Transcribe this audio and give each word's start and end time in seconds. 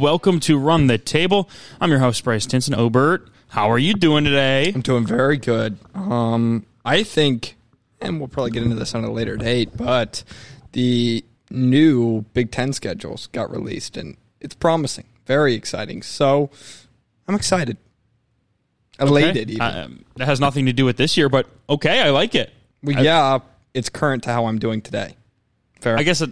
welcome 0.00 0.40
to 0.40 0.58
Run 0.58 0.86
the 0.86 0.96
Table. 0.96 1.46
I'm 1.78 1.90
your 1.90 1.98
host, 1.98 2.24
Bryce 2.24 2.46
Tinson. 2.46 2.74
Obert, 2.74 3.28
how 3.48 3.70
are 3.70 3.78
you 3.78 3.92
doing 3.92 4.24
today? 4.24 4.72
I'm 4.74 4.80
doing 4.80 5.06
very 5.06 5.36
good. 5.36 5.76
Um, 5.94 6.64
I 6.86 7.02
think, 7.02 7.56
and 8.00 8.18
we'll 8.18 8.28
probably 8.28 8.50
get 8.50 8.62
into 8.62 8.76
this 8.76 8.94
on 8.94 9.04
a 9.04 9.12
later 9.12 9.36
date, 9.36 9.76
but 9.76 10.24
the 10.72 11.22
new 11.50 12.22
Big 12.32 12.50
Ten 12.50 12.72
schedules 12.72 13.26
got 13.26 13.50
released, 13.50 13.98
and 13.98 14.16
it's 14.40 14.54
promising, 14.54 15.04
very 15.26 15.52
exciting. 15.52 16.00
So 16.00 16.48
I'm 17.28 17.34
excited, 17.34 17.76
elated. 18.98 19.50
Okay. 19.50 19.52
Even. 19.52 19.60
Um, 19.60 20.04
that 20.16 20.24
has 20.24 20.40
nothing 20.40 20.64
to 20.64 20.72
do 20.72 20.86
with 20.86 20.96
this 20.96 21.18
year, 21.18 21.28
but 21.28 21.46
okay, 21.68 22.00
I 22.00 22.08
like 22.08 22.34
it. 22.34 22.50
well, 22.82 23.04
yeah, 23.04 23.40
it's 23.74 23.90
current 23.90 24.22
to 24.22 24.32
how 24.32 24.46
I'm 24.46 24.58
doing 24.58 24.80
today. 24.80 25.16
Fair. 25.82 25.98
I 25.98 26.04
guess 26.04 26.22
it, 26.22 26.30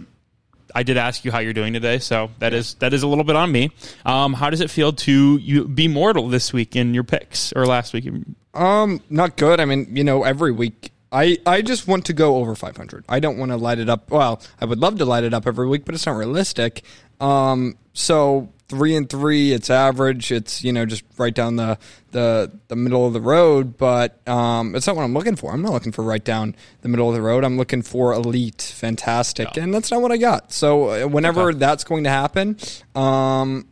I 0.75 0.83
did 0.83 0.97
ask 0.97 1.25
you 1.25 1.31
how 1.31 1.39
you're 1.39 1.53
doing 1.53 1.73
today, 1.73 1.99
so 1.99 2.29
that 2.39 2.53
is 2.53 2.75
that 2.75 2.93
is 2.93 3.03
a 3.03 3.07
little 3.07 3.23
bit 3.23 3.35
on 3.35 3.51
me. 3.51 3.71
Um, 4.05 4.33
how 4.33 4.49
does 4.49 4.61
it 4.61 4.69
feel 4.69 4.93
to 4.93 5.37
you 5.37 5.67
be 5.67 5.87
mortal 5.87 6.27
this 6.27 6.53
week 6.53 6.75
in 6.75 6.93
your 6.93 7.03
picks 7.03 7.53
or 7.53 7.65
last 7.65 7.93
week? 7.93 8.09
Um, 8.53 9.01
not 9.09 9.37
good. 9.37 9.59
I 9.59 9.65
mean, 9.65 9.95
you 9.95 10.03
know, 10.03 10.23
every 10.23 10.51
week 10.51 10.91
I 11.11 11.37
I 11.45 11.61
just 11.61 11.87
want 11.87 12.05
to 12.05 12.13
go 12.13 12.37
over 12.37 12.55
500. 12.55 13.05
I 13.09 13.19
don't 13.19 13.37
want 13.37 13.51
to 13.51 13.57
light 13.57 13.79
it 13.79 13.89
up. 13.89 14.09
Well, 14.11 14.41
I 14.61 14.65
would 14.65 14.79
love 14.79 14.97
to 14.99 15.05
light 15.05 15.23
it 15.23 15.33
up 15.33 15.47
every 15.47 15.67
week, 15.67 15.85
but 15.85 15.95
it's 15.95 16.05
not 16.05 16.15
realistic. 16.15 16.83
Um, 17.19 17.77
so 17.93 18.49
three 18.69 18.95
and 18.95 19.09
three, 19.09 19.51
it's 19.51 19.69
average. 19.69 20.31
It's 20.31 20.63
you 20.63 20.71
know 20.71 20.85
just 20.85 21.03
right 21.17 21.33
down 21.33 21.57
the 21.57 21.77
the 22.11 22.51
the 22.69 22.75
middle 22.75 23.05
of 23.05 23.13
the 23.13 23.21
road, 23.21 23.77
but 23.77 24.25
um, 24.27 24.75
it's 24.75 24.87
not 24.87 24.95
what 24.95 25.03
I'm 25.03 25.13
looking 25.13 25.35
for. 25.35 25.51
I'm 25.51 25.61
not 25.61 25.73
looking 25.73 25.91
for 25.91 26.03
right 26.03 26.23
down 26.23 26.55
the 26.81 26.87
middle 26.89 27.09
of 27.09 27.15
the 27.15 27.21
road. 27.21 27.43
I'm 27.43 27.57
looking 27.57 27.81
for 27.81 28.13
elite, 28.13 28.61
fantastic, 28.61 29.55
Yeah. 29.57 29.63
and 29.63 29.73
that's 29.73 29.91
not 29.91 30.01
what 30.01 30.11
I 30.11 30.17
got. 30.17 30.53
So 30.53 30.89
uh, 31.05 31.07
whenever 31.07 31.49
Okay. 31.49 31.57
that's 31.59 31.83
going 31.83 32.05
to 32.05 32.09
happen, 32.09 32.57
um, 32.95 33.67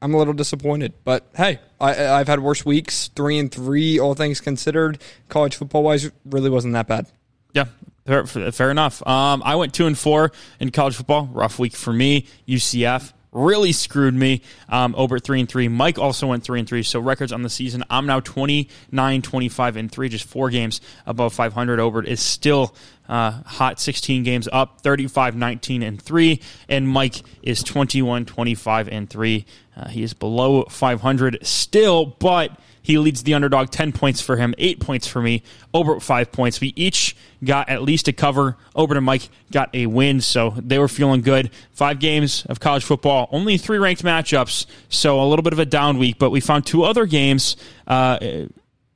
I'm 0.00 0.14
a 0.14 0.18
little 0.18 0.34
disappointed, 0.34 0.92
but 1.04 1.26
hey, 1.36 1.58
I, 1.80 2.06
I've 2.08 2.28
had 2.28 2.40
worse 2.40 2.64
weeks. 2.64 3.08
Three 3.16 3.38
and 3.38 3.50
three, 3.50 3.98
all 3.98 4.14
things 4.14 4.40
considered, 4.40 5.00
college 5.28 5.56
football 5.56 5.82
wise, 5.82 6.10
really 6.24 6.50
wasn't 6.50 6.74
that 6.74 6.86
bad. 6.86 7.06
Yeah, 7.52 7.64
fair, 8.06 8.24
fair 8.26 8.70
enough. 8.70 9.04
Um, 9.06 9.42
I 9.44 9.56
went 9.56 9.74
two 9.74 9.86
and 9.86 9.98
four 9.98 10.30
in 10.60 10.70
college 10.70 10.94
football. 10.96 11.26
Rough 11.32 11.58
week 11.58 11.74
for 11.74 11.92
me. 11.92 12.26
UCF 12.46 13.12
really 13.38 13.72
screwed 13.72 14.14
me. 14.14 14.42
Um, 14.68 14.94
Obert 14.96 15.24
three 15.24 15.40
and 15.40 15.48
three. 15.48 15.68
Mike 15.68 15.98
also 15.98 16.26
went 16.26 16.44
three 16.44 16.58
and 16.58 16.68
three. 16.68 16.82
So 16.82 17.00
records 17.00 17.32
on 17.32 17.42
the 17.42 17.50
season. 17.50 17.84
I'm 17.88 18.06
now 18.06 18.20
29, 18.20 19.22
25 19.22 19.76
and 19.76 19.90
three, 19.90 20.08
just 20.08 20.24
four 20.24 20.50
games 20.50 20.80
above 21.06 21.32
500. 21.32 21.80
Obert 21.80 22.06
is 22.06 22.20
still 22.20 22.74
uh, 23.08 23.42
hot 23.44 23.80
16 23.80 24.22
games 24.22 24.48
up 24.52 24.82
35 24.82 25.34
19 25.34 25.82
and 25.82 26.02
3 26.02 26.40
and 26.68 26.86
mike 26.86 27.22
is 27.42 27.62
21 27.62 28.26
25 28.26 28.88
and 28.88 29.08
3 29.08 29.46
uh, 29.76 29.88
he 29.88 30.02
is 30.02 30.12
below 30.12 30.64
500 30.64 31.38
still 31.40 32.04
but 32.04 32.50
he 32.88 32.96
leads 32.96 33.22
the 33.22 33.34
underdog 33.34 33.68
10 33.68 33.92
points 33.92 34.22
for 34.22 34.36
him, 34.36 34.54
8 34.56 34.80
points 34.80 35.06
for 35.06 35.20
me, 35.20 35.42
Obert 35.74 36.02
5 36.02 36.32
points. 36.32 36.58
We 36.58 36.72
each 36.74 37.14
got 37.44 37.68
at 37.68 37.82
least 37.82 38.08
a 38.08 38.14
cover. 38.14 38.56
Obert 38.74 38.96
and 38.96 39.04
Mike 39.04 39.28
got 39.52 39.68
a 39.74 39.84
win, 39.84 40.22
so 40.22 40.54
they 40.56 40.78
were 40.78 40.88
feeling 40.88 41.20
good. 41.20 41.50
Five 41.72 42.00
games 42.00 42.46
of 42.46 42.60
college 42.60 42.84
football, 42.84 43.28
only 43.30 43.58
three 43.58 43.76
ranked 43.76 44.02
matchups, 44.02 44.64
so 44.88 45.20
a 45.20 45.26
little 45.28 45.42
bit 45.42 45.52
of 45.52 45.58
a 45.58 45.66
down 45.66 45.98
week, 45.98 46.18
but 46.18 46.30
we 46.30 46.40
found 46.40 46.64
two 46.64 46.82
other 46.82 47.04
games 47.04 47.58
uh, 47.86 48.18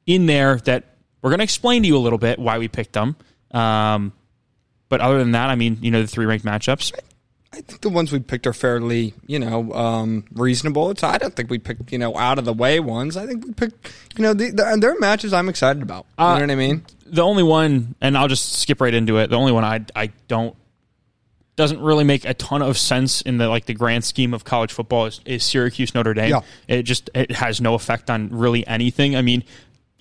in 0.07 0.25
there 0.25 0.57
that 0.65 0.97
we're 1.21 1.29
going 1.29 1.41
to 1.41 1.45
explain 1.45 1.83
to 1.83 1.89
you 1.89 1.99
a 1.99 2.01
little 2.01 2.19
bit 2.19 2.39
why 2.39 2.57
we 2.57 2.69
picked 2.69 2.95
them. 2.95 3.15
Um, 3.51 4.15
but 4.89 5.03
other 5.03 5.19
than 5.19 5.33
that, 5.33 5.51
I 5.51 5.55
mean, 5.55 5.77
you 5.83 5.91
know, 5.91 6.01
the 6.01 6.09
three 6.09 6.25
ranked 6.25 6.47
matchups. 6.47 6.99
I 7.53 7.61
think 7.61 7.83
the 7.83 7.91
ones 7.91 8.11
we 8.13 8.19
picked 8.19 8.47
are 8.47 8.53
fairly, 8.55 9.13
you 9.27 9.39
know, 9.39 9.73
um, 9.75 10.25
reasonable. 10.33 10.91
It's, 10.91 11.03
I 11.03 11.19
don't 11.19 11.35
think 11.37 11.51
we 11.51 11.59
picked, 11.59 11.93
you 11.93 11.99
know, 11.99 12.17
out 12.17 12.39
of 12.39 12.47
the 12.47 12.53
way 12.55 12.81
ones. 12.81 13.17
I 13.17 13.27
think 13.27 13.45
we 13.45 13.53
picked, 13.53 13.93
you 14.17 14.23
know, 14.23 14.33
the, 14.33 14.51
the, 14.51 14.77
there 14.81 14.91
are 14.93 14.99
matches 14.99 15.33
I'm 15.35 15.49
excited 15.51 15.83
about. 15.83 16.07
You 16.19 16.25
Uh, 16.25 16.35
know 16.37 16.41
what 16.45 16.51
I 16.51 16.55
mean? 16.55 16.85
the 17.07 17.21
only 17.23 17.43
one, 17.43 17.95
and 18.01 18.17
I'll 18.17 18.29
just 18.29 18.55
skip 18.61 18.81
right 18.81 18.95
into 18.95 19.19
it. 19.19 19.29
The 19.29 19.37
only 19.37 19.53
one 19.53 19.65
I 19.65 19.85
I 19.95 20.13
don't 20.29 20.57
doesn't 21.57 21.81
really 21.83 22.05
make 22.05 22.25
a 22.25 22.33
ton 22.33 22.63
of 22.63 22.79
sense 22.79 23.21
in 23.21 23.37
the 23.37 23.49
like 23.49 23.67
the 23.67 23.75
grand 23.75 24.03
scheme 24.05 24.33
of 24.33 24.45
college 24.45 24.73
football 24.73 25.05
is, 25.05 25.21
is 25.27 25.45
Syracuse 25.45 25.95
Notre 25.95 26.15
Dame. 26.15 26.31
Yeah. 26.31 26.41
It 26.69 26.85
just 26.85 27.11
it 27.15 27.33
has 27.33 27.61
no 27.61 27.75
effect 27.75 28.09
on 28.09 28.31
really 28.31 28.67
anything. 28.67 29.15
I 29.15 29.21
mean, 29.21 29.45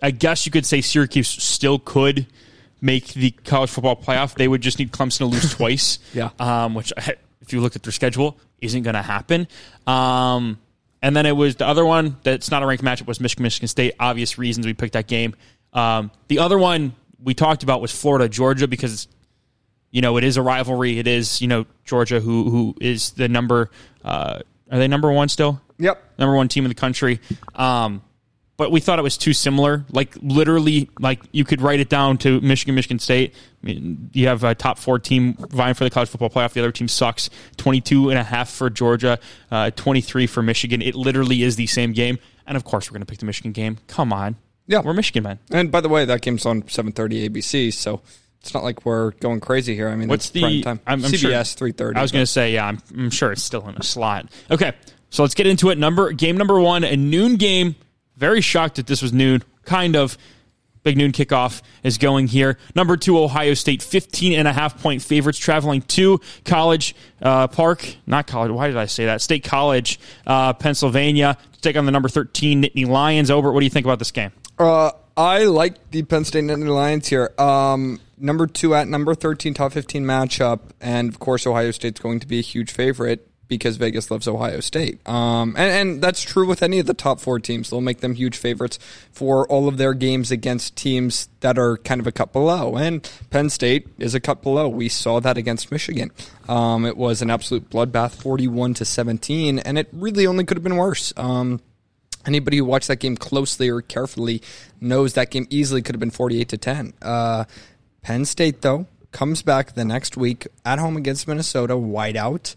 I 0.02 0.12
guess 0.12 0.46
you 0.46 0.54
could 0.54 0.66
say 0.66 0.80
Syracuse 0.80 1.28
still 1.28 1.80
could 1.80 2.28
make 2.80 3.08
the 3.10 3.32
college 3.32 3.70
football 3.70 3.98
playoff. 3.98 4.36
They 4.36 4.48
would 4.48 4.62
just 4.62 4.80
need 4.80 4.94
Clemson 4.94 5.18
to 5.20 5.26
lose 5.26 5.54
twice. 5.56 6.00
Yeah. 6.14 6.30
Um, 6.40 6.74
which 6.76 6.94
if 7.42 7.54
you 7.54 7.62
look 7.62 7.76
at 7.76 7.84
their 7.84 7.92
schedule, 7.92 8.38
isn't 8.60 8.84
going 8.84 8.96
to 8.96 9.02
happen. 9.02 9.48
Um, 9.88 10.60
and 11.02 11.16
then 11.16 11.26
it 11.26 11.36
was 11.36 11.56
the 11.56 11.68
other 11.68 11.86
one 11.86 12.18
that's 12.24 12.52
not 12.52 12.64
a 12.64 12.66
ranked 12.66 12.84
matchup 12.84 13.08
was 13.08 13.20
Michigan 13.20 13.44
Michigan 13.44 13.68
State. 13.68 13.96
Obvious 14.00 14.38
reasons 14.38 14.66
we 14.66 14.74
picked 14.74 14.94
that 14.94 15.08
game. 15.08 15.36
Um, 15.74 16.12
the 16.28 16.40
other 16.40 16.58
one 16.58 16.94
we 17.22 17.34
talked 17.34 17.64
about 17.64 17.82
was 17.82 17.92
Florida 17.92 18.30
Georgia 18.30 18.68
because 18.68 19.08
you 19.90 20.02
know 20.02 20.18
it 20.18 20.24
is 20.24 20.38
a 20.38 20.42
rivalry. 20.42 21.00
It 21.00 21.08
is 21.08 21.42
you 21.42 21.48
know 21.48 21.66
Georgia 21.86 22.20
who 22.20 22.50
who 22.50 22.76
is 22.80 23.12
the 23.12 23.28
number 23.28 23.72
uh, 24.04 24.42
are 24.72 24.78
they 24.78 24.88
number 24.88 25.12
one 25.12 25.28
still? 25.28 25.62
Yep. 25.80 26.20
number 26.20 26.36
one 26.36 26.48
team 26.48 26.64
in 26.64 26.70
the 26.70 26.76
country. 26.76 27.20
Um, 27.56 28.04
but 28.62 28.72
we 28.72 28.80
thought 28.80 29.00
it 29.00 29.02
was 29.02 29.18
too 29.18 29.34
similar. 29.34 29.84
Like 29.90 30.16
literally, 30.22 30.88
like 31.00 31.20
you 31.32 31.44
could 31.44 31.62
write 31.62 31.80
it 31.80 31.90
down 31.90 32.20
to 32.20 32.40
Michigan, 32.42 32.76
Michigan 32.76 33.00
State. 33.00 33.34
I 33.34 33.66
mean, 33.66 34.12
you 34.14 34.28
have 34.28 34.44
a 34.44 34.54
top 34.54 34.78
four 34.78 35.00
team 35.00 35.34
vying 35.34 35.74
for 35.74 35.84
the 35.84 35.90
college 35.90 36.10
football 36.10 36.30
playoff. 36.30 36.54
The 36.54 36.60
other 36.60 36.72
team 36.72 36.88
sucks. 36.88 37.32
22 37.58 38.12
and 38.12 38.20
a 38.20 38.24
half 38.24 38.52
for 38.52 38.70
Georgia, 38.70 39.18
uh, 39.50 39.72
23 39.72 40.28
for 40.28 40.44
Michigan. 40.44 40.80
It 40.84 40.94
literally 40.94 41.42
is 41.42 41.56
the 41.56 41.66
same 41.66 41.92
game. 41.92 42.20
And 42.46 42.56
of 42.56 42.64
course, 42.64 42.88
we're 42.88 42.94
going 42.94 43.02
to 43.02 43.08
pick 43.08 43.18
the 43.18 43.26
Michigan 43.26 43.52
game. 43.52 43.80
Come 43.88 44.14
on. 44.14 44.36
Yeah. 44.68 44.82
We're 44.82 44.94
Michigan 44.94 45.24
men. 45.24 45.40
And 45.50 45.72
by 45.72 45.82
the 45.82 45.90
way, 45.90 46.06
that 46.06 46.22
game's 46.22 46.46
on 46.46 46.62
7:30 46.62 47.30
ABC, 47.32 47.74
so 47.74 48.04
it's 48.42 48.54
not 48.54 48.64
like 48.64 48.86
we're 48.86 49.10
going 49.14 49.40
crazy 49.40 49.74
here. 49.74 49.90
I 49.90 49.96
mean, 49.96 50.08
What's 50.08 50.30
the 50.30 50.42
prime 50.42 50.62
time? 50.62 50.80
I'm, 50.86 51.04
I'm 51.04 51.12
sure- 51.14 51.32
CBS 51.32 51.58
3:30. 51.58 51.98
I 51.98 52.04
was 52.04 52.12
going 52.12 52.22
to 52.22 52.32
say, 52.32 52.54
yeah, 52.54 52.68
I'm, 52.68 52.78
I'm 52.96 53.10
sure 53.10 53.32
it's 53.32 53.42
still 53.42 53.68
in 53.68 53.76
a 53.76 53.82
slot. 53.84 54.30
Okay, 54.52 54.74
so 55.10 55.24
let's 55.24 55.34
get 55.34 55.48
into 55.48 55.72
it. 55.72 55.80
Number 55.80 56.12
game 56.12 56.38
number 56.38 56.60
one, 56.60 56.84
a 56.84 56.96
noon 56.96 57.38
game. 57.38 57.76
Very 58.22 58.42
shocked 58.42 58.76
that 58.76 58.86
this 58.86 59.02
was 59.02 59.12
noon. 59.12 59.42
Kind 59.66 59.96
of 59.96 60.16
big 60.84 60.96
noon 60.96 61.12
kickoff 61.12 61.64
is 61.82 61.98
going 61.98 62.28
here. 62.28 62.60
Number 62.76 62.96
two, 62.96 63.18
Ohio 63.18 63.56
State, 63.56 63.82
15 63.82 64.34
and 64.34 64.48
a 64.48 64.54
half 64.54 64.80
point 64.80 65.02
favorites 65.02 65.40
traveling 65.40 65.82
to 65.82 66.20
College 66.46 66.96
uh, 67.20 67.48
Park, 67.48 67.96
not 68.06 68.28
college. 68.28 68.52
Why 68.52 68.68
did 68.68 68.78
I 68.78 68.86
say 68.86 69.06
that? 69.06 69.22
State 69.22 69.44
College, 69.44 70.00
uh, 70.28 70.54
Pennsylvania, 70.54 71.36
to 71.54 71.62
take 71.62 71.76
on 71.76 71.88
the 71.88 71.92
number 71.92 72.10
13 72.10 72.62
Nittany 72.62 72.88
Lions. 72.88 73.32
Obert, 73.32 73.56
what 73.56 73.62
do 73.62 73.66
you 73.66 73.72
think 73.72 73.88
about 73.88 73.98
this 73.98 74.12
game? 74.12 74.32
Uh, 74.60 74.92
I 75.18 75.46
like 75.46 75.90
the 75.90 76.04
Penn 76.04 76.24
State 76.24 76.44
Nittany 76.44 76.72
Lions 76.72 77.08
here. 77.08 77.34
Um, 77.40 78.00
number 78.20 78.46
two 78.46 78.76
at 78.76 78.88
number 78.88 79.16
13, 79.16 79.56
top 79.56 79.72
15 79.72 80.06
matchup. 80.06 80.60
And 80.80 81.10
of 81.10 81.18
course, 81.18 81.48
Ohio 81.48 81.72
State's 81.72 82.00
going 82.00 82.20
to 82.20 82.28
be 82.28 82.38
a 82.38 82.44
huge 82.44 82.70
favorite 82.70 83.31
because 83.52 83.76
Vegas 83.76 84.10
loves 84.10 84.30
Ohio 84.30 84.62
State. 84.62 85.06
Um, 85.06 85.56
and, 85.58 85.72
and 85.72 86.02
that's 86.02 86.24
true 86.24 86.48
with 86.48 86.64
any 86.64 86.80
of 86.80 86.86
the 86.86 86.94
top 86.94 87.20
four 87.20 87.38
teams. 87.38 87.70
They'll 87.70 87.82
make 87.82 88.00
them 88.00 88.16
huge 88.16 88.38
favorites 88.38 88.80
for 89.12 89.46
all 89.50 89.68
of 89.68 89.76
their 89.76 89.94
games 89.94 90.32
against 90.32 90.78
teams 90.78 91.28
that 91.42 91.60
are 91.60 91.76
kind 91.76 92.00
of 92.00 92.08
a 92.08 92.14
cut 92.14 92.32
below. 92.32 92.78
And 92.78 93.08
Penn 93.30 93.50
State 93.50 93.90
is 94.00 94.16
a 94.16 94.22
cut 94.22 94.42
below. 94.42 94.70
We 94.70 94.88
saw 94.88 95.20
that 95.20 95.38
against 95.38 95.70
Michigan. 95.70 96.12
Um, 96.48 96.86
it 96.86 96.96
was 96.96 97.22
an 97.22 97.30
absolute 97.30 97.70
bloodbath, 97.70 98.12
41 98.12 98.76
to 98.76 98.86
17, 98.86 99.60
and 99.60 99.78
it 99.78 99.90
really 99.92 100.26
only 100.26 100.46
could 100.46 100.56
have 100.56 100.64
been 100.64 100.78
worse. 100.78 101.12
Um, 101.18 101.60
Anybody 102.24 102.58
who 102.58 102.66
watched 102.66 102.88
that 102.88 102.98
game 102.98 103.18
closely 103.18 103.68
or 103.68 103.82
carefully 103.82 104.44
knows 104.80 105.14
that 105.14 105.32
game 105.32 105.48
easily 105.50 105.82
could 105.82 105.96
have 105.96 106.00
been 106.00 106.12
48 106.12 106.50
to 106.50 106.58
10. 106.58 106.94
Uh, 107.02 107.46
Penn 108.04 108.26
State, 108.26 108.62
though, 108.62 108.86
comes 109.12 109.42
back 109.42 109.74
the 109.74 109.84
next 109.84 110.18
week 110.18 110.48
at 110.64 110.78
home 110.78 110.98
against 110.98 111.28
Minnesota, 111.28 111.74
whiteout, 111.74 112.56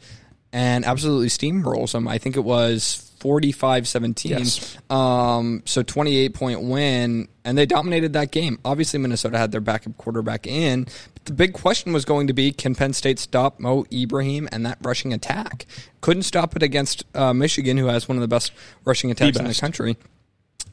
and 0.54 0.84
absolutely 0.84 1.26
steamrolls 1.26 1.92
them. 1.92 2.06
I 2.06 2.16
think 2.16 2.36
it 2.36 2.44
was 2.44 3.12
45 3.18 3.88
17. 3.88 4.30
Yes. 4.30 4.78
Um, 4.88 5.62
so 5.66 5.82
28 5.82 6.32
point 6.32 6.62
win, 6.62 7.28
and 7.44 7.58
they 7.58 7.66
dominated 7.66 8.12
that 8.12 8.30
game. 8.30 8.60
Obviously, 8.64 9.00
Minnesota 9.00 9.36
had 9.36 9.50
their 9.50 9.60
backup 9.60 9.96
quarterback 9.96 10.46
in, 10.46 10.84
but 11.14 11.24
the 11.24 11.32
big 11.32 11.54
question 11.54 11.92
was 11.92 12.04
going 12.04 12.28
to 12.28 12.32
be 12.32 12.52
can 12.52 12.76
Penn 12.76 12.92
State 12.92 13.18
stop 13.18 13.58
Mo 13.58 13.84
Ibrahim 13.92 14.48
and 14.52 14.64
that 14.64 14.78
rushing 14.80 15.12
attack? 15.12 15.66
Couldn't 16.00 16.22
stop 16.22 16.54
it 16.54 16.62
against 16.62 17.04
uh, 17.16 17.34
Michigan, 17.34 17.76
who 17.76 17.86
has 17.86 18.08
one 18.08 18.16
of 18.16 18.22
the 18.22 18.28
best 18.28 18.52
rushing 18.84 19.10
attacks 19.10 19.36
in 19.36 19.46
the 19.46 19.54
country. 19.54 19.96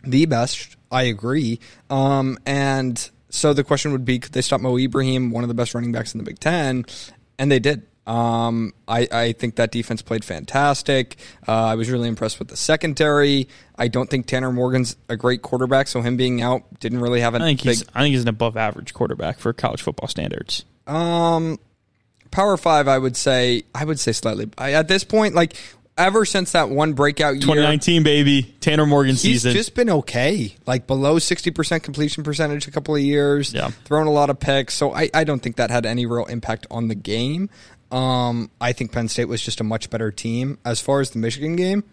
The 0.04 0.28
best, 0.28 0.78
I 0.92 1.04
agree. 1.04 1.60
Um, 1.90 2.38
and 2.46 3.10
so 3.30 3.54
the 3.54 3.64
question 3.64 3.94
would 3.94 4.06
be 4.06 4.20
could 4.20 4.34
they 4.34 4.42
stop 4.42 4.62
Mo 4.62 4.78
Ibrahim, 4.78 5.32
one 5.32 5.44
of 5.44 5.48
the 5.48 5.56
best 5.56 5.74
running 5.74 5.92
backs 5.92 6.14
in 6.14 6.20
the 6.20 6.24
Big 6.24 6.38
Ten? 6.38 6.86
And 7.40 7.52
they 7.52 7.60
did. 7.60 7.88
Um, 8.08 8.74
I, 8.88 9.08
I 9.12 9.32
think 9.34 9.56
that 9.58 9.72
defense 9.72 10.02
played 10.02 10.26
fantastic. 10.26 11.18
Uh, 11.48 11.66
I 11.66 11.76
was 11.76 11.90
really 11.90 12.08
impressed 12.08 12.40
with 12.40 12.48
the 12.48 12.58
secondary. 12.58 13.48
I 13.76 13.88
don't 13.88 14.10
think 14.10 14.26
Tanner 14.26 14.52
Morgan's 14.52 14.96
a 15.08 15.16
great 15.16 15.42
quarterback, 15.42 15.88
so 15.88 16.02
him 16.02 16.18
being 16.18 16.42
out 16.42 16.80
didn't 16.80 17.02
really 17.02 17.22
have 17.22 17.36
a 17.36 17.38
I 17.38 17.42
think 17.42 17.64
big 17.64 17.78
he's 17.78 17.86
I 17.94 18.02
think 18.02 18.14
he's 18.14 18.24
an 18.24 18.28
above 18.28 18.58
average 18.58 18.94
quarterback 18.94 19.40
for 19.40 19.54
college 19.54 19.82
football 19.82 20.08
standards. 20.08 20.66
Um, 20.88 21.60
Power 22.32 22.58
Five, 22.58 22.88
I 22.88 22.98
would 22.98 23.16
say, 23.16 23.64
I 23.76 23.86
would 23.86 24.00
say 24.00 24.14
slightly. 24.14 24.50
I, 24.58 24.74
at 24.74 24.88
this 24.88 25.04
point, 25.04 25.36
like 25.36 25.56
ever 25.98 26.26
since 26.26 26.54
that 26.54 26.70
one 26.70 26.94
breakout 26.94 27.36
year, 27.36 27.42
2019, 27.42 28.04
baby. 28.04 28.56
Tanner 28.62 28.86
Morgan 28.86 29.12
he's 29.12 29.22
season. 29.22 29.52
He's 29.52 29.66
just 29.66 29.76
been 29.76 29.90
okay. 29.90 30.56
Like 30.66 30.88
below 30.88 31.18
60% 31.18 31.84
completion 31.84 32.24
percentage 32.24 32.68
a 32.68 32.72
couple 32.72 32.96
of 32.96 33.02
years. 33.02 33.54
Yeah. 33.54 33.70
Thrown 33.86 34.08
a 34.08 34.12
lot 34.12 34.30
of 34.30 34.40
picks. 34.40 34.74
So 34.74 34.94
I, 34.94 35.10
I 35.14 35.24
don't 35.24 35.42
think 35.42 35.58
that 35.58 35.70
had 35.70 35.86
any 35.86 36.06
real 36.06 36.26
impact 36.26 36.66
on 36.72 36.88
the 36.88 36.96
game. 36.96 37.50
Um, 37.92 38.50
I 38.60 38.74
think 38.74 38.92
Penn 38.92 39.08
State 39.08 39.26
was 39.26 39.42
just 39.42 39.60
a 39.60 39.64
much 39.64 39.90
better 39.90 40.12
team. 40.12 40.58
As 40.64 40.80
far 40.80 41.02
as 41.02 41.12
the 41.12 41.20
Michigan 41.20 41.56
game, 41.56 41.84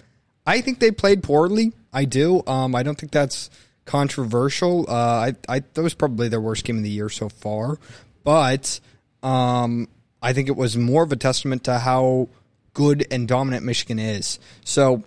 I 0.47 0.61
think 0.61 0.79
they 0.79 0.91
played 0.91 1.23
poorly. 1.23 1.73
I 1.93 2.05
do. 2.05 2.43
Um, 2.47 2.75
I 2.75 2.83
don't 2.83 2.99
think 2.99 3.13
that's 3.13 3.51
controversial. 3.85 4.87
Uh, 4.89 4.93
I, 4.93 5.37
I 5.49 5.63
that 5.75 5.83
was 5.83 5.95
probably 5.95 6.29
their 6.29 6.41
worst 6.41 6.65
game 6.65 6.77
of 6.77 6.83
the 6.83 6.91
year 6.91 7.09
so 7.09 7.29
far, 7.29 7.79
but 8.23 8.81
um, 9.23 9.89
I 10.23 10.33
think 10.33 10.49
it 10.49 10.57
was 10.57 10.77
more 10.77 11.03
of 11.03 11.13
a 11.13 11.17
testament 11.17 11.65
to 11.65 11.79
how 11.79 12.29
good 12.75 13.07
and 13.11 13.27
dominant 13.27 13.65
Michigan 13.65 13.99
is. 13.99 14.39
So, 14.65 15.03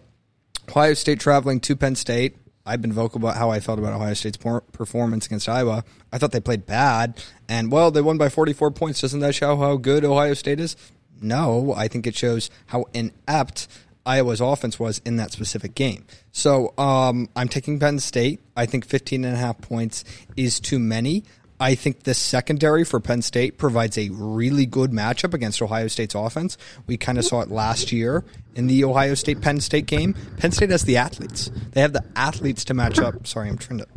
Ohio 0.69 0.93
State 0.93 1.19
traveling 1.19 1.59
to 1.61 1.75
Penn 1.75 1.95
State. 1.95 2.35
I've 2.65 2.81
been 2.81 2.93
vocal 2.93 3.19
about 3.19 3.37
how 3.37 3.49
I 3.49 3.59
felt 3.59 3.79
about 3.79 3.93
Ohio 3.93 4.13
State's 4.13 4.37
performance 4.37 5.25
against 5.25 5.49
Iowa. 5.49 5.83
I 6.11 6.17
thought 6.17 6.31
they 6.31 6.39
played 6.39 6.65
bad, 6.65 7.23
and 7.49 7.71
well, 7.71 7.91
they 7.91 8.01
won 8.01 8.17
by 8.17 8.29
44 8.29 8.71
points. 8.71 9.01
Doesn't 9.01 9.19
that 9.21 9.35
show 9.35 9.55
how 9.57 9.77
good 9.77 10.05
Ohio 10.05 10.33
State 10.33 10.59
is? 10.59 10.75
No, 11.21 11.73
I 11.75 11.87
think 11.87 12.07
it 12.07 12.15
shows 12.15 12.49
how 12.67 12.85
inept 12.93 13.67
Iowa's 14.05 14.41
offense 14.41 14.79
was 14.79 15.01
in 15.05 15.17
that 15.17 15.31
specific 15.31 15.75
game. 15.75 16.05
So 16.31 16.73
um, 16.77 17.29
I'm 17.35 17.47
taking 17.47 17.79
Penn 17.79 17.99
State. 17.99 18.39
I 18.55 18.65
think 18.65 18.85
15 18.85 19.25
and 19.25 19.35
a 19.35 19.37
half 19.37 19.61
points 19.61 20.03
is 20.35 20.59
too 20.59 20.79
many. 20.79 21.23
I 21.61 21.75
think 21.75 22.03
the 22.03 22.13
secondary 22.15 22.83
for 22.83 22.99
Penn 22.99 23.21
State 23.21 23.57
provides 23.59 23.97
a 23.97 24.09
really 24.09 24.65
good 24.65 24.91
matchup 24.91 25.33
against 25.33 25.61
Ohio 25.61 25.87
State's 25.87 26.15
offense. 26.15 26.57
We 26.87 26.97
kind 26.97 27.17
of 27.19 27.23
saw 27.23 27.41
it 27.41 27.49
last 27.49 27.91
year 27.91 28.23
in 28.55 28.65
the 28.65 28.83
Ohio 28.83 29.13
State 29.13 29.41
Penn 29.41 29.59
State 29.59 29.85
game. 29.85 30.15
Penn 30.37 30.51
State 30.51 30.71
has 30.71 30.83
the 30.83 30.97
athletes. 30.97 31.51
They 31.71 31.81
have 31.81 31.93
the 31.93 32.03
athletes 32.15 32.65
to 32.65 32.73
match 32.73 32.99
up. 32.99 33.27
Sorry, 33.27 33.47
I'm 33.47 33.59
trying 33.59 33.79
to. 33.79 33.87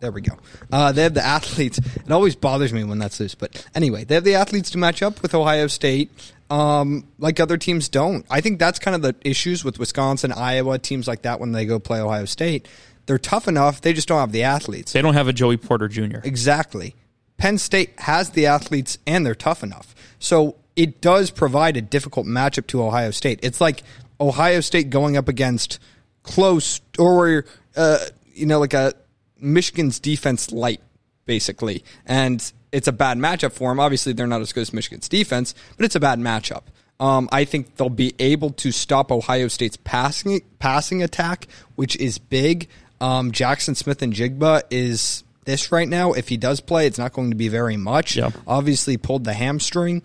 There 0.00 0.10
we 0.10 0.20
go. 0.20 0.36
Uh, 0.70 0.92
they 0.92 1.04
have 1.04 1.14
the 1.14 1.24
athletes. 1.24 1.78
It 1.78 2.10
always 2.10 2.36
bothers 2.36 2.72
me 2.72 2.84
when 2.84 2.98
that's 2.98 3.18
loose. 3.18 3.34
But 3.34 3.64
anyway, 3.74 4.04
they 4.04 4.16
have 4.16 4.24
the 4.24 4.34
athletes 4.34 4.70
to 4.70 4.78
match 4.78 5.00
up 5.00 5.22
with 5.22 5.34
Ohio 5.34 5.68
State 5.68 6.10
um, 6.50 7.06
like 7.18 7.40
other 7.40 7.56
teams 7.56 7.88
don't. 7.88 8.24
I 8.30 8.40
think 8.40 8.58
that's 8.58 8.78
kind 8.78 8.94
of 8.94 9.02
the 9.02 9.14
issues 9.28 9.64
with 9.64 9.78
Wisconsin, 9.78 10.32
Iowa, 10.32 10.78
teams 10.78 11.08
like 11.08 11.22
that 11.22 11.40
when 11.40 11.52
they 11.52 11.66
go 11.66 11.78
play 11.78 12.00
Ohio 12.00 12.24
State. 12.24 12.68
They're 13.06 13.18
tough 13.18 13.48
enough. 13.48 13.80
They 13.80 13.92
just 13.92 14.08
don't 14.08 14.18
have 14.18 14.32
the 14.32 14.42
athletes. 14.42 14.92
they 14.92 15.02
don't 15.02 15.14
have 15.14 15.28
a 15.28 15.32
Joey 15.32 15.56
Porter 15.56 15.88
Jr. 15.88 16.18
Exactly. 16.24 16.94
Penn 17.38 17.58
State 17.58 17.98
has 18.00 18.30
the 18.30 18.46
athletes 18.46 18.98
and 19.06 19.24
they're 19.24 19.34
tough 19.34 19.62
enough. 19.62 19.94
So 20.18 20.56
it 20.74 21.00
does 21.00 21.30
provide 21.30 21.76
a 21.76 21.82
difficult 21.82 22.26
matchup 22.26 22.66
to 22.68 22.82
Ohio 22.82 23.10
State. 23.10 23.40
It's 23.42 23.60
like 23.60 23.82
Ohio 24.20 24.60
State 24.60 24.90
going 24.90 25.16
up 25.16 25.28
against 25.28 25.78
close 26.22 26.80
or 26.98 27.44
uh, 27.76 27.98
you 28.34 28.46
know 28.46 28.58
like 28.58 28.74
a 28.74 28.92
Michigan's 29.38 30.00
defense 30.00 30.50
light 30.50 30.80
basically. 31.26 31.84
And 32.06 32.52
it's 32.72 32.88
a 32.88 32.92
bad 32.92 33.18
matchup 33.18 33.52
for 33.52 33.70
them. 33.70 33.80
Obviously 33.80 34.12
they're 34.12 34.26
not 34.26 34.40
as 34.40 34.52
good 34.52 34.62
as 34.62 34.72
Michigan's 34.72 35.08
defense, 35.08 35.54
but 35.76 35.84
it's 35.84 35.94
a 35.94 36.00
bad 36.00 36.18
matchup. 36.18 36.62
Um, 36.98 37.28
I 37.30 37.44
think 37.44 37.76
they'll 37.76 37.90
be 37.90 38.14
able 38.18 38.50
to 38.50 38.72
stop 38.72 39.12
Ohio 39.12 39.48
State's 39.48 39.76
passing 39.76 40.40
passing 40.58 41.02
attack, 41.02 41.46
which 41.74 41.96
is 41.96 42.18
big. 42.18 42.68
Um, 43.00 43.32
Jaxon 43.32 43.76
Smith-Njigba 43.76 44.62
is 44.70 45.24
this 45.44 45.72
right 45.72 45.88
now. 45.88 46.12
If 46.12 46.28
he 46.28 46.36
does 46.36 46.60
play, 46.60 46.86
it's 46.86 46.98
not 46.98 47.12
going 47.12 47.30
to 47.30 47.36
be 47.36 47.48
very 47.48 47.76
much. 47.76 48.16
Yeah. 48.16 48.30
Obviously, 48.46 48.96
pulled 48.96 49.24
the 49.24 49.32
hamstring. 49.32 50.02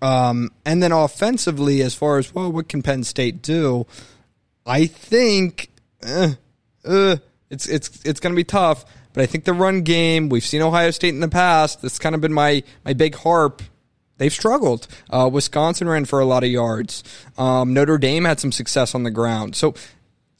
Um, 0.00 0.50
and 0.64 0.82
then 0.82 0.92
offensively, 0.92 1.82
as 1.82 1.94
far 1.94 2.18
as 2.18 2.34
well, 2.34 2.50
what 2.50 2.68
can 2.68 2.82
Penn 2.82 3.04
State 3.04 3.40
do? 3.42 3.86
I 4.66 4.86
think 4.86 5.70
uh, 6.04 6.32
uh, 6.84 7.16
it's 7.50 7.68
it's 7.68 8.00
it's 8.04 8.20
going 8.20 8.32
to 8.32 8.36
be 8.36 8.44
tough. 8.44 8.84
But 9.12 9.22
I 9.22 9.26
think 9.26 9.44
the 9.44 9.52
run 9.52 9.82
game. 9.82 10.28
We've 10.28 10.44
seen 10.44 10.62
Ohio 10.62 10.90
State 10.90 11.14
in 11.14 11.20
the 11.20 11.28
past. 11.28 11.82
That's 11.82 11.98
kind 11.98 12.14
of 12.14 12.20
been 12.20 12.32
my 12.32 12.62
my 12.84 12.94
big 12.94 13.14
harp. 13.14 13.62
They've 14.18 14.32
struggled. 14.32 14.88
Uh, 15.10 15.28
Wisconsin 15.32 15.88
ran 15.88 16.04
for 16.04 16.20
a 16.20 16.24
lot 16.24 16.44
of 16.44 16.50
yards. 16.50 17.02
Um, 17.36 17.74
Notre 17.74 17.98
Dame 17.98 18.24
had 18.24 18.40
some 18.40 18.52
success 18.52 18.94
on 18.94 19.02
the 19.02 19.10
ground. 19.10 19.56
So 19.56 19.74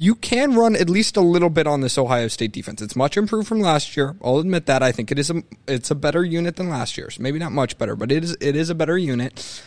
you 0.03 0.17
can 0.17 0.57
run 0.57 0.75
at 0.75 0.91
least 0.91 1.17
a 1.17 1.21
little 1.21 1.49
bit 1.49 1.69
on 1.69 1.81
this 1.81 1.97
Ohio 1.97 2.27
State 2.27 2.51
defense. 2.51 2.83
It's 2.83 2.97
much 2.97 3.17
improved 3.17 3.47
from 3.47 3.61
last 3.61 3.97
year. 3.97 4.17
I'll 4.21 4.39
admit 4.39 4.67
that. 4.67 4.83
I 4.83 4.91
think 4.91 5.13
it 5.13 5.19
is 5.19 5.31
a 5.31 5.45
it's 5.69 5.93
a 5.93 5.95
better 5.95 6.25
unit 6.25 6.57
than 6.57 6.69
last 6.69 6.99
year's. 6.99 7.21
Maybe 7.21 7.39
not 7.39 7.53
much 7.53 7.79
better, 7.79 7.95
but 7.95 8.11
it 8.11 8.25
is 8.25 8.37
it 8.41 8.57
is 8.57 8.69
a 8.69 8.75
better 8.75 8.99
unit. 8.99 9.63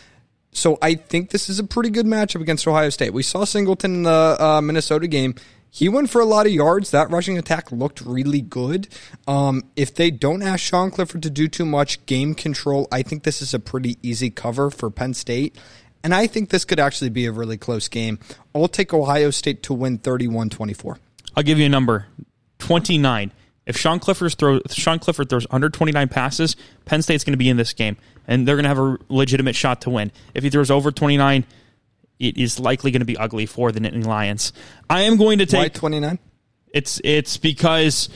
So 0.52 0.76
I 0.82 0.94
think 0.94 1.30
this 1.30 1.48
is 1.48 1.58
a 1.58 1.64
pretty 1.64 1.88
good 1.88 2.04
matchup 2.04 2.42
against 2.42 2.68
Ohio 2.68 2.90
State. 2.90 3.14
We 3.14 3.22
saw 3.22 3.44
Singleton 3.44 3.94
in 3.94 4.02
the 4.02 4.36
uh, 4.38 4.60
Minnesota 4.60 5.06
game. 5.06 5.36
He 5.70 5.88
went 5.88 6.10
for 6.10 6.20
a 6.20 6.26
lot 6.26 6.44
of 6.44 6.52
yards. 6.52 6.90
That 6.90 7.10
rushing 7.10 7.38
attack 7.38 7.72
looked 7.72 8.02
really 8.02 8.42
good. 8.42 8.88
Um, 9.26 9.62
if 9.74 9.94
they 9.94 10.10
don't 10.10 10.42
ask 10.42 10.60
Sean 10.60 10.90
Clifford 10.90 11.22
to 11.22 11.30
do 11.30 11.48
too 11.48 11.66
much 11.66 12.04
game 12.04 12.34
control, 12.34 12.88
I 12.92 13.02
think 13.02 13.22
this 13.22 13.40
is 13.40 13.54
a 13.54 13.58
pretty 13.58 13.96
easy 14.02 14.28
cover 14.28 14.68
for 14.68 14.90
Penn 14.90 15.14
State. 15.14 15.56
And 16.06 16.14
I 16.14 16.28
think 16.28 16.50
this 16.50 16.64
could 16.64 16.78
actually 16.78 17.10
be 17.10 17.26
a 17.26 17.32
really 17.32 17.56
close 17.58 17.88
game. 17.88 18.20
I'll 18.54 18.68
take 18.68 18.94
Ohio 18.94 19.32
State 19.32 19.64
to 19.64 19.74
win 19.74 19.98
31 19.98 20.50
24. 20.50 21.00
I'll 21.34 21.42
give 21.42 21.58
you 21.58 21.66
a 21.66 21.68
number 21.68 22.06
29. 22.60 23.32
If 23.66 23.76
Sean 23.76 23.98
Clifford, 23.98 24.32
throw, 24.38 24.60
Sean 24.70 25.00
Clifford 25.00 25.28
throws 25.28 25.48
under 25.50 25.68
29 25.68 26.06
passes, 26.06 26.54
Penn 26.84 27.02
State's 27.02 27.24
going 27.24 27.32
to 27.32 27.36
be 27.36 27.48
in 27.48 27.56
this 27.56 27.72
game, 27.72 27.96
and 28.28 28.46
they're 28.46 28.54
going 28.54 28.62
to 28.62 28.68
have 28.68 28.78
a 28.78 28.98
legitimate 29.08 29.56
shot 29.56 29.80
to 29.80 29.90
win. 29.90 30.12
If 30.32 30.44
he 30.44 30.50
throws 30.50 30.70
over 30.70 30.92
29, 30.92 31.44
it 32.20 32.36
is 32.36 32.60
likely 32.60 32.92
going 32.92 33.00
to 33.00 33.04
be 33.04 33.16
ugly 33.16 33.46
for 33.46 33.72
the 33.72 33.80
Nittany 33.80 34.06
Lions. 34.06 34.52
I 34.88 35.02
am 35.02 35.16
going 35.16 35.40
to 35.40 35.56
Why 35.56 35.64
take 35.64 35.74
29? 35.74 36.20
it's 36.72 37.00
it's 37.02 37.36
because 37.36 38.10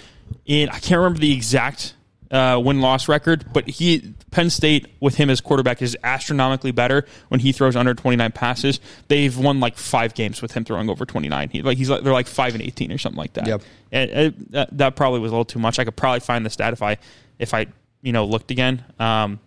in 0.46 0.68
I 0.68 0.78
can't 0.78 0.98
remember 0.98 1.18
the 1.18 1.32
exact 1.32 1.94
uh, 2.30 2.60
win 2.62 2.80
loss 2.80 3.08
record, 3.08 3.44
but 3.52 3.68
he 3.68 4.14
Penn 4.30 4.50
State 4.50 4.86
with 5.00 5.16
him 5.16 5.30
as 5.30 5.40
quarterback 5.40 5.82
is 5.82 5.96
astronomically 6.04 6.70
better 6.70 7.04
when 7.28 7.40
he 7.40 7.52
throws 7.52 7.76
under 7.76 7.94
twenty 7.94 8.16
nine 8.16 8.32
passes. 8.32 8.80
They've 9.08 9.36
won 9.36 9.60
like 9.60 9.76
five 9.76 10.14
games 10.14 10.40
with 10.40 10.52
him 10.52 10.64
throwing 10.64 10.88
over 10.88 11.04
twenty 11.04 11.28
nine. 11.28 11.50
He, 11.50 11.62
like 11.62 11.76
he's 11.76 11.90
like, 11.90 12.02
they're 12.02 12.12
like 12.12 12.28
five 12.28 12.54
and 12.54 12.62
eighteen 12.62 12.92
or 12.92 12.98
something 12.98 13.18
like 13.18 13.32
that. 13.34 13.46
Yep. 13.46 13.62
And, 13.92 14.10
uh, 14.10 14.36
that, 14.50 14.78
that 14.78 14.96
probably 14.96 15.20
was 15.20 15.32
a 15.32 15.34
little 15.34 15.44
too 15.44 15.58
much. 15.58 15.78
I 15.78 15.84
could 15.84 15.96
probably 15.96 16.20
find 16.20 16.46
the 16.46 16.50
stat 16.50 16.72
if 16.72 16.82
I 16.82 16.98
if 17.38 17.52
I 17.54 17.66
you 18.02 18.12
know 18.12 18.24
looked 18.24 18.50
again. 18.50 18.84
Um, 18.98 19.40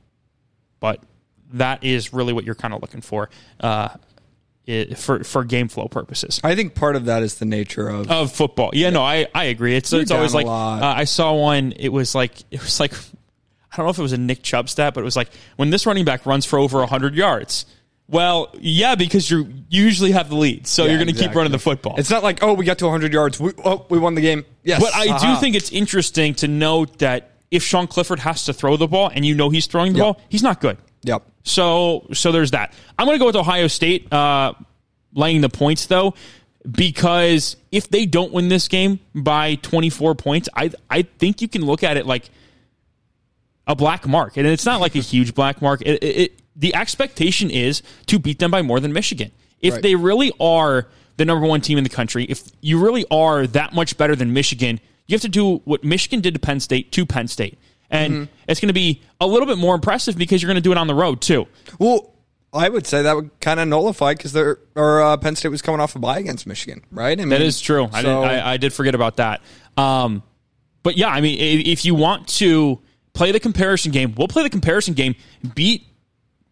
but 0.79 1.01
that 1.53 1.84
is 1.84 2.12
really 2.12 2.34
what 2.34 2.43
you're 2.43 2.55
kind 2.55 2.74
of 2.74 2.81
looking 2.81 3.01
for. 3.01 3.29
Uh, 3.60 3.89
i 4.67 4.93
for 4.96 5.24
for 5.24 5.43
game 5.43 5.67
flow 5.67 5.88
purposes 5.88 6.39
I 6.43 6.55
think 6.55 6.75
part 6.75 6.96
of 6.96 7.05
that 7.05 7.24
is 7.24 7.36
the 7.36 7.46
nature 7.46 7.88
of. 7.89 8.10
of 8.10 8.32
football. 8.32 8.72
Yeah, 8.74 8.89
no, 8.91 9.01
I, 9.01 9.27
I 9.36 9.46
agree. 9.46 9.75
It's 9.75 9.91
it's 9.93 10.12
always 10.12 10.34
like 10.34 10.46
uh, 10.46 10.50
I 10.82 11.03
saw 11.03 11.34
one. 11.34 11.74
It 11.77 11.89
was 11.89 12.15
like 12.15 12.34
it 12.51 12.62
was 12.62 12.79
like 12.79 12.93
I 12.93 13.77
don't 13.77 13.86
know 13.88 13.89
if 13.89 14.00
it 14.00 14.03
was 14.03 14.13
a 14.13 14.17
Nick 14.17 14.43
Chubb 14.43 14.70
stat, 14.70 14.93
but 14.93 15.01
it 15.01 15.03
was 15.03 15.15
like 15.15 15.29
when 15.58 15.70
this 15.70 15.86
running 15.86 16.05
back 16.05 16.25
runs 16.25 16.46
for 16.46 16.60
over 16.60 16.86
hundred 16.86 17.15
yards. 17.15 17.65
Well, 18.08 18.53
yeah, 18.60 18.96
because 18.96 19.32
you 19.32 19.48
usually 19.70 20.12
have 20.12 20.29
the 20.29 20.36
lead, 20.36 20.67
so 20.67 20.84
Yeah, 20.84 20.89
you're 20.91 21.03
going 21.03 21.15
to 21.15 21.20
keep 21.20 21.34
running 21.34 21.53
the 21.53 21.58
football. 21.58 21.96
It's 21.98 22.10
not 22.10 22.22
like, 22.22 22.43
oh, 22.43 22.53
we 22.53 22.65
got 22.65 22.77
to 22.79 22.86
100 22.86 23.13
yards. 23.13 23.39
We, 23.39 23.53
oh, 23.63 23.86
we 23.89 23.98
won 23.98 24.13
the 24.13 24.22
game. 24.22 24.46
Yes. 24.62 24.82
but 24.82 24.93
I 24.93 25.08
Aha. 25.08 25.36
do 25.36 25.39
think 25.39 25.55
it's 25.55 25.72
interesting 25.72 26.36
to 26.36 26.50
note 26.50 27.00
that 27.00 27.32
if 27.50 27.63
Sean 27.63 27.88
Clifford 27.88 28.20
has 28.20 28.43
to 28.46 28.53
throw 28.53 28.75
the 28.75 28.88
ball 28.88 29.10
and 29.15 29.25
you 29.25 29.34
know 29.36 29.50
he's 29.50 29.67
throwing 29.67 29.93
the 29.93 30.00
Yep. 30.00 30.03
ball, 30.17 30.22
he's 30.27 30.43
not 30.43 30.60
good. 30.60 30.77
Yep. 31.03 31.24
So 31.43 32.07
so 32.13 32.31
there's 32.31 32.51
that. 32.51 32.73
I'm 32.97 33.05
going 33.05 33.15
to 33.15 33.19
go 33.19 33.25
with 33.27 33.35
Ohio 33.35 33.67
State 33.67 34.12
uh, 34.12 34.53
laying 35.13 35.41
the 35.41 35.50
points 35.50 35.85
though, 35.88 36.13
because 36.69 37.55
if 37.71 37.89
they 37.89 38.05
don't 38.05 38.31
win 38.31 38.47
this 38.50 38.67
game 38.67 39.00
by 39.13 39.55
24 39.55 40.15
points, 40.15 40.50
I 40.55 40.71
I 40.89 41.03
think 41.03 41.41
you 41.41 41.47
can 41.47 41.65
look 41.65 41.83
at 41.83 41.97
it 41.97 42.05
like 42.05 42.29
a 43.67 43.75
black 43.75 44.07
mark, 44.07 44.38
and 44.38 44.45
it's 44.47 44.65
not 44.65 44.81
like 44.81 44.95
a 44.95 45.00
huge 45.13 45.33
black 45.35 45.62
mark. 45.62 45.81
It, 45.81 46.03
it, 46.03 46.15
it- 46.17 46.39
the 46.55 46.75
expectation 46.75 47.50
is 47.50 47.81
to 48.05 48.19
beat 48.19 48.38
them 48.38 48.51
by 48.51 48.62
more 48.62 48.79
than 48.79 48.93
Michigan. 48.93 49.31
If 49.59 49.73
Right. 49.73 49.81
they 49.81 49.95
really 49.95 50.31
are 50.39 50.88
the 51.17 51.25
number 51.25 51.47
one 51.47 51.62
team 51.62 51.79
in 51.79 51.83
the 51.83 51.89
country, 51.89 52.25
if 52.25 52.43
you 52.62 52.77
really 52.77 53.05
are 53.09 53.47
that 53.47 53.73
much 53.73 53.97
better 53.97 54.15
than 54.15 54.33
Michigan, 54.33 54.79
you 55.07 55.15
have 55.15 55.21
to 55.23 55.29
do 55.29 55.57
what 55.65 55.83
Michigan 55.83 56.21
did 56.21 56.35
to 56.35 56.39
Penn 56.39 56.59
State 56.59 56.91
to 56.91 57.07
Penn 57.07 57.27
State. 57.27 57.57
And 57.93 58.13
Mm-hmm. 58.13 58.33
it's 58.50 58.59
going 58.59 58.67
to 58.69 58.73
be 58.73 59.01
a 59.21 59.27
little 59.27 59.45
bit 59.45 59.57
more 59.57 59.75
impressive 59.75 60.17
because 60.17 60.41
you're 60.41 60.47
going 60.47 60.55
to 60.55 60.62
do 60.62 60.71
it 60.71 60.77
on 60.77 60.88
the 60.88 60.95
road 60.95 61.21
too. 61.21 61.47
Well, 61.79 62.12
I 62.51 62.67
would 62.67 62.85
say 62.88 63.03
that 63.03 63.15
would 63.15 63.29
kind 63.39 63.59
of 63.59 63.67
nullify 63.67 64.13
because 64.15 64.33
they're 64.33 64.57
or 64.75 65.01
uh, 65.01 65.17
Penn 65.17 65.35
State 65.35 65.50
was 65.50 65.62
coming 65.62 65.79
off 65.79 65.95
a 65.95 66.00
bye 66.00 66.19
against 66.19 66.45
Michigan, 66.47 66.83
right? 66.91 67.17
I 67.17 67.21
mean, 67.21 67.29
That 67.29 67.41
is 67.41 67.62
true. 67.62 67.88
I, 67.93 68.01
did, 68.01 68.12
I, 68.12 68.53
I 68.53 68.57
did 68.57 68.73
forget 68.73 68.93
about 68.95 69.17
that. 69.17 69.41
Um, 69.77 70.23
but 70.83 70.97
yeah, 70.97 71.07
I 71.07 71.21
mean, 71.21 71.38
if 71.65 71.85
you 71.85 71.95
want 71.95 72.27
to 72.39 72.79
play 73.13 73.31
the 73.31 73.39
comparison 73.39 73.91
game, 73.91 74.13
we'll 74.17 74.27
play 74.27 74.43
the 74.43 74.50
comparison 74.50 74.93
game. 74.95 75.15
Beat 75.55 75.85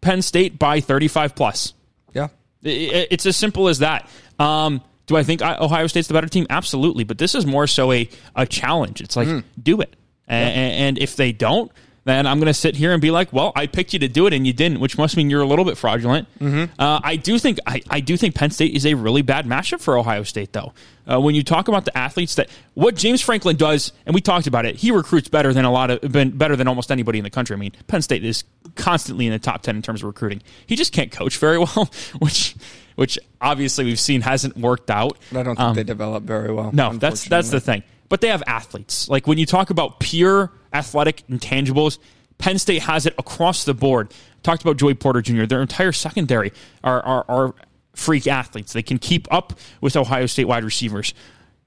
Penn 0.00 0.22
State 0.22 0.58
by 0.58 0.80
35 0.80 1.34
plus. 1.34 1.74
yeah. 2.14 2.28
It's 2.64 3.26
as 3.26 3.36
simple 3.36 3.66
as 3.68 3.80
that. 3.80 4.08
Um, 4.38 4.80
do 5.06 5.16
I 5.16 5.24
think 5.24 5.42
Ohio 5.42 5.88
State's 5.88 6.06
the 6.08 6.14
better 6.14 6.28
team? 6.28 6.46
Absolutely. 6.48 7.02
But 7.04 7.18
this 7.18 7.34
is 7.34 7.44
more 7.44 7.66
so 7.66 7.90
a, 7.92 8.08
a 8.36 8.46
challenge. 8.46 9.00
It's 9.00 9.16
like, 9.16 9.26
Hmm. 9.28 9.40
do 9.60 9.80
it. 9.80 9.94
A- 10.28 10.32
And, 10.32 10.98
if 10.98 11.16
they 11.16 11.32
don't, 11.32 11.70
then 12.04 12.26
I'm 12.26 12.38
going 12.38 12.48
to 12.48 12.54
sit 12.54 12.74
here 12.74 12.92
and 12.92 13.00
be 13.00 13.12
like, 13.12 13.32
well, 13.32 13.52
I 13.54 13.66
picked 13.68 13.92
you 13.92 14.00
to 14.00 14.08
do 14.08 14.26
it 14.26 14.32
and 14.32 14.44
you 14.44 14.52
didn't, 14.52 14.80
which 14.80 14.98
must 14.98 15.16
mean 15.16 15.30
you're 15.30 15.40
a 15.42 15.46
little 15.46 15.64
bit 15.64 15.78
fraudulent. 15.78 16.26
Mm-hmm. 16.40 16.72
Uh, 16.80 17.00
I 17.04 17.14
do 17.14 17.38
think 17.38 17.58
I, 17.64 17.80
I 17.88 18.00
do 18.00 18.16
think 18.16 18.34
Penn 18.34 18.50
State 18.50 18.74
is 18.74 18.84
a 18.86 18.94
really 18.94 19.22
bad 19.22 19.46
matchup 19.46 19.80
for 19.80 19.96
Ohio 19.96 20.24
State, 20.24 20.52
though. 20.52 20.72
Uh, 21.08 21.20
when 21.20 21.34
you 21.36 21.44
talk 21.44 21.68
about 21.68 21.84
the 21.84 21.96
athletes 21.96 22.34
that 22.36 22.48
what 22.74 22.96
James 22.96 23.20
Franklin 23.20 23.56
does, 23.56 23.92
and 24.06 24.14
we 24.16 24.20
talked 24.20 24.48
about 24.48 24.64
it, 24.66 24.76
he 24.76 24.90
recruits 24.90 25.28
better 25.28 25.52
than 25.52 25.64
a 25.64 25.70
lot 25.70 25.90
of 25.92 26.00
been 26.12 26.30
better 26.36 26.56
than 26.56 26.66
almost 26.66 26.90
anybody 26.90 27.18
in 27.18 27.24
the 27.24 27.30
country. 27.30 27.54
I 27.54 27.58
mean, 27.58 27.72
Penn 27.86 28.02
State 28.02 28.24
is 28.24 28.42
constantly 28.74 29.26
in 29.26 29.32
the 29.32 29.38
top 29.38 29.62
ten 29.62 29.76
in 29.76 29.82
terms 29.82 30.02
of 30.02 30.06
recruiting. 30.06 30.42
He 30.66 30.74
just 30.76 30.92
can't 30.92 31.12
coach 31.12 31.38
very 31.38 31.58
well, 31.76 31.88
which 32.18 32.56
which 32.96 33.16
obviously 33.40 33.84
we've 33.84 34.00
seen 34.00 34.20
hasn't 34.22 34.56
worked 34.56 34.90
out. 34.90 35.18
I 35.30 35.42
don't 35.42 35.56
think 35.56 35.60
um, 35.60 35.74
they 35.76 35.84
develop 35.84 36.24
very 36.24 36.52
well. 36.52 36.70
No, 36.72 36.92
that's 36.94 37.24
that's 37.28 37.50
the 37.50 37.60
thing. 37.60 37.82
But 38.12 38.20
they 38.20 38.28
have 38.28 38.42
athletes. 38.46 39.08
Like 39.08 39.26
when 39.26 39.38
you 39.38 39.46
talk 39.46 39.70
about 39.70 39.98
pure 39.98 40.52
athletic 40.70 41.26
intangibles, 41.28 41.96
Penn 42.36 42.58
State 42.58 42.82
has 42.82 43.06
it 43.06 43.14
across 43.16 43.64
the 43.64 43.72
board. 43.72 44.12
Talked 44.42 44.60
about 44.60 44.76
Joey 44.76 44.92
Porter 44.92 45.22
Jr. 45.22 45.46
Their 45.46 45.62
entire 45.62 45.92
secondary 45.92 46.52
are, 46.84 47.00
are, 47.00 47.24
are 47.26 47.54
freak 47.94 48.26
athletes. 48.26 48.74
They 48.74 48.82
can 48.82 48.98
keep 48.98 49.32
up 49.32 49.54
with 49.80 49.96
Ohio 49.96 50.26
State 50.26 50.44
wide 50.44 50.62
receivers. 50.62 51.14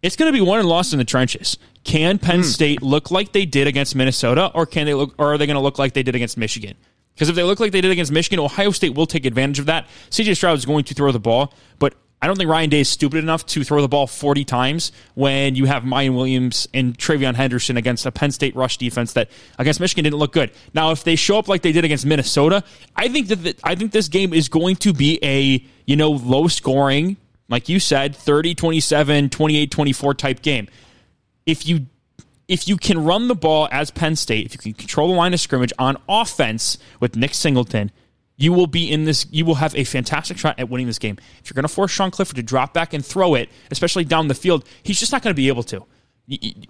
It's 0.03 0.15
going 0.15 0.31
to 0.31 0.37
be 0.37 0.39
won 0.39 0.59
and 0.59 0.69
lost 0.69 0.93
in 0.93 0.99
the 0.99 1.03
trenches. 1.03 1.57
Can 1.83 2.19
Penn 2.19 2.41
mm. 2.41 2.45
State 2.45 2.83
look 2.83 3.09
like 3.09 3.31
they 3.31 3.47
did 3.47 3.65
against 3.65 3.95
Minnesota, 3.95 4.51
or 4.53 4.67
can 4.67 4.85
they 4.85 4.93
look, 4.93 5.15
or 5.17 5.33
are 5.33 5.39
they 5.39 5.47
going 5.47 5.55
to 5.55 5.61
look 5.61 5.79
like 5.79 5.93
they 5.93 6.03
did 6.03 6.13
against 6.13 6.37
Michigan? 6.37 6.75
Because 7.15 7.27
if 7.27 7.35
they 7.35 7.41
look 7.41 7.59
like 7.59 7.71
they 7.71 7.81
did 7.81 7.89
against 7.89 8.11
Michigan, 8.11 8.37
Ohio 8.37 8.69
State 8.69 8.93
will 8.93 9.07
take 9.07 9.25
advantage 9.25 9.57
of 9.57 9.65
that. 9.65 9.87
CJ 10.11 10.35
Stroud 10.35 10.59
is 10.59 10.65
going 10.67 10.83
to 10.83 10.93
throw 10.93 11.11
the 11.11 11.19
ball, 11.19 11.55
but 11.79 11.95
I 12.21 12.27
don't 12.27 12.37
think 12.37 12.49
Ryan 12.49 12.69
Day 12.69 12.79
is 12.79 12.89
stupid 12.89 13.19
enough 13.19 13.45
to 13.47 13.63
throw 13.63 13.81
the 13.81 13.87
ball 13.87 14.07
40 14.07 14.45
times 14.45 14.91
when 15.13 15.55
you 15.55 15.65
have 15.65 15.83
Miyan 15.83 16.15
Williams 16.15 16.67
and 16.73 16.97
TreVeyon 16.97 17.35
Henderson 17.35 17.77
against 17.77 18.05
a 18.05 18.11
Penn 18.11 18.31
State 18.31 18.55
rush 18.55 18.77
defense 18.77 19.13
that 19.13 19.29
against 19.59 19.79
Michigan 19.79 20.05
didn't 20.05 20.17
look 20.17 20.31
good. 20.31 20.51
Now, 20.73 20.91
if 20.91 21.03
they 21.03 21.15
show 21.15 21.37
up 21.37 21.47
like 21.47 21.61
they 21.61 21.71
did 21.71 21.85
against 21.85 22.05
Minnesota, 22.05 22.63
I 22.95 23.09
think 23.09 23.27
that 23.27 23.35
the, 23.43 23.55
I 23.63 23.75
think 23.75 23.91
this 23.91 24.07
game 24.07 24.33
is 24.33 24.49
going 24.49 24.77
to 24.77 24.93
be 24.93 25.19
a 25.21 25.63
you 25.85 25.95
know 25.95 26.11
low 26.11 26.47
scoring, 26.47 27.17
like 27.49 27.69
you 27.69 27.79
said, 27.79 28.15
30, 28.15 28.55
27, 28.55 29.29
28, 29.29 29.71
24 29.71 30.13
type 30.15 30.41
game. 30.41 30.67
If 31.45 31.67
you 31.67 31.85
if 32.47 32.67
you 32.67 32.77
can 32.77 33.03
run 33.03 33.27
the 33.27 33.35
ball 33.35 33.67
as 33.71 33.91
Penn 33.91 34.15
State, 34.15 34.45
if 34.45 34.53
you 34.53 34.73
can 34.73 34.73
control 34.73 35.09
the 35.09 35.15
line 35.15 35.33
of 35.33 35.39
scrimmage 35.39 35.73
on 35.77 35.97
offense 36.07 36.77
with 36.99 37.15
Nick 37.15 37.33
Singleton, 37.33 37.91
you 38.37 38.53
will 38.53 38.67
be 38.67 38.91
in 38.91 39.05
this. 39.05 39.25
You 39.31 39.45
will 39.45 39.55
have 39.55 39.75
a 39.75 39.83
fantastic 39.83 40.37
shot 40.37 40.59
at 40.59 40.69
winning 40.69 40.87
this 40.87 40.99
game. 40.99 41.17
If 41.39 41.49
you're 41.49 41.55
going 41.55 41.67
to 41.67 41.73
force 41.73 41.91
Sean 41.91 42.11
Clifford 42.11 42.35
to 42.35 42.43
drop 42.43 42.73
back 42.73 42.93
and 42.93 43.05
throw 43.05 43.35
it, 43.35 43.49
especially 43.71 44.03
down 44.03 44.27
the 44.27 44.35
field, 44.35 44.65
he's 44.83 44.99
just 44.99 45.11
not 45.11 45.21
going 45.21 45.33
to 45.33 45.37
be 45.37 45.47
able 45.47 45.63
to. 45.63 45.85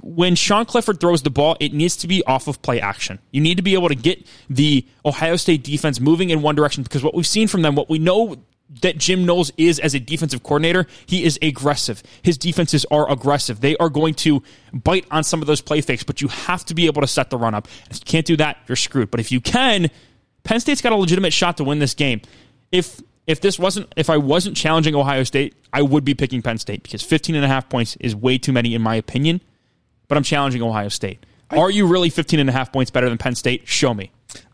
When 0.01 0.35
Sean 0.35 0.65
Clifford 0.65 0.99
throws 0.99 1.21
the 1.21 1.29
ball, 1.29 1.55
it 1.59 1.73
needs 1.73 1.95
to 1.97 2.07
be 2.07 2.23
off 2.25 2.47
of 2.47 2.61
play 2.61 2.81
action. 2.81 3.19
You 3.31 3.41
need 3.41 3.55
to 3.55 3.63
be 3.63 3.73
able 3.73 3.87
to 3.87 3.95
get 3.95 4.27
the 4.49 4.85
Ohio 5.05 5.37
State 5.37 5.63
defense 5.63 5.99
moving 5.99 6.29
in 6.29 6.41
one 6.41 6.55
direction 6.55 6.83
because 6.83 7.03
what 7.03 7.15
we've 7.15 7.25
seen 7.25 7.47
from 7.47 7.61
them, 7.61 7.75
what 7.75 7.89
we 7.89 7.97
know 7.97 8.35
that 8.81 8.97
Jim 8.97 9.25
Knowles 9.25 9.51
is 9.57 9.79
as 9.79 9.93
a 9.93 9.99
defensive 9.99 10.43
coordinator, 10.43 10.87
he 11.05 11.23
is 11.23 11.39
aggressive. 11.41 12.03
His 12.21 12.37
defenses 12.37 12.85
are 12.91 13.09
aggressive. 13.09 13.61
They 13.61 13.77
are 13.77 13.89
going 13.89 14.15
to 14.15 14.43
bite 14.73 15.05
on 15.11 15.23
some 15.23 15.41
of 15.41 15.47
those 15.47 15.61
play 15.61 15.81
fakes, 15.81 16.03
but 16.03 16.21
you 16.21 16.27
have 16.27 16.65
to 16.65 16.73
be 16.73 16.87
able 16.87 17.01
to 17.01 17.07
set 17.07 17.29
the 17.29 17.37
run 17.37 17.53
up. 17.53 17.67
If 17.89 17.99
you 17.99 18.05
can't 18.05 18.25
do 18.25 18.37
that, 18.37 18.57
you're 18.67 18.75
screwed. 18.75 19.11
But 19.11 19.19
if 19.19 19.31
you 19.31 19.39
can, 19.39 19.89
Penn 20.45 20.61
State's 20.61 20.81
got 20.81 20.93
a 20.93 20.95
legitimate 20.95 21.33
shot 21.33 21.57
to 21.57 21.65
win 21.65 21.79
this 21.79 21.93
game. 21.93 22.21
If 22.71 23.01
if 23.27 23.41
this 23.41 23.59
wasn't 23.59 23.91
if 23.97 24.09
I 24.09 24.17
wasn't 24.17 24.55
challenging 24.55 24.95
Ohio 24.95 25.23
State, 25.23 25.55
I 25.73 25.81
would 25.81 26.05
be 26.05 26.13
picking 26.13 26.41
Penn 26.41 26.57
State 26.57 26.83
because 26.83 27.01
15 27.01 27.35
and 27.35 27.43
a 27.43 27.47
half 27.47 27.67
points 27.67 27.97
is 27.99 28.15
way 28.15 28.37
too 28.37 28.53
many 28.53 28.73
in 28.73 28.81
my 28.81 28.95
opinion. 28.95 29.41
But 30.07 30.17
I'm 30.17 30.23
challenging 30.23 30.61
Ohio 30.61 30.89
State. 30.89 31.25
I, 31.49 31.57
Are 31.57 31.71
you 31.71 31.87
really 31.87 32.09
15 32.09 32.39
and 32.39 32.49
a 32.49 32.53
half 32.53 32.71
points 32.71 32.91
better 32.91 33.09
than 33.09 33.17
Penn 33.17 33.35
State? 33.35 33.67
Show 33.67 33.93
me. 33.93 34.11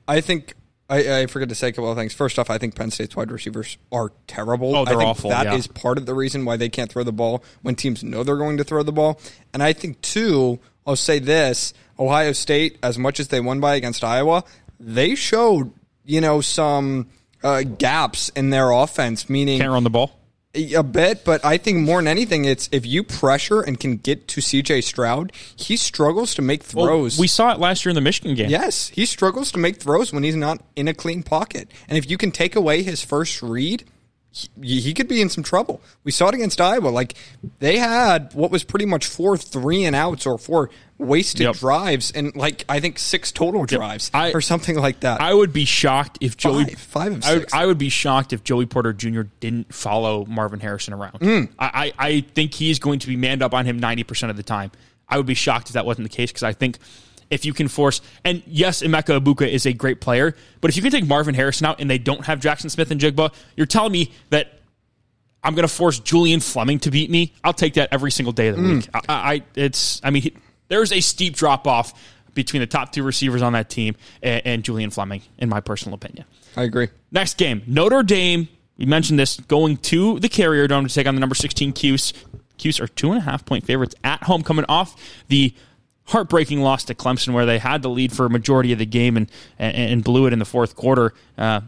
I 0.08 0.22
think 0.22 0.56
I, 0.90 1.22
I, 1.22 1.26
forget 1.28 1.50
to 1.50 1.56
say 1.56 1.70
a 1.70 1.72
couple 1.72 1.92
of 1.92 1.98
things. 1.98 2.14
First 2.14 2.40
off, 2.40 2.50
I 2.50 2.58
think 2.58 2.76
Penn 2.76 2.92
State's 2.92 3.16
wide 3.16 3.32
receivers 3.32 3.78
are 3.92 4.12
terrible. 4.28 4.76
Oh, 4.76 4.86
they're 4.86 4.96
I 4.96 5.00
think 5.00 5.10
awful. 5.10 5.30
That 5.30 5.46
yeah. 5.46 5.56
is 5.56 5.68
part 5.68 5.98
of 5.98 6.06
the 6.06 6.14
reason 6.14 6.44
why 6.44 6.58
they 6.58 6.70
can't 6.70 6.92
throw 6.92 7.04
the 7.04 7.14
ball 7.14 7.44
when 7.62 7.76
teams 7.76 8.04
know 8.04 8.24
they're 8.24 8.38
going 8.38 8.58
to 8.58 8.64
throw 8.64 8.84
the 8.84 8.92
ball. 8.92 9.20
And 9.54 9.64
I 9.64 9.74
think 9.74 10.02
two, 10.02 10.60
I'll 10.86 10.98
say 10.98 11.20
this: 11.20 11.74
Ohio 11.98 12.34
State, 12.34 12.78
as 12.84 12.98
much 12.98 13.20
as 13.20 13.30
they 13.30 13.40
won 13.40 13.60
by 13.60 13.76
against 13.76 14.04
Iowa, 14.04 14.44
they 14.80 15.16
showed 15.16 15.72
you 16.12 16.20
know, 16.20 16.42
some 16.42 17.08
uh, 17.42 17.64
gaps 17.64 18.30
in 18.30 18.50
their 18.50 18.72
offense, 18.72 19.30
meaning 19.30 19.60
can't 19.60 19.72
run 19.72 19.84
the 19.84 19.90
ball 19.90 20.12
a 20.54 20.84
bit, 20.84 21.24
but 21.24 21.46
I 21.46 21.58
think 21.58 21.80
more 21.80 22.00
than 22.00 22.08
anything, 22.08 22.44
it's 22.44 22.68
if 22.74 22.86
you 22.86 23.04
pressure 23.04 23.62
and 23.62 23.80
can 23.80 23.96
get 23.96 24.28
to 24.30 24.42
CJ 24.42 24.84
Stroud, 24.84 25.32
he 25.56 25.78
struggles 25.78 26.36
to 26.36 26.42
make 26.42 26.64
throws. 26.64 27.18
Well, 27.18 27.22
we 27.22 27.28
saw 27.28 27.54
it 27.54 27.60
last 27.60 27.86
year 27.86 27.92
in 27.92 27.96
the 27.96 28.02
Michigan 28.02 28.36
game. 28.36 28.50
Yes, 28.50 28.90
he 28.90 29.06
struggles 29.06 29.52
to 29.54 29.60
make 29.60 29.78
throws 29.78 30.12
when 30.12 30.24
he's 30.24 30.36
not 30.36 30.62
in 30.76 30.90
a 30.90 30.94
clean 30.94 31.24
pocket. 31.24 31.72
And 31.88 31.98
if 31.98 32.10
you 32.10 32.18
can 32.18 32.32
take 32.32 32.58
away 32.58 32.84
his 32.84 33.02
first 33.02 33.42
read, 33.42 33.86
he, 34.32 34.80
he 34.80 34.94
could 34.94 35.10
be 35.10 35.22
in 35.22 35.30
some 35.30 35.44
trouble. 35.44 35.82
We 36.04 36.12
saw 36.12 36.30
it 36.30 36.36
against 36.36 36.62
Iowa. 36.62 36.88
Like 36.88 37.16
they 37.60 37.78
had 37.78 38.34
what 38.34 38.50
was 38.50 38.64
pretty 38.64 38.86
much 38.86 39.06
four 39.06 39.38
three 39.38 39.84
and 39.84 39.96
outs 39.96 40.26
or 40.26 40.38
four 40.38 40.70
wasted 40.98 41.42
yep. 41.42 41.56
drives 41.56 42.12
and 42.12 42.34
like 42.36 42.64
I 42.70 42.80
think 42.80 43.00
six 43.00 43.32
total 43.32 43.66
drives 43.66 44.12
yep. 44.14 44.22
I, 44.22 44.32
or 44.32 44.40
something 44.40 44.78
like 44.78 45.02
that. 45.02 45.20
I 45.20 45.34
would 45.34 45.52
be 45.52 45.66
shocked 45.66 46.20
if 46.22 46.38
Joey 46.38 46.66
five, 46.66 46.80
five 46.80 47.12
of 47.14 47.24
six. 47.26 47.54
I, 47.54 47.64
I, 47.64 47.66
would 47.66 47.78
be 47.78 47.90
shocked 47.90 48.32
if 48.32 48.44
Joey 48.44 48.66
Porter 48.66 48.94
Jr. 48.94 49.24
didn't 49.42 49.74
follow 49.74 50.26
Marvin 50.26 50.62
Harrison 50.62 50.94
around. 50.94 51.20
Mm. 51.20 51.50
I, 51.60 51.92
I 51.98 52.22
think 52.22 52.54
he's 52.54 52.80
going 52.80 53.00
to 53.00 53.08
be 53.08 53.18
manned 53.18 53.42
up 53.42 53.54
on 53.54 53.66
him 53.66 53.80
ninety 53.80 54.04
percent 54.04 54.30
of 54.30 54.38
the 54.38 54.44
time. 54.44 54.72
I 55.10 55.18
would 55.18 55.26
be 55.26 55.34
shocked 55.34 55.68
if 55.68 55.74
that 55.74 55.86
wasn't 55.86 56.10
the 56.10 56.16
case 56.16 56.32
because 56.32 56.44
I 56.44 56.54
think 56.54 56.78
if 57.32 57.46
you 57.46 57.54
can 57.54 57.68
force 57.68 58.02
and 58.24 58.44
yes, 58.46 58.84
Emeka 58.84 59.20
Egbuka 59.20 59.48
is 59.48 59.66
a 59.66 59.74
great 59.74 60.02
player, 60.02 60.36
but 60.60 60.70
if 60.70 60.76
you 60.76 60.84
can 60.84 60.92
take 60.92 61.08
Marvin 61.08 61.34
Harrison 61.34 61.66
out 61.66 61.82
and 61.82 61.90
they 61.90 61.98
don't 61.98 62.26
have 62.26 62.40
Jaxon 62.40 62.70
Smith-Njigba, 62.70 63.34
you're 63.56 63.66
telling 63.66 63.92
me 63.92 64.12
that 64.30 64.60
I'm 65.44 65.56
going 65.56 65.68
to 65.68 65.74
force 65.74 66.00
Julian 66.00 66.40
Fleming 66.40 66.80
to 66.80 66.92
beat 66.92 67.10
me. 67.10 67.34
I'll 67.44 67.54
take 67.54 67.74
that 67.76 67.90
every 67.92 68.12
single 68.12 68.34
day 68.34 68.50
of 68.50 68.58
the 68.58 68.62
mm. 68.62 68.76
week. 68.76 68.90
I, 68.94 69.02
I, 69.08 69.44
it's 69.56 70.00
I 70.04 70.12
mean 70.12 70.40
there's 70.68 70.92
a 70.92 71.02
steep 71.02 71.36
drop 71.36 71.66
off 71.66 71.94
between 72.34 72.62
the 72.62 72.68
top 72.68 72.92
two 72.92 73.04
receivers 73.04 73.42
on 73.42 73.54
that 73.54 73.70
team 73.70 73.96
and, 74.22 74.42
and 74.46 74.64
Julian 74.64 74.90
Fleming, 74.90 75.22
in 75.38 75.50
my 75.50 75.60
personal 75.60 75.96
opinion. 75.96 76.26
I 76.56 76.64
agree. 76.64 76.90
Next 77.12 77.38
game, 77.38 77.64
Notre 77.68 78.04
Dame. 78.04 78.48
We 78.78 78.86
mentioned 78.86 79.20
this 79.20 79.40
going 79.42 79.78
to 79.78 80.20
the 80.20 80.30
Carrier 80.30 80.68
Dome 80.68 80.88
to 80.88 80.94
take 80.94 81.06
on 81.06 81.14
the 81.14 81.20
number 81.20 81.36
16 81.36 81.74
Cuse. 81.74 82.14
Cuse 82.58 82.80
are 82.80 82.88
two 82.88 83.10
and 83.12 83.18
a 83.18 83.22
half 83.22 83.46
point 83.46 83.66
favorites 83.66 83.96
at 84.04 84.24
home, 84.24 84.44
coming 84.44 84.66
off 84.68 84.96
the 85.28 85.54
heartbreaking 86.06 86.62
loss 86.62 86.86
to 86.86 86.96
Clemson, 86.96 87.34
where 87.34 87.46
they 87.46 87.60
had 87.60 87.82
the 87.82 87.90
lead 87.90 88.12
for 88.12 88.26
a 88.26 88.30
majority 88.30 88.74
of 88.74 88.80
the 88.80 88.86
game 88.86 89.18
and 89.18 89.30
and, 89.60 89.76
and 89.76 90.04
blew 90.04 90.28
it 90.28 90.34
in 90.34 90.40
the 90.40 90.46
fourth 90.46 90.76
quarter. 90.76 91.14
Uh, 91.38 91.62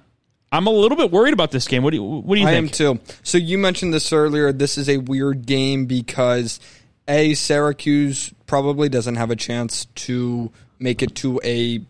I'm 0.52 0.68
a 0.68 0.72
little 0.72 0.98
bit 0.98 1.10
worried 1.10 1.34
about 1.34 1.50
this 1.50 1.68
game. 1.68 1.82
What 1.82 1.92
do 1.92 1.98
you, 1.98 2.04
what 2.04 2.36
do 2.36 2.42
you 2.42 2.48
I 2.48 2.52
think? 2.52 2.80
I 2.80 2.86
am 2.86 2.98
too. 2.98 3.00
So 3.24 3.40
you 3.40 3.58
mentioned 3.58 3.92
this 3.92 4.14
earlier. 4.14 4.52
This 4.54 4.78
is 4.78 4.88
a 4.88 4.98
weird 4.98 5.48
game 5.48 5.88
because 5.88 6.60
a 7.08 7.34
Syracuse 7.34 8.32
probably 8.46 8.88
doesn't 8.88 9.16
have 9.16 9.32
a 9.32 9.36
chance 9.36 9.86
to 9.86 10.52
make 10.78 11.02
it 11.02 11.16
to 11.16 11.42
a 11.44 11.82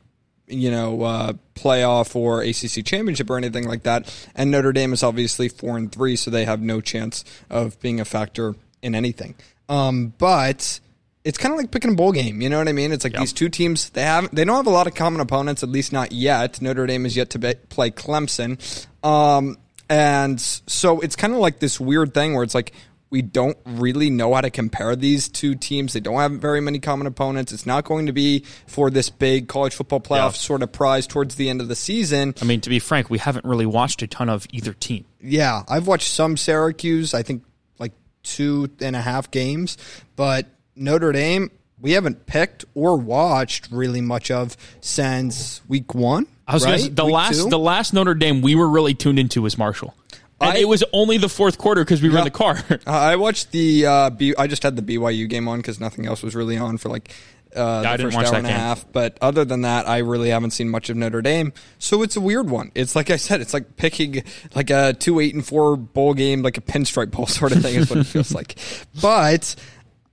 you 0.48 0.72
know 0.72 1.02
uh, 1.02 1.34
playoff 1.56 2.16
or 2.16 2.42
ACC 2.42 2.86
championship 2.86 3.30
or 3.30 3.38
anything 3.38 3.68
like 3.68 3.84
that. 3.84 4.14
And 4.36 4.52
Notre 4.52 4.72
Dame 4.72 4.94
is 4.94 5.04
obviously 5.04 5.50
four 5.50 5.78
and 5.78 5.92
three, 5.92 6.16
so 6.16 6.32
they 6.32 6.46
have 6.46 6.62
no 6.62 6.80
chance 6.80 7.26
of 7.50 7.80
being 7.82 8.00
a 8.00 8.06
factor 8.06 8.56
in 8.82 8.96
anything. 8.96 9.36
Um, 9.68 10.14
but 10.18 10.80
it's 11.24 11.38
kind 11.38 11.54
of 11.54 11.58
like 11.58 11.72
picking 11.72 11.92
a 11.92 11.96
bowl 11.96 12.12
game. 12.12 12.42
You 12.42 12.50
know 12.50 12.58
what 12.58 12.68
I 12.68 12.74
mean? 12.74 12.92
It's 12.92 13.04
like 13.04 13.14
yep. 13.14 13.22
these 13.22 13.34
two 13.34 13.50
teams 13.50 13.90
they 13.92 14.04
have 14.04 14.34
they 14.34 14.44
don't 14.46 14.56
have 14.56 14.68
a 14.68 14.72
lot 14.72 14.88
of 14.88 14.96
common 14.96 15.22
opponents, 15.22 15.64
at 15.64 15.70
least 15.70 15.94
not 15.94 16.12
yet. 16.12 16.62
Notre 16.62 16.86
Dame 16.86 17.06
is 17.06 17.16
yet 17.16 17.30
to 17.32 17.40
be, 17.40 17.54
play 17.70 17.92
Clemson. 17.92 18.60
Um, 19.06 19.58
and 19.90 20.40
so 20.40 21.00
it's 21.02 21.16
kind 21.16 21.34
of 21.34 21.40
like 21.40 21.60
this 21.60 21.80
weird 21.80 22.14
thing 22.14 22.34
where 22.34 22.44
it's 22.44 22.56
like 22.56 22.74
we 23.10 23.22
don't 23.22 23.58
really 23.66 24.10
know 24.10 24.34
how 24.34 24.42
to 24.42 24.50
compare 24.50 24.96
these 24.96 25.28
two 25.28 25.54
teams. 25.54 25.94
They 25.94 26.00
don't 26.00 26.18
have 26.18 26.32
very 26.32 26.62
many 26.62 26.80
common 26.80 27.06
opponents. 27.06 27.52
It's 27.52 27.68
not 27.68 27.86
going 27.86 28.08
to 28.08 28.12
be 28.12 28.44
for 28.66 28.90
this 28.90 29.12
big 29.12 29.48
college 29.48 29.76
football 29.76 30.00
playoff 30.00 30.32
yeah. 30.32 30.40
sort 30.40 30.64
of 30.64 30.72
prize 30.72 31.06
towards 31.06 31.36
the 31.36 31.48
end 31.48 31.62
of 31.62 31.68
the 31.68 31.76
season. 31.76 32.34
I 32.42 32.46
mean, 32.46 32.60
to 32.62 32.72
be 32.72 32.80
frank, 32.80 33.12
we 33.12 33.20
haven't 33.20 33.46
really 33.46 33.68
watched 33.68 34.02
a 34.02 34.08
ton 34.08 34.30
of 34.30 34.48
either 34.52 34.74
team. 34.74 35.06
Yeah, 35.22 35.62
I've 35.70 35.86
watched 35.86 36.12
some 36.12 36.38
Syracuse, 36.38 37.14
I 37.14 37.22
think 37.22 37.44
like 37.78 37.92
two 38.24 38.72
and 38.82 38.96
a 38.96 39.02
half 39.02 39.30
games, 39.30 39.78
but 40.16 40.48
Notre 40.76 41.12
Dame, 41.12 41.52
we 41.80 41.92
haven't 41.92 42.26
picked 42.26 42.66
or 42.74 42.98
watched 42.98 43.70
really 43.72 44.02
much 44.02 44.32
of 44.32 44.58
since 44.82 45.62
week 45.68 45.94
one. 45.94 46.28
I 46.48 46.54
was 46.54 46.66
right? 46.66 46.80
say, 46.80 46.90
the 46.90 47.06
week 47.06 47.14
last 47.14 47.44
two? 47.44 47.50
the 47.50 47.60
last 47.60 47.94
Notre 47.94 48.14
Dame 48.14 48.42
we 48.42 48.56
were 48.56 48.70
really 48.70 48.94
tuned 48.94 49.20
into 49.20 49.42
was 49.42 49.58
Marshall. 49.58 49.94
And 50.42 50.58
I, 50.58 50.62
it 50.62 50.68
was 50.68 50.84
only 50.92 51.18
the 51.18 51.30
fourth 51.30 51.58
quarter 51.58 51.84
because 51.84 52.02
we 52.02 52.10
yeah, 52.10 52.16
were 52.16 52.20
in 52.20 52.24
the 52.26 52.32
car. 52.32 52.58
I 52.88 53.16
watched 53.16 53.52
the. 53.52 53.86
Uh, 53.86 54.10
B, 54.10 54.34
I 54.38 54.48
just 54.48 54.64
had 54.64 54.76
the 54.76 54.82
BYU 54.82 55.30
game 55.30 55.48
on 55.48 55.60
because 55.60 55.80
nothing 55.80 56.06
else 56.06 56.22
was 56.22 56.36
really 56.36 56.58
on 56.58 56.78
for 56.78 56.90
like 56.90 57.14
uh, 57.56 57.96
the 57.98 58.04
first 58.04 58.18
hour 58.18 58.36
and 58.36 58.48
a 58.48 58.52
half. 58.52 58.86
But 58.92 59.18
other 59.22 59.46
than 59.46 59.62
that, 59.62 59.88
I 59.88 60.00
really 60.00 60.30
haven't 60.30 60.52
seen 60.52 60.70
much 60.70 60.90
of 60.90 60.98
Notre 60.98 61.22
Dame. 61.22 61.54
So 61.80 62.02
it's 62.02 62.16
a 62.16 62.22
weird 62.22 62.50
one. 62.50 62.72
It's 62.76 62.96
like 62.96 63.10
I 63.10 63.16
said, 63.16 63.42
it's 63.42 63.54
like 63.54 63.78
picking 63.78 64.24
like 64.56 64.70
a 64.70 64.94
two 64.94 65.20
eight 65.20 65.34
and 65.34 65.46
four 65.46 65.78
bowl 65.78 66.14
game, 66.14 66.42
like 66.42 66.58
a 66.58 66.62
pinstripe 66.62 67.12
bowl 67.12 67.28
sort 67.28 67.52
of 67.52 67.62
thing 67.62 67.76
is 67.76 67.90
what 67.90 68.00
it 68.00 68.06
feels 68.06 68.34
like. 68.34 68.56
But 69.02 69.56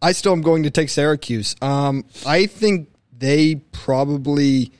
I 0.02 0.12
still 0.12 0.32
am 0.32 0.40
going 0.40 0.62
to 0.62 0.70
take 0.70 0.88
Syracuse. 0.88 1.56
Um, 1.60 2.04
I 2.26 2.46
think 2.46 2.88
they 3.16 3.56
probably 3.72 4.72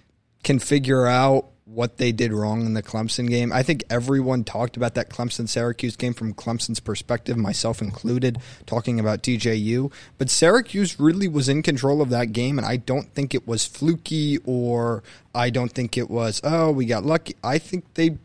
can 0.43 0.59
figure 0.59 1.07
out 1.07 1.47
what 1.65 1.99
they 1.99 2.11
did 2.11 2.33
wrong 2.33 2.67
in 2.67 2.75
the 2.75 2.83
Clemson 2.83 3.29
game. 3.29 3.53
I 3.53 3.63
think 3.63 3.85
everyone 3.89 4.43
talked 4.43 4.77
about 4.77 4.95
that 4.95 5.09
Clemson 5.09 5.49
Syracuse 5.49 5.95
game 5.95 6.15
from 6.15 6.35
Clemson's 6.35 6.81
perspective, 6.81 7.37
myself 7.37 7.81
included, 7.81 8.39
talking 8.67 8.99
about 8.99 9.23
DJU. 9.23 9.93
But 10.19 10.31
Syracuse 10.31 10.99
really 10.99 11.29
was 11.29 11.49
in 11.49 11.63
control 11.63 12.03
of 12.03 12.11
that 12.11 12.33
game, 12.33 12.59
and 12.59 12.67
I 12.67 12.77
don't 12.77 13.13
think 13.15 13.35
it 13.35 13.47
was 13.47 13.67
fluky 13.67 14.39
or 14.45 15.03
I 15.35 15.51
don't 15.51 15.71
think 15.71 15.97
it 15.97 16.11
was, 16.11 16.41
oh, 16.43 16.73
we 16.73 16.87
got 16.87 17.05
lucky. 17.05 17.37
I 17.45 17.59
think 17.59 17.95
they. 17.95 18.19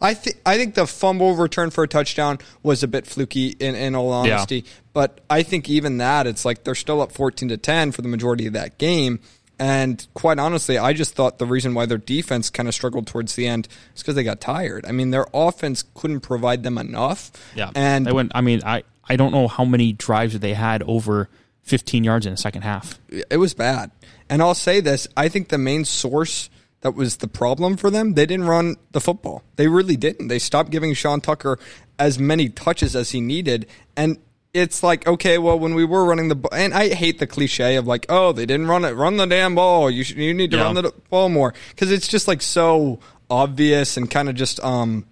I 0.00 0.14
think 0.14 0.40
I 0.44 0.56
think 0.56 0.74
the 0.74 0.86
fumble 0.86 1.34
return 1.34 1.70
for 1.70 1.84
a 1.84 1.88
touchdown 1.88 2.38
was 2.62 2.82
a 2.82 2.88
bit 2.88 3.06
fluky 3.06 3.48
in, 3.58 3.74
in 3.74 3.94
all 3.94 4.12
honesty, 4.12 4.56
yeah. 4.56 4.70
but 4.92 5.20
I 5.28 5.42
think 5.42 5.68
even 5.68 5.98
that 5.98 6.26
it's 6.26 6.44
like 6.44 6.64
they're 6.64 6.74
still 6.74 7.00
up 7.00 7.12
fourteen 7.12 7.48
to 7.48 7.56
ten 7.56 7.92
for 7.92 8.02
the 8.02 8.08
majority 8.08 8.46
of 8.46 8.52
that 8.54 8.78
game, 8.78 9.20
and 9.58 10.06
quite 10.14 10.38
honestly, 10.38 10.78
I 10.78 10.94
just 10.94 11.14
thought 11.14 11.38
the 11.38 11.46
reason 11.46 11.74
why 11.74 11.84
their 11.84 11.98
defense 11.98 12.48
kind 12.48 12.68
of 12.68 12.74
struggled 12.74 13.06
towards 13.06 13.34
the 13.34 13.46
end 13.46 13.68
is 13.94 14.02
because 14.02 14.14
they 14.14 14.24
got 14.24 14.40
tired. 14.40 14.86
I 14.86 14.92
mean, 14.92 15.10
their 15.10 15.26
offense 15.34 15.84
couldn't 15.94 16.20
provide 16.20 16.62
them 16.62 16.78
enough. 16.78 17.30
Yeah, 17.54 17.70
and 17.74 18.06
they 18.06 18.12
went. 18.12 18.32
I 18.34 18.40
mean, 18.40 18.62
I 18.64 18.84
I 19.08 19.16
don't 19.16 19.32
know 19.32 19.48
how 19.48 19.64
many 19.64 19.92
drives 19.92 20.38
they 20.38 20.54
had 20.54 20.82
over 20.84 21.28
15 21.64 22.04
yards 22.04 22.26
in 22.26 22.32
the 22.32 22.36
second 22.36 22.62
half. 22.62 22.98
It 23.08 23.36
was 23.36 23.54
bad. 23.54 23.90
And 24.30 24.40
I'll 24.40 24.54
say 24.54 24.80
this: 24.80 25.06
I 25.16 25.28
think 25.28 25.48
the 25.48 25.58
main 25.58 25.84
source 25.84 26.48
that 26.82 26.92
was 26.92 27.18
the 27.18 27.28
problem 27.28 27.76
for 27.76 27.90
them. 27.90 28.14
They 28.14 28.26
didn't 28.26 28.46
run 28.46 28.76
the 28.92 29.00
football. 29.00 29.42
They 29.56 29.68
really 29.68 29.96
didn't. 29.96 30.28
They 30.28 30.38
stopped 30.38 30.70
giving 30.70 30.94
Sean 30.94 31.20
Tucker 31.20 31.58
as 31.98 32.18
many 32.18 32.48
touches 32.48 32.96
as 32.96 33.10
he 33.10 33.20
needed, 33.20 33.66
and 33.96 34.18
it's 34.52 34.82
like 34.82 35.06
okay, 35.06 35.38
well, 35.38 35.58
when 35.58 35.74
we 35.74 35.84
were 35.84 36.04
running 36.04 36.28
the 36.28 36.34
ball, 36.36 36.52
and 36.52 36.74
I 36.74 36.94
hate 36.94 37.18
the 37.18 37.26
cliche 37.26 37.76
of 37.76 37.86
like, 37.86 38.06
oh, 38.08 38.32
they 38.32 38.46
didn't 38.46 38.66
run 38.68 38.84
it, 38.84 38.92
run 38.92 39.16
the 39.16 39.26
damn 39.26 39.54
ball. 39.54 39.90
You 39.90 40.04
should, 40.04 40.16
you 40.16 40.34
need 40.34 40.50
to 40.52 40.56
yeah. 40.56 40.64
run 40.64 40.74
the 40.74 40.92
ball 41.08 41.28
more 41.28 41.54
because 41.70 41.92
it's 41.92 42.08
just 42.08 42.26
like 42.26 42.42
so 42.42 42.98
obvious 43.28 43.96
and 43.96 44.10
kind 44.10 44.28
of 44.28 44.34
just 44.34 44.58
um, 44.64 45.06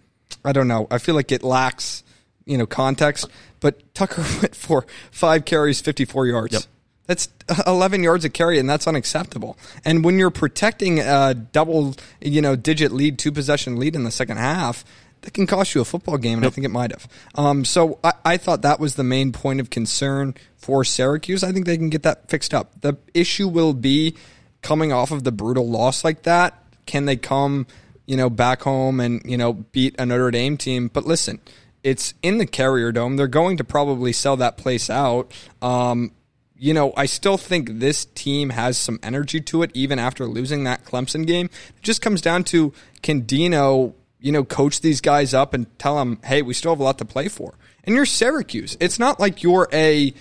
I 0.45 0.53
don't 0.53 0.69
know. 0.69 0.89
I 0.91 0.99
feel 0.99 1.15
like 1.15 1.33
it 1.33 1.43
lacks 1.43 2.03
you 2.47 2.59
know 2.59 2.67
context. 2.67 3.29
But 3.61 3.95
Tucker 3.95 4.23
went 4.43 4.57
for 4.57 4.87
five 5.11 5.45
carries, 5.45 5.81
fifty 5.81 6.05
four 6.05 6.27
yards. 6.27 6.55
Yep. 6.55 6.63
That's 7.09 7.29
11 7.67 8.05
yards 8.05 8.25
of 8.25 8.33
carry, 8.33 8.61
and 8.61 8.71
that's 8.71 8.87
unacceptable. 8.87 9.59
And 9.85 10.05
when 10.05 10.19
you're 10.21 10.31
protecting 10.31 11.01
a 11.01 11.35
double, 11.35 11.97
you 12.21 12.41
know, 12.41 12.55
digit 12.55 12.93
lead, 12.93 13.19
two 13.19 13.33
possession 13.33 13.77
lead 13.77 13.97
in 13.97 14.05
the 14.05 14.11
second 14.13 14.37
half, 14.37 14.85
that 15.23 15.33
can 15.33 15.47
cost 15.47 15.75
you 15.75 15.81
a 15.81 15.85
football 15.85 16.19
game, 16.19 16.35
and 16.35 16.45
yep. 16.45 16.53
I 16.53 16.55
think 16.55 16.65
it 16.67 16.71
might 16.71 16.93
have. 16.93 17.09
Um, 17.35 17.65
so 17.65 17.99
I, 18.05 18.13
I, 18.25 18.37
thought 18.37 18.63
that 18.63 18.79
was 18.79 18.95
the 18.95 19.03
main 19.03 19.33
point 19.33 19.59
of 19.59 19.69
concern 19.69 20.35
for 20.57 20.85
Syracuse. 20.85 21.43
I 21.43 21.51
think 21.51 21.67
they 21.67 21.77
can 21.77 21.89
get 21.89 22.05
that 22.05 22.29
fixed 22.29 22.55
up. 22.55 22.81
The 22.83 22.97
issue 23.15 23.49
will 23.49 23.73
be 23.73 24.15
coming 24.63 24.93
off 24.93 25.11
of 25.11 25.25
the 25.25 25.33
brutal 25.33 25.69
loss 25.69 26.05
like 26.05 26.23
that. 26.23 26.63
Can 26.87 27.07
they 27.07 27.17
come, 27.17 27.67
you 28.07 28.17
know, 28.17 28.31
back 28.31 28.63
home 28.63 29.01
and 29.01 29.21
you 29.25 29.37
know 29.37 29.55
beat 29.55 29.97
a 29.99 30.07
Notre 30.07 30.31
Dame 30.31 30.57
team? 30.57 30.89
But 30.93 31.05
listen, 31.05 31.41
it's 31.83 32.15
in 32.23 32.39
the 32.39 32.47
Carrier 32.47 32.93
Dome. 32.93 33.17
They're 33.17 33.27
going 33.27 33.57
to 33.57 33.65
probably 33.65 34.13
sell 34.13 34.37
that 34.37 34.57
place 34.57 34.89
out. 34.89 35.33
Um, 35.61 36.13
you 36.59 36.75
know, 36.75 36.93
I 36.97 37.07
still 37.07 37.37
think 37.37 37.79
this 37.79 38.05
team 38.05 38.51
has 38.51 38.77
some 38.77 38.99
energy 39.03 39.41
to 39.43 39.63
it, 39.63 39.71
even 39.75 39.99
after 39.99 40.27
losing 40.27 40.65
that 40.65 40.85
Clemson 40.85 41.27
game. 41.27 41.47
It 41.77 41.83
just 41.83 42.03
comes 42.03 42.21
down 42.21 42.45
to 42.45 42.73
can 43.03 43.21
Dino 43.21 43.95
you 44.21 44.33
know, 44.33 44.45
coach 44.45 44.81
these 44.81 45.01
guys 45.01 45.35
up 45.35 45.55
and 45.55 45.67
tell 45.79 45.97
them, 45.97 46.19
hey, 46.25 46.43
we 46.43 46.55
still 46.55 46.73
have 46.73 46.81
a 46.81 46.83
lot 46.83 46.99
to 46.99 47.05
play 47.05 47.29
for. 47.29 47.55
And 47.85 47.95
you're 47.95 48.07
Syracuse. 48.07 48.77
It's 48.81 48.99
not 48.99 49.21
like 49.21 49.43
you're 49.43 49.69
a 49.73 50.13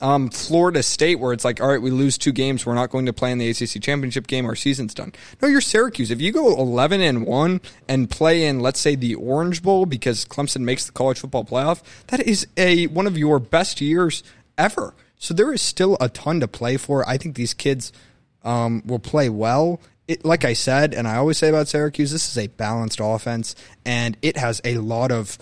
um, 0.00 0.28
Florida 0.30 0.82
State 0.82 1.20
where 1.20 1.32
it's 1.32 1.44
like, 1.44 1.60
all 1.60 1.68
right, 1.68 1.80
we 1.80 1.90
lose 1.90 2.18
two 2.18 2.32
games, 2.32 2.66
we're 2.66 2.74
not 2.74 2.90
going 2.90 3.06
to 3.06 3.12
play 3.12 3.30
in 3.30 3.38
the 3.38 3.48
ACC 3.48 3.80
championship 3.80 4.26
game, 4.26 4.44
our 4.44 4.56
season's 4.56 4.92
done. 4.92 5.12
No, 5.40 5.48
you're 5.48 5.60
Syracuse. 5.60 6.10
If 6.10 6.20
you 6.20 6.32
go 6.32 6.48
11 6.58 7.00
and 7.00 7.24
one 7.24 7.60
and 7.88 8.10
play 8.10 8.44
in, 8.44 8.60
let's 8.60 8.80
say, 8.80 8.96
the 8.96 9.14
Orange 9.14 9.62
Bowl 9.62 9.86
because 9.86 10.24
Clemson 10.24 10.62
makes 10.62 10.84
the 10.84 10.92
college 10.92 11.20
football 11.20 11.44
playoff, 11.44 11.82
that 12.08 12.20
is 12.20 12.46
a 12.56 12.88
one 12.88 13.06
of 13.06 13.16
your 13.16 13.38
best 13.38 13.80
years 13.80 14.22
ever. 14.58 14.94
So 15.24 15.34
there 15.34 15.52
is 15.52 15.62
still 15.62 15.96
a 16.00 16.08
ton 16.08 16.40
to 16.40 16.48
play 16.48 16.76
for. 16.76 17.08
I 17.08 17.16
think 17.16 17.34
these 17.34 17.54
kids 17.54 17.92
um, 18.44 18.82
will 18.84 18.98
play 18.98 19.28
well 19.28 19.80
it, 20.06 20.24
like 20.24 20.44
I 20.44 20.52
said, 20.52 20.94
and 20.94 21.08
I 21.08 21.16
always 21.16 21.38
say 21.38 21.48
about 21.48 21.68
Syracuse, 21.68 22.10
this 22.10 22.28
is 22.28 22.36
a 22.36 22.48
balanced 22.48 23.00
offense, 23.02 23.54
and 23.84 24.16
it 24.22 24.36
has 24.36 24.60
a 24.64 24.76
lot 24.78 25.10
of, 25.10 25.38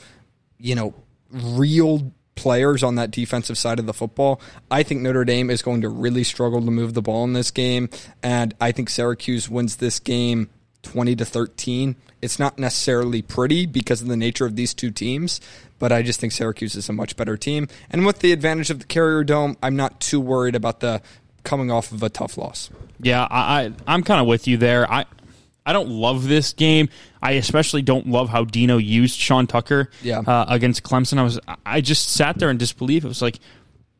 you 0.59 0.75
know, 0.75 0.95
real 1.31 2.12
players 2.35 2.83
on 2.83 2.95
that 2.95 3.11
defensive 3.11 3.59
side 3.59 3.79
of 3.79 3.87
the 3.87 3.92
football. 3.92 4.40
I 4.71 4.83
think 4.83 5.03
Notre 5.03 5.25
Dame 5.25 5.51
is 5.51 5.62
going 5.62 5.81
to 5.83 5.88
really 5.88 6.25
struggle 6.25 6.61
to 6.61 6.71
move 6.71 6.95
the 6.95 7.03
ball 7.03 7.25
in 7.25 7.33
this 7.33 7.51
game, 7.51 7.88
and 8.23 8.55
I 8.61 8.73
think 8.73 8.88
Syracuse 8.88 9.49
wins 9.49 9.77
this 9.77 9.99
game 9.99 10.49
20 10.83 11.16
to 11.16 11.25
13. 11.25 11.97
It's 12.21 12.38
not 12.38 12.59
necessarily 12.59 13.23
pretty 13.23 13.66
because 13.66 14.03
of 14.03 14.09
the 14.09 14.16
nature 14.16 14.47
of 14.47 14.57
these 14.57 14.75
two 14.75 14.90
teams, 14.90 15.40
but 15.79 15.90
I 15.92 16.03
just 16.03 16.21
think 16.21 16.33
Syracuse 16.33 16.75
is 16.75 16.88
a 16.88 16.92
much 16.92 17.16
better 17.16 17.37
team. 17.37 17.68
And 17.90 18.07
with 18.07 18.21
the 18.21 18.33
advantage 18.33 18.71
of 18.71 18.79
the 18.79 18.87
Carrier 18.87 19.25
Dome, 19.25 19.57
I'm 19.62 19.77
not 19.77 20.01
too 20.01 20.21
worried 20.21 20.55
about 20.55 20.81
the 20.81 21.03
coming 21.45 21.71
off 21.71 21.92
of 21.92 22.03
a 22.03 22.09
tough 22.09 22.38
loss. 22.38 22.71
Yeah, 23.01 23.27
I, 23.31 23.73
I 23.87 23.95
am 23.95 24.03
kind 24.03 24.21
of 24.21 24.27
with 24.27 24.47
you 24.47 24.57
there. 24.57 24.90
I 24.90 25.07
I 25.64 25.73
don't 25.73 25.88
love 25.88 26.27
this 26.27 26.53
game. 26.53 26.88
I 27.23 27.33
especially 27.33 27.83
don't 27.83 28.09
love 28.09 28.29
how 28.29 28.45
Dino 28.45 28.79
used 28.79 29.18
Sean 29.18 29.47
Tucker 29.47 29.90
yeah. 30.03 30.21
uh, 30.21 30.45
against 30.49 30.83
Clemson. 30.83 31.18
I 31.18 31.23
was 31.23 31.40
I 31.64 31.81
just 31.81 32.09
sat 32.09 32.38
there 32.38 32.51
in 32.51 32.59
disbelief. 32.59 33.05
It 33.05 33.09
was 33.09 33.23
like 33.23 33.38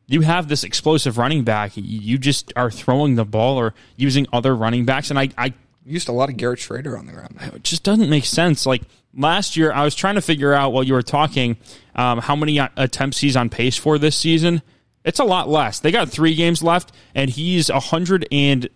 you 0.07 0.21
have 0.21 0.47
this 0.47 0.63
explosive 0.63 1.17
running 1.17 1.43
back. 1.43 1.71
You 1.75 2.17
just 2.17 2.51
are 2.55 2.69
throwing 2.69 3.15
the 3.15 3.25
ball 3.25 3.57
or 3.57 3.73
using 3.95 4.27
other 4.33 4.55
running 4.55 4.85
backs, 4.85 5.09
and 5.09 5.17
I 5.17 5.29
I 5.37 5.53
used 5.85 6.09
a 6.09 6.11
lot 6.11 6.29
of 6.29 6.37
Garrett 6.37 6.59
Shrader 6.59 6.97
on 6.97 7.05
the 7.05 7.13
ground. 7.13 7.37
It 7.55 7.63
just 7.63 7.83
doesn't 7.83 8.09
make 8.09 8.25
sense. 8.25 8.65
Like 8.65 8.83
last 9.13 9.57
year, 9.57 9.71
I 9.71 9.83
was 9.83 9.95
trying 9.95 10.15
to 10.15 10.21
figure 10.21 10.53
out 10.53 10.73
while 10.73 10.83
you 10.83 10.93
were 10.93 11.01
talking 11.01 11.57
um, 11.95 12.19
how 12.19 12.35
many 12.35 12.57
attempts 12.59 13.19
he's 13.19 13.35
on 13.35 13.49
pace 13.49 13.77
for 13.77 13.97
this 13.97 14.15
season. 14.15 14.61
It's 15.03 15.19
a 15.19 15.25
lot 15.25 15.49
less. 15.49 15.79
They 15.79 15.91
got 15.91 16.09
three 16.09 16.35
games 16.35 16.63
left, 16.63 16.93
and 17.13 17.29
he's 17.29 17.69
a 17.69 17.79
hundred 17.79 18.27
and 18.31 18.69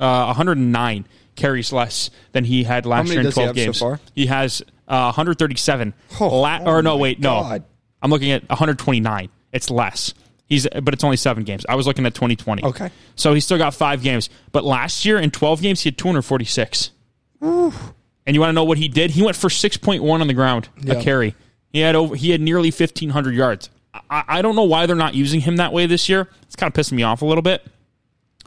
uh, 0.00 0.24
109 0.26 1.06
carries 1.36 1.72
less 1.72 2.10
than 2.32 2.44
he 2.44 2.64
had 2.64 2.86
last 2.86 3.10
year 3.10 3.20
in 3.20 3.30
12 3.30 3.56
he 3.56 3.64
games. 3.64 3.78
So 3.78 3.98
he 4.14 4.26
has 4.26 4.62
uh, 4.88 5.12
137. 5.12 5.94
Oh, 6.20 6.40
La- 6.40 6.60
oh 6.62 6.66
or 6.66 6.82
no, 6.82 6.96
wait, 6.96 7.20
God. 7.20 7.60
no. 7.62 7.66
I'm 8.02 8.10
looking 8.10 8.32
at 8.32 8.48
129. 8.48 9.28
It's 9.52 9.70
less. 9.70 10.14
He's 10.46 10.66
but 10.68 10.94
it's 10.94 11.02
only 11.02 11.16
seven 11.16 11.42
games. 11.42 11.66
I 11.68 11.74
was 11.74 11.86
looking 11.86 12.06
at 12.06 12.14
2020. 12.14 12.64
Okay. 12.64 12.90
So 13.16 13.34
he's 13.34 13.44
still 13.44 13.58
got 13.58 13.74
five 13.74 14.02
games. 14.02 14.30
But 14.52 14.64
last 14.64 15.04
year 15.04 15.18
in 15.18 15.30
12 15.30 15.60
games, 15.60 15.80
he 15.80 15.88
had 15.88 15.98
246. 15.98 16.90
Ooh. 17.44 17.72
And 18.26 18.34
you 18.34 18.40
want 18.40 18.50
to 18.50 18.52
know 18.54 18.64
what 18.64 18.78
he 18.78 18.88
did? 18.88 19.12
He 19.12 19.22
went 19.22 19.36
for 19.36 19.48
6.1 19.48 20.02
on 20.02 20.26
the 20.26 20.34
ground 20.34 20.68
yeah. 20.80 20.94
a 20.94 21.02
carry. 21.02 21.34
He 21.72 21.80
had 21.80 21.94
over. 21.96 22.14
He 22.14 22.30
had 22.30 22.40
nearly 22.40 22.70
1,500 22.70 23.34
yards. 23.34 23.70
I, 24.10 24.24
I 24.28 24.42
don't 24.42 24.56
know 24.56 24.64
why 24.64 24.86
they're 24.86 24.96
not 24.96 25.14
using 25.14 25.40
him 25.40 25.56
that 25.56 25.72
way 25.72 25.86
this 25.86 26.08
year. 26.08 26.28
It's 26.42 26.56
kind 26.56 26.72
of 26.72 26.74
pissing 26.74 26.92
me 26.92 27.02
off 27.02 27.22
a 27.22 27.26
little 27.26 27.42
bit. 27.42 27.66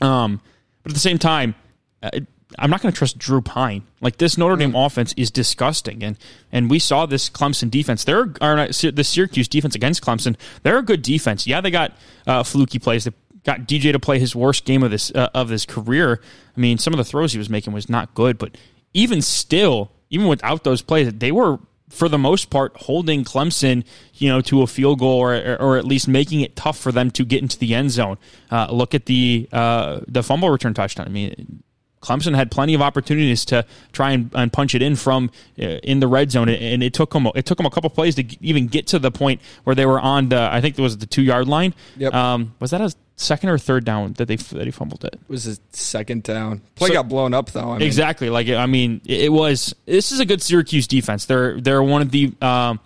Um, 0.02 0.42
but 0.84 0.92
at 0.92 0.94
the 0.94 1.02
same 1.02 1.18
time, 1.18 1.56
uh, 2.02 2.12
I'm 2.58 2.70
not 2.70 2.82
going 2.82 2.92
to 2.92 2.98
trust 2.98 3.18
Drew 3.18 3.42
Pyne. 3.42 3.84
Like 4.02 4.18
this 4.18 4.38
Notre 4.38 4.56
Dame 4.56 4.74
mm. 4.74 4.86
offense 4.86 5.14
is 5.16 5.30
disgusting, 5.30 6.04
and 6.04 6.18
and 6.52 6.70
we 6.70 6.80
saw 6.80 7.06
this 7.06 7.30
Clemson 7.30 7.70
defense. 7.70 8.04
They're 8.04 8.34
or 8.42 8.68
the 8.68 9.04
Syracuse 9.04 9.48
defense 9.48 9.76
against 9.76 10.02
Clemson. 10.02 10.36
They're 10.64 10.80
a 10.80 10.84
good 10.84 11.02
defense. 11.02 11.46
Yeah, 11.46 11.62
they 11.62 11.72
got 11.72 11.94
uh, 12.26 12.44
fluky 12.44 12.80
plays. 12.80 13.04
They 13.04 13.12
got 13.44 13.62
DJ 13.62 13.92
to 13.92 14.00
play 14.00 14.20
his 14.20 14.36
worst 14.36 14.66
game 14.66 14.82
of 14.82 14.90
this 14.90 15.12
uh, 15.14 15.30
of 15.34 15.50
his 15.50 15.66
career. 15.66 16.22
I 16.56 16.60
mean, 16.60 16.80
some 16.80 16.94
of 16.94 16.98
the 16.98 17.04
throws 17.04 17.34
he 17.34 17.38
was 17.38 17.50
making 17.50 17.74
was 17.74 17.88
not 17.88 18.16
good, 18.16 18.38
but 18.40 18.58
even 18.94 19.22
still, 19.22 19.92
even 20.10 20.28
without 20.28 20.64
those 20.64 20.82
plays, 20.82 21.14
they 21.14 21.32
were 21.32 21.60
for 21.90 22.08
the 22.08 22.18
most 22.18 22.50
part, 22.50 22.76
holding 22.76 23.24
Clemson, 23.24 23.84
you 24.14 24.30
know, 24.30 24.42
to 24.42 24.62
a 24.62 24.68
field 24.68 25.00
goal 25.00 25.20
or, 25.20 25.58
or 25.60 25.78
at 25.78 25.86
least 25.86 26.08
making 26.08 26.42
it 26.42 26.56
tough 26.56 26.78
for 26.78 26.92
them 26.92 27.10
to 27.12 27.26
get 27.26 27.42
into 27.42 27.58
the 27.58 27.74
end 27.74 27.92
zone. 27.92 28.18
Uh, 28.52 28.68
look 28.72 28.94
at 28.94 29.06
the 29.06 29.50
uh, 29.52 30.02
the 30.08 30.24
fumble 30.24 30.50
return 30.50 30.74
touchdown. 30.74 31.08
I 31.08 31.10
mean, 31.10 31.64
Clemson 32.02 32.36
had 32.36 32.50
plenty 32.52 32.74
of 32.74 32.82
opportunities 32.82 33.46
to 33.46 33.66
try 33.92 34.12
and, 34.12 34.32
and 34.34 34.54
punch 34.54 34.76
it 34.76 34.82
in 34.82 34.96
from 34.96 35.32
uh, 35.60 35.64
in 35.84 36.00
the 36.00 36.08
red 36.08 36.32
zone, 36.32 36.50
and 36.50 36.82
it 36.82 36.94
took 36.94 37.12
them 37.12 37.28
it 37.36 37.46
took 37.46 37.58
them 37.58 37.66
a 37.66 37.70
couple 37.70 37.90
plays 37.90 38.16
to 38.16 38.24
even 38.44 38.68
get 38.68 38.88
to 38.88 39.00
the 39.00 39.12
point 39.12 39.42
where 39.64 39.76
they 39.76 39.86
were 39.86 40.00
on 40.00 40.30
the 40.30 40.40
I 40.40 40.62
think 40.62 40.78
it 40.78 40.82
was 40.82 40.98
the 40.98 41.06
two 41.06 41.22
yard 41.22 41.48
line. 41.48 41.74
Yep. 41.98 42.14
Um, 42.14 42.56
was 42.60 42.72
that 42.72 42.82
a 42.82 42.94
second 43.18 43.50
or 43.50 43.58
third 43.58 43.84
down 43.84 44.14
that 44.14 44.28
they 44.28 44.38
that 44.38 44.66
he 44.66 44.72
fumbled 44.72 45.04
it? 45.04 45.16
It 45.16 45.30
was 45.30 45.46
a 45.46 45.58
second 45.72 46.24
down. 46.24 46.62
Play 46.76 46.90
so, 46.90 46.94
got 46.94 47.10
blown 47.10 47.34
up 47.34 47.52
though. 47.52 47.72
I 47.72 47.80
mean. 47.80 47.82
Exactly. 47.82 48.30
Like 48.30 48.48
I 48.50 48.66
mean, 48.66 49.02
it 49.06 49.32
was. 49.32 49.76
This 49.86 50.12
is 50.12 50.20
a 50.20 50.26
good 50.26 50.42
Syracuse 50.42 50.88
defense. 50.88 51.26
They're 51.26 51.60
they're 51.60 51.84
one 51.84 52.02
of 52.02 52.12
the 52.12 52.34
um, 52.42 52.80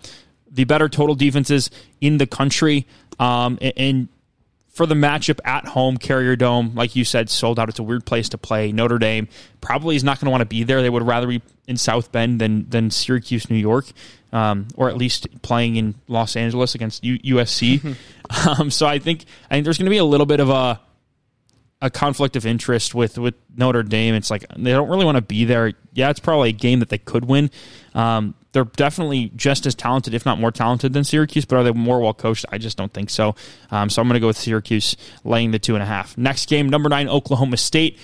the 0.50 0.64
better 0.64 0.88
total 0.88 1.14
defenses 1.14 1.70
in 2.00 2.18
the 2.18 2.26
country. 2.26 2.86
Um, 3.20 3.58
and, 3.60 3.72
and 3.76 4.08
for 4.74 4.86
the 4.86 4.96
matchup 4.96 5.38
at 5.44 5.66
home, 5.66 5.96
Carrier 5.96 6.34
Dome, 6.34 6.72
like 6.74 6.96
you 6.96 7.04
said, 7.04 7.30
sold 7.30 7.60
out. 7.60 7.68
It's 7.68 7.78
a 7.78 7.84
weird 7.84 8.04
place 8.04 8.28
to 8.30 8.38
play. 8.38 8.72
Notre 8.72 8.98
Dame 8.98 9.28
probably 9.60 9.94
is 9.94 10.02
not 10.02 10.18
going 10.18 10.26
to 10.26 10.30
want 10.32 10.40
to 10.40 10.46
be 10.46 10.64
there. 10.64 10.82
They 10.82 10.90
would 10.90 11.06
rather 11.06 11.28
be 11.28 11.40
in 11.68 11.76
South 11.76 12.10
Bend 12.10 12.40
than 12.40 12.68
than 12.68 12.90
Syracuse, 12.90 13.48
New 13.48 13.56
York, 13.56 13.86
um, 14.32 14.66
or 14.74 14.88
at 14.88 14.96
least 14.96 15.28
playing 15.42 15.76
in 15.76 15.94
Los 16.08 16.34
Angeles 16.34 16.74
against 16.74 17.04
U- 17.04 17.36
USC. 17.36 17.96
um, 18.58 18.68
so 18.68 18.86
I 18.86 18.98
think 18.98 19.24
I 19.48 19.54
think 19.54 19.64
there's 19.64 19.78
going 19.78 19.86
to 19.86 19.90
be 19.90 19.98
a 19.98 20.04
little 20.04 20.26
bit 20.26 20.40
of 20.40 20.50
a 20.50 20.80
a 21.80 21.90
conflict 21.90 22.34
of 22.34 22.44
interest 22.44 22.96
with 22.96 23.16
with 23.16 23.34
Notre 23.56 23.84
Dame. 23.84 24.16
It's 24.16 24.30
like 24.30 24.44
they 24.56 24.72
don't 24.72 24.88
really 24.88 25.04
want 25.04 25.16
to 25.16 25.22
be 25.22 25.44
there. 25.44 25.72
Yeah, 25.92 26.10
it's 26.10 26.20
probably 26.20 26.48
a 26.48 26.52
game 26.52 26.80
that 26.80 26.88
they 26.88 26.98
could 26.98 27.26
win. 27.26 27.48
Um, 27.94 28.34
they're 28.54 28.64
definitely 28.64 29.32
just 29.34 29.66
as 29.66 29.74
talented, 29.74 30.14
if 30.14 30.24
not 30.24 30.38
more 30.38 30.52
talented 30.52 30.92
than 30.92 31.02
Syracuse, 31.02 31.44
but 31.44 31.56
are 31.56 31.64
they 31.64 31.72
more 31.72 32.00
well 32.00 32.14
coached? 32.14 32.46
I 32.50 32.58
just 32.58 32.78
don't 32.78 32.92
think 32.92 33.10
so. 33.10 33.34
Um, 33.70 33.90
so 33.90 34.00
I'm 34.00 34.06
going 34.08 34.14
to 34.14 34.20
go 34.20 34.28
with 34.28 34.38
Syracuse 34.38 34.96
laying 35.24 35.50
the 35.50 35.58
two 35.58 35.74
and 35.74 35.82
a 35.82 35.86
half. 35.86 36.16
Next 36.16 36.48
game, 36.48 36.68
number 36.68 36.88
nine, 36.88 37.08
Oklahoma 37.08 37.56
State 37.56 37.98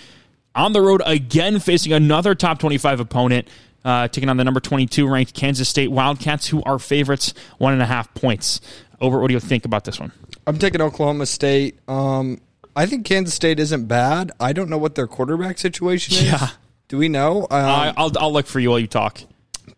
on 0.55 0.73
the 0.73 0.83
road 0.83 1.03
again, 1.07 1.61
facing 1.61 1.93
another 1.93 2.35
top 2.35 2.59
25 2.59 3.01
opponent. 3.01 3.49
Uh, 3.83 4.09
taking 4.09 4.29
on 4.29 4.37
the 4.37 4.45
number 4.45 4.61
22 4.61 5.09
ranked 5.09 5.33
Kansas 5.33 5.67
State 5.67 5.91
Wildcats, 5.91 6.49
who 6.49 6.63
are 6.65 6.79
favorites, 6.79 7.33
one 7.57 7.73
and 7.73 7.81
a 7.81 7.87
half 7.87 8.13
points. 8.13 8.61
Over, 9.01 9.21
what 9.21 9.29
do 9.29 9.35
you 9.35 9.41
think 9.41 9.65
about 9.65 9.85
this 9.85 9.99
one? 9.99 10.13
I'm 10.47 10.59
taking 10.59 10.83
Oklahoma 10.83 11.25
State. 11.25 11.79
Um, 11.89 12.41
I 12.77 12.85
think 12.85 13.07
Kansas 13.07 13.35
State 13.35 13.59
isn't 13.59 13.87
bad. 13.87 14.33
I 14.39 14.53
don't 14.53 14.69
know 14.69 14.77
what 14.77 14.97
their 14.97 15.07
quarterback 15.07 15.57
situation 15.59 16.15
is. 16.15 16.25
Yeah. 16.25 16.49
Do 16.89 16.99
we 16.99 17.09
know? 17.09 17.43
Um, 17.45 17.49
I, 17.53 17.95
I'll, 17.97 18.13
I'll 18.19 18.33
look 18.33 18.47
for 18.47 18.61
you 18.61 18.69
while 18.69 18.81
you 18.81 18.89
talk. 18.89 19.23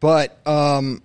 But 0.03 0.45
um, 0.49 1.01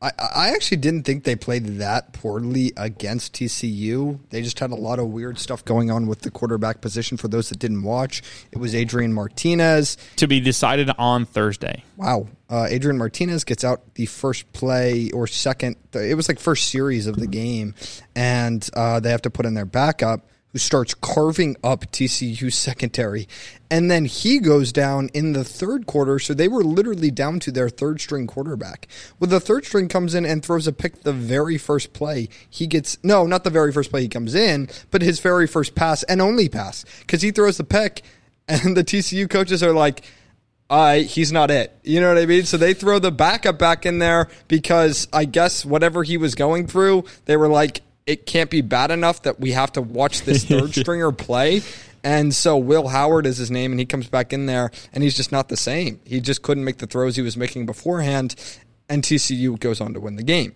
I, 0.00 0.12
I 0.18 0.50
actually 0.50 0.76
didn't 0.76 1.02
think 1.02 1.24
they 1.24 1.34
played 1.34 1.66
that 1.78 2.12
poorly 2.12 2.72
against 2.76 3.34
TCU. 3.34 4.20
They 4.30 4.40
just 4.40 4.60
had 4.60 4.70
a 4.70 4.76
lot 4.76 5.00
of 5.00 5.08
weird 5.08 5.40
stuff 5.40 5.64
going 5.64 5.90
on 5.90 6.06
with 6.06 6.20
the 6.20 6.30
quarterback 6.30 6.80
position. 6.80 7.16
For 7.16 7.26
those 7.26 7.48
that 7.48 7.58
didn't 7.58 7.82
watch, 7.82 8.22
it 8.52 8.58
was 8.58 8.72
Adrian 8.72 9.12
Martinez. 9.12 9.96
To 10.14 10.28
be 10.28 10.38
decided 10.38 10.90
on 10.96 11.26
Thursday. 11.26 11.82
Wow. 11.96 12.28
Uh, 12.48 12.68
Adrian 12.70 12.98
Martinez 12.98 13.42
gets 13.42 13.64
out 13.64 13.94
the 13.94 14.06
first 14.06 14.52
play 14.52 15.10
or 15.10 15.26
second. 15.26 15.74
It 15.92 16.14
was 16.14 16.28
like 16.28 16.38
first 16.38 16.70
series 16.70 17.08
of 17.08 17.16
the 17.16 17.26
game, 17.26 17.74
and 18.14 18.68
uh, 18.74 19.00
they 19.00 19.10
have 19.10 19.22
to 19.22 19.30
put 19.30 19.44
in 19.44 19.54
their 19.54 19.66
backup 19.66 20.24
who 20.56 20.60
starts 20.60 20.94
carving 20.94 21.54
up 21.62 21.84
TCU 21.92 22.50
secondary. 22.50 23.28
And 23.70 23.90
then 23.90 24.06
he 24.06 24.38
goes 24.38 24.72
down 24.72 25.10
in 25.12 25.34
the 25.34 25.44
third 25.44 25.86
quarter. 25.86 26.18
So 26.18 26.32
they 26.32 26.48
were 26.48 26.64
literally 26.64 27.10
down 27.10 27.40
to 27.40 27.52
their 27.52 27.68
third 27.68 28.00
string 28.00 28.26
quarterback. 28.26 28.88
Well, 29.20 29.28
the 29.28 29.38
third 29.38 29.66
string 29.66 29.88
comes 29.88 30.14
in 30.14 30.24
and 30.24 30.42
throws 30.42 30.66
a 30.66 30.72
pick 30.72 31.02
the 31.02 31.12
very 31.12 31.58
first 31.58 31.92
play. 31.92 32.30
He 32.48 32.66
gets, 32.66 32.96
no, 33.04 33.26
not 33.26 33.44
the 33.44 33.50
very 33.50 33.70
first 33.70 33.90
play 33.90 34.00
he 34.00 34.08
comes 34.08 34.34
in, 34.34 34.70
but 34.90 35.02
his 35.02 35.20
very 35.20 35.46
first 35.46 35.74
pass 35.74 36.04
and 36.04 36.22
only 36.22 36.48
pass 36.48 36.86
because 37.00 37.20
he 37.20 37.32
throws 37.32 37.58
the 37.58 37.64
pick. 37.64 38.02
And 38.48 38.74
the 38.78 38.82
TCU 38.82 39.28
coaches 39.28 39.62
are 39.62 39.74
like, 39.74 40.06
uh, 40.70 40.94
he's 40.94 41.32
not 41.32 41.50
it. 41.50 41.78
You 41.82 42.00
know 42.00 42.08
what 42.08 42.22
I 42.22 42.24
mean? 42.24 42.44
So 42.46 42.56
they 42.56 42.72
throw 42.72 42.98
the 42.98 43.12
backup 43.12 43.58
back 43.58 43.84
in 43.84 43.98
there 43.98 44.28
because 44.48 45.06
I 45.12 45.26
guess 45.26 45.66
whatever 45.66 46.02
he 46.02 46.16
was 46.16 46.34
going 46.34 46.66
through, 46.66 47.04
they 47.26 47.36
were 47.36 47.48
like, 47.48 47.82
it 48.06 48.24
can't 48.24 48.50
be 48.50 48.60
bad 48.60 48.90
enough 48.90 49.22
that 49.22 49.40
we 49.40 49.52
have 49.52 49.72
to 49.72 49.82
watch 49.82 50.22
this 50.22 50.44
third 50.44 50.74
stringer 50.74 51.12
play. 51.12 51.62
And 52.04 52.32
so 52.32 52.56
Will 52.56 52.86
Howard 52.86 53.26
is 53.26 53.36
his 53.36 53.50
name, 53.50 53.72
and 53.72 53.80
he 53.80 53.86
comes 53.86 54.08
back 54.08 54.32
in 54.32 54.46
there, 54.46 54.70
and 54.92 55.02
he's 55.02 55.16
just 55.16 55.32
not 55.32 55.48
the 55.48 55.56
same. 55.56 56.00
He 56.04 56.20
just 56.20 56.42
couldn't 56.42 56.64
make 56.64 56.78
the 56.78 56.86
throws 56.86 57.16
he 57.16 57.22
was 57.22 57.36
making 57.36 57.66
beforehand, 57.66 58.36
and 58.88 59.02
TCU 59.02 59.58
goes 59.58 59.80
on 59.80 59.92
to 59.94 60.00
win 60.00 60.14
the 60.14 60.22
game. 60.22 60.54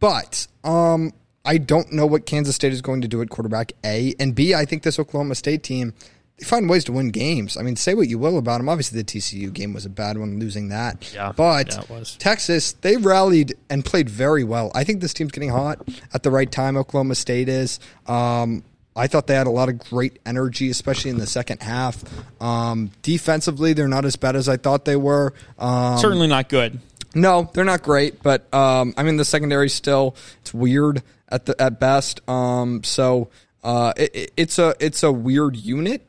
But 0.00 0.48
um, 0.64 1.12
I 1.44 1.58
don't 1.58 1.92
know 1.92 2.04
what 2.04 2.26
Kansas 2.26 2.56
State 2.56 2.72
is 2.72 2.82
going 2.82 3.02
to 3.02 3.08
do 3.08 3.22
at 3.22 3.30
quarterback, 3.30 3.72
A. 3.84 4.14
And 4.18 4.34
B, 4.34 4.54
I 4.54 4.64
think 4.64 4.82
this 4.82 4.98
Oklahoma 4.98 5.36
State 5.36 5.62
team, 5.62 5.94
they 6.38 6.44
find 6.44 6.68
ways 6.68 6.84
to 6.84 6.92
win 6.92 7.10
games. 7.10 7.56
I 7.56 7.62
mean, 7.62 7.76
say 7.76 7.94
what 7.94 8.08
you 8.08 8.18
will 8.18 8.36
about 8.38 8.58
them. 8.58 8.68
Obviously, 8.68 9.00
the 9.02 9.04
TCU 9.04 9.52
game 9.52 9.72
was 9.72 9.86
a 9.86 9.90
bad 9.90 10.18
one, 10.18 10.38
losing 10.38 10.68
that. 10.68 11.10
Yeah, 11.14 11.32
but 11.32 11.74
yeah. 11.90 12.04
Texas, 12.18 12.72
they 12.72 12.96
rallied 12.98 13.54
and 13.70 13.84
played 13.84 14.10
very 14.10 14.44
well. 14.44 14.70
I 14.74 14.84
think 14.84 15.00
this 15.00 15.14
team's 15.14 15.32
getting 15.32 15.48
hot 15.50 15.78
at 16.12 16.22
the 16.22 16.30
right 16.30 16.50
time. 16.50 16.76
Oklahoma 16.76 17.14
State 17.14 17.48
is. 17.48 17.80
Um, 18.06 18.62
I 18.94 19.06
thought 19.08 19.26
they 19.26 19.34
had 19.34 19.46
a 19.46 19.50
lot 19.50 19.68
of 19.68 19.78
great 19.78 20.18
energy, 20.24 20.70
especially 20.70 21.10
in 21.10 21.18
the 21.18 21.26
second 21.26 21.62
half. 21.62 22.02
Um, 22.40 22.90
defensively, 23.02 23.72
they're 23.74 23.88
not 23.88 24.04
as 24.04 24.16
bad 24.16 24.36
as 24.36 24.48
I 24.48 24.56
thought 24.56 24.84
they 24.86 24.96
were. 24.96 25.34
Um, 25.58 25.98
Certainly 25.98 26.28
not 26.28 26.48
good. 26.48 26.80
no, 27.14 27.50
they're 27.52 27.64
not 27.64 27.82
great, 27.82 28.22
but 28.22 28.52
um, 28.54 28.94
I 28.96 29.02
mean 29.02 29.16
the 29.18 29.24
secondary 29.24 29.68
still 29.68 30.16
it's 30.40 30.52
weird 30.54 31.02
at 31.28 31.44
the 31.46 31.60
at 31.60 31.78
best. 31.80 32.26
Um, 32.28 32.84
so 32.84 33.28
uh, 33.64 33.92
it- 33.96 34.32
it's 34.36 34.58
a 34.58 34.74
it's 34.80 35.02
a 35.02 35.12
weird 35.12 35.56
unit, 35.56 36.02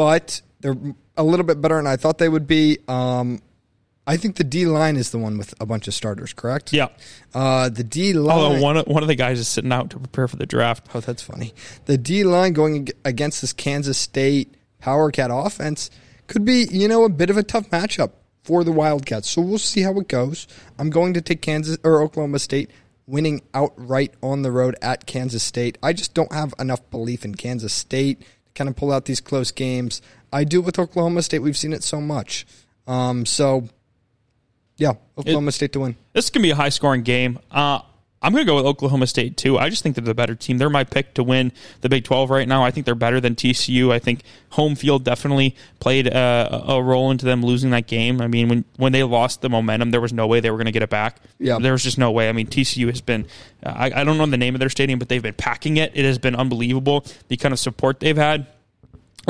but 0.00 0.40
they're 0.60 0.78
a 1.18 1.22
little 1.22 1.44
bit 1.44 1.60
better 1.60 1.76
than 1.76 1.86
I 1.86 1.96
thought 1.96 2.16
they 2.16 2.30
would 2.30 2.46
be. 2.46 2.78
Um, 2.88 3.42
I 4.06 4.16
think 4.16 4.36
the 4.36 4.44
D 4.44 4.64
line 4.64 4.96
is 4.96 5.10
the 5.10 5.18
one 5.18 5.36
with 5.36 5.52
a 5.60 5.66
bunch 5.66 5.88
of 5.88 5.92
starters, 5.92 6.32
correct? 6.32 6.72
Yeah. 6.72 6.88
Uh, 7.34 7.68
the 7.68 7.84
D 7.84 8.14
line. 8.14 8.34
Although 8.34 8.62
one 8.62 8.78
of, 8.78 8.86
one 8.86 9.02
of 9.02 9.08
the 9.08 9.14
guys 9.14 9.38
is 9.38 9.46
sitting 9.46 9.70
out 9.70 9.90
to 9.90 9.98
prepare 9.98 10.26
for 10.26 10.36
the 10.36 10.46
draft. 10.46 10.86
Oh, 10.94 11.00
that's 11.00 11.22
funny. 11.22 11.52
The 11.84 11.98
D 11.98 12.24
line 12.24 12.54
going 12.54 12.88
against 13.04 13.42
this 13.42 13.52
Kansas 13.52 13.98
State 13.98 14.54
Power 14.78 15.10
Cat 15.10 15.28
offense 15.30 15.90
could 16.28 16.46
be, 16.46 16.66
you 16.70 16.88
know, 16.88 17.04
a 17.04 17.10
bit 17.10 17.28
of 17.28 17.36
a 17.36 17.42
tough 17.42 17.68
matchup 17.68 18.12
for 18.42 18.64
the 18.64 18.72
Wildcats. 18.72 19.28
So 19.28 19.42
we'll 19.42 19.58
see 19.58 19.82
how 19.82 19.92
it 20.00 20.08
goes. 20.08 20.48
I'm 20.78 20.88
going 20.88 21.12
to 21.12 21.20
take 21.20 21.42
Kansas 21.42 21.76
or 21.84 22.00
Oklahoma 22.00 22.38
State 22.38 22.70
winning 23.06 23.42
outright 23.52 24.14
on 24.22 24.40
the 24.40 24.50
road 24.50 24.76
at 24.80 25.04
Kansas 25.04 25.42
State. 25.42 25.76
I 25.82 25.92
just 25.92 26.14
don't 26.14 26.32
have 26.32 26.54
enough 26.58 26.90
belief 26.90 27.22
in 27.22 27.34
Kansas 27.34 27.74
State 27.74 28.22
kind 28.60 28.68
of 28.68 28.76
pull 28.76 28.92
out 28.92 29.06
these 29.06 29.22
close 29.22 29.50
games. 29.52 30.02
I 30.30 30.44
do 30.44 30.60
with 30.60 30.78
Oklahoma 30.78 31.22
State. 31.22 31.38
We've 31.38 31.56
seen 31.56 31.72
it 31.72 31.82
so 31.82 31.98
much. 31.98 32.46
Um, 32.86 33.24
so, 33.24 33.66
yeah, 34.76 34.92
Oklahoma 35.16 35.50
State 35.50 35.72
to 35.72 35.80
win. 35.80 35.96
This 36.12 36.28
can 36.28 36.42
be 36.42 36.50
a 36.50 36.54
high 36.54 36.68
scoring 36.68 37.02
game. 37.02 37.38
Uh, 37.50 37.80
I'm 38.22 38.32
going 38.32 38.44
to 38.44 38.46
go 38.50 38.56
with 38.56 38.66
Oklahoma 38.66 39.06
State 39.06 39.38
too. 39.38 39.58
I 39.58 39.70
just 39.70 39.82
think 39.82 39.96
they're 39.96 40.04
the 40.04 40.14
better 40.14 40.34
team. 40.34 40.58
They're 40.58 40.68
my 40.68 40.84
pick 40.84 41.14
to 41.14 41.22
win 41.22 41.52
the 41.80 41.88
Big 41.88 42.04
12 42.04 42.28
right 42.28 42.46
now. 42.46 42.62
I 42.62 42.70
think 42.70 42.84
they're 42.84 42.94
better 42.94 43.18
than 43.18 43.34
TCU. 43.34 43.90
I 43.90 43.98
think 43.98 44.22
home 44.50 44.74
field 44.74 45.04
definitely 45.04 45.56
played 45.78 46.06
a, 46.06 46.64
a 46.68 46.82
role 46.82 47.10
into 47.10 47.24
them 47.24 47.42
losing 47.42 47.70
that 47.70 47.86
game. 47.86 48.20
I 48.20 48.26
mean, 48.26 48.48
when 48.48 48.64
when 48.76 48.92
they 48.92 49.02
lost 49.04 49.40
the 49.40 49.48
momentum, 49.48 49.90
there 49.90 50.02
was 50.02 50.12
no 50.12 50.26
way 50.26 50.40
they 50.40 50.50
were 50.50 50.58
going 50.58 50.66
to 50.66 50.72
get 50.72 50.82
it 50.82 50.90
back. 50.90 51.16
Yeah. 51.38 51.58
there 51.58 51.72
was 51.72 51.82
just 51.82 51.96
no 51.96 52.10
way. 52.10 52.28
I 52.28 52.32
mean, 52.32 52.46
TCU 52.46 52.88
has 52.88 53.00
been. 53.00 53.26
I, 53.64 53.90
I 53.94 54.04
don't 54.04 54.18
know 54.18 54.26
the 54.26 54.36
name 54.36 54.54
of 54.54 54.60
their 54.60 54.70
stadium, 54.70 54.98
but 54.98 55.08
they've 55.08 55.22
been 55.22 55.34
packing 55.34 55.78
it. 55.78 55.92
It 55.94 56.04
has 56.04 56.18
been 56.18 56.34
unbelievable. 56.34 57.06
The 57.28 57.38
kind 57.38 57.52
of 57.52 57.58
support 57.58 58.00
they've 58.00 58.16
had. 58.16 58.46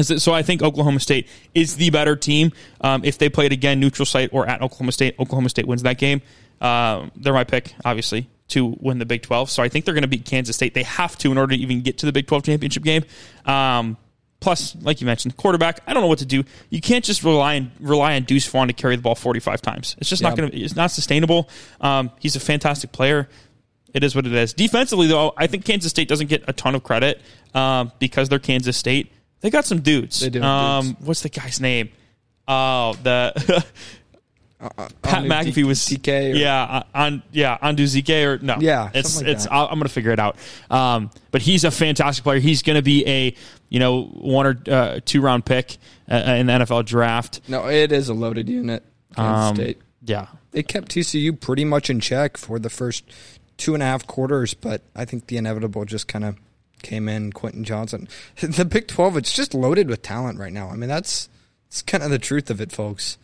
So 0.03 0.33
I 0.33 0.42
think 0.42 0.62
Oklahoma 0.62 1.00
State 1.00 1.29
is 1.55 1.76
the 1.76 1.90
better 1.90 2.16
team. 2.16 2.53
Um, 2.81 3.05
if 3.05 3.18
they 3.18 3.29
play 3.29 3.46
it 3.46 3.53
again, 3.53 3.81
neutral 3.81 4.07
site 4.07 4.31
or 4.33 4.46
at 4.48 4.62
Oklahoma 4.62 4.92
State, 4.92 5.14
Oklahoma 5.18 5.48
State 5.48 5.66
wins 5.66 5.83
that 5.83 5.98
game. 5.98 6.22
Um, 6.61 7.11
they're 7.16 7.33
my 7.33 7.44
pick, 7.44 7.74
obviously, 7.85 8.29
to 8.50 8.76
win 8.80 8.98
the 8.98 9.06
Big 9.06 9.22
12. 9.22 9.50
So 9.50 9.62
I 9.62 9.68
think 9.68 9.84
they're 9.84 9.94
going 9.94 10.02
to 10.02 10.08
beat 10.08 10.24
Kansas 10.24 10.56
State. 10.56 10.74
They 10.74 10.82
have 10.84 11.16
to 11.18 11.30
in 11.32 11.38
order 11.38 11.54
to 11.56 11.60
even 11.60 11.80
get 11.82 11.98
to 11.98 12.06
the 12.06 12.12
Big 12.12 12.26
12 12.26 12.44
championship 12.44 12.82
game. 12.82 13.04
Um, 13.46 13.96
plus, 14.40 14.74
like 14.80 15.00
you 15.00 15.06
mentioned, 15.06 15.36
quarterback. 15.36 15.80
I 15.86 15.92
don't 15.92 16.02
know 16.02 16.08
what 16.08 16.18
to 16.20 16.26
do. 16.26 16.44
You 16.70 16.80
can't 16.80 17.04
just 17.04 17.22
rely 17.24 17.56
on 17.56 17.72
rely 17.80 18.16
on 18.16 18.22
Deuce 18.24 18.46
Vaughn 18.46 18.68
to 18.68 18.72
carry 18.72 18.96
the 18.96 19.02
ball 19.02 19.14
45 19.14 19.60
times. 19.62 19.96
It's 19.98 20.08
just 20.08 20.22
not 20.22 20.36
going 20.36 20.50
to. 20.50 20.56
It's 20.58 20.76
not 20.76 20.90
sustainable. 20.90 21.48
Um, 21.80 22.10
he's 22.18 22.36
a 22.36 22.40
fantastic 22.40 22.92
player. 22.92 23.28
It 23.92 24.04
is 24.04 24.14
what 24.14 24.24
it 24.26 24.32
is. 24.32 24.52
Defensively, 24.54 25.08
though, 25.08 25.32
I 25.36 25.48
think 25.48 25.64
Kansas 25.64 25.90
State 25.90 26.08
doesn't 26.08 26.28
get 26.28 26.44
a 26.46 26.52
ton 26.52 26.74
of 26.76 26.84
credit 26.84 27.20
um, 27.54 27.90
because 27.98 28.28
they're 28.28 28.38
Kansas 28.38 28.76
State. 28.76 29.12
They 29.40 29.50
got 29.50 29.64
some 29.64 29.80
dudes. 29.80 30.20
They 30.20 30.30
do 30.30 30.42
Um, 30.42 30.86
dudes. 30.92 31.00
what's 31.00 31.20
the 31.22 31.28
guy's 31.28 31.60
name? 31.60 31.90
Oh, 32.46 32.94
the 33.02 33.64
Pat 34.60 35.18
Anu 35.18 35.28
McAfee 35.28 35.54
D- 35.54 35.64
was 35.64 35.78
DK 35.80 36.32
or- 36.32 36.36
yeah 36.36 36.82
on 36.94 37.22
yeah 37.32 37.56
on 37.62 37.76
Zike 37.76 38.24
or 38.26 38.38
no 38.44 38.56
Yeah, 38.60 38.90
it's 38.92 39.16
like 39.18 39.26
it's. 39.28 39.46
I'll, 39.50 39.66
I'm 39.66 39.78
gonna 39.78 39.88
figure 39.88 40.10
it 40.10 40.18
out. 40.18 40.36
Um, 40.70 41.10
but 41.30 41.40
he's 41.42 41.64
a 41.64 41.70
fantastic 41.70 42.22
player. 42.24 42.40
He's 42.40 42.62
gonna 42.62 42.82
be 42.82 43.06
a 43.06 43.34
you 43.70 43.78
know 43.78 44.02
one 44.04 44.46
or 44.46 44.58
uh, 44.70 45.00
two 45.04 45.20
round 45.22 45.44
pick 45.46 45.78
uh, 46.10 46.14
in 46.16 46.46
the 46.46 46.52
NFL 46.52 46.84
draft. 46.84 47.40
No, 47.48 47.68
it 47.68 47.90
is 47.92 48.08
a 48.08 48.14
loaded 48.14 48.48
unit. 48.48 48.84
Um, 49.16 49.54
State. 49.56 49.80
yeah, 50.04 50.26
they 50.50 50.62
kept 50.62 50.88
TCU 50.90 51.38
pretty 51.40 51.64
much 51.64 51.88
in 51.90 51.98
check 52.00 52.36
for 52.36 52.58
the 52.58 52.70
first 52.70 53.04
two 53.56 53.74
and 53.74 53.82
a 53.82 53.86
half 53.86 54.06
quarters, 54.06 54.54
but 54.54 54.82
I 54.94 55.04
think 55.04 55.26
the 55.28 55.36
inevitable 55.38 55.84
just 55.86 56.06
kind 56.06 56.24
of 56.24 56.36
came 56.82 57.08
in. 57.08 57.32
Quentin 57.32 57.64
Johnston, 57.64 58.08
the 58.40 58.64
Big 58.64 58.88
Twelve, 58.88 59.16
it's 59.16 59.32
just 59.32 59.54
loaded 59.54 59.88
with 59.88 60.02
talent 60.02 60.38
right 60.38 60.52
now. 60.52 60.68
I 60.68 60.76
mean, 60.76 60.88
that's 60.88 61.28
it's 61.68 61.80
kind 61.82 62.02
of 62.04 62.10
the 62.10 62.18
truth 62.18 62.50
of 62.50 62.60
it, 62.60 62.72
folks. 62.72 63.16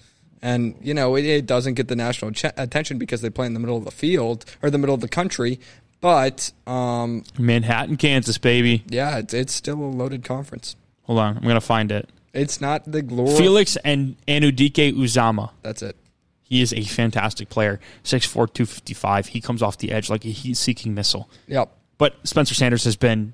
And 0.43 0.75
you 0.83 0.95
know, 0.95 1.17
it, 1.17 1.25
it 1.25 1.47
doesn't 1.47 1.75
get 1.75 1.89
the 1.89 1.97
national 1.97 2.33
ch- 2.33 2.45
attention 2.57 2.99
because 2.99 3.21
they 3.21 3.31
play 3.31 3.47
in 3.47 3.55
the 3.55 3.61
middle 3.61 3.77
of 3.77 3.85
the 3.85 3.91
field 3.91 4.45
or 4.63 4.71
the 4.71 4.79
middle 4.79 4.95
of 4.95 5.01
the 5.01 5.09
country. 5.09 5.59
But 6.01 6.53
um, 6.67 7.25
Manhattan, 7.39 7.97
Kansas, 7.97 8.39
baby. 8.39 8.85
yeah, 8.89 9.19
it's, 9.19 9.33
it's 9.35 9.55
still 9.55 9.79
a 9.81 9.87
loaded 9.87 10.25
conference. 10.25 10.77
Hold 11.05 11.19
on, 11.19 11.37
I'm 11.39 11.43
gonna 11.43 11.61
find 11.61 11.91
it. 11.91 12.11
It's 12.33 12.61
not 12.61 12.91
the 12.91 13.01
glory. 13.01 13.37
Felix 13.37 13.77
and 13.85 14.17
Anudike 14.29 14.93
Uzama. 14.95 15.51
That's 15.63 15.81
it. 15.83 15.97
He 16.43 16.61
is 16.61 16.73
a 16.75 16.83
fantastic 16.83 17.49
player. 17.49 17.81
6'4", 18.05 18.53
255. 18.53 19.29
He 19.29 19.41
comes 19.41 19.63
off 19.63 19.79
the 19.79 19.91
edge 19.91 20.09
like 20.11 20.25
a 20.25 20.29
heat-seeking 20.29 20.95
missile. 20.95 21.29
Yep. 21.49 21.73
But 21.99 22.15
Spencer 22.25 22.55
Sanders 22.55 22.85
has 22.85 22.95
been 22.95 23.33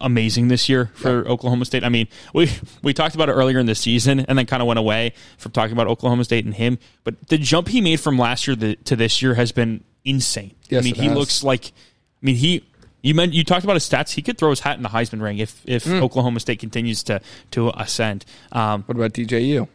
amazing 0.00 0.48
this 0.48 0.68
year 0.68 0.90
for 0.94 1.26
Oklahoma 1.28 1.64
State. 1.64 1.84
I 1.84 1.88
mean, 1.88 2.08
we 2.34 2.50
we 2.82 2.92
talked 2.92 3.14
about 3.14 3.28
it 3.28 3.32
earlier 3.32 3.58
in 3.58 3.66
the 3.66 3.74
season, 3.74 4.20
and 4.20 4.36
then 4.38 4.46
kind 4.46 4.60
of 4.62 4.66
went 4.66 4.78
away 4.78 5.12
from 5.38 5.52
talking 5.52 5.72
about 5.72 5.86
Oklahoma 5.86 6.24
State 6.24 6.44
and 6.44 6.54
him. 6.54 6.78
But 7.04 7.28
the 7.28 7.38
jump 7.38 7.68
he 7.68 7.80
made 7.80 8.00
from 8.00 8.18
last 8.18 8.46
year 8.46 8.56
to 8.56 8.96
this 8.96 9.22
year 9.22 9.34
has 9.34 9.52
been 9.52 9.84
insane. 10.04 10.54
Yes, 10.68 10.82
I 10.82 10.84
mean, 10.84 10.94
he 10.96 11.06
has. 11.06 11.16
looks 11.16 11.44
like. 11.44 11.66
I 11.66 12.26
mean, 12.26 12.36
he 12.36 12.64
You 13.02 13.14
meant 13.14 13.34
you 13.34 13.44
talked 13.44 13.64
about 13.64 13.74
his 13.74 13.88
stats. 13.88 14.10
He 14.12 14.22
could 14.22 14.38
throw 14.38 14.50
his 14.50 14.60
hat 14.60 14.76
in 14.76 14.82
the 14.82 14.88
Heisman 14.88 15.20
ring 15.22 15.38
if 15.38 15.60
if 15.66 15.84
Hmm. 15.84 16.02
Oklahoma 16.02 16.40
State 16.40 16.58
continues 16.60 17.02
to 17.04 17.20
to 17.52 17.70
ascend. 17.70 18.24
Um, 18.52 18.82
What 18.86 18.96
about 18.96 19.12
DJU? 19.12 19.68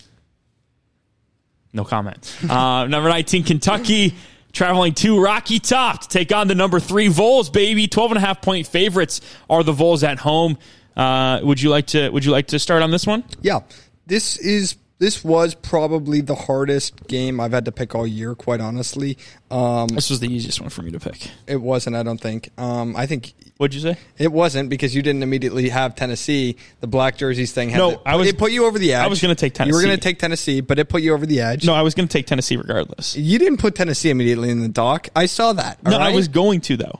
no 1.73 1.83
comment. 1.83 2.35
Uh, 2.49 2.85
number 2.89 3.09
19, 3.09 3.43
Kentucky. 3.43 4.15
Traveling 4.57 4.95
to 4.95 5.21
Rocky 5.21 5.59
Top 5.59 6.01
to 6.01 6.07
take 6.09 6.33
on 6.33 6.47
the 6.47 6.55
number 6.55 6.79
three 6.79 7.09
Vols, 7.09 7.47
baby. 7.51 7.87
12 7.87 8.13
and 8.13 8.17
a 8.17 8.21
half 8.21 8.41
point 8.41 8.65
favorites 8.65 9.21
are 9.51 9.61
the 9.61 9.71
Vols 9.71 10.03
at 10.03 10.17
home. 10.17 10.57
Uh, 10.95 11.39
would 11.43 11.61
you 11.61 11.69
like 11.69 11.85
to 11.85 12.09
would 12.09 12.25
you 12.25 12.31
like 12.31 12.47
to 12.47 12.57
start 12.57 12.81
on 12.81 12.89
this 12.89 13.05
one? 13.05 13.23
Yeah, 13.43 13.59
this 14.07 14.35
is 14.37 14.77
this 14.97 15.23
was 15.23 15.53
probably 15.53 16.21
the 16.21 16.33
hardest 16.33 17.05
game 17.05 17.39
I've 17.39 17.51
had 17.51 17.65
to 17.65 17.71
pick 17.71 17.93
all 17.93 18.07
year. 18.07 18.33
Quite 18.33 18.59
honestly, 18.59 19.19
um, 19.51 19.89
This 19.89 20.09
was 20.09 20.21
the 20.21 20.27
easiest 20.33 20.59
one 20.59 20.71
for 20.71 20.81
me 20.81 20.89
to 20.89 20.99
pick. 20.99 21.29
it 21.45 21.57
wasn't. 21.61 21.95
I 21.95 22.01
don't 22.01 22.19
think. 22.19 22.49
Um, 22.57 22.95
I 22.95 23.05
think 23.05 23.33
What'd 23.57 23.73
you 23.73 23.81
say? 23.81 23.97
it 24.19 24.31
wasn't 24.31 24.69
because 24.69 24.95
you 24.95 25.01
didn't 25.01 25.23
immediately 25.23 25.69
have 25.69 25.95
Tennessee. 25.95 26.57
The 26.79 26.87
black 26.87 27.17
jerseys 27.17 27.51
thing. 27.51 27.69
Had 27.69 27.77
No, 27.79 27.91
the- 27.91 28.01
I 28.05 28.15
was- 28.15 28.27
It 28.27 28.37
put 28.37 28.51
you 28.51 28.65
over 28.65 28.77
the 28.77 28.93
edge. 28.93 29.03
I 29.03 29.07
was 29.07 29.19
gonna 29.21 29.33
take 29.35 29.53
Tennessee. 29.55 29.69
You 29.71 29.75
were 29.75 29.83
going 29.83 29.97
to 29.97 30.01
take 30.03 30.19
Tennessee, 30.19 30.61
but 30.61 30.77
it 30.79 30.89
put 30.89 31.01
you 31.01 31.13
over 31.13 31.25
the 31.25 31.41
edge. 31.41 31.65
No, 31.65 31.73
I 31.73 31.81
was 31.81 31.95
going 31.95 32.07
to 32.07 32.11
take 32.11 32.27
Tennessee 32.27 32.55
regardless. 32.57 33.15
You 33.15 33.39
didn't 33.39 33.57
put 33.57 33.73
Tennessee 33.75 34.09
immediately 34.11 34.49
in 34.49 34.59
the 34.61 34.67
dock. 34.69 35.09
I 35.15 35.25
saw 35.25 35.53
that. 35.53 35.83
No, 35.83 35.95
all 35.95 36.01
I 36.01 36.11
was 36.13 36.27
going 36.27 36.61
to 36.61 36.77
though. 36.77 36.99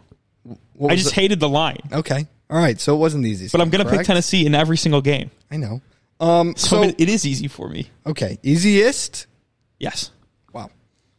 I 0.89 0.96
just 0.96 1.10
it? 1.12 1.13
hated 1.15 1.39
the 1.39 1.50
line, 1.50 1.80
Okay. 1.91 2.26
All 2.50 2.58
right. 2.58 2.80
So 2.80 2.96
it 2.96 2.98
wasn't 2.98 3.24
the 3.24 3.30
easiest. 3.30 3.52
but 3.52 3.62
I'm 3.62 3.70
going 3.70 3.86
to 3.86 3.91
pick? 3.91 4.06
Tennessee 4.06 4.46
in 4.46 4.56
every 4.56 4.78
single 4.78 5.02
game. 5.02 5.30
I 5.52 5.58
know. 5.58 5.82
Um. 6.20 6.56
So, 6.58 6.67
So 6.67 6.84
it- 6.84 6.96
it 6.98 7.10
is 7.10 7.26
easy 7.26 7.48
for 7.48 7.70
me. 7.70 7.89
okay, 8.06 8.39
easiest. 8.41 9.28
Yes. 9.80 10.10
Wow. 10.54 10.70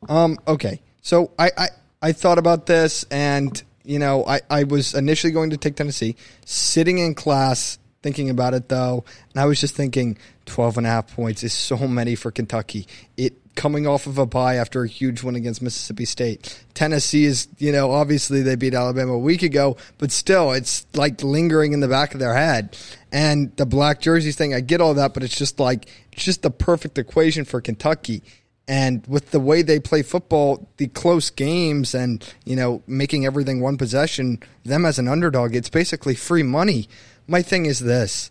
Um, 0.09 0.39
okay. 0.49 0.81
So 1.03 1.31
I, 1.39 1.51
I, 1.57 1.69
I 2.03 2.13
thought 2.13 2.39
about 2.39 2.67
this 2.67 3.05
and, 3.11 3.63
you 3.89 3.99
know, 3.99 4.25
I, 4.27 4.43
I 4.51 4.65
was 4.65 4.95
initially 4.95 5.33
going 5.33 5.51
to 5.51 5.57
take 5.57 5.77
Tennessee, 5.77 6.15
sitting 6.45 6.99
in 6.99 7.15
class 7.15 7.79
thinking 8.03 8.31
about 8.31 8.55
it 8.55 8.69
though, 8.69 9.05
and 9.33 9.41
I 9.41 9.47
was 9.47 9.61
just 9.61 9.75
thinking 9.75 10.19
12 10.47 10.79
and 10.79 10.87
a 10.87 10.91
half 10.91 11.15
points 11.15 11.43
is 11.43 11.53
so 11.53 11.77
many 11.89 12.15
for 12.15 12.31
Kentucky. 12.31 12.87
It 13.17 13.35
coming 13.59 13.89
off 13.89 14.07
of 14.07 14.19
a 14.19 14.27
bye 14.27 14.55
after 14.55 14.85
a 14.85 14.89
huge 14.89 15.25
win 15.25 15.35
against 15.35 15.61
Mississippi 15.61 16.05
State. 16.05 16.65
Tennessee 16.75 17.25
is, 17.25 17.49
you 17.59 17.73
know, 17.73 17.91
obviously 17.91 18.43
they 18.43 18.55
beat 18.55 18.73
Alabama 18.73 19.15
a 19.15 19.19
week 19.19 19.43
ago, 19.43 19.77
but 19.99 20.13
still 20.13 20.53
it's 20.53 20.87
like 20.95 21.25
lingering 21.25 21.73
in 21.73 21.81
the 21.81 21.89
back 21.89 22.15
of 22.15 22.21
their 22.21 22.35
head. 22.35 22.79
And 23.11 23.57
the 23.57 23.67
black 23.67 24.01
jerseys 24.01 24.37
thing, 24.37 24.55
I 24.55 24.61
get 24.61 24.81
all 24.81 24.95
that, 24.95 25.13
but 25.13 25.25
it's 25.25 25.37
just 25.37 25.59
like 25.59 25.89
it's 26.13 26.25
just 26.25 26.43
the 26.43 26.53
perfect 26.53 26.99
equation 26.99 27.45
for 27.45 27.61
Kentucky. 27.61 28.23
And 28.69 29.07
with 29.07 29.31
the 29.31 29.41
way 29.41 29.63
they 29.63 29.81
play 29.81 30.03
football, 30.03 30.69
the 30.77 30.89
close 30.89 31.31
games 31.31 31.95
and, 31.95 32.23
you 32.45 32.55
know, 32.55 32.83
making 32.87 33.25
everything 33.25 33.63
one 33.63 33.79
possession, 33.79 34.41
them 34.63 34.85
as 34.85 34.99
an 34.99 35.09
underdog, 35.09 35.57
it's 35.57 35.71
basically 35.71 36.15
free 36.15 36.43
money. 36.43 36.87
My 37.27 37.41
thing 37.41 37.65
is 37.65 37.79
this. 37.79 38.31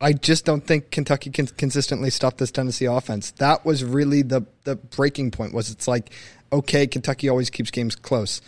I 0.00 0.14
just 0.14 0.46
don't 0.46 0.66
think 0.66 0.90
Kentucky 0.90 1.30
can 1.30 1.46
consistently 1.46 2.08
stop 2.08 2.38
this 2.38 2.50
Tennessee 2.50 2.86
offense. 2.86 3.30
That 3.32 3.64
was 3.64 3.84
really 3.84 4.22
the 4.22 4.46
the 4.64 4.76
breaking 4.76 5.30
point 5.30 5.54
was 5.54 5.70
it's 5.70 5.86
like, 5.86 6.10
okay, 6.52 6.86
Kentucky 6.86 7.28
always 7.28 7.50
keeps 7.50 7.70
games 7.70 7.94
close. 7.94 8.40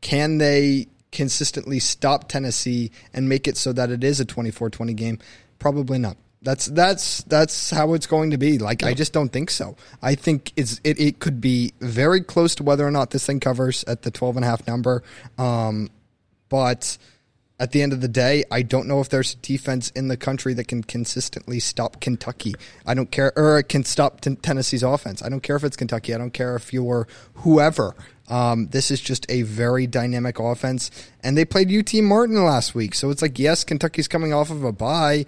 Can 0.00 0.38
they 0.38 0.88
consistently 1.12 1.78
stop 1.78 2.28
Tennessee 2.28 2.90
and 3.12 3.28
make 3.28 3.46
it 3.46 3.56
so 3.56 3.72
that 3.72 3.90
it 3.90 4.02
is 4.02 4.20
a 4.20 4.24
24-20 4.24 4.96
game? 4.96 5.18
Probably 5.58 5.98
not. 5.98 6.16
That's 6.42 6.66
that's 6.66 7.22
that's 7.24 7.70
how 7.70 7.92
it's 7.92 8.06
going 8.06 8.30
to 8.30 8.38
be. 8.38 8.58
Like 8.58 8.82
I 8.82 8.94
just 8.94 9.12
don't 9.12 9.28
think 9.28 9.50
so. 9.50 9.76
I 10.00 10.14
think 10.14 10.52
it's 10.56 10.80
it, 10.84 10.98
it 10.98 11.18
could 11.18 11.40
be 11.40 11.72
very 11.80 12.22
close 12.22 12.54
to 12.56 12.62
whether 12.62 12.86
or 12.86 12.90
not 12.90 13.10
this 13.10 13.26
thing 13.26 13.40
covers 13.40 13.84
at 13.84 14.02
the 14.02 14.10
12 14.10 14.36
and 14.36 14.44
a 14.44 14.48
half 14.48 14.66
number. 14.66 15.02
Um, 15.36 15.90
but 16.48 16.96
at 17.60 17.72
the 17.72 17.82
end 17.82 17.92
of 17.92 18.00
the 18.00 18.08
day, 18.08 18.42
I 18.50 18.62
don't 18.62 18.88
know 18.88 19.00
if 19.00 19.10
there's 19.10 19.34
a 19.34 19.36
defense 19.36 19.90
in 19.90 20.08
the 20.08 20.16
country 20.16 20.54
that 20.54 20.66
can 20.66 20.82
consistently 20.82 21.60
stop 21.60 22.00
Kentucky. 22.00 22.54
I 22.86 22.94
don't 22.94 23.10
care, 23.10 23.34
or 23.36 23.62
can 23.62 23.84
stop 23.84 24.22
t- 24.22 24.34
Tennessee's 24.36 24.82
offense. 24.82 25.22
I 25.22 25.28
don't 25.28 25.42
care 25.42 25.56
if 25.56 25.64
it's 25.64 25.76
Kentucky. 25.76 26.14
I 26.14 26.18
don't 26.18 26.32
care 26.32 26.56
if 26.56 26.72
you're 26.72 27.06
whoever. 27.34 27.94
Um, 28.28 28.68
this 28.68 28.90
is 28.90 28.98
just 29.00 29.26
a 29.28 29.42
very 29.42 29.86
dynamic 29.86 30.38
offense, 30.38 30.90
and 31.22 31.36
they 31.36 31.44
played 31.44 31.70
UT 31.70 31.92
Martin 32.02 32.42
last 32.42 32.74
week, 32.74 32.94
so 32.94 33.10
it's 33.10 33.20
like 33.20 33.38
yes, 33.38 33.62
Kentucky's 33.62 34.08
coming 34.08 34.32
off 34.32 34.50
of 34.50 34.64
a 34.64 34.72
bye. 34.72 35.26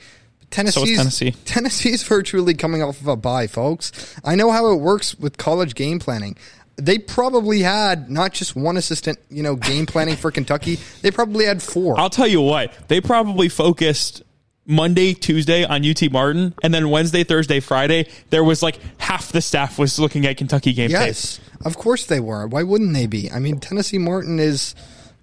Tennessee's, 0.52 0.96
Tennessee. 0.96 1.30
Tennessee's 1.44 2.02
virtually 2.04 2.54
coming 2.54 2.82
off 2.82 3.00
of 3.00 3.08
a 3.08 3.16
bye, 3.16 3.46
folks. 3.46 4.14
I 4.24 4.34
know 4.34 4.52
how 4.52 4.70
it 4.72 4.76
works 4.76 5.18
with 5.18 5.38
college 5.38 5.74
game 5.74 5.98
planning. 5.98 6.36
They 6.76 6.98
probably 6.98 7.60
had 7.60 8.10
not 8.10 8.32
just 8.32 8.54
one 8.54 8.76
assistant, 8.76 9.18
you 9.30 9.42
know, 9.42 9.56
game 9.56 9.86
planning 9.86 10.16
for 10.16 10.30
Kentucky. 10.32 10.78
They 11.00 11.10
probably 11.10 11.46
had 11.46 11.62
four. 11.62 11.98
I'll 11.98 12.10
tell 12.10 12.26
you 12.26 12.40
what, 12.40 12.72
they 12.88 13.00
probably 13.00 13.48
focused 13.48 14.22
Monday, 14.66 15.12
Tuesday 15.14 15.64
on 15.64 15.84
UT 15.84 16.10
Martin, 16.12 16.54
and 16.62 16.72
then 16.72 16.88
Wednesday, 16.90 17.24
Thursday, 17.24 17.60
Friday, 17.60 18.08
there 18.30 18.44
was 18.44 18.62
like 18.62 18.78
half 18.98 19.32
the 19.32 19.40
staff 19.40 19.78
was 19.78 19.98
looking 19.98 20.26
at 20.26 20.36
Kentucky 20.36 20.72
game 20.72 20.90
yes, 20.90 21.40
of 21.64 21.76
course 21.76 22.06
they 22.06 22.20
were. 22.20 22.46
Why 22.46 22.62
wouldn't 22.62 22.94
they 22.94 23.06
be? 23.06 23.30
I 23.30 23.38
mean, 23.38 23.58
Tennessee 23.58 23.98
Martin 23.98 24.38
is. 24.38 24.74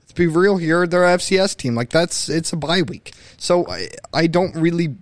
Let's 0.01 0.13
be 0.13 0.27
real 0.27 0.57
here. 0.57 0.87
They're 0.87 1.03
FCS 1.03 1.55
team. 1.55 1.75
Like 1.75 1.89
that's 1.91 2.29
it's 2.29 2.51
a 2.51 2.57
bye 2.57 2.81
week. 2.81 3.13
So 3.37 3.67
I 3.67 3.89
I 4.11 4.27
don't 4.27 4.55
really 4.55 4.95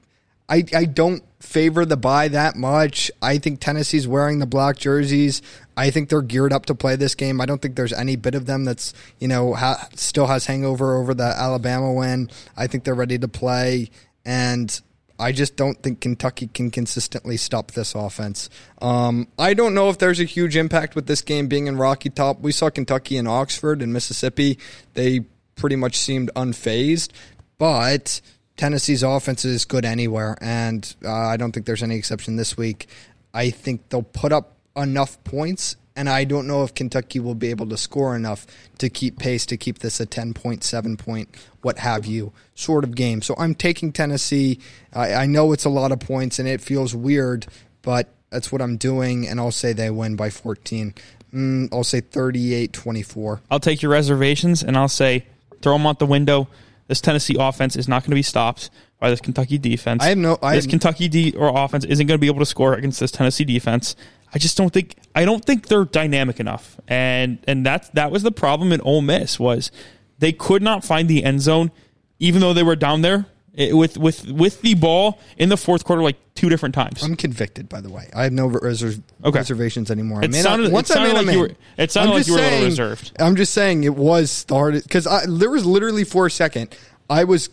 I 0.49 0.63
I 0.73 0.85
don't 0.85 1.23
favor 1.39 1.85
the 1.85 1.97
bye 1.97 2.27
that 2.29 2.55
much. 2.55 3.11
I 3.21 3.37
think 3.37 3.59
Tennessee's 3.59 4.07
wearing 4.07 4.39
the 4.39 4.45
black 4.45 4.77
jerseys. 4.77 5.41
I 5.75 5.91
think 5.91 6.09
they're 6.09 6.21
geared 6.21 6.53
up 6.53 6.65
to 6.67 6.75
play 6.75 6.95
this 6.95 7.15
game. 7.15 7.39
I 7.39 7.45
don't 7.45 7.61
think 7.61 7.75
there's 7.75 7.93
any 7.93 8.15
bit 8.15 8.35
of 8.35 8.45
them 8.45 8.65
that's 8.65 8.93
you 9.19 9.27
know 9.27 9.53
ha- 9.53 9.87
still 9.95 10.27
has 10.27 10.45
hangover 10.45 10.95
over 10.95 11.13
the 11.13 11.23
Alabama 11.23 11.91
win. 11.93 12.29
I 12.55 12.67
think 12.67 12.83
they're 12.83 12.95
ready 12.95 13.17
to 13.17 13.27
play, 13.27 13.89
and 14.25 14.79
I 15.19 15.31
just 15.31 15.55
don't 15.55 15.81
think 15.81 15.99
Kentucky 16.01 16.47
can 16.47 16.71
consistently 16.71 17.37
stop 17.37 17.71
this 17.71 17.95
offense. 17.95 18.49
Um, 18.81 19.27
I 19.37 19.53
don't 19.53 19.73
know 19.73 19.89
if 19.89 19.97
there's 19.97 20.19
a 20.19 20.25
huge 20.25 20.55
impact 20.55 20.95
with 20.95 21.07
this 21.07 21.21
game 21.21 21.47
being 21.47 21.67
in 21.67 21.77
Rocky 21.77 22.09
Top. 22.09 22.39
We 22.39 22.51
saw 22.51 22.69
Kentucky 22.69 23.17
and 23.17 23.27
Oxford 23.27 23.81
and 23.81 23.91
Mississippi. 23.91 24.59
They 24.93 25.21
pretty 25.55 25.75
much 25.75 25.97
seemed 25.97 26.29
unfazed, 26.35 27.11
but 27.57 28.21
Tennessee's 28.57 29.03
offense 29.03 29.45
is 29.45 29.65
good 29.65 29.85
anywhere, 29.85 30.35
and 30.41 30.95
uh, 31.05 31.11
I 31.11 31.37
don't 31.37 31.51
think 31.51 31.65
there's 31.65 31.83
any 31.83 31.95
exception 31.95 32.35
this 32.35 32.57
week. 32.57 32.87
I 33.33 33.51
think 33.51 33.89
they'll 33.89 34.01
put 34.01 34.33
up 34.33 34.53
enough 34.75 35.23
points, 35.23 35.75
and 35.95 36.09
I 36.09 36.23
don't 36.23 36.47
know 36.47 36.63
if 36.63 36.73
Kentucky 36.73 37.19
will 37.19 37.35
be 37.35 37.51
able 37.51 37.69
to 37.69 37.77
score 37.77 38.15
enough 38.15 38.47
to 38.79 38.89
keep 38.89 39.19
pace 39.19 39.45
to 39.47 39.57
keep 39.57 39.79
this 39.79 39.99
a 39.99 40.07
10 40.07 40.33
point, 40.33 40.63
7 40.63 40.97
point, 40.97 41.29
what 41.61 41.77
have 41.79 42.07
you 42.07 42.33
sort 42.55 42.83
of 42.83 42.95
game. 42.95 43.21
So 43.21 43.35
I'm 43.37 43.53
taking 43.53 43.93
Tennessee. 43.93 44.59
I, 44.91 45.13
I 45.13 45.25
know 45.27 45.51
it's 45.51 45.65
a 45.65 45.69
lot 45.69 45.91
of 45.91 45.99
points, 45.99 46.39
and 46.39 46.47
it 46.47 46.59
feels 46.59 46.95
weird, 46.95 47.45
but 47.83 48.09
that's 48.31 48.51
what 48.51 48.61
I'm 48.61 48.77
doing, 48.77 49.27
and 49.27 49.39
I'll 49.39 49.51
say 49.51 49.73
they 49.73 49.91
win 49.91 50.15
by 50.15 50.31
14. 50.31 50.95
Mm, 51.33 51.69
I'll 51.71 51.83
say 51.83 52.01
38 52.01 52.73
24. 52.73 53.41
I'll 53.51 53.59
take 53.59 53.81
your 53.81 53.91
reservations 53.91 54.63
and 54.63 54.77
I'll 54.77 54.87
say 54.87 55.25
throw 55.61 55.73
them 55.73 55.85
out 55.85 55.99
the 55.99 56.05
window. 56.05 56.47
This 56.87 57.01
Tennessee 57.01 57.35
offense 57.39 57.75
is 57.75 57.87
not 57.87 58.03
going 58.03 58.11
to 58.11 58.15
be 58.15 58.21
stopped 58.21 58.69
by 58.99 59.09
this 59.09 59.19
Kentucky 59.21 59.57
defense. 59.57 60.03
I 60.03 60.07
have 60.09 60.17
no- 60.17 60.37
I 60.41 60.55
this 60.55 60.65
have- 60.65 60.69
Kentucky 60.71 61.07
de- 61.07 61.33
or 61.35 61.49
offense 61.55 61.83
isn't 61.85 62.07
going 62.07 62.17
to 62.17 62.21
be 62.21 62.27
able 62.27 62.39
to 62.39 62.45
score 62.45 62.73
against 62.73 62.99
this 62.99 63.11
Tennessee 63.11 63.43
defense. 63.43 63.95
I 64.33 64.39
just 64.39 64.57
don't 64.57 64.71
think 64.73 64.95
I 65.15 65.23
don't 65.25 65.43
think 65.43 65.67
they're 65.67 65.85
dynamic 65.85 66.39
enough, 66.39 66.77
and 66.87 67.37
and 67.47 67.65
that's 67.65 67.89
that 67.89 68.11
was 68.11 68.23
the 68.23 68.31
problem 68.31 68.71
in 68.73 68.81
Ole 68.81 69.01
Miss 69.01 69.39
was 69.39 69.71
they 70.19 70.31
could 70.33 70.61
not 70.61 70.83
find 70.83 71.07
the 71.07 71.23
end 71.23 71.41
zone, 71.41 71.71
even 72.19 72.41
though 72.41 72.53
they 72.53 72.63
were 72.63 72.75
down 72.75 73.01
there 73.03 73.25
eh, 73.57 73.71
with 73.73 73.97
with 73.97 74.27
with 74.29 74.61
the 74.61 74.73
ball 74.75 75.19
in 75.37 75.49
the 75.49 75.57
fourth 75.57 75.83
quarter 75.83 76.01
like 76.03 76.15
two 76.35 76.49
different 76.49 76.75
times. 76.75 77.03
I'm 77.03 77.15
convicted, 77.15 77.67
by 77.67 77.81
the 77.81 77.89
way. 77.89 78.09
I 78.15 78.23
have 78.23 78.33
no 78.33 78.49
reserv- 78.49 79.01
Okay. 79.25 79.37
reservations 79.39 79.89
anymore. 79.91 80.23
It 80.23 80.33
I 80.35 80.39
sounded- 80.41 80.71
it 80.73 80.87
sounded 80.87 81.15
I 81.15 81.21
made 81.21 81.25
like 81.27 81.33
you 81.33 81.39
were- 81.41 81.51
it 81.77 81.91
sounded 81.91 82.09
I'm 82.11 82.13
like 82.15 82.19
just 82.25 82.29
you 82.29 82.33
were 82.35 82.39
a 82.39 82.43
little 82.43 82.57
saying- 82.59 82.65
reserved. 82.69 83.11
I'm 83.19 83.35
just 83.35 83.53
saying 83.53 83.83
it 83.83 83.95
was 83.95 84.29
started 84.31 84.83
because 84.83 85.05
there 85.27 85.49
was 85.49 85.65
literally 85.65 86.03
for 86.03 86.25
a 86.27 86.31
second 86.31 86.75
I 87.09 87.23
was 87.23 87.49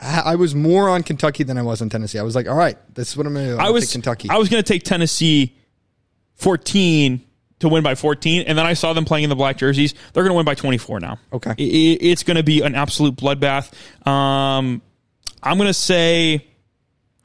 I 0.00 0.36
was 0.36 0.54
more 0.54 0.88
on 0.88 1.02
Kentucky 1.02 1.42
than 1.42 1.58
I 1.58 1.62
was 1.62 1.82
on 1.82 1.88
Tennessee. 1.88 2.20
I 2.20 2.22
was 2.22 2.36
like, 2.36 2.46
all 2.48 2.54
right, 2.56 2.78
this 2.94 3.08
is 3.10 3.16
what 3.16 3.26
I'm 3.26 3.34
going 3.34 3.46
to 3.46 3.52
do. 3.54 3.58
I'm 3.58 3.66
I 3.66 3.70
was 3.70 3.86
take 3.86 3.92
Kentucky. 3.94 4.30
I 4.30 4.36
was 4.38 4.48
going 4.48 4.62
to 4.62 4.72
take 4.72 4.84
Tennessee 4.84 5.56
14 6.36 7.20
to 7.60 7.68
win 7.68 7.82
by 7.82 7.96
14, 7.96 8.42
and 8.46 8.56
then 8.56 8.64
I 8.64 8.74
saw 8.74 8.92
them 8.92 9.04
playing 9.04 9.24
in 9.24 9.30
the 9.30 9.34
black 9.36 9.56
jerseys. 9.56 9.94
They're 10.12 10.22
going 10.22 10.30
to 10.30 10.36
win 10.36 10.44
by 10.44 10.54
24 10.54 11.00
now. 11.00 11.18
Okay. 11.32 11.50
I- 11.50 11.52
I- 11.54 11.98
it's 12.00 12.22
going 12.22 12.36
to 12.36 12.44
be 12.44 12.62
an 12.62 12.76
absolute 12.76 13.16
bloodbath. 13.16 13.72
Um, 14.06 14.82
I'm 15.42 15.56
going 15.56 15.68
to 15.68 15.74
say 15.74 16.46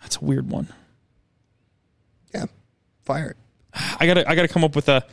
that's 0.01 0.17
a 0.17 0.25
weird 0.25 0.49
one. 0.49 0.67
yeah, 2.33 2.45
fire 3.05 3.31
it. 3.31 3.37
I 3.99 4.05
got 4.05 4.13
to 4.15 4.29
I 4.29 4.35
got 4.35 4.43
to 4.43 4.47
come 4.47 4.63
up 4.63 4.75
with 4.75 4.87
a 4.89 5.03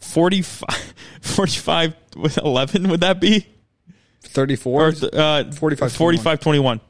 45 0.00 0.94
45 1.20 1.94
with 2.16 2.38
11 2.38 2.88
would 2.88 3.00
that 3.00 3.20
be? 3.20 3.46
34. 4.22 4.86
Or 4.86 4.92
uh 5.12 5.50
45 5.52 5.92
45 5.92 6.40
21. 6.40 6.80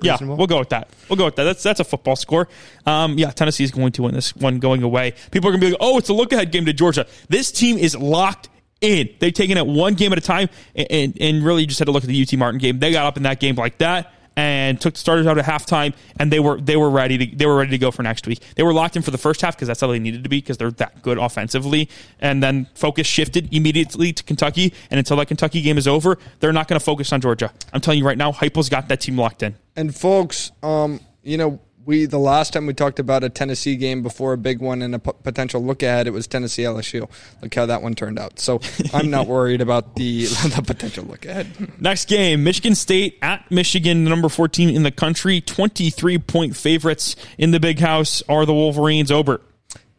Yeah, 0.00 0.16
we'll 0.20 0.46
go 0.46 0.60
with 0.60 0.68
that. 0.68 0.90
We'll 1.08 1.16
go 1.16 1.24
with 1.24 1.34
that. 1.36 1.44
That's 1.44 1.62
that's 1.62 1.80
a 1.80 1.84
football 1.84 2.14
score. 2.14 2.46
Um, 2.86 3.18
yeah, 3.18 3.30
Tennessee 3.32 3.64
is 3.64 3.72
going 3.72 3.90
to 3.92 4.02
win 4.04 4.14
this 4.14 4.34
one 4.36 4.60
going 4.60 4.84
away. 4.84 5.14
People 5.32 5.48
are 5.48 5.52
going 5.52 5.60
to 5.60 5.66
be 5.66 5.70
like, 5.72 5.80
"Oh, 5.80 5.98
it's 5.98 6.08
a 6.08 6.12
look 6.12 6.32
ahead 6.32 6.52
game 6.52 6.66
to 6.66 6.72
Georgia." 6.72 7.04
This 7.28 7.50
team 7.50 7.76
is 7.76 7.96
locked 7.96 8.48
in. 8.80 9.08
They've 9.18 9.32
taken 9.32 9.58
it 9.58 9.66
one 9.66 9.94
game 9.94 10.12
at 10.12 10.18
a 10.18 10.20
time, 10.20 10.50
and, 10.76 10.86
and, 10.88 11.18
and 11.20 11.44
really 11.44 11.66
just 11.66 11.80
had 11.80 11.86
to 11.86 11.90
look 11.90 12.04
at 12.04 12.08
the 12.08 12.22
UT 12.22 12.32
Martin 12.38 12.58
game. 12.60 12.78
They 12.78 12.92
got 12.92 13.06
up 13.06 13.16
in 13.16 13.24
that 13.24 13.40
game 13.40 13.56
like 13.56 13.78
that 13.78 14.12
and 14.38 14.80
took 14.80 14.94
the 14.94 15.00
starters 15.00 15.26
out 15.26 15.36
at 15.36 15.44
halftime, 15.44 15.92
and 16.20 16.32
they 16.32 16.38
were 16.38 16.60
they 16.60 16.76
were 16.76 16.88
ready 16.88 17.18
to 17.18 17.36
they 17.36 17.44
were 17.44 17.56
ready 17.56 17.72
to 17.72 17.78
go 17.78 17.90
for 17.90 18.04
next 18.04 18.24
week. 18.24 18.40
They 18.54 18.62
were 18.62 18.72
locked 18.72 18.94
in 18.94 19.02
for 19.02 19.10
the 19.10 19.18
first 19.18 19.40
half 19.40 19.56
because 19.56 19.66
that's 19.66 19.80
how 19.80 19.88
they 19.88 19.98
needed 19.98 20.22
to 20.22 20.28
be 20.28 20.38
because 20.38 20.58
they're 20.58 20.70
that 20.70 21.02
good 21.02 21.18
offensively. 21.18 21.88
And 22.20 22.40
then 22.40 22.68
focus 22.74 23.08
shifted 23.08 23.52
immediately 23.52 24.12
to 24.12 24.22
Kentucky, 24.22 24.72
and 24.92 24.98
until 24.98 25.16
that 25.16 25.26
Kentucky 25.26 25.60
game 25.60 25.76
is 25.76 25.88
over, 25.88 26.18
they're 26.38 26.52
not 26.52 26.68
going 26.68 26.78
to 26.78 26.84
focus 26.84 27.12
on 27.12 27.20
Georgia. 27.20 27.52
I'm 27.72 27.80
telling 27.80 27.98
you 27.98 28.06
right 28.06 28.16
now, 28.16 28.30
Heupel's 28.30 28.68
got 28.68 28.86
that 28.88 29.00
team 29.00 29.18
locked 29.18 29.42
in. 29.42 29.56
And 29.74 29.92
folks, 29.92 30.52
um, 30.62 31.00
you 31.24 31.36
know, 31.36 31.58
we 31.88 32.04
the 32.04 32.18
last 32.18 32.52
time 32.52 32.66
we 32.66 32.74
talked 32.74 32.98
about 32.98 33.24
a 33.24 33.30
Tennessee 33.30 33.74
game 33.74 34.02
before 34.02 34.34
a 34.34 34.36
big 34.36 34.60
one 34.60 34.82
and 34.82 34.94
a 34.94 34.98
p- 34.98 35.10
potential 35.22 35.64
look 35.64 35.82
ahead, 35.82 36.06
it 36.06 36.10
was 36.10 36.26
Tennessee 36.26 36.62
LSU. 36.62 37.08
Look 37.40 37.54
how 37.54 37.64
that 37.64 37.80
one 37.80 37.94
turned 37.94 38.18
out. 38.18 38.38
So 38.38 38.60
I'm 38.92 39.08
not 39.08 39.26
worried 39.36 39.62
about 39.62 39.96
the 39.96 40.26
the 40.54 40.62
potential 40.64 41.04
look 41.06 41.24
ahead. 41.24 41.80
Next 41.80 42.06
game, 42.06 42.44
Michigan 42.44 42.74
State 42.74 43.18
at 43.22 43.50
Michigan, 43.50 44.04
number 44.04 44.28
14 44.28 44.68
in 44.68 44.82
the 44.82 44.90
country, 44.90 45.40
23 45.40 46.18
point 46.18 46.56
favorites 46.56 47.16
in 47.38 47.52
the 47.52 47.58
big 47.58 47.80
house 47.80 48.22
are 48.28 48.44
the 48.44 48.52
Wolverines. 48.54 49.10
Obert. 49.10 49.42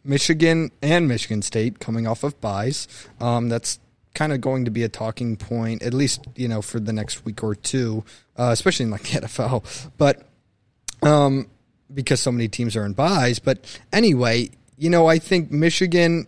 Michigan 0.04 0.70
and 0.80 1.08
Michigan 1.08 1.42
State 1.42 1.80
coming 1.80 2.06
off 2.06 2.22
of 2.22 2.40
byes. 2.40 2.86
Um, 3.18 3.48
that's 3.48 3.80
kind 4.14 4.32
of 4.32 4.40
going 4.40 4.64
to 4.64 4.70
be 4.70 4.84
a 4.84 4.88
talking 4.88 5.36
point, 5.36 5.82
at 5.82 5.92
least 5.92 6.24
you 6.36 6.46
know 6.46 6.62
for 6.62 6.78
the 6.78 6.92
next 6.92 7.24
week 7.24 7.42
or 7.42 7.56
two, 7.56 8.04
uh, 8.36 8.50
especially 8.52 8.84
in 8.84 8.90
like 8.92 9.02
the 9.10 9.22
NFL. 9.22 9.90
But 9.98 10.22
um, 11.02 11.48
because 11.92 12.20
so 12.20 12.32
many 12.32 12.48
teams 12.48 12.76
are 12.76 12.84
in 12.84 12.92
byes. 12.92 13.38
But 13.38 13.78
anyway, 13.92 14.50
you 14.76 14.90
know, 14.90 15.06
I 15.06 15.18
think 15.18 15.50
Michigan. 15.50 16.26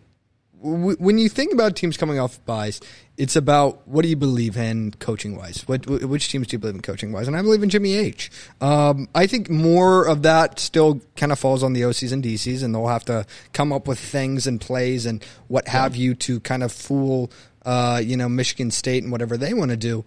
W- 0.62 0.96
when 0.98 1.18
you 1.18 1.28
think 1.28 1.52
about 1.52 1.74
teams 1.74 1.96
coming 1.96 2.20
off 2.20 2.44
byes, 2.44 2.80
it's 3.16 3.36
about 3.36 3.86
what 3.86 4.02
do 4.02 4.08
you 4.08 4.16
believe 4.16 4.56
in 4.56 4.92
coaching 4.92 5.36
wise? 5.36 5.66
What 5.66 5.86
which 5.86 6.30
teams 6.30 6.46
do 6.46 6.54
you 6.54 6.58
believe 6.58 6.76
in 6.76 6.82
coaching 6.82 7.12
wise? 7.12 7.28
And 7.28 7.36
I 7.36 7.42
believe 7.42 7.62
in 7.62 7.68
Jimmy 7.68 7.94
H. 7.94 8.30
Um, 8.60 9.08
I 9.14 9.26
think 9.26 9.50
more 9.50 10.06
of 10.06 10.22
that 10.22 10.58
still 10.58 11.00
kind 11.16 11.32
of 11.32 11.38
falls 11.38 11.62
on 11.62 11.72
the 11.72 11.82
OCs 11.82 12.12
and 12.12 12.22
DCs, 12.22 12.62
and 12.62 12.74
they'll 12.74 12.86
have 12.86 13.04
to 13.06 13.26
come 13.52 13.72
up 13.72 13.86
with 13.86 13.98
things 13.98 14.46
and 14.46 14.60
plays 14.60 15.04
and 15.04 15.24
what 15.48 15.68
have 15.68 15.94
you 15.94 16.14
to 16.16 16.40
kind 16.40 16.62
of 16.62 16.72
fool, 16.72 17.30
uh, 17.66 18.00
you 18.02 18.16
know, 18.16 18.28
Michigan 18.28 18.70
State 18.70 19.02
and 19.02 19.12
whatever 19.12 19.36
they 19.36 19.52
want 19.52 19.72
to 19.72 19.76
do. 19.76 20.04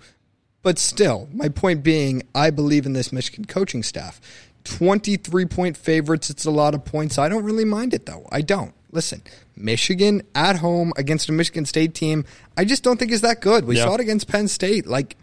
But 0.65 0.79
still, 0.79 1.29
my 1.31 1.49
point 1.49 1.83
being, 1.83 2.23
I 2.33 2.49
believe 2.49 2.87
in 2.87 2.93
this 2.93 3.13
Michigan 3.13 3.45
coaching 3.45 3.83
staff. 3.83 4.19
23 4.65 5.45
point 5.45 5.77
favorites. 5.77 6.29
It's 6.29 6.45
a 6.45 6.51
lot 6.51 6.73
of 6.75 6.83
points. 6.85 7.17
I 7.17 7.29
don't 7.29 7.43
really 7.43 7.65
mind 7.65 7.93
it, 7.93 8.05
though. 8.05 8.27
I 8.31 8.41
don't. 8.41 8.73
Listen, 8.91 9.21
Michigan 9.55 10.21
at 10.35 10.57
home 10.57 10.93
against 10.97 11.29
a 11.29 11.31
Michigan 11.31 11.65
State 11.65 11.93
team, 11.93 12.25
I 12.57 12.65
just 12.65 12.83
don't 12.83 12.97
think 12.97 13.11
is 13.11 13.21
that 13.21 13.41
good. 13.41 13.65
We 13.65 13.77
Yeah. 13.77 13.85
saw 13.85 13.95
it 13.95 14.01
against 14.01 14.27
Penn 14.27 14.47
State. 14.47 14.85
Like, 14.87 15.15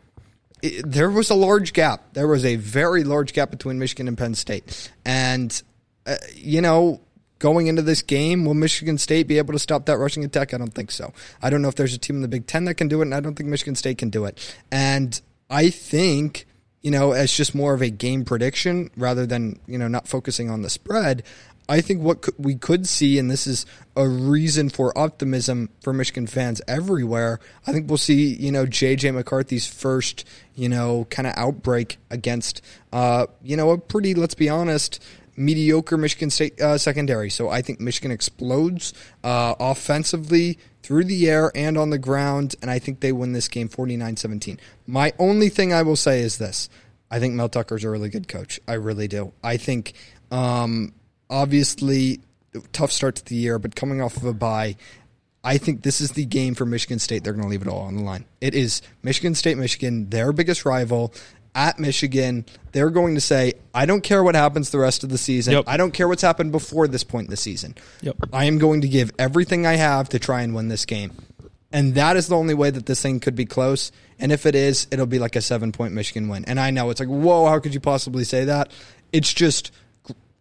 it, 0.63 0.83
there 0.91 1.11
was 1.11 1.31
a 1.31 1.35
large 1.35 1.73
gap. 1.73 2.13
There 2.15 2.29
was 2.29 2.45
a 2.45 2.57
very 2.57 3.03
large 3.05 3.33
gap 3.33 3.51
between 3.51 3.79
Michigan 3.79 4.09
and 4.09 4.17
Penn 4.17 4.35
State. 4.35 4.91
And, 5.05 5.61
uh, 6.07 6.17
you 6.37 6.61
know, 6.61 7.01
going 7.39 7.67
into 7.67 7.83
this 7.83 8.03
game, 8.03 8.45
will 8.45 8.55
Michigan 8.55 8.99
State 8.99 9.27
be 9.27 9.39
able 9.39 9.53
to 9.55 9.59
stop 9.59 9.87
that 9.87 9.97
rushing 9.99 10.25
attack? 10.25 10.55
I 10.55 10.59
don't 10.59 10.73
think 10.75 10.91
so. 10.91 11.13
I 11.43 11.51
don't 11.51 11.63
know 11.63 11.69
if 11.69 11.75
there's 11.75 11.95
a 11.95 11.99
team 11.99 12.17
in 12.17 12.23
the 12.23 12.29
Big 12.29 12.47
Ten 12.47 12.67
that 12.67 12.75
can 12.75 12.89
do 12.89 13.01
it, 13.01 13.05
and 13.07 13.15
I 13.15 13.21
don't 13.21 13.35
think 13.35 13.49
Michigan 13.49 13.75
State 13.75 13.99
can 13.99 14.11
do 14.11 14.25
it. 14.27 14.39
And 14.71 15.21
I 15.51 15.71
think, 15.71 16.47
you 16.83 16.91
know, 16.91 17.13
as 17.13 17.33
just 17.33 17.55
more 17.55 17.75
of 17.75 17.83
a 17.83 17.91
game 17.91 18.25
prediction 18.25 18.91
rather 18.97 19.25
than, 19.25 19.59
you 19.67 19.79
know, 19.79 19.89
not 19.89 20.09
focusing 20.09 20.51
on 20.51 20.63
the 20.63 20.71
spread, 20.71 21.23
I 21.69 21.81
think 21.81 22.03
what 22.03 22.29
we 22.39 22.57
could 22.57 22.89
see, 22.89 23.19
and 23.19 23.31
this 23.31 23.47
is 23.47 23.65
a 23.97 24.07
reason 24.07 24.69
for 24.69 24.97
optimism 24.99 25.71
for 25.81 25.93
Michigan 25.93 26.27
fans 26.27 26.61
everywhere. 26.67 27.39
I 27.67 27.73
think 27.73 27.89
we'll 27.89 27.99
see, 27.99 28.35
you 28.35 28.51
know, 28.51 28.67
JJ 28.67 29.15
McCarthy's 29.15 29.67
first, 29.67 30.27
you 30.55 30.69
know, 30.69 31.07
kind 31.09 31.27
of 31.27 31.35
outbreak 31.37 31.99
against, 32.11 32.63
uh, 32.93 33.27
you 33.43 33.57
know, 33.57 33.71
a 33.71 33.79
pretty, 33.79 34.15
let's 34.15 34.35
be 34.35 34.49
honest, 34.49 35.03
mediocre 35.37 35.97
Michigan 35.97 36.31
State 36.31 36.61
uh, 36.61 36.79
secondary. 36.79 37.31
So 37.31 37.49
I 37.49 37.63
think 37.63 37.81
Michigan 37.81 38.11
explodes 38.11 38.93
uh, 39.25 39.55
offensively 39.59 40.59
through 40.83 41.05
the 41.05 41.29
air 41.29 41.53
and 41.55 41.79
on 41.79 41.91
the 41.91 41.99
ground, 41.99 42.57
and 42.61 42.71
I 42.71 42.79
think 42.79 43.01
they 43.01 43.13
win 43.13 43.33
this 43.33 43.49
game 43.49 43.69
49 43.69 44.17
17. 44.17 44.61
My 44.87 45.13
only 45.19 45.49
thing 45.49 45.73
I 45.73 45.83
will 45.83 45.97
say 45.97 46.21
is 46.21 46.39
this 46.39 46.69
I 47.11 47.21
think 47.21 47.35
Mel 47.35 47.51
Tucker's 47.51 47.85
a 47.85 47.91
really 47.91 48.09
good 48.09 48.27
coach. 48.27 48.59
I 48.67 48.75
really 48.75 49.07
do. 49.07 49.33
I 49.45 49.59
think, 49.59 49.93
um, 50.31 50.95
obviously, 51.29 52.21
tough 52.73 52.91
start 52.91 53.17
to 53.17 53.25
the 53.25 53.35
year, 53.35 53.59
but 53.59 53.77
coming 53.77 54.01
off 54.01 54.17
of 54.17 54.25
a 54.25 54.33
bye, 54.33 54.77
I 55.45 55.59
think 55.59 55.83
this 55.83 56.01
is 56.01 56.13
the 56.13 56.25
game 56.25 56.55
for 56.55 56.65
Michigan 56.65 56.99
State. 56.99 57.23
They're 57.23 57.35
going 57.35 57.45
to 57.45 57.51
leave 57.51 57.63
it 57.63 57.69
all 57.69 57.83
on 57.83 57.97
the 57.97 58.03
line. 58.03 58.25
It 58.41 58.55
is 58.55 58.81
Michigan 59.03 59.35
State, 59.35 59.59
Michigan, 59.59 60.09
their 60.09 60.33
biggest 60.33 60.65
rival 60.65 61.13
at 61.55 61.79
Michigan. 61.79 62.47
They're 62.73 62.91
going 62.91 63.15
to 63.15 63.21
say, 63.21 63.55
I 63.75 63.87
don't 63.87 64.03
care 64.03 64.23
what 64.23 64.35
happens 64.35 64.71
the 64.71 64.79
rest 64.79 65.05
of 65.05 65.11
the 65.11 65.19
season. 65.19 65.55
Yep. 65.55 65.65
I 65.67 65.77
don't 65.77 65.93
care 65.93 66.09
what's 66.09 66.23
happened 66.23 66.53
before 66.53 66.89
this 66.89 67.05
point 67.05 67.27
in 67.27 67.31
the 67.31 67.37
season. 67.37 67.75
Yep. 68.01 68.17
I 68.33 68.45
am 68.47 68.59
going 68.59 68.83
to 68.83 68.89
give 68.89 69.13
everything 69.19 69.67
I 69.67 69.77
have 69.77 70.09
to 70.11 70.19
try 70.19 70.43
and 70.43 70.55
win 70.55 70.69
this 70.69 70.85
game. 70.85 71.13
And 71.73 71.95
that 71.95 72.17
is 72.17 72.29
the 72.29 72.37
only 72.37 72.55
way 72.55 72.71
that 72.71 72.87
this 72.87 73.01
thing 73.01 73.21
could 73.21 73.35
be 73.35 73.47
close. 73.47 73.93
And 74.19 74.31
if 74.31 74.45
it 74.45 74.55
is, 74.55 74.87
it'll 74.91 75.07
be 75.07 75.19
like 75.19 75.37
a 75.37 75.41
seven 75.41 75.73
point 75.73 75.95
Michigan 75.95 76.29
win. 76.29 76.45
And 76.45 76.61
I 76.61 76.71
know 76.71 76.91
it's 76.91 77.01
like, 77.01 77.09
whoa, 77.09 77.47
how 77.47 77.59
could 77.61 77.73
you 77.73 77.81
possibly 77.81 78.25
say 78.25 78.45
that? 78.45 78.71
It's 79.11 79.33
just 79.33 79.73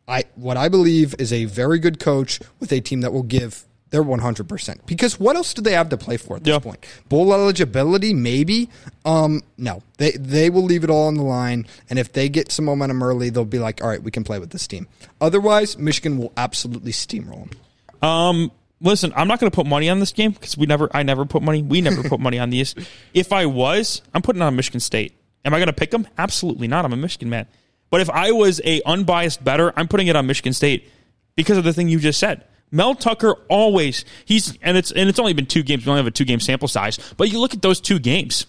I 0.08 0.26
what 0.36 0.58
I 0.58 0.68
believe 0.68 1.16
is 1.20 1.32
a 1.32 1.46
very 1.46 1.80
good 1.80 2.00
coach 2.00 2.40
with 2.60 2.72
a 2.72 2.82
team 2.82 3.02
that 3.02 3.14
will 3.14 3.24
give 3.24 3.64
their 3.92 4.04
100%. 4.04 4.86
Because 4.86 5.20
what 5.20 5.36
else 5.36 5.54
do 5.54 5.62
they 5.62 5.74
have 5.74 5.90
to 5.90 5.98
play 5.98 6.18
for 6.18 6.38
at 6.38 6.44
this 6.44 6.52
Yeah. 6.52 6.60
point? 6.60 6.86
Bowl 7.10 7.34
eligibility, 7.34 8.14
maybe. 8.14 8.70
Um, 9.06 9.42
no, 9.58 9.84
they 9.98 10.12
they 10.12 10.50
will 10.50 10.64
leave 10.64 10.84
it 10.84 10.90
all 10.90 11.08
on 11.08 11.16
the 11.16 11.24
line, 11.24 11.68
and 11.90 12.00
if 12.00 12.12
they 12.14 12.28
get 12.30 12.52
some 12.52 12.66
momentum 12.66 13.04
early, 13.04 13.30
they'll 13.30 13.46
be 13.46 13.60
like, 13.60 13.82
all 13.84 13.90
right, 13.90 14.02
we 14.02 14.10
can 14.12 14.24
play 14.24 14.40
with 14.40 14.50
this 14.52 14.66
team. 14.68 14.88
Otherwise, 15.20 15.78
Michigan 15.78 16.18
will 16.18 16.32
absolutely 16.38 16.92
steamroll 16.92 17.50
them. 17.50 18.10
Um, 18.10 18.52
listen, 18.80 19.14
I'm 19.16 19.28
not 19.28 19.40
going 19.40 19.52
to 19.52 19.56
put 19.56 19.66
money 19.68 19.90
on 19.90 20.00
this 20.00 20.12
game 20.12 20.32
because 20.32 20.58
we 20.58 20.66
never, 20.66 20.90
I 20.94 21.04
never 21.04 21.26
put 21.26 21.44
money. 21.44 21.62
We 21.62 21.82
never 21.82 22.02
put 22.04 22.20
money 22.20 22.40
on 22.40 22.50
these. 22.50 22.74
If 23.14 23.32
I 23.34 23.46
was, 23.46 24.02
I'm 24.14 24.22
putting 24.22 24.42
on 24.42 24.56
Michigan 24.56 24.80
State. 24.80 25.14
Am 25.44 25.54
I 25.54 25.58
going 25.58 25.68
to 25.68 25.74
pick 25.74 25.92
them? 25.92 26.08
Absolutely 26.18 26.68
not. 26.68 26.86
I'm 26.86 26.94
a 26.94 26.98
Michigan 26.98 27.30
man. 27.30 27.46
But 27.90 28.00
if 28.02 28.10
I 28.10 28.32
was 28.32 28.62
a 28.64 28.82
unbiased 28.86 29.44
bettor, 29.44 29.74
I'm 29.76 29.88
putting 29.90 30.08
it 30.08 30.16
on 30.16 30.26
Michigan 30.28 30.54
State 30.54 30.88
because 31.36 31.58
of 31.58 31.64
the 31.66 31.74
thing 31.74 31.90
you 31.90 32.00
just 32.00 32.20
said. 32.20 32.46
Mel 32.72 32.96
Tucker 32.96 33.34
always 33.50 34.06
he's 34.26 34.58
and 34.62 34.78
it's 34.78 34.92
and 34.92 35.10
it's 35.10 35.20
only 35.20 35.34
been 35.34 35.46
two 35.46 35.64
games. 35.64 35.86
We 35.86 35.90
only 35.92 36.00
have 36.00 36.08
a 36.08 36.12
two 36.12 36.26
game 36.26 36.40
sample 36.40 36.68
size, 36.68 36.98
but 37.18 37.32
you 37.32 37.40
look 37.40 37.54
at 37.54 37.62
those 37.62 37.82
two 37.82 38.00
games. 38.00 38.46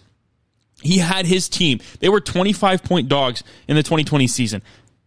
He 0.80 0.98
had 0.98 1.26
his 1.26 1.48
team. 1.48 1.80
They 2.00 2.08
were 2.08 2.20
25 2.20 2.82
point 2.82 3.08
dogs 3.08 3.44
in 3.68 3.76
the 3.76 3.82
2020 3.82 4.26
season. 4.26 4.62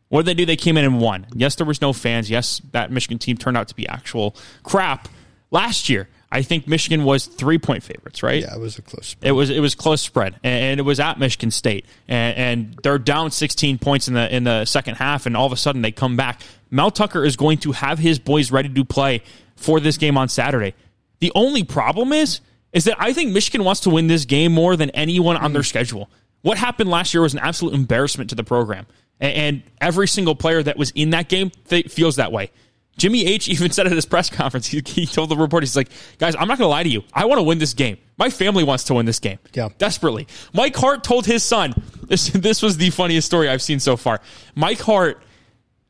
What 0.10 0.26
did 0.26 0.28
they 0.28 0.34
do? 0.42 0.46
They 0.46 0.56
came 0.56 0.78
in 0.78 0.86
and 0.86 1.02
won. 1.02 1.26
Yes, 1.34 1.56
there 1.56 1.66
was 1.66 1.82
no 1.82 1.92
fans. 1.92 2.30
Yes, 2.30 2.62
that 2.72 2.92
Michigan 2.92 3.18
team 3.18 3.38
turned 3.38 3.58
out 3.58 3.68
to 3.70 3.76
be 3.76 3.88
actual 3.88 4.36
crap. 4.64 5.10
Last 5.52 5.90
year, 5.90 6.08
I 6.36 6.42
think 6.42 6.68
Michigan 6.68 7.06
was 7.06 7.28
three 7.28 7.58
point 7.58 7.82
favorites, 7.82 8.22
right? 8.22 8.42
Yeah, 8.42 8.56
it 8.56 8.60
was 8.60 8.78
a 8.78 8.82
close. 8.82 9.08
Spread. 9.08 9.30
It 9.30 9.32
was 9.32 9.50
it 9.50 9.62
was 9.62 9.74
close 9.74 10.02
spread, 10.02 10.36
and, 10.44 10.64
and 10.64 10.80
it 10.82 10.84
was 10.84 11.00
at 11.00 11.18
Michigan 11.18 11.50
State, 11.50 11.86
and, 12.10 12.38
and 12.38 12.80
they're 12.84 13.00
down 13.00 13.32
16 13.32 13.78
points 13.78 14.10
in 14.10 14.16
the 14.16 14.36
in 14.36 14.44
the 14.44 14.66
second 14.66 14.96
half, 14.96 15.26
and 15.26 15.38
all 15.38 15.46
of 15.46 15.54
a 15.54 15.58
sudden 15.58 15.82
they 15.82 15.94
come 15.94 16.18
back. 16.18 16.42
Mel 16.70 16.92
Tucker 16.92 17.24
is 17.24 17.38
going 17.38 17.60
to 17.60 17.72
have 17.72 18.00
his 18.00 18.20
boys 18.20 18.52
ready 18.52 18.68
to 18.68 18.84
play 18.84 19.24
for 19.56 19.80
this 19.80 19.96
game 19.96 20.18
on 20.18 20.28
Saturday. 20.28 20.74
The 21.20 21.32
only 21.36 21.64
problem 21.64 22.12
is 22.12 22.42
is 22.74 22.84
that 22.84 22.98
I 23.00 23.14
think 23.14 23.32
Michigan 23.32 23.64
wants 23.64 23.80
to 23.82 23.90
win 23.90 24.08
this 24.08 24.26
game 24.26 24.52
more 24.52 24.76
than 24.76 24.90
anyone 24.90 25.38
on 25.38 25.54
their 25.54 25.62
mm. 25.62 25.68
schedule. 25.68 26.10
What 26.42 26.58
happened 26.58 26.90
last 26.90 27.14
year 27.14 27.24
was 27.24 27.34
an 27.34 27.40
absolute 27.40 27.74
embarrassment 27.74 28.32
to 28.32 28.36
the 28.36 28.44
program, 28.44 28.88
and, 29.22 29.34
and 29.34 29.64
every 29.80 30.10
single 30.10 30.36
player 30.36 30.62
that 30.62 30.78
was 30.78 30.92
in 30.96 31.12
that 31.12 31.30
game 31.30 31.52
feels 31.88 32.18
that 32.18 32.34
way. 32.34 32.52
Jimmy 32.98 33.26
H 33.26 33.48
even 33.50 33.72
said 33.72 33.88
at 33.88 33.94
his 33.94 34.06
press 34.06 34.30
conference, 34.30 34.68
he, 34.68 34.82
he 34.86 35.06
told 35.06 35.30
the 35.30 35.38
reporters, 35.38 35.70
he's 35.70 35.76
like, 35.78 35.90
guys, 36.18 36.36
I'm 36.36 36.48
not 36.48 36.58
going 36.58 36.68
to 36.68 36.72
lie 36.72 36.84
to 36.84 36.90
you. 36.90 37.04
I 37.14 37.26
want 37.26 37.40
to 37.40 37.44
win 37.44 37.58
this 37.58 37.74
game. 37.74 37.98
My 38.18 38.30
family 38.30 38.64
wants 38.64 38.86
to 38.86 38.94
win 38.94 39.06
this 39.06 39.20
game. 39.20 39.40
Yeah. 39.54 39.70
Desperately. 39.78 40.28
Mike 40.54 40.76
Hart 40.76 41.04
told 41.04 41.26
his 41.26 41.44
son, 41.44 41.74
this, 42.04 42.28
this 42.30 42.62
was 42.62 42.78
the 42.78 42.90
funniest 42.90 43.28
story 43.28 43.50
I've 43.50 43.62
seen 43.62 43.80
so 43.80 43.98
far. 43.98 44.22
Mike 44.56 44.80
Hart, 44.80 45.22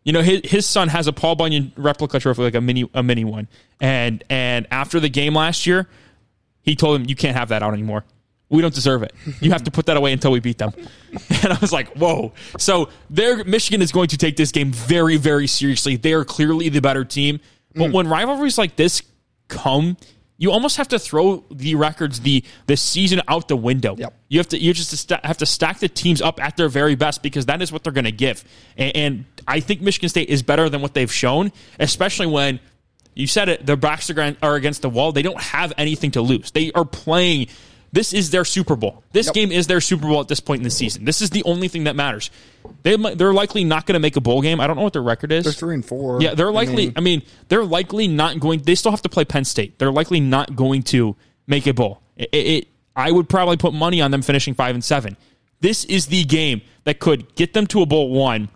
you 0.04 0.14
know, 0.14 0.22
his, 0.22 0.42
his 0.44 0.66
son 0.66 0.88
has 0.90 1.08
a 1.08 1.14
Paul 1.14 1.36
Bunyan 1.36 1.74
replica 1.76 2.20
trophy, 2.20 2.44
like 2.44 2.56
a 2.56 2.62
mini, 2.62 2.90
a 2.94 3.04
mini 3.04 3.24
one. 3.24 3.48
And, 3.80 4.24
and 4.30 4.68
after 4.72 5.00
the 5.00 5.10
game 5.10 5.36
last 5.36 5.66
year, 5.66 5.88
he 6.62 6.76
told 6.76 7.00
him, 7.00 7.08
you 7.08 7.16
can't 7.16 7.36
have 7.36 7.50
that 7.50 7.62
out 7.62 7.74
anymore. 7.74 8.06
We 8.50 8.62
don't 8.62 8.74
deserve 8.74 9.04
it. 9.04 9.14
You 9.42 9.52
have 9.52 9.64
to 9.64 9.72
put 9.72 9.88
that 9.88 9.98
away 9.98 10.14
until 10.14 10.32
we 10.32 10.40
beat 10.40 10.58
them. 10.58 10.72
And 11.44 11.54
I 11.54 11.58
was 11.60 11.72
like, 11.72 11.96
whoa. 11.96 12.34
So 12.58 12.90
there, 13.10 13.44
Michigan 13.46 13.82
is 13.82 13.92
going 13.92 14.10
to 14.10 14.18
take 14.18 14.36
this 14.36 14.52
game 14.52 14.72
very, 14.72 15.18
very 15.18 15.48
seriously. 15.48 15.96
They 15.96 16.14
are 16.14 16.26
clearly 16.26 16.70
the 16.70 16.82
better 16.82 17.06
team. 17.06 17.40
But 17.74 17.88
hmm. 17.88 17.94
when 17.94 18.08
rivalries 18.08 18.58
like 18.58 18.76
this 18.76 19.02
come, 19.48 19.96
you 20.38 20.52
almost 20.52 20.78
have 20.78 20.90
to 20.90 21.00
throw 21.00 21.46
the 21.50 21.76
records, 21.76 22.20
the 22.20 22.44
the 22.68 22.76
season 22.76 23.22
out 23.28 23.48
the 23.48 23.56
window. 23.56 23.96
Yep. 23.98 24.14
You 24.28 24.40
have 24.40 24.50
to 24.50 24.60
you 24.60 24.74
just 24.74 25.10
have 25.10 25.38
to 25.38 25.46
stack 25.46 25.80
the 25.80 25.88
teams 25.88 26.22
up 26.22 26.42
at 26.44 26.58
their 26.58 26.68
very 26.68 26.96
best 26.96 27.24
because 27.24 27.46
that 27.46 27.62
is 27.62 27.72
what 27.72 27.84
they're 27.84 27.94
going 27.94 28.06
to 28.06 28.12
give. 28.12 28.44
And, 28.78 28.96
and 28.96 29.26
I 29.48 29.62
think 29.62 29.82
Michigan 29.82 30.10
State 30.10 30.30
is 30.30 30.44
better 30.44 30.70
than 30.70 30.82
what 30.82 30.94
they've 30.94 31.12
shown, 31.12 31.52
especially 31.80 32.28
when 32.28 32.60
You 33.14 33.28
said 33.28 33.48
it. 33.48 33.66
Their 33.66 33.78
backs 33.78 34.10
are 34.10 34.56
against 34.56 34.82
the 34.82 34.90
wall. 34.90 35.14
They 35.14 35.22
don't 35.22 35.40
have 35.40 35.72
anything 35.78 36.12
to 36.12 36.22
lose. 36.22 36.52
They 36.52 36.72
are 36.74 36.86
playing. 36.86 37.48
This 37.96 38.12
is 38.12 38.30
their 38.30 38.44
Super 38.44 38.76
Bowl. 38.76 39.06
This 39.14 39.28
Yep. 39.28 39.34
game 39.36 39.52
is 39.54 39.68
their 39.68 39.80
Super 39.80 40.06
Bowl 40.06 40.20
at 40.20 40.28
this 40.28 40.42
point 40.42 40.60
in 40.60 40.64
the 40.66 40.70
season. 40.70 41.06
This 41.06 41.22
is 41.22 41.30
the 41.30 41.42
only 41.44 41.70
thing 41.70 41.86
that 41.86 41.96
matters. 41.96 42.30
They 42.84 42.98
they're 42.98 43.34
likely 43.34 43.64
not 43.64 43.86
going 43.86 43.94
to 43.94 44.02
make 44.02 44.18
a 44.18 44.22
bowl 44.22 44.42
game. 44.42 44.60
I 44.60 44.68
don't 44.68 44.76
know 44.76 44.82
what 44.84 44.92
their 44.92 45.02
record 45.02 45.32
is. 45.32 45.46
They're 45.46 45.54
three 45.54 45.76
and 45.76 45.86
four. 45.86 46.22
Yeah, 46.22 46.34
they're 46.34 46.52
likely. 46.52 46.92
I 46.98 47.00
mean, 47.00 47.20
mean, 47.20 47.22
they're 47.48 47.64
likely 47.64 48.10
not 48.10 48.42
going. 48.42 48.60
They 48.64 48.76
still 48.76 48.92
have 48.92 49.02
to 49.04 49.10
play 49.10 49.24
Penn 49.24 49.46
State. 49.46 49.80
They're 49.80 49.94
likely 49.94 50.20
not 50.20 50.58
going 50.58 50.84
to 50.84 51.16
make 51.48 51.68
a 51.68 51.74
bowl. 51.74 52.02
It, 52.18 52.30
it, 52.34 52.68
I 52.98 53.12
would 53.12 53.30
probably 53.30 53.56
put 53.56 53.74
money 53.74 54.02
on 54.02 54.12
them 54.12 54.22
finishing 54.22 54.56
five 54.56 54.76
and 54.76 54.84
seven. 54.84 55.16
This 55.62 55.86
is 55.86 56.08
the 56.08 56.26
game 56.26 56.64
that 56.84 57.00
could 57.00 57.34
get 57.36 57.54
them 57.54 57.66
to 57.68 57.82
a 57.82 57.86
bowl 57.86 58.10
one, 58.10 58.50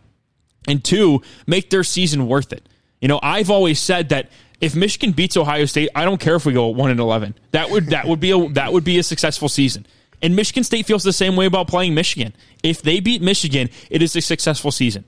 and 0.68 0.84
two 0.84 1.22
make 1.48 1.70
their 1.70 1.86
season 1.86 2.28
worth 2.28 2.52
it. 2.52 2.68
You 3.00 3.08
know, 3.08 3.22
I've 3.24 3.50
always 3.50 3.80
said 3.80 4.10
that 4.10 4.30
if 4.62 4.76
Michigan 4.76 5.12
beats 5.14 5.38
Ohio 5.38 5.66
State, 5.66 5.90
I 5.96 6.04
don't 6.06 6.20
care 6.20 6.36
if 6.36 6.46
we 6.46 6.54
go 6.54 6.68
one 6.68 6.92
and 6.92 7.00
eleven. 7.00 7.34
That 7.52 7.70
would 7.70 7.88
that 7.88 8.06
would 8.08 8.20
be 8.20 8.32
a 8.32 8.50
that 8.50 8.74
would 8.74 8.84
be 8.84 9.00
a 9.00 9.04
successful 9.04 9.50
season. 9.50 9.86
And 10.22 10.36
Michigan 10.36 10.64
State 10.66 10.86
feels 10.86 11.04
the 11.04 11.14
same 11.14 11.36
way 11.38 11.46
about 11.46 11.68
playing 11.70 11.94
Michigan. 11.94 12.34
If 12.62 12.82
they 12.82 13.00
beat 13.00 13.22
Michigan, 13.22 13.70
it 13.90 14.02
is 14.02 14.16
a 14.18 14.22
successful 14.22 14.70
season. 14.72 15.06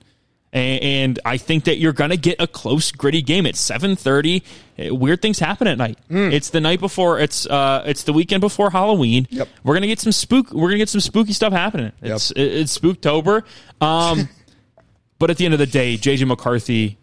A- 0.54 0.80
And 0.80 1.20
I 1.26 1.36
think 1.38 1.66
that 1.66 1.78
you're 1.80 1.91
going 1.93 2.12
to 2.12 2.18
get 2.18 2.41
a 2.41 2.47
close, 2.47 2.91
gritty 2.93 3.22
game 3.22 3.45
at 3.45 3.56
7:30. 3.56 4.41
Uh, 4.91 4.95
Weird 4.95 5.22
things 5.22 5.38
happen 5.39 5.68
at 5.68 5.78
night. 5.78 5.97
It's 6.10 6.49
the 6.52 6.62
night 6.62 6.80
before. 6.80 7.20
It's 7.20 7.45
uh, 7.45 7.84
it's 7.86 8.04
the 8.04 8.14
weekend 8.14 8.39
before 8.41 8.70
Halloween. 8.70 9.28
Yep. 9.32 9.47
We're 9.66 9.74
gonna 9.76 9.88
get 9.88 9.99
some 9.99 10.12
spook. 10.14 10.52
We're 10.54 10.70
gonna 10.70 10.78
get 10.78 10.89
some 10.89 11.02
spooky 11.02 11.34
stuff 11.34 11.52
happening. 11.52 11.91
It's 12.02 12.32
it- 12.32 12.39
it's 12.62 12.78
Spooktober. 12.78 13.43
Um, 13.82 14.30
but 15.20 15.30
at 15.30 15.36
the 15.38 15.43
end 15.45 15.54
of 15.54 15.60
the 15.60 15.68
day, 15.68 15.97
JJ 15.97 16.26
McCarthy 16.26 16.97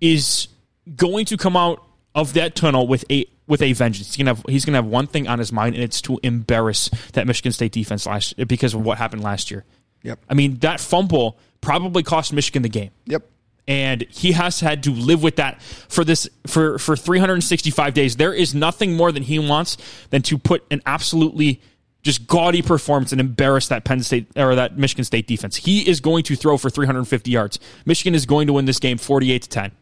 is 0.00 0.48
going 0.96 1.24
to 1.26 1.36
come 1.36 1.56
out 1.56 1.84
of 2.14 2.32
that 2.34 2.54
tunnel 2.54 2.86
with 2.86 3.04
a 3.10 3.26
with 3.46 3.62
a 3.62 3.72
vengeance. 3.72 4.08
He's 4.08 4.16
gonna 4.16 4.34
have 4.34 4.44
he's 4.48 4.64
gonna 4.64 4.78
have 4.78 4.86
one 4.86 5.06
thing 5.06 5.28
on 5.28 5.38
his 5.38 5.52
mind, 5.52 5.74
and 5.74 5.84
it's 5.84 6.00
to 6.02 6.18
embarrass 6.22 6.88
that 7.12 7.26
Michigan 7.26 7.52
State 7.52 7.72
defense 7.72 8.06
last 8.06 8.34
because 8.48 8.74
of 8.74 8.82
what 8.84 8.98
happened 8.98 9.22
last 9.22 9.50
year. 9.50 9.64
Yep. 10.02 10.20
I 10.28 10.34
mean 10.34 10.58
that 10.58 10.80
fumble 10.80 11.38
probably 11.60 12.02
cost 12.02 12.32
Michigan 12.32 12.62
the 12.62 12.68
game, 12.68 12.90
Yep. 13.06 13.24
and 13.66 14.02
he 14.10 14.32
has 14.32 14.60
had 14.60 14.82
to 14.84 14.90
live 14.92 15.22
with 15.22 15.36
that 15.36 15.60
for 15.62 16.04
this 16.04 16.28
for 16.46 16.78
for 16.78 16.96
365 16.96 17.94
days. 17.94 18.16
There 18.16 18.32
is 18.34 18.54
nothing 18.54 18.94
more 18.94 19.12
than 19.12 19.22
he 19.22 19.38
wants 19.38 19.76
than 20.10 20.22
to 20.22 20.38
put 20.38 20.64
an 20.70 20.82
absolutely 20.86 21.60
just 22.02 22.26
gaudy 22.28 22.62
performance 22.62 23.10
and 23.12 23.20
embarrass 23.20 23.68
that 23.68 23.84
Penn 23.84 24.02
State 24.02 24.28
or 24.36 24.54
that 24.54 24.78
Michigan 24.78 25.04
State 25.04 25.26
defense. 25.26 25.56
He 25.56 25.88
is 25.88 26.00
going 26.00 26.22
to 26.24 26.36
throw 26.36 26.56
for 26.56 26.70
350 26.70 27.30
yards. 27.30 27.58
Michigan 27.84 28.14
is 28.14 28.24
going 28.24 28.46
to 28.46 28.52
win 28.52 28.66
this 28.66 28.78
game 28.78 28.98
48 28.98 29.42
to 29.42 29.48
10. 29.48 29.72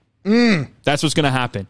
That's 0.85 1.03
what's 1.03 1.14
going 1.14 1.24
to 1.24 1.31
happen. 1.31 1.66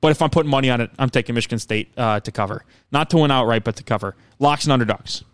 But 0.00 0.12
if 0.12 0.22
I'm 0.22 0.30
putting 0.30 0.50
money 0.50 0.70
on 0.70 0.80
it, 0.80 0.90
I'm 0.98 1.10
taking 1.10 1.34
Michigan 1.34 1.58
State 1.58 1.90
uh, 1.96 2.20
to 2.20 2.32
cover, 2.32 2.64
not 2.90 3.10
to 3.10 3.18
win 3.18 3.30
outright, 3.30 3.64
but 3.64 3.76
to 3.76 3.82
cover. 3.82 4.16
Locks 4.38 4.64
and 4.64 4.72
underdogs. 4.72 5.24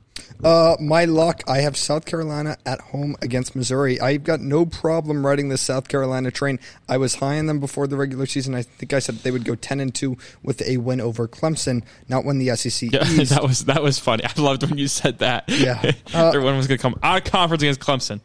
Uh, 0.43 0.76
my 0.80 1.05
luck, 1.05 1.43
I 1.47 1.59
have 1.59 1.76
South 1.76 2.05
Carolina 2.05 2.57
at 2.66 2.80
home 2.80 3.16
against 3.22 3.57
Missouri. 3.57 4.01
I've 4.01 4.24
got 4.24 4.41
no 4.41 4.66
problem 4.66 5.24
riding 5.24 5.49
the 5.49 5.57
South 5.57 5.89
Carolina 5.89 6.30
train. 6.30 6.59
I 6.89 6.99
was 6.99 7.16
high 7.16 7.39
on 7.39 7.47
them 7.47 7.61
before 7.61 7.87
the 7.87 7.97
regular 7.97 8.26
season. 8.26 8.55
I 8.55 8.62
think 8.62 8.93
I 8.93 8.99
said 8.99 9.16
they 9.16 9.30
would 9.30 9.45
go 9.45 9.55
ten 9.55 9.80
and 9.80 9.95
two 9.95 10.16
with 10.43 10.62
a 10.62 10.76
win 10.78 11.01
over 11.01 11.26
Clemson, 11.26 11.84
not 12.09 12.24
win 12.24 12.39
the 12.39 12.55
SEC 12.57 12.93
Yeah, 12.93 13.05
that 13.24 13.43
was 13.43 13.64
that 13.66 13.82
was 13.82 13.99
funny. 13.99 14.24
I 14.37 14.41
loved 14.41 14.68
when 14.68 14.78
you 14.78 14.89
said 14.89 15.18
that. 15.18 15.45
Yeah. 15.49 15.93
Uh, 16.14 16.28
everyone 16.28 16.57
was 16.57 16.66
going 16.66 16.78
to 16.78 16.82
come 16.82 16.99
out 17.03 17.26
of 17.26 17.30
conference 17.30 17.62
against 17.62 17.80
Clemson. 17.80 18.20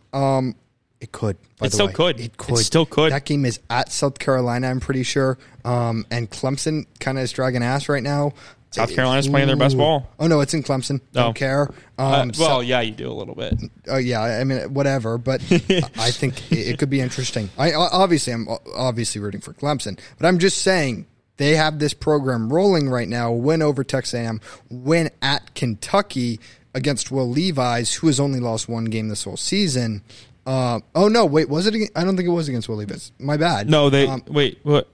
It 1.02 1.12
could. 1.12 1.36
By 1.60 1.66
It 1.66 1.70
the 1.72 1.76
still 1.76 1.88
way. 1.88 1.94
could. 1.94 2.20
It 2.20 2.26
It 2.26 2.38
could. 2.38 2.58
still 2.60 2.86
could. 2.86 3.12
That 3.12 3.26
game 3.26 3.44
is 3.46 3.60
at 3.70 3.92
South 3.92 4.20
Carolina. 4.20 4.68
I'm 4.70 4.80
pretty 4.80 5.04
sure. 5.04 5.38
Um, 5.66 6.06
and 6.12 6.30
Clemson 6.30 6.86
kind 7.00 7.18
of 7.18 7.24
is 7.24 7.32
dragging 7.32 7.64
ass 7.64 7.90
right 7.90 8.04
now. 8.04 8.34
South 8.70 8.94
Carolina's 8.96 9.28
playing 9.28 9.48
their 9.48 9.58
best 9.58 9.76
ball. 9.76 10.08
Oh 10.18 10.28
no, 10.28 10.40
it's 10.40 10.54
in 10.54 10.64
Clemson. 10.64 11.02
Don't 11.12 11.32
Oh. 11.32 11.34
care. 11.34 11.64
Um, 11.98 12.06
Uh, 12.08 12.26
well, 12.40 12.50
so- 12.58 12.60
yeah, 12.62 12.80
you 12.80 12.92
do 12.92 13.12
a 13.12 13.14
little 13.14 13.36
bit. 13.36 13.60
Oh 13.90 13.98
yeah, 13.98 14.22
I 14.22 14.46
mean 14.46 14.74
whatever, 14.74 15.18
but 15.18 15.42
I 15.52 16.12
think 16.12 16.50
it 16.54 16.60
it 16.60 16.78
could 16.80 16.90
be 16.90 17.02
interesting. 17.02 17.50
I 17.58 17.74
obviously 17.74 18.32
I'm 18.32 18.48
obviously 18.74 19.20
rooting 19.20 19.42
for 19.42 19.54
Clemson, 19.54 20.00
but 20.18 20.26
I'm 20.26 20.38
just 20.40 20.60
saying 20.60 21.06
they 21.36 21.58
have 21.58 21.80
this 21.80 21.94
program 21.94 22.48
rolling 22.54 22.88
right 22.90 23.10
now. 23.10 23.32
Win 23.34 23.62
over 23.62 23.84
Texas 23.84 24.14
A&M, 24.14 24.40
win 24.70 25.10
at 25.22 25.54
Kentucky 25.54 26.40
against 26.74 27.12
Will 27.12 27.30
Levis, 27.30 27.96
who 27.96 28.08
has 28.08 28.22
only 28.22 28.40
lost 28.40 28.70
one 28.70 28.86
game 28.86 29.10
this 29.10 29.26
whole 29.26 29.36
season. 29.36 30.02
Uh, 30.46 30.80
oh 30.96 31.08
no, 31.08 31.26
wait, 31.26 31.50
was 31.50 31.68
it? 31.68 31.76
Against, 31.76 31.98
I 31.98 32.04
don't 32.04 32.16
think 32.18 32.28
it 32.28 32.32
was 32.32 32.48
against 32.50 32.68
Willie 32.68 32.86
Levis. 32.86 33.12
My 33.20 33.38
bad. 33.38 33.70
No, 33.70 33.90
they 33.90 34.08
Um, 34.08 34.24
wait. 34.28 34.60
What? 34.64 34.88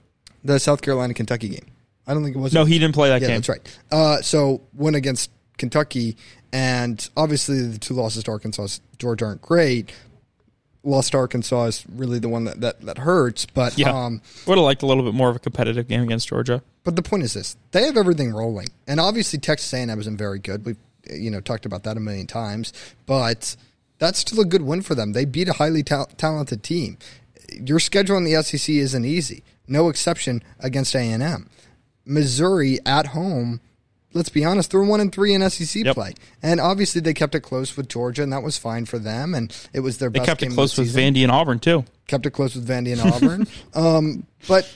the 0.44 0.58
South 0.60 0.82
Carolina 0.82 1.14
Kentucky 1.14 1.48
game. 1.48 1.66
I 2.06 2.14
don't 2.14 2.22
think 2.22 2.36
it 2.36 2.38
was. 2.38 2.52
No, 2.54 2.64
he 2.64 2.78
didn't 2.78 2.94
play 2.94 3.08
that 3.10 3.20
Yeah, 3.20 3.28
game. 3.28 3.36
that's 3.38 3.48
right. 3.48 3.78
Uh, 3.90 4.22
so 4.22 4.62
win 4.74 4.94
against 4.94 5.30
Kentucky, 5.58 6.16
and 6.52 7.08
obviously 7.16 7.60
the 7.66 7.78
two 7.78 7.94
losses 7.94 8.24
to 8.24 8.30
Arkansas, 8.30 8.68
Georgia 8.98 9.26
aren't 9.26 9.42
great. 9.42 9.92
Lost 10.84 11.10
to 11.12 11.18
Arkansas 11.18 11.64
is 11.64 11.84
really 11.92 12.18
the 12.18 12.28
one 12.28 12.44
that 12.44 12.60
that, 12.60 12.80
that 12.82 12.98
hurts. 12.98 13.46
But 13.46 13.76
Yeah, 13.76 13.90
um, 13.90 14.22
would 14.46 14.56
have 14.56 14.64
liked 14.64 14.82
a 14.82 14.86
little 14.86 15.02
bit 15.02 15.12
more 15.12 15.28
of 15.28 15.36
a 15.36 15.40
competitive 15.40 15.88
game 15.88 16.02
against 16.02 16.28
Georgia. 16.28 16.62
but 16.84 16.94
the 16.96 17.02
point 17.02 17.24
is 17.24 17.34
this: 17.34 17.56
they 17.72 17.84
have 17.84 17.96
everything 17.96 18.32
rolling, 18.32 18.68
and 18.86 19.00
obviously 19.00 19.38
Texas 19.38 19.72
A&M 19.74 19.90
isn't 19.98 20.16
very 20.16 20.38
good. 20.38 20.64
We've 20.64 20.78
you 21.10 21.30
know 21.30 21.40
talked 21.40 21.66
about 21.66 21.82
that 21.82 21.96
a 21.96 22.00
million 22.00 22.26
times, 22.26 22.72
but 23.06 23.56
that's 23.98 24.18
still 24.20 24.40
a 24.40 24.44
good 24.44 24.62
win 24.62 24.82
for 24.82 24.94
them. 24.94 25.12
They 25.12 25.24
beat 25.24 25.48
a 25.48 25.54
highly 25.54 25.82
ta- 25.82 26.06
talented 26.16 26.62
team. 26.62 26.98
Your 27.52 27.78
schedule 27.80 28.16
in 28.16 28.24
the 28.24 28.42
SEC 28.42 28.68
isn't 28.74 29.04
easy, 29.04 29.42
no 29.66 29.88
exception 29.88 30.42
against 30.60 30.94
A&M. 30.94 31.48
Missouri 32.04 32.78
at 32.86 33.08
home. 33.08 33.60
Let's 34.14 34.30
be 34.30 34.44
honest, 34.44 34.70
they're 34.70 34.82
one 34.82 35.00
and 35.00 35.12
three 35.12 35.34
in 35.34 35.48
SEC 35.50 35.84
Yep. 35.84 35.94
play, 35.94 36.14
and 36.42 36.60
obviously 36.60 37.00
they 37.02 37.12
kept 37.12 37.34
it 37.34 37.40
close 37.40 37.76
with 37.76 37.88
Georgia, 37.88 38.22
and 38.22 38.32
that 38.32 38.42
was 38.42 38.56
fine 38.56 38.86
for 38.86 38.98
them. 38.98 39.34
And 39.34 39.54
it 39.74 39.80
was 39.80 39.98
their 39.98 40.08
They 40.08 40.20
kept 40.20 40.42
it 40.42 40.52
close 40.52 40.78
with 40.78 40.94
Vandy 40.94 41.22
and 41.22 41.30
Auburn 41.30 41.58
too. 41.58 41.84
kept 42.06 42.24
it 42.24 42.30
close 42.30 42.54
with 42.54 42.66
Vandy 42.66 42.92
and 42.92 43.00
Auburn. 43.02 43.46
um, 43.74 44.26
but 44.48 44.66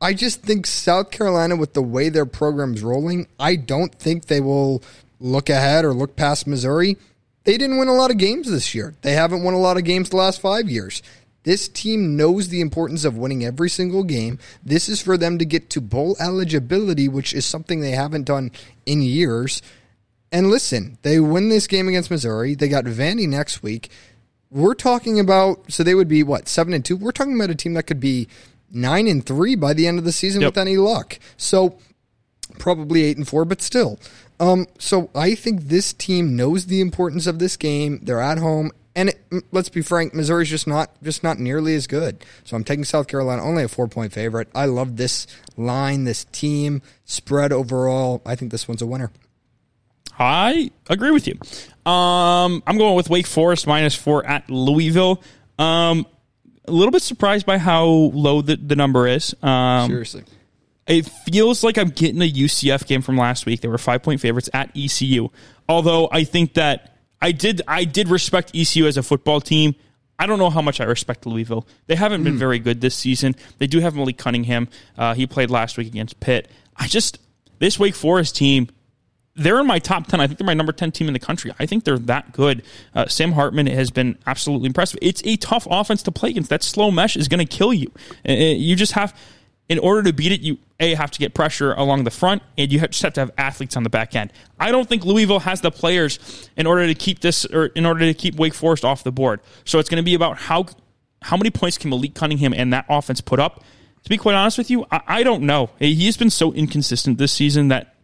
I 0.00 0.12
just 0.12 0.42
think 0.42 0.66
South 0.66 1.10
Carolina, 1.10 1.56
with 1.56 1.72
the 1.72 1.82
way 1.82 2.10
their 2.10 2.26
program's 2.26 2.82
rolling, 2.82 3.26
I 3.38 3.56
don't 3.56 3.94
think 3.94 4.26
they 4.26 4.40
will 4.40 4.82
look 5.20 5.48
ahead 5.48 5.84
or 5.86 5.94
look 5.94 6.14
past 6.16 6.46
Missouri. 6.46 6.98
They 7.44 7.56
didn't 7.56 7.78
win 7.78 7.88
a 7.88 7.94
lot 7.94 8.10
of 8.10 8.18
games 8.18 8.50
this 8.50 8.74
year. 8.74 8.94
They 9.02 9.12
haven't 9.12 9.42
won 9.42 9.54
a 9.54 9.58
lot 9.60 9.76
of 9.76 9.84
games 9.84 10.10
the 10.10 10.16
last 10.16 10.40
five 10.40 10.68
years. 10.68 11.02
This 11.42 11.68
team 11.68 12.16
knows 12.16 12.48
the 12.48 12.60
importance 12.60 13.04
of 13.04 13.16
winning 13.16 13.44
every 13.44 13.70
single 13.70 14.04
game. 14.04 14.38
This 14.62 14.90
is 14.90 15.00
for 15.00 15.16
them 15.16 15.38
to 15.38 15.44
get 15.46 15.70
to 15.70 15.80
bowl 15.80 16.16
eligibility, 16.20 17.08
which 17.08 17.32
is 17.32 17.46
something 17.46 17.80
they 17.80 17.92
haven't 17.92 18.24
done 18.24 18.50
in 18.84 19.00
years. 19.00 19.62
And 20.30 20.50
listen, 20.50 20.98
they 21.00 21.18
win 21.18 21.48
this 21.48 21.66
game 21.66 21.88
against 21.88 22.10
Missouri. 22.10 22.54
They 22.54 22.68
got 22.68 22.84
Vandy 22.84 23.26
next 23.26 23.62
week. 23.62 23.90
We're 24.50 24.74
talking 24.74 25.18
about 25.18 25.72
so 25.72 25.82
they 25.82 25.94
would 25.94 26.08
be 26.08 26.22
what 26.22 26.46
seven 26.46 26.74
and 26.74 26.84
two. 26.84 26.96
We're 26.96 27.10
talking 27.12 27.34
about 27.36 27.50
a 27.50 27.54
team 27.54 27.72
that 27.74 27.84
could 27.84 28.00
be 28.00 28.28
nine 28.70 29.06
and 29.06 29.24
three 29.24 29.54
by 29.54 29.72
the 29.72 29.86
end 29.86 29.98
of 29.98 30.04
the 30.04 30.12
season 30.12 30.42
Yep. 30.42 30.52
with 30.52 30.58
any 30.58 30.76
luck. 30.76 31.18
So 31.36 31.78
probably 32.58 33.04
eight 33.04 33.16
and 33.16 33.26
four, 33.26 33.44
but 33.44 33.62
still. 33.62 33.98
Um, 34.38 34.66
so 34.78 35.10
I 35.14 35.34
think 35.34 35.62
this 35.64 35.92
team 35.92 36.34
knows 36.36 36.66
the 36.66 36.80
importance 36.80 37.26
of 37.26 37.38
this 37.38 37.56
game. 37.56 38.00
They're 38.02 38.20
at 38.20 38.38
home, 38.38 38.70
and 38.96 39.10
it, 39.10 39.44
let's 39.52 39.68
be 39.68 39.82
frank, 39.82 40.14
Missouri's 40.14 40.48
just 40.48 40.66
not 40.66 40.90
just 41.02 41.22
not 41.22 41.38
nearly 41.38 41.74
as 41.74 41.86
good. 41.86 42.24
So 42.44 42.56
I'm 42.56 42.64
taking 42.64 42.84
South 42.84 43.06
Carolina, 43.06 43.42
only 43.42 43.64
a 43.64 43.68
four 43.68 43.86
point 43.88 44.12
favorite. 44.12 44.48
I 44.54 44.64
love 44.66 44.96
this 44.96 45.26
line, 45.56 46.04
this 46.04 46.24
team 46.24 46.82
spread 47.04 47.52
overall. 47.52 48.22
I 48.24 48.34
think 48.34 48.50
this 48.50 48.66
one's 48.66 48.82
a 48.82 48.86
winner. 48.86 49.10
I 50.18 50.70
agree 50.88 51.10
with 51.10 51.26
you. 51.26 51.38
Um, 51.90 52.62
I'm 52.66 52.76
going 52.76 52.94
with 52.94 53.08
Wake 53.08 53.26
Forest 53.26 53.66
minus 53.66 53.94
four 53.94 54.24
at 54.26 54.50
Louisville. 54.50 55.22
Um, 55.58 56.06
a 56.66 56.72
little 56.72 56.92
bit 56.92 57.02
surprised 57.02 57.46
by 57.46 57.58
how 57.58 57.84
low 57.84 58.42
the, 58.42 58.56
the 58.56 58.76
number 58.76 59.06
is. 59.06 59.34
Um, 59.42 59.88
Seriously. 59.88 60.24
It 60.90 61.06
feels 61.06 61.62
like 61.62 61.78
I'm 61.78 61.88
getting 61.90 62.20
a 62.20 62.30
UCF 62.30 62.86
game 62.86 63.00
from 63.00 63.16
last 63.16 63.46
week. 63.46 63.60
They 63.60 63.68
were 63.68 63.78
five 63.78 64.02
point 64.02 64.20
favorites 64.20 64.50
at 64.52 64.70
ECU. 64.76 65.28
Although 65.68 66.08
I 66.10 66.24
think 66.24 66.54
that 66.54 66.96
I 67.22 67.32
did 67.32 67.62
I 67.68 67.84
did 67.84 68.08
respect 68.08 68.50
ECU 68.54 68.86
as 68.86 68.96
a 68.96 69.02
football 69.02 69.40
team. 69.40 69.74
I 70.18 70.26
don't 70.26 70.38
know 70.38 70.50
how 70.50 70.60
much 70.60 70.80
I 70.80 70.84
respect 70.84 71.24
Louisville. 71.24 71.66
They 71.86 71.94
haven't 71.94 72.24
been 72.24 72.36
very 72.36 72.58
good 72.58 72.82
this 72.82 72.94
season. 72.94 73.34
They 73.56 73.66
do 73.66 73.80
have 73.80 73.94
Malik 73.94 74.18
Cunningham. 74.18 74.68
Uh, 74.98 75.14
he 75.14 75.26
played 75.26 75.50
last 75.50 75.78
week 75.78 75.86
against 75.86 76.20
Pitt. 76.20 76.50
I 76.76 76.88
just 76.88 77.18
this 77.58 77.78
Wake 77.78 77.94
Forest 77.94 78.36
team 78.36 78.68
they're 79.36 79.60
in 79.60 79.66
my 79.66 79.78
top 79.78 80.06
10. 80.08 80.20
I 80.20 80.26
think 80.26 80.38
they're 80.38 80.46
my 80.46 80.54
number 80.54 80.72
10 80.72 80.90
team 80.92 81.06
in 81.06 81.14
the 81.14 81.20
country. 81.20 81.52
I 81.58 81.64
think 81.64 81.84
they're 81.84 81.98
that 82.00 82.32
good. 82.32 82.62
Uh, 82.94 83.06
Sam 83.06 83.32
Hartman 83.32 83.68
has 83.68 83.90
been 83.90 84.18
absolutely 84.26 84.66
impressive. 84.66 84.98
It's 85.00 85.22
a 85.24 85.36
tough 85.36 85.66
offense 85.70 86.02
to 86.02 86.12
play 86.12 86.30
against. 86.30 86.50
That 86.50 86.62
slow 86.62 86.90
mesh 86.90 87.16
is 87.16 87.28
going 87.28 87.38
to 87.38 87.46
kill 87.46 87.72
you. 87.72 87.90
Uh, 88.28 88.32
You 88.32 88.76
just 88.76 88.92
have, 88.92 89.16
in 89.70 89.78
order 89.78 90.02
to 90.02 90.12
beat 90.12 90.32
it, 90.32 90.42
you 90.42 90.58
A, 90.80 90.94
have 90.94 91.10
to 91.12 91.18
get 91.18 91.32
pressure 91.32 91.72
along 91.72 92.04
the 92.04 92.10
front, 92.10 92.42
and 92.58 92.70
you 92.70 92.80
have, 92.80 92.90
just 92.90 93.02
have 93.02 93.14
to 93.14 93.20
have 93.20 93.30
athletes 93.38 93.76
on 93.76 93.84
the 93.84 93.90
back 93.90 94.14
end. 94.14 94.32
I 94.58 94.70
don't 94.70 94.86
think 94.86 95.04
Louisville 95.04 95.40
has 95.40 95.62
the 95.62 95.70
players 95.70 96.50
in 96.56 96.66
order 96.66 96.86
to 96.86 96.94
keep 96.94 97.20
this, 97.20 97.46
or 97.46 97.66
in 97.66 97.86
order 97.86 98.00
to 98.00 98.12
keep 98.12 98.34
Wake 98.34 98.52
Forest 98.52 98.84
off 98.84 99.02
the 99.02 99.12
board. 99.12 99.40
So 99.64 99.78
it's 99.78 99.88
going 99.88 100.02
to 100.02 100.04
be 100.04 100.14
about 100.14 100.36
how, 100.36 100.66
how 101.22 101.38
many 101.38 101.50
points 101.50 101.78
can 101.78 101.88
Malik 101.88 102.14
Cunningham 102.14 102.52
and 102.52 102.72
that 102.74 102.84
offense 102.90 103.22
put 103.22 103.38
up 103.38 103.64
to 104.04 104.08
be 104.08 104.16
quite 104.16 104.34
honest 104.34 104.58
with 104.58 104.70
you, 104.70 104.86
I, 104.90 105.00
I 105.06 105.22
don't 105.22 105.42
know. 105.42 105.70
He's 105.78 106.16
been 106.16 106.30
so 106.30 106.52
inconsistent 106.52 107.18
this 107.18 107.32
season 107.32 107.68
that 107.68 107.94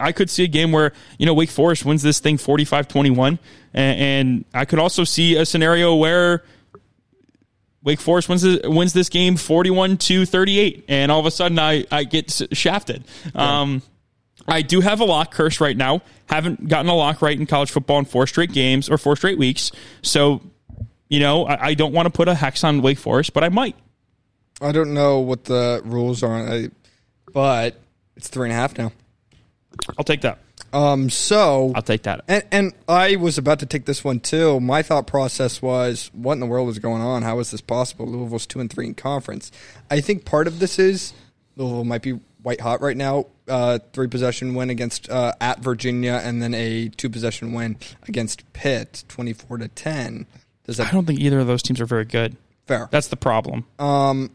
I 0.00 0.12
could 0.12 0.30
see 0.30 0.44
a 0.44 0.48
game 0.48 0.72
where, 0.72 0.92
you 1.18 1.26
know, 1.26 1.34
Wake 1.34 1.50
Forest 1.50 1.84
wins 1.84 2.02
this 2.02 2.20
thing 2.20 2.38
45 2.38 2.88
21. 2.88 3.38
And, 3.74 4.00
and 4.00 4.44
I 4.54 4.64
could 4.64 4.78
also 4.78 5.04
see 5.04 5.36
a 5.36 5.46
scenario 5.46 5.94
where 5.94 6.44
Wake 7.86 8.00
Forest 8.00 8.28
wins 8.28 8.42
this, 8.42 8.60
wins 8.64 8.92
this 8.92 9.08
game 9.08 9.36
41 9.36 9.98
to 9.98 10.26
38. 10.26 10.86
And 10.88 11.12
all 11.12 11.20
of 11.20 11.26
a 11.26 11.30
sudden 11.30 11.56
I, 11.58 11.86
I 11.90 12.02
get 12.02 12.48
shafted. 12.52 13.04
Um, 13.34 13.80
I 14.48 14.62
do 14.62 14.80
have 14.80 14.98
a 14.98 15.04
lock 15.04 15.32
curse 15.32 15.60
right 15.60 15.76
now. 15.76 16.02
Haven't 16.26 16.68
gotten 16.68 16.90
a 16.90 16.94
lock 16.96 17.22
right 17.22 17.38
in 17.38 17.46
college 17.46 17.70
football 17.70 18.00
in 18.00 18.04
four 18.04 18.26
straight 18.26 18.52
games 18.52 18.90
or 18.90 18.98
four 18.98 19.14
straight 19.14 19.38
weeks. 19.38 19.70
So, 20.02 20.42
you 21.08 21.20
know, 21.20 21.46
I, 21.46 21.68
I 21.68 21.74
don't 21.74 21.92
want 21.92 22.06
to 22.06 22.10
put 22.10 22.26
a 22.26 22.34
hex 22.34 22.64
on 22.64 22.82
Wake 22.82 22.98
Forest, 22.98 23.32
but 23.32 23.44
I 23.44 23.50
might. 23.50 23.76
I 24.60 24.72
don't 24.72 24.92
know 24.92 25.20
what 25.20 25.44
the 25.44 25.80
rules 25.84 26.24
are, 26.24 26.34
I, 26.34 26.70
but 27.32 27.80
it's 28.16 28.26
three 28.26 28.46
and 28.46 28.52
a 28.52 28.56
half 28.56 28.76
now. 28.76 28.90
I'll 29.96 30.04
take 30.04 30.22
that. 30.22 30.40
Um, 30.76 31.08
so 31.08 31.72
I'll 31.74 31.80
take 31.80 32.02
that. 32.02 32.22
And, 32.28 32.44
and 32.52 32.72
I 32.86 33.16
was 33.16 33.38
about 33.38 33.60
to 33.60 33.66
take 33.66 33.86
this 33.86 34.04
one 34.04 34.20
too. 34.20 34.60
My 34.60 34.82
thought 34.82 35.06
process 35.06 35.62
was, 35.62 36.10
what 36.12 36.34
in 36.34 36.40
the 36.40 36.46
world 36.46 36.68
is 36.68 36.78
going 36.78 37.00
on? 37.00 37.22
How 37.22 37.38
is 37.38 37.50
this 37.50 37.62
possible? 37.62 38.06
Louisville's 38.06 38.46
two 38.46 38.60
and 38.60 38.70
three 38.70 38.84
in 38.84 38.94
conference. 38.94 39.50
I 39.90 40.02
think 40.02 40.26
part 40.26 40.46
of 40.46 40.58
this 40.58 40.78
is 40.78 41.14
Louisville 41.56 41.84
might 41.84 42.02
be 42.02 42.20
white 42.42 42.60
hot 42.60 42.82
right 42.82 42.96
now. 42.96 43.24
Uh, 43.48 43.78
three 43.94 44.06
possession 44.06 44.54
win 44.54 44.68
against 44.68 45.08
uh, 45.08 45.32
at 45.40 45.60
Virginia, 45.60 46.20
and 46.22 46.42
then 46.42 46.52
a 46.52 46.88
two 46.88 47.08
possession 47.08 47.54
win 47.54 47.78
against 48.06 48.52
Pitt, 48.52 49.04
twenty 49.08 49.32
four 49.32 49.56
to 49.56 49.68
ten. 49.68 50.26
Does 50.64 50.76
that? 50.76 50.88
I 50.88 50.90
don't 50.90 51.06
think 51.06 51.20
either 51.20 51.38
of 51.38 51.46
those 51.46 51.62
teams 51.62 51.80
are 51.80 51.86
very 51.86 52.04
good. 52.04 52.36
Fair. 52.66 52.88
That's 52.90 53.08
the 53.08 53.16
problem. 53.16 53.64
Um, 53.78 54.30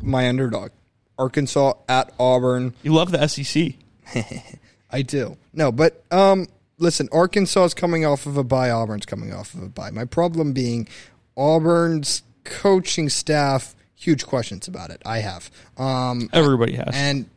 my 0.00 0.28
underdog, 0.28 0.70
Arkansas 1.18 1.72
at 1.88 2.12
Auburn. 2.20 2.74
You 2.82 2.92
love 2.92 3.10
the 3.10 3.26
SEC. 3.26 3.74
I 4.92 5.02
do. 5.02 5.36
No, 5.52 5.72
but 5.72 6.04
um, 6.10 6.46
listen, 6.78 7.08
Arkansas 7.12 7.64
is 7.64 7.74
coming 7.74 8.04
off 8.04 8.26
of 8.26 8.36
a 8.36 8.44
bye. 8.44 8.70
Auburn's 8.70 9.06
coming 9.06 9.32
off 9.32 9.54
of 9.54 9.62
a 9.62 9.68
bye. 9.68 9.90
My 9.90 10.04
problem 10.04 10.52
being 10.52 10.88
Auburn's 11.36 12.22
coaching 12.44 13.08
staff. 13.08 13.74
Huge 13.94 14.26
questions 14.26 14.66
about 14.66 14.90
it. 14.90 15.02
I 15.04 15.18
have. 15.18 15.50
Um, 15.76 16.30
Everybody 16.32 16.74
has. 16.74 16.90
And 16.92 17.28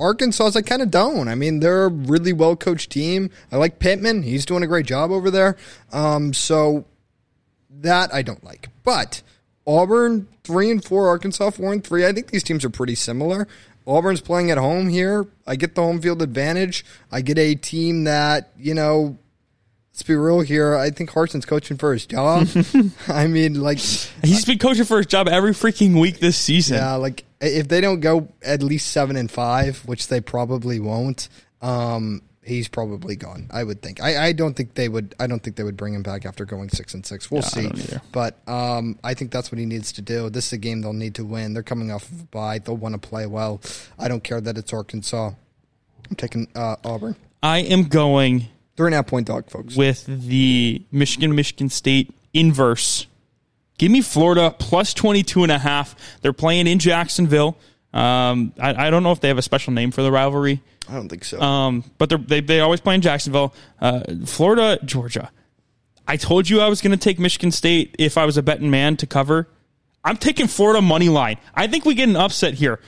Arkansas, 0.00 0.52
I 0.56 0.62
kind 0.62 0.82
of 0.82 0.90
don't. 0.90 1.28
I 1.28 1.34
mean, 1.34 1.60
they're 1.60 1.86
a 1.86 1.88
really 1.88 2.32
well 2.32 2.56
coached 2.56 2.90
team. 2.90 3.30
I 3.50 3.56
like 3.56 3.78
Pittman; 3.78 4.22
he's 4.22 4.44
doing 4.44 4.62
a 4.62 4.66
great 4.66 4.86
job 4.86 5.10
over 5.10 5.30
there. 5.30 5.56
Um, 5.92 6.32
so 6.32 6.84
that 7.70 8.12
I 8.12 8.22
don't 8.22 8.42
like. 8.44 8.68
But 8.84 9.22
Auburn 9.66 10.28
three 10.44 10.70
and 10.70 10.84
four, 10.84 11.08
Arkansas 11.08 11.50
four 11.50 11.72
and 11.72 11.82
three. 11.84 12.06
I 12.06 12.12
think 12.12 12.30
these 12.30 12.42
teams 12.42 12.64
are 12.64 12.70
pretty 12.70 12.94
similar. 12.94 13.46
Auburn's 13.88 14.20
playing 14.20 14.50
at 14.50 14.58
home 14.58 14.88
here. 14.88 15.26
I 15.46 15.56
get 15.56 15.74
the 15.74 15.80
home 15.80 16.00
field 16.00 16.20
advantage. 16.20 16.84
I 17.10 17.22
get 17.22 17.38
a 17.38 17.54
team 17.54 18.04
that, 18.04 18.52
you 18.58 18.74
know, 18.74 19.18
let's 19.90 20.02
be 20.02 20.14
real 20.14 20.40
here. 20.40 20.76
I 20.76 20.90
think 20.90 21.10
Harsin's 21.10 21.46
coaching 21.46 21.78
for 21.78 21.94
his 21.94 22.04
job. 22.04 22.46
I 23.08 23.26
mean, 23.26 23.60
like 23.60 23.78
he's 23.78 24.44
been 24.44 24.58
coaching 24.58 24.84
for 24.84 24.98
his 24.98 25.06
job 25.06 25.26
every 25.26 25.52
freaking 25.52 25.98
week 25.98 26.20
this 26.20 26.36
season. 26.36 26.76
Yeah, 26.76 26.96
like 26.96 27.24
if 27.40 27.68
they 27.68 27.80
don't 27.80 28.00
go 28.00 28.28
at 28.42 28.62
least 28.62 28.92
seven 28.92 29.16
and 29.16 29.30
five, 29.30 29.78
which 29.86 30.08
they 30.08 30.20
probably 30.20 30.80
won't, 30.80 31.30
um, 31.62 32.20
he's 32.48 32.68
probably 32.68 33.14
gone. 33.14 33.48
I 33.50 33.62
would 33.62 33.82
think. 33.82 34.02
I, 34.02 34.26
I 34.28 34.32
don't 34.32 34.54
think 34.54 34.74
they 34.74 34.88
would. 34.88 35.14
I 35.20 35.26
don't 35.26 35.42
think 35.42 35.56
they 35.56 35.62
would 35.62 35.76
bring 35.76 35.94
him 35.94 36.02
back 36.02 36.24
after 36.26 36.44
going 36.44 36.70
six 36.70 36.94
and 36.94 37.04
six. 37.04 37.30
We'll 37.30 37.42
yeah, 37.42 37.72
see. 37.72 37.96
But 38.12 38.38
um, 38.48 38.98
I 39.04 39.14
think 39.14 39.30
that's 39.30 39.52
what 39.52 39.58
he 39.58 39.66
needs 39.66 39.92
to 39.92 40.02
do. 40.02 40.30
This 40.30 40.46
is 40.46 40.52
a 40.54 40.58
game 40.58 40.82
they'll 40.82 40.92
need 40.92 41.14
to 41.16 41.24
win. 41.24 41.54
They're 41.54 41.62
coming 41.62 41.92
off 41.92 42.10
of 42.10 42.20
a 42.22 42.24
bye. 42.24 42.58
They'll 42.58 42.76
want 42.76 43.00
to 43.00 43.08
play 43.08 43.26
well. 43.26 43.60
I 43.98 44.08
don't 44.08 44.24
care 44.24 44.40
that 44.40 44.58
it's 44.58 44.72
Arkansas. 44.72 45.32
I'm 46.08 46.16
taking 46.16 46.48
uh, 46.54 46.76
Auburn. 46.84 47.16
I 47.42 47.58
am 47.58 47.84
going 47.84 48.46
three 48.76 48.86
and 48.86 48.94
a 48.94 48.98
half 48.98 49.06
point 49.06 49.26
dog, 49.26 49.50
folks. 49.50 49.76
With 49.76 50.06
the 50.06 50.82
Michigan 50.90 51.34
Michigan 51.34 51.68
State 51.68 52.14
inverse. 52.32 53.06
Give 53.78 53.92
me 53.92 54.00
Florida 54.00 54.54
plus 54.58 54.92
22 54.92 55.44
and 55.44 55.52
a 55.52 55.58
half. 55.58 55.94
They're 56.20 56.32
playing 56.32 56.66
in 56.66 56.80
Jacksonville. 56.80 57.56
Um, 57.92 58.52
I, 58.60 58.86
I, 58.86 58.90
don't 58.90 59.02
know 59.02 59.12
if 59.12 59.20
they 59.20 59.28
have 59.28 59.38
a 59.38 59.42
special 59.42 59.72
name 59.72 59.92
for 59.92 60.02
the 60.02 60.12
rivalry. 60.12 60.60
I 60.88 60.94
don't 60.94 61.08
think 61.08 61.24
so. 61.24 61.40
Um, 61.40 61.84
but 61.98 62.28
they 62.28 62.40
they 62.40 62.60
always 62.60 62.80
play 62.80 62.94
in 62.94 63.00
Jacksonville, 63.00 63.54
uh, 63.80 64.00
Florida, 64.24 64.78
Georgia. 64.84 65.30
I 66.06 66.16
told 66.16 66.48
you 66.48 66.60
I 66.60 66.68
was 66.68 66.80
going 66.80 66.92
to 66.92 66.96
take 66.96 67.18
Michigan 67.18 67.52
State 67.52 67.94
if 67.98 68.16
I 68.16 68.24
was 68.24 68.38
a 68.38 68.42
betting 68.42 68.70
man 68.70 68.96
to 68.96 69.06
cover. 69.06 69.48
I'm 70.02 70.16
taking 70.16 70.46
Florida 70.46 70.80
money 70.80 71.10
line. 71.10 71.36
I 71.54 71.66
think 71.66 71.84
we 71.84 71.94
get 71.94 72.08
an 72.08 72.16
upset 72.16 72.54
here. 72.54 72.80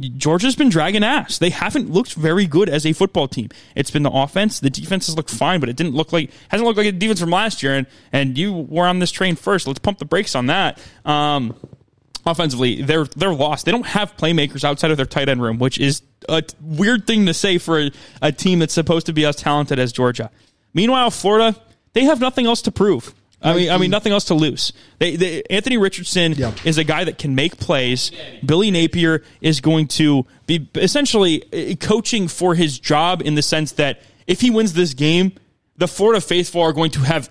Georgia's 0.00 0.56
been 0.56 0.70
dragging 0.70 1.04
ass. 1.04 1.38
They 1.38 1.50
haven't 1.50 1.90
looked 1.90 2.14
very 2.14 2.46
good 2.46 2.68
as 2.68 2.86
a 2.86 2.94
football 2.94 3.28
team. 3.28 3.50
It's 3.74 3.90
been 3.90 4.04
the 4.04 4.10
offense. 4.10 4.60
The 4.60 4.70
defense 4.70 5.06
has 5.06 5.16
looked 5.16 5.30
fine, 5.30 5.60
but 5.60 5.68
it 5.68 5.76
didn't 5.76 5.94
look 5.94 6.12
like 6.12 6.30
hasn't 6.48 6.66
looked 6.66 6.78
like 6.78 6.86
a 6.86 6.92
defense 6.92 7.20
from 7.20 7.30
last 7.30 7.62
year. 7.62 7.74
And 7.74 7.86
and 8.12 8.38
you 8.38 8.52
were 8.52 8.86
on 8.86 9.00
this 9.00 9.10
train 9.10 9.36
first. 9.36 9.66
Let's 9.66 9.80
pump 9.80 9.98
the 9.98 10.06
brakes 10.06 10.34
on 10.34 10.46
that. 10.46 10.78
Um, 11.04 11.54
offensively, 12.26 12.82
they're 12.82 13.04
they're 13.04 13.34
lost. 13.34 13.64
They 13.64 13.72
don't 13.72 13.86
have 13.86 14.16
playmakers 14.16 14.64
outside 14.64 14.90
of 14.90 14.96
their 14.96 15.06
tight 15.06 15.28
end 15.28 15.40
room, 15.40 15.58
which 15.58 15.78
is 15.78 16.02
a 16.28 16.42
t- 16.42 16.54
weird 16.60 17.06
thing 17.06 17.26
to 17.26 17.34
say 17.34 17.58
for 17.58 17.80
a, 17.80 17.90
a 18.20 18.32
team 18.32 18.58
that's 18.58 18.74
supposed 18.74 19.06
to 19.06 19.12
be 19.12 19.24
as 19.24 19.36
talented 19.36 19.78
as 19.78 19.92
Georgia. 19.92 20.30
Meanwhile, 20.74 21.10
Florida, 21.10 21.58
they 21.92 22.04
have 22.04 22.20
nothing 22.20 22.46
else 22.46 22.62
to 22.62 22.72
prove. 22.72 23.14
I 23.42 23.54
mean, 23.54 23.70
I 23.70 23.78
mean, 23.78 23.90
nothing 23.90 24.12
else 24.12 24.24
to 24.26 24.34
lose. 24.34 24.72
They, 24.98 25.14
they, 25.14 25.42
Anthony 25.50 25.76
Richardson 25.76 26.32
yeah. 26.32 26.52
is 26.64 26.78
a 26.78 26.84
guy 26.84 27.04
that 27.04 27.18
can 27.18 27.34
make 27.34 27.58
plays. 27.58 28.10
Billy 28.44 28.70
Napier 28.70 29.22
is 29.40 29.60
going 29.60 29.88
to 29.88 30.26
be 30.46 30.68
essentially 30.74 31.44
uh, 31.52 31.76
coaching 31.76 32.28
for 32.28 32.54
his 32.54 32.78
job 32.78 33.22
in 33.22 33.34
the 33.34 33.42
sense 33.42 33.72
that 33.72 34.00
if 34.26 34.40
he 34.40 34.50
wins 34.50 34.72
this 34.72 34.94
game, 34.94 35.32
the 35.76 35.86
Florida 35.86 36.20
faithful 36.20 36.62
are 36.62 36.72
going 36.72 36.90
to 36.92 37.00
have 37.00 37.30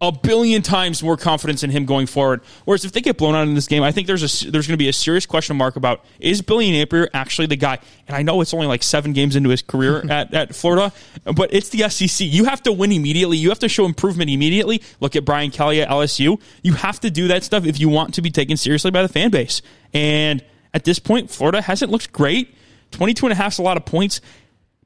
a 0.00 0.12
billion 0.12 0.62
times 0.62 1.02
more 1.02 1.16
confidence 1.16 1.64
in 1.64 1.70
him 1.70 1.84
going 1.84 2.06
forward. 2.06 2.40
Whereas 2.64 2.84
if 2.84 2.92
they 2.92 3.00
get 3.00 3.16
blown 3.16 3.34
out 3.34 3.48
in 3.48 3.54
this 3.54 3.66
game, 3.66 3.82
I 3.82 3.90
think 3.90 4.06
there's 4.06 4.22
a 4.22 4.50
there's 4.50 4.66
going 4.66 4.74
to 4.74 4.82
be 4.82 4.88
a 4.88 4.92
serious 4.92 5.26
question 5.26 5.56
mark 5.56 5.74
about 5.74 6.04
is 6.20 6.40
Billy 6.40 6.70
Napier 6.70 7.08
actually 7.12 7.46
the 7.46 7.56
guy? 7.56 7.78
And 8.06 8.16
I 8.16 8.22
know 8.22 8.40
it's 8.40 8.54
only 8.54 8.68
like 8.68 8.84
seven 8.84 9.12
games 9.12 9.34
into 9.34 9.50
his 9.50 9.62
career 9.62 10.04
at, 10.10 10.32
at 10.32 10.54
Florida, 10.54 10.92
but 11.24 11.52
it's 11.52 11.70
the 11.70 11.88
SEC. 11.88 12.26
You 12.26 12.44
have 12.44 12.62
to 12.62 12.72
win 12.72 12.92
immediately. 12.92 13.38
You 13.38 13.48
have 13.48 13.58
to 13.60 13.68
show 13.68 13.86
improvement 13.86 14.30
immediately. 14.30 14.82
Look 15.00 15.16
at 15.16 15.24
Brian 15.24 15.50
Kelly 15.50 15.82
at 15.82 15.88
LSU. 15.88 16.40
You 16.62 16.74
have 16.74 17.00
to 17.00 17.10
do 17.10 17.28
that 17.28 17.42
stuff 17.42 17.66
if 17.66 17.80
you 17.80 17.88
want 17.88 18.14
to 18.14 18.22
be 18.22 18.30
taken 18.30 18.56
seriously 18.56 18.92
by 18.92 19.02
the 19.02 19.08
fan 19.08 19.30
base. 19.30 19.62
And 19.92 20.44
at 20.72 20.84
this 20.84 21.00
point, 21.00 21.30
Florida 21.30 21.60
hasn't 21.60 21.90
looked 21.90 22.12
great. 22.12 22.54
22 22.92 23.26
and 23.26 23.32
a 23.32 23.36
half 23.36 23.54
is 23.54 23.58
a 23.58 23.62
lot 23.62 23.76
of 23.76 23.84
points. 23.84 24.20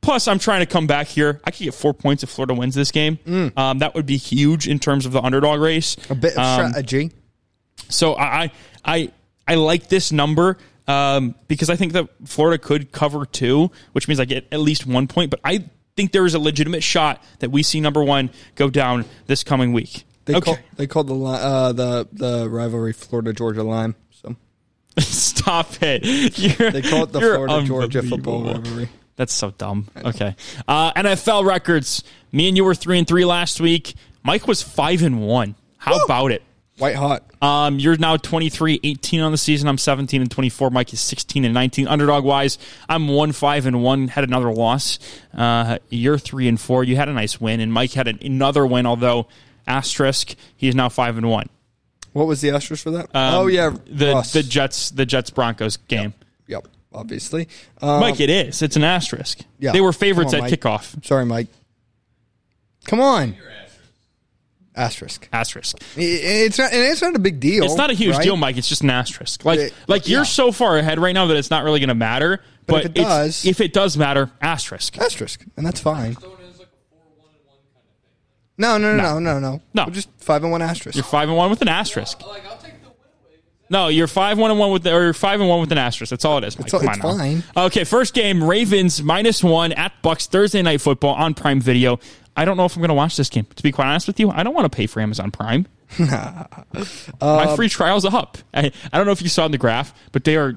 Plus, 0.03 0.27
I'm 0.27 0.41
trying 0.41 0.61
to 0.61 0.67
come 0.67 0.89
back 0.89 1.07
here. 1.07 1.41
I 1.45 1.53
could 1.53 1.63
get 1.63 1.75
four 1.75 1.95
points 1.95 2.25
if 2.25 2.29
Florida 2.29 2.55
wins 2.55 2.75
this 2.75 2.91
game. 2.91 3.19
Mm. 3.25 3.57
Um, 3.57 3.79
that 3.79 3.95
would 3.95 4.05
be 4.05 4.17
huge 4.17 4.69
in 4.69 4.79
terms 4.81 5.07
of 5.07 5.13
the 5.13 5.23
underdog 5.23 5.61
race. 5.61 5.97
A 6.11 6.15
bit 6.15 6.33
of 6.33 6.39
um, 6.39 6.71
strategy. 6.71 7.13
So 7.89 8.17
I, 8.17 8.51
I, 8.85 9.13
I 9.47 9.55
like 9.55 9.89
this 9.89 10.11
number 10.11 10.59
um, 10.89 11.37
because 11.47 11.71
I 11.71 11.77
think 11.77 11.93
that 11.93 12.09
Florida 12.25 12.59
could 12.59 12.91
cover 12.91 13.25
two, 13.27 13.71
which 13.93 14.09
means 14.09 14.19
I 14.19 14.25
get 14.25 14.47
at 14.51 14.61
least 14.61 14.87
one 14.87 15.07
point. 15.07 15.31
But 15.31 15.41
I 15.45 15.65
think 15.97 16.11
there 16.11 16.27
is 16.27 16.35
a 16.35 16.39
legitimate 16.41 16.83
shot 16.83 17.23
that 17.39 17.51
we 17.51 17.63
see 17.63 17.81
number 17.81 18.03
one 18.03 18.31
go 18.57 18.71
down 18.71 19.05
this 19.27 19.45
coming 19.45 19.73
week. 19.73 20.05
They 20.25 20.35
okay. 20.35 20.55
call 20.55 20.59
they 20.77 20.87
called 20.87 21.09
the 21.09 21.17
uh, 21.17 21.73
the 21.73 22.09
the 22.13 22.49
rivalry 22.49 22.93
Florida 22.93 23.33
Georgia 23.33 23.63
Line. 23.63 23.95
So 24.11 24.37
stop 24.99 25.83
it. 25.83 26.05
You're, 26.39 26.71
they 26.71 26.83
call 26.83 27.05
it 27.05 27.13
the 27.13 27.21
Florida 27.21 27.63
Georgia 27.65 28.03
football 28.03 28.45
rivalry. 28.45 28.89
That's 29.17 29.33
so 29.33 29.51
dumb. 29.51 29.89
Okay. 29.97 30.35
Uh, 30.67 30.93
NFL 30.95 31.45
records. 31.45 32.03
Me 32.33 32.49
and 32.49 32.57
you 32.57 32.65
were 32.65 32.75
three 32.75 32.99
and 32.99 33.07
three 33.07 33.25
last 33.25 33.61
week. 33.61 33.95
Mike 34.23 34.47
was 34.47 34.63
five 34.63 35.03
and 35.03 35.21
one. 35.21 35.55
How 35.77 35.99
Woo! 35.99 36.05
about 36.05 36.33
it? 36.33 36.43
White 36.79 36.97
hot. 36.97 37.23
Um, 37.43 37.79
you're 37.79 37.97
now 37.97 38.17
23, 38.17 38.81
18 38.83 39.21
on 39.21 39.31
the 39.31 39.39
season. 39.39 39.69
I'm 39.69 39.77
17 39.77 40.23
and 40.23 40.31
24. 40.31 40.71
Mike 40.71 40.93
is 40.93 41.01
16 41.01 41.45
and 41.45 41.53
19. 41.53 41.87
Underdog 41.87 42.25
wise, 42.25 42.57
I'm 42.89 43.09
one 43.09 43.33
five 43.33 43.67
and 43.67 43.83
one. 43.83 44.09
Had 44.09 44.25
another 44.25 44.51
loss. 44.53 44.99
Uh, 45.35 45.79
you're 45.91 46.19
three 46.19 46.49
and 46.49 46.59
four. 46.59 46.83
You 46.83 46.97
had 46.97 47.09
a 47.09 47.13
nice 47.13 47.41
win, 47.41 47.61
and 47.61 47.73
Mike 47.73 47.93
had 47.93 48.09
another 48.09 48.67
win. 48.67 48.87
Although 48.87 49.29
asterisk, 49.67 50.35
he 50.57 50.67
is 50.67 50.75
now 50.75 50.89
five 50.89 51.19
and 51.19 51.29
one. 51.29 51.51
What 52.15 52.27
was 52.27 52.41
the 52.41 52.51
asterisk 52.51 52.83
for 52.83 52.91
that? 52.93 53.05
Um, 53.15 53.35
oh 53.35 53.47
yeah, 53.49 53.77
the 53.87 54.15
Ross. 54.15 54.33
the 54.33 54.43
Jets 54.43 54.91
the 54.91 55.05
Jets 55.05 55.31
Broncos 55.31 55.77
game. 55.77 56.15
Yep. 56.47 56.65
yep 56.65 56.69
obviously. 56.95 57.49
Um, 57.81 58.01
Mike, 58.01 58.21
it 58.21 58.31
is. 58.31 58.63
It's 58.63 58.77
an 58.77 58.85
asterisk. 58.85 59.41
Yeah, 59.59 59.73
they 59.73 59.81
were 59.81 59.93
favorites 59.93 60.35
on, 60.35 60.41
at 60.41 60.51
Mike. 60.51 60.61
kickoff. 60.61 61.05
Sorry, 61.05 61.27
Mike. 61.27 61.49
Come 62.87 63.01
on. 63.01 63.37
Asterisk. 64.75 65.29
Asterisk. 65.33 65.77
It's 65.97 66.59
not. 66.59 66.71
It's 66.73 67.03
not 67.03 67.15
a 67.15 67.19
big 67.19 67.41
deal. 67.41 67.65
It's 67.65 67.75
not 67.75 67.91
a 67.91 67.95
huge 67.95 68.17
right? 68.17 68.25
deal, 68.25 68.37
Mike. 68.37 68.57
It's 68.57 68.69
just 68.69 68.83
an 68.83 68.91
asterisk. 68.91 69.45
Like, 69.45 69.59
it, 69.59 69.75
like 69.87 70.09
yeah. 70.09 70.17
you're 70.17 70.25
so 70.25 70.51
far 70.51 70.79
ahead 70.79 70.99
right 70.99 71.13
now 71.13 71.27
that 71.27 71.37
it's 71.37 71.51
not 71.51 71.65
really 71.65 71.79
going 71.79 71.89
to 71.89 71.95
matter. 71.95 72.41
But, 72.67 72.75
but 72.75 72.85
if 72.85 72.87
it 72.87 72.95
does, 72.95 73.45
if 73.45 73.61
it 73.61 73.73
does 73.73 73.99
matter, 73.99 74.31
asterisk. 74.41 74.97
Asterisk, 74.99 75.45
and 75.57 75.67
that's 75.67 75.81
fine. 75.81 76.17
No, 78.59 78.79
no, 78.79 78.95
no, 78.95 79.19
no, 79.19 79.19
no, 79.19 79.39
no. 79.41 79.61
No, 79.75 79.85
We're 79.87 79.93
just 79.93 80.09
five 80.19 80.43
and 80.43 80.53
one 80.53 80.63
asterisk. 80.63 80.95
You're 80.95 81.05
five 81.05 81.29
and 81.29 81.37
one 81.37 81.51
with 81.51 81.63
an 81.63 81.69
asterisk. 81.69 82.23
No, 83.73 83.89
you're 83.89 84.07
five 84.07 84.39
one 84.39 84.51
and 84.51 84.61
one 84.61 84.71
with 84.71 84.83
the, 84.85 84.95
or 84.95 85.13
five 85.15 85.41
and 85.41 85.49
one 85.49 85.61
with 85.61 85.73
an 85.73 85.79
asterisk. 85.79 86.11
That's 86.11 86.25
all 86.27 86.39
it 86.39 86.45
is. 86.45 86.59
Mike. 86.59 86.67
It's- 86.69 86.83
Come 86.83 87.11
it's 87.11 87.19
fine. 87.55 87.65
Okay, 87.67 87.85
first 87.85 88.13
game: 88.15 88.45
Ravens 88.45 89.03
minus 89.03 89.43
one 89.43 89.73
at 89.73 89.93
Bucks 90.03 90.27
Thursday 90.27 90.61
night 90.63 90.81
football 90.83 91.15
on 91.15 91.33
Prime 91.35 91.61
Video. 91.61 91.99
I 92.37 92.45
don't 92.45 92.57
know 92.57 92.65
if 92.67 92.77
I'm 92.77 92.81
going 92.81 92.89
to 92.89 92.95
watch 92.95 93.17
this 93.17 93.29
game. 93.31 93.47
To 93.57 93.63
be 93.63 93.73
quite 93.73 93.87
honest 93.89 94.07
with 94.07 94.21
you, 94.21 94.31
I 94.31 94.43
don't 94.43 94.55
want 94.55 94.71
to 94.71 94.75
pay 94.77 94.87
for 94.87 95.01
Amazon 95.01 95.31
Prime. 95.31 95.67
My 97.21 97.55
free 97.57 97.69
trial's 97.69 98.05
up. 98.05 98.39
I, 98.55 98.73
I 98.93 98.97
don't 98.97 99.07
know 99.07 99.13
if 99.13 99.23
you 99.23 99.29
saw 99.29 99.45
in 99.47 99.53
the 99.53 99.59
graph, 99.59 99.93
but 100.13 100.25
they 100.25 100.37
are 100.37 100.55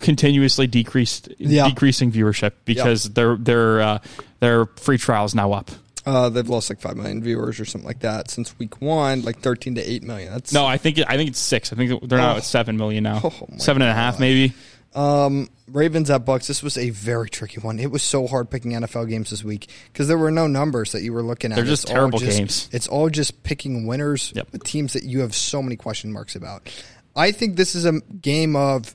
continuously 0.00 0.66
decreased 0.66 1.28
Yeah. 1.38 1.68
decreasing 1.68 2.12
viewership 2.12 2.52
because 2.64 3.10
their 3.10 3.36
their 3.36 3.80
uh, 3.80 3.98
their 4.40 4.66
free 4.76 4.98
trial 4.98 5.24
is 5.24 5.34
now 5.34 5.52
up. 5.52 5.70
Uh, 6.08 6.28
they've 6.30 6.48
lost 6.48 6.70
like 6.70 6.80
five 6.80 6.96
million 6.96 7.22
viewers 7.22 7.60
or 7.60 7.66
something 7.66 7.86
like 7.86 8.00
that 8.00 8.30
since 8.30 8.58
week 8.58 8.80
one, 8.80 9.20
like 9.22 9.40
thirteen 9.40 9.74
to 9.74 9.82
eight 9.82 10.02
million. 10.02 10.32
That's 10.32 10.52
No, 10.54 10.64
I 10.64 10.78
think 10.78 10.96
it, 10.98 11.04
I 11.06 11.16
think 11.18 11.28
it's 11.28 11.38
six. 11.38 11.70
I 11.72 11.76
think 11.76 12.08
they're 12.08 12.18
now 12.18 12.34
Oh. 12.34 12.36
at 12.38 12.44
seven 12.44 12.76
million 12.78 13.02
now, 13.04 13.20
Oh, 13.22 13.32
seven 13.58 13.82
and 13.82 13.90
a 13.90 13.94
half 13.94 14.18
maybe. 14.18 14.54
Um, 14.94 15.50
Ravens 15.70 16.08
at 16.08 16.24
Bucks. 16.24 16.46
This 16.46 16.62
was 16.62 16.78
a 16.78 16.88
very 16.90 17.28
tricky 17.28 17.60
one. 17.60 17.78
It 17.78 17.90
was 17.90 18.02
so 18.02 18.26
hard 18.26 18.48
picking 18.50 18.72
NFL 18.72 19.06
games 19.10 19.28
this 19.28 19.44
week 19.44 19.68
because 19.92 20.08
there 20.08 20.16
were 20.16 20.30
no 20.30 20.46
numbers 20.46 20.92
that 20.92 21.02
you 21.02 21.12
were 21.12 21.22
looking 21.22 21.52
at. 21.52 21.56
They're 21.56 21.64
just 21.66 21.84
It's 21.84 21.90
all 21.90 21.96
terrible 21.96 22.18
just- 22.20 22.38
games. 22.38 22.68
It's 22.72 22.88
all 22.88 23.10
just 23.10 23.42
picking 23.42 23.86
winners 23.86 24.32
Yep. 24.34 24.48
with 24.52 24.64
teams 24.64 24.94
that 24.94 25.02
you 25.04 25.20
have 25.20 25.34
so 25.34 25.62
many 25.62 25.76
question 25.76 26.10
marks 26.10 26.34
about. 26.34 26.70
I 27.14 27.32
think 27.32 27.56
this 27.56 27.74
is 27.74 27.84
a 27.84 28.00
game 28.22 28.56
of 28.56 28.94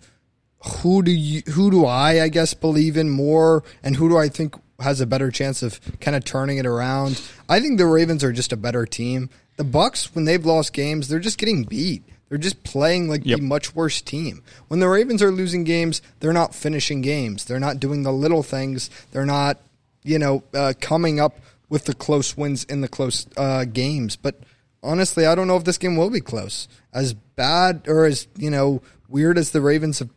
who 0.81 1.03
do 1.03 1.11
you 1.11 1.41
who 1.51 1.69
do 1.69 1.85
I 1.85 2.23
I 2.23 2.29
guess 2.29 2.53
believe 2.53 2.95
in 2.97 3.09
more 3.09 3.63
and 3.83 3.95
who 3.97 4.07
do 4.09 4.17
I 4.17 4.29
think 4.29 4.55
has 4.83 5.01
a 5.01 5.05
better 5.07 5.31
chance 5.31 5.63
of 5.63 5.79
kind 5.99 6.15
of 6.15 6.23
turning 6.23 6.57
it 6.57 6.65
around. 6.65 7.21
I 7.49 7.59
think 7.59 7.77
the 7.77 7.85
Ravens 7.87 8.23
are 8.23 8.31
just 8.31 8.53
a 8.53 8.57
better 8.57 8.85
team. 8.85 9.29
The 9.57 9.63
Bucks 9.63 10.13
when 10.15 10.25
they've 10.25 10.45
lost 10.45 10.73
games, 10.73 11.07
they're 11.07 11.19
just 11.19 11.37
getting 11.37 11.63
beat. 11.63 12.03
They're 12.29 12.37
just 12.37 12.63
playing 12.63 13.09
like 13.09 13.21
Yep. 13.25 13.39
the 13.39 13.45
much 13.45 13.75
worse 13.75 14.01
team. 14.01 14.41
When 14.67 14.79
the 14.79 14.89
Ravens 14.89 15.21
are 15.21 15.31
losing 15.31 15.63
games, 15.63 16.01
they're 16.19 16.33
not 16.33 16.55
finishing 16.55 17.01
games. 17.01 17.45
They're 17.45 17.59
not 17.59 17.79
doing 17.79 18.03
the 18.03 18.11
little 18.13 18.41
things. 18.41 18.89
They're 19.11 19.25
not, 19.25 19.59
you 20.03 20.17
know, 20.17 20.43
uh, 20.53 20.73
coming 20.81 21.19
up 21.19 21.39
with 21.69 21.85
the 21.85 21.93
close 21.93 22.35
wins 22.35 22.63
in 22.63 22.81
the 22.81 22.87
close 22.87 23.27
uh, 23.37 23.65
games. 23.65 24.15
But 24.15 24.39
honestly, 24.81 25.25
I 25.27 25.35
don't 25.35 25.47
know 25.47 25.57
if 25.57 25.63
this 25.63 25.77
game 25.77 25.95
will 25.95 26.09
be 26.09 26.21
close. 26.21 26.67
As 26.91 27.13
bad 27.13 27.83
or 27.87 28.05
as 28.05 28.27
you 28.37 28.49
know 28.49 28.81
weird 29.07 29.37
as 29.37 29.51
the 29.51 29.61
Ravens 29.61 29.99
have 29.99 30.09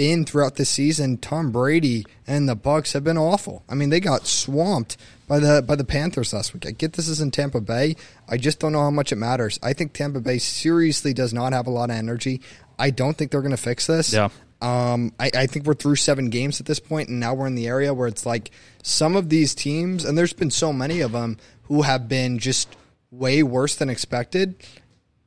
been 0.00 0.24
throughout 0.24 0.56
the 0.56 0.64
season, 0.64 1.18
Tom 1.18 1.50
Brady 1.52 2.06
and 2.26 2.48
the 2.48 2.54
Bucks 2.54 2.94
have 2.94 3.04
been 3.04 3.18
awful. 3.18 3.62
I 3.68 3.74
mean, 3.74 3.90
they 3.90 4.00
got 4.00 4.26
swamped 4.26 4.96
by 5.28 5.38
the 5.40 5.60
by 5.60 5.76
the 5.76 5.84
Panthers 5.84 6.32
last 6.32 6.54
week. 6.54 6.64
I 6.66 6.70
get 6.70 6.94
this 6.94 7.06
is 7.06 7.20
in 7.20 7.30
Tampa 7.30 7.60
Bay. 7.60 7.96
I 8.26 8.38
just 8.38 8.60
don't 8.60 8.72
know 8.72 8.80
how 8.80 8.90
much 8.90 9.12
it 9.12 9.16
matters. 9.16 9.58
I 9.62 9.74
think 9.74 9.92
Tampa 9.92 10.20
Bay 10.20 10.38
seriously 10.38 11.12
does 11.12 11.34
not 11.34 11.52
have 11.52 11.66
a 11.66 11.70
lot 11.70 11.90
of 11.90 11.96
energy. 11.96 12.40
I 12.78 12.88
don't 12.88 13.12
think 13.18 13.30
they're 13.30 13.42
going 13.42 13.50
to 13.50 13.58
fix 13.58 13.86
this. 13.86 14.10
Yeah. 14.10 14.30
Um, 14.62 15.12
I, 15.20 15.30
I 15.34 15.46
think 15.46 15.66
we're 15.66 15.74
through 15.74 15.96
seven 15.96 16.30
games 16.30 16.60
at 16.60 16.66
this 16.66 16.80
point, 16.80 17.10
and 17.10 17.20
now 17.20 17.34
we're 17.34 17.46
in 17.46 17.54
the 17.54 17.66
area 17.66 17.92
where 17.92 18.08
it's 18.08 18.24
like 18.24 18.50
some 18.82 19.16
of 19.16 19.28
these 19.28 19.54
teams, 19.54 20.06
and 20.06 20.16
there's 20.16 20.32
been 20.32 20.50
so 20.50 20.72
many 20.72 21.00
of 21.02 21.12
them 21.12 21.36
who 21.64 21.82
have 21.82 22.08
been 22.08 22.38
just 22.38 22.74
way 23.10 23.42
worse 23.42 23.74
than 23.76 23.90
expected. 23.90 24.54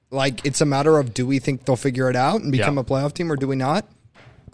Like 0.09 0.43
it's 0.47 0.61
a 0.61 0.65
matter 0.65 0.97
of 0.97 1.13
do 1.13 1.27
we 1.27 1.37
think 1.37 1.65
they'll 1.65 1.75
figure 1.75 2.09
it 2.09 2.15
out 2.15 2.41
and 2.41 2.51
become 2.51 2.77
Yeah. 2.77 2.81
a 2.81 2.83
playoff 2.83 3.13
team, 3.13 3.31
or 3.31 3.35
do 3.35 3.47
we 3.47 3.55
not? 3.55 3.85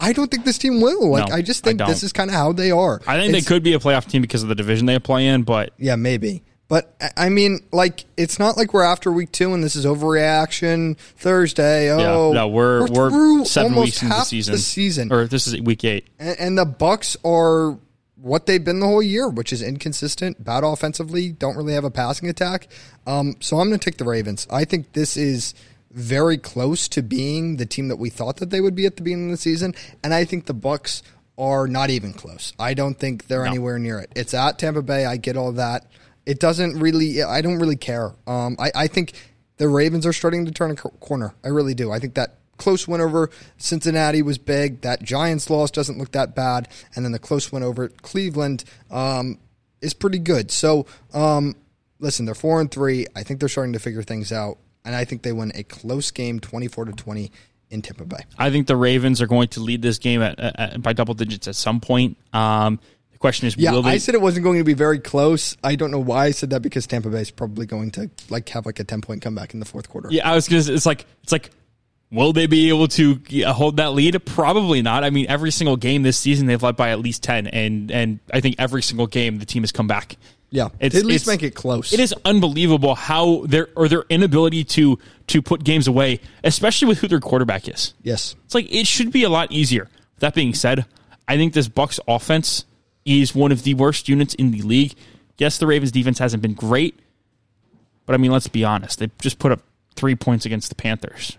I 0.00 0.12
don't 0.12 0.30
think 0.30 0.44
this 0.44 0.58
team 0.58 0.80
will. 0.80 1.10
Like 1.10 1.28
No, 1.28 1.34
I 1.34 1.42
just 1.42 1.66
I 1.66 1.70
think 1.70 1.80
this 1.86 2.02
is 2.02 2.12
kind 2.12 2.30
of 2.30 2.34
how 2.36 2.52
they 2.52 2.70
are. 2.70 3.00
I 3.06 3.16
think 3.18 3.30
It's- 3.30 3.44
they 3.44 3.48
could 3.48 3.62
be 3.62 3.74
a 3.74 3.78
playoff 3.78 4.06
team 4.08 4.22
because 4.22 4.42
of 4.42 4.48
the 4.48 4.54
division 4.54 4.86
they 4.86 4.98
play 4.98 5.26
in, 5.26 5.42
but 5.42 5.72
Yeah, 5.78 5.96
maybe. 5.96 6.42
But 6.68 6.94
I- 7.00 7.26
I 7.26 7.28
mean, 7.30 7.60
like, 7.72 8.04
it's 8.16 8.38
not 8.38 8.56
like 8.56 8.72
we're 8.72 8.84
after 8.84 9.10
week 9.10 9.32
two 9.32 9.52
and 9.52 9.62
this 9.64 9.74
is 9.74 9.84
overreaction 9.84 10.96
Thursday. 11.18 11.90
Oh, 11.90 11.98
yeah, 12.30 12.34
no, 12.34 12.48
we're 12.48 12.86
we're, 12.86 13.10
through 13.10 13.44
seven 13.44 13.72
almost 13.72 13.86
weeks 13.86 14.02
into 14.02 14.14
half 14.14 14.26
season. 14.26 14.52
The 14.52 14.58
season, 14.58 15.12
or 15.12 15.26
this 15.26 15.46
is 15.46 15.60
week 15.60 15.84
eight. 15.84 16.06
and, 16.18 16.38
and 16.38 16.58
the 16.58 16.64
Bucks 16.64 17.16
are 17.24 17.76
what 18.22 18.46
they've 18.46 18.62
been 18.62 18.80
the 18.80 18.86
whole 18.86 19.02
year, 19.02 19.28
which 19.28 19.52
is 19.52 19.62
inconsistent, 19.62 20.44
bad 20.44 20.62
offensively, 20.62 21.30
don't 21.32 21.56
really 21.56 21.72
have 21.72 21.84
a 21.84 21.90
passing 21.90 22.28
attack. 22.28 22.68
Um, 23.06 23.34
so 23.40 23.58
I'm 23.58 23.68
going 23.68 23.80
to 23.80 23.84
take 23.84 23.96
the 23.96 24.04
Ravens. 24.04 24.46
I 24.50 24.64
think 24.66 24.92
this 24.92 25.16
is 25.16 25.54
very 25.90 26.38
close 26.38 26.88
to 26.88 27.02
being 27.02 27.56
the 27.56 27.66
team 27.66 27.88
that 27.88 27.96
we 27.96 28.10
thought 28.10 28.36
that 28.36 28.50
they 28.50 28.60
would 28.60 28.74
be 28.74 28.86
at 28.86 28.96
the 28.96 29.02
beginning 29.02 29.26
of 29.26 29.32
the 29.32 29.42
season, 29.42 29.74
and 30.02 30.14
I 30.14 30.24
think 30.24 30.46
the 30.46 30.54
Bucks 30.54 31.02
are 31.38 31.66
not 31.66 31.90
even 31.90 32.12
close. 32.12 32.52
I 32.58 32.74
don't 32.74 32.98
think 32.98 33.26
they're 33.26 33.46
anywhere 33.46 33.78
near 33.78 33.98
it. 33.98 34.12
It's 34.14 34.34
at 34.34 34.58
Tampa 34.58 34.82
Bay. 34.82 35.06
I 35.06 35.16
get 35.16 35.36
all 35.36 35.52
that. 35.52 35.86
It 36.26 36.38
doesn't 36.38 36.78
really. 36.78 37.22
I 37.22 37.40
don't 37.40 37.58
really 37.58 37.76
care. 37.76 38.12
Um, 38.26 38.56
I, 38.58 38.70
I 38.74 38.86
think 38.86 39.14
the 39.56 39.68
Ravens 39.68 40.06
are 40.06 40.12
starting 40.12 40.44
to 40.46 40.52
turn 40.52 40.70
a 40.70 40.74
corner. 40.74 41.34
I 41.44 41.48
really 41.48 41.74
do. 41.74 41.90
I 41.90 41.98
think 41.98 42.14
that 42.14 42.36
close 42.58 42.86
win 42.86 43.00
over 43.00 43.30
Cincinnati 43.56 44.22
was 44.22 44.38
big. 44.38 44.82
That 44.82 45.02
Giants 45.02 45.50
loss 45.50 45.70
doesn't 45.70 45.98
look 45.98 46.12
that 46.12 46.34
bad, 46.34 46.68
and 46.94 47.04
then 47.04 47.12
the 47.12 47.18
close 47.18 47.50
win 47.50 47.62
over 47.62 47.88
Cleveland 47.88 48.64
um, 48.90 49.38
is 49.80 49.94
pretty 49.94 50.18
good. 50.18 50.50
So, 50.50 50.86
um, 51.12 51.56
listen, 51.98 52.26
they're 52.26 52.34
four 52.34 52.60
and 52.60 52.70
three. 52.70 53.06
I 53.16 53.22
think 53.22 53.40
they're 53.40 53.48
starting 53.48 53.72
to 53.72 53.78
figure 53.78 54.02
things 54.02 54.30
out, 54.30 54.58
and 54.84 54.94
I 54.94 55.04
think 55.04 55.22
they 55.22 55.32
win 55.32 55.52
a 55.54 55.62
close 55.62 56.10
game, 56.10 56.40
twenty-four 56.40 56.86
to 56.86 56.92
twenty, 56.92 57.32
in 57.70 57.82
Tampa 57.82 58.04
Bay. 58.04 58.24
I 58.38 58.50
think 58.50 58.66
the 58.66 58.76
Ravens 58.76 59.20
are 59.20 59.26
going 59.26 59.48
to 59.48 59.60
lead 59.60 59.82
this 59.82 59.98
game 59.98 60.22
at, 60.22 60.38
at, 60.38 60.82
by 60.82 60.92
double 60.92 61.14
digits 61.14 61.48
at 61.48 61.56
some 61.56 61.80
point. 61.80 62.16
Um, 62.32 62.80
the 63.12 63.18
question 63.18 63.46
is, 63.46 63.56
Yeah, 63.56 63.72
will 63.72 63.82
they? 63.82 63.90
I 63.90 63.98
said 63.98 64.14
it 64.14 64.20
wasn't 64.20 64.44
going 64.44 64.58
to 64.58 64.64
be 64.64 64.74
very 64.74 64.98
close. 64.98 65.56
I 65.62 65.76
don't 65.76 65.90
know 65.90 66.00
why 66.00 66.26
I 66.26 66.30
said 66.32 66.50
that 66.50 66.62
because 66.62 66.86
Tampa 66.86 67.10
Bay 67.10 67.20
is 67.20 67.30
probably 67.30 67.66
going 67.66 67.90
to 67.92 68.10
like 68.28 68.48
have 68.50 68.66
like 68.66 68.80
a 68.80 68.84
ten-point 68.84 69.22
comeback 69.22 69.54
in 69.54 69.60
the 69.60 69.66
fourth 69.66 69.88
quarter. 69.88 70.08
yeah, 70.10 70.28
I 70.28 70.34
was 70.34 70.48
gonna. 70.48 70.62
It's 70.72 70.86
like 70.86 71.06
it's 71.22 71.32
like. 71.32 71.50
Will 72.12 72.32
they 72.32 72.48
be 72.48 72.70
able 72.70 72.88
to 72.88 73.20
hold 73.46 73.76
that 73.76 73.92
lead? 73.92 74.26
Probably 74.26 74.82
not. 74.82 75.04
I 75.04 75.10
mean, 75.10 75.26
every 75.28 75.52
single 75.52 75.76
game 75.76 76.02
this 76.02 76.18
season 76.18 76.48
they've 76.48 76.60
led 76.60 76.74
by 76.74 76.90
at 76.90 76.98
least 76.98 77.22
ten, 77.22 77.46
and 77.46 77.88
and 77.92 78.18
I 78.32 78.40
think 78.40 78.56
every 78.58 78.82
single 78.82 79.06
game 79.06 79.38
the 79.38 79.46
team 79.46 79.62
has 79.62 79.70
come 79.70 79.86
back. 79.86 80.16
Yeah, 80.52 80.68
It's- 80.80 81.00
at 81.00 81.06
least 81.06 81.26
make 81.28 81.42
it 81.44 81.54
close. 81.54 81.92
It 81.92 82.00
is 82.00 82.12
unbelievable 82.24 82.94
how 82.96 83.46
their 83.46 83.68
or 83.76 83.88
their 83.88 84.04
inability 84.08 84.64
to 84.64 84.98
to 85.28 85.40
put 85.42 85.62
games 85.62 85.86
away, 85.86 86.18
especially 86.42 86.88
with 86.88 86.98
who 86.98 87.06
their 87.08 87.20
quarterback 87.20 87.68
is. 87.68 87.94
Yes. 88.02 88.34
It's 88.46 88.54
like 88.54 88.66
it 88.72 88.86
should 88.88 89.12
be 89.12 89.22
a 89.22 89.28
lot 89.28 89.52
easier. 89.52 89.88
That 90.18 90.34
being 90.34 90.52
said, 90.54 90.86
I 91.28 91.36
think 91.36 91.52
this 91.54 91.68
Bucks 91.68 92.00
offense 92.08 92.64
is 93.04 93.34
one 93.34 93.52
of 93.52 93.62
the 93.62 93.74
worst 93.74 94.08
units 94.08 94.34
in 94.34 94.50
the 94.50 94.62
league. 94.62 94.94
Yes, 95.38 95.56
the 95.58 95.66
Ravens 95.68 95.92
defense 95.92 96.18
hasn't 96.18 96.42
been 96.42 96.54
great, 96.54 96.98
but 98.04 98.14
I 98.14 98.16
mean, 98.18 98.32
let's 98.32 98.48
be 98.48 98.64
honest. 98.64 98.98
They 98.98 99.08
just 99.22 99.38
put 99.38 99.52
up 99.52 99.62
three 99.94 100.14
points 100.16 100.44
against 100.46 100.68
the 100.68 100.74
Panthers. 100.74 101.38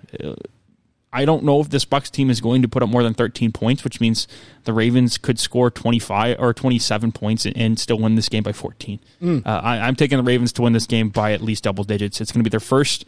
I 1.14 1.26
don't 1.26 1.43
know 1.43 1.59
if 1.59 1.70
this 1.70 1.84
Bucks 1.84 2.09
team 2.09 2.30
is 2.30 2.39
going 2.39 2.62
to 2.62 2.68
put 2.68 2.82
up 2.82 2.89
more 2.89 3.03
than 3.03 3.14
13 3.14 3.51
points, 3.51 3.84
which 3.84 3.99
means 3.99 4.28
the 4.64 4.74
Ravens 4.74 5.18
could 5.18 5.39
score 5.39 5.70
25 5.70 6.38
or 6.39 6.53
27 6.53 7.12
points 7.12 7.45
and, 7.45 7.78
still 7.78 7.99
win 7.99 8.16
this 8.16 8.30
game 8.30 8.43
by 8.43 8.53
14. 8.53 8.99
Uh, 9.45 9.49
I, 9.49 9.80
I'm 9.80 9.95
taking 9.95 10.18
the 10.18 10.24
Ravens 10.24 10.53
to 10.53 10.62
win 10.62 10.74
this 10.74 10.86
game 10.86 11.09
by 11.09 11.34
at 11.34 11.41
least 11.41 11.64
double 11.64 11.84
digits. 11.84 12.22
It's 12.22 12.32
going 12.32 12.43
to 12.43 12.49
be 12.49 12.51
their 12.51 12.59
first 12.59 13.05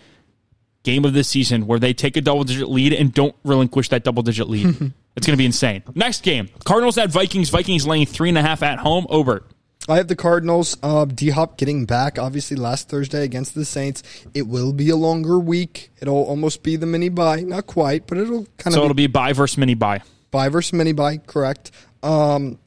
game 0.84 1.06
of 1.06 1.14
this 1.14 1.30
season 1.30 1.66
where 1.66 1.80
they 1.80 1.93
take 1.93 2.18
a 2.18 2.22
double 2.22 2.43
digit 2.43 2.70
lead 2.70 2.93
and 2.93 3.14
don't 3.14 3.36
relinquish 3.43 3.89
that 3.89 4.04
double 4.04 4.22
digit 4.22 4.49
lead. 4.49 4.68
it's 5.16 5.26
going 5.26 5.34
to 5.34 5.38
be 5.38 5.45
insane. 5.45 5.84
Next 5.95 6.24
game 6.24 6.49
Cardinals 6.66 6.97
at 6.97 7.10
Vikings. 7.10 7.49
Vikings 7.49 7.88
laying 7.88 8.06
three 8.06 8.30
and 8.30 8.38
a 8.38 8.41
half 8.41 8.64
at 8.64 8.80
home. 8.80 9.08
Obert. 9.10 9.49
I 9.88 9.98
have 9.98 10.08
the 10.08 10.16
Cardinals. 10.16 10.78
Uh, 10.82 11.06
D 11.06 11.30
Hop 11.30 11.58
getting 11.58 11.86
back, 11.86 12.18
obviously, 12.18 12.56
last 12.56 12.90
Thursday 12.90 13.24
against 13.24 13.54
the 13.54 13.66
Saints. 13.66 14.04
It 14.34 14.48
will 14.48 14.72
be 14.72 14.90
a 14.90 14.96
longer 14.96 15.38
week. 15.38 15.92
It'll 16.00 16.24
almost 16.24 16.64
be 16.64 16.76
the 16.78 16.86
mini 16.86 17.10
bye. 17.10 17.42
Not 17.42 17.68
quite, 17.68 18.08
but 18.08 18.18
it'll 18.18 18.46
kind 18.58 18.68
of. 18.68 18.74
So 18.74 18.84
it'll 18.84 18.94
be 18.94 19.08
be 19.08 19.12
bye 19.12 19.34
versus 19.34 19.58
mini 19.58 19.74
bye. 19.74 20.02
bye 20.32 20.50
versus 20.50 20.74
mini 20.74 20.94
bye, 20.94 21.18
correct. 21.18 21.72
Um, 22.02 22.60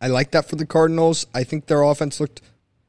I 0.00 0.08
like 0.08 0.30
that 0.32 0.48
for 0.48 0.56
the 0.56 0.66
Cardinals. 0.66 1.26
I 1.34 1.42
think 1.44 1.66
their 1.66 1.82
offense 1.82 2.20
looked 2.20 2.40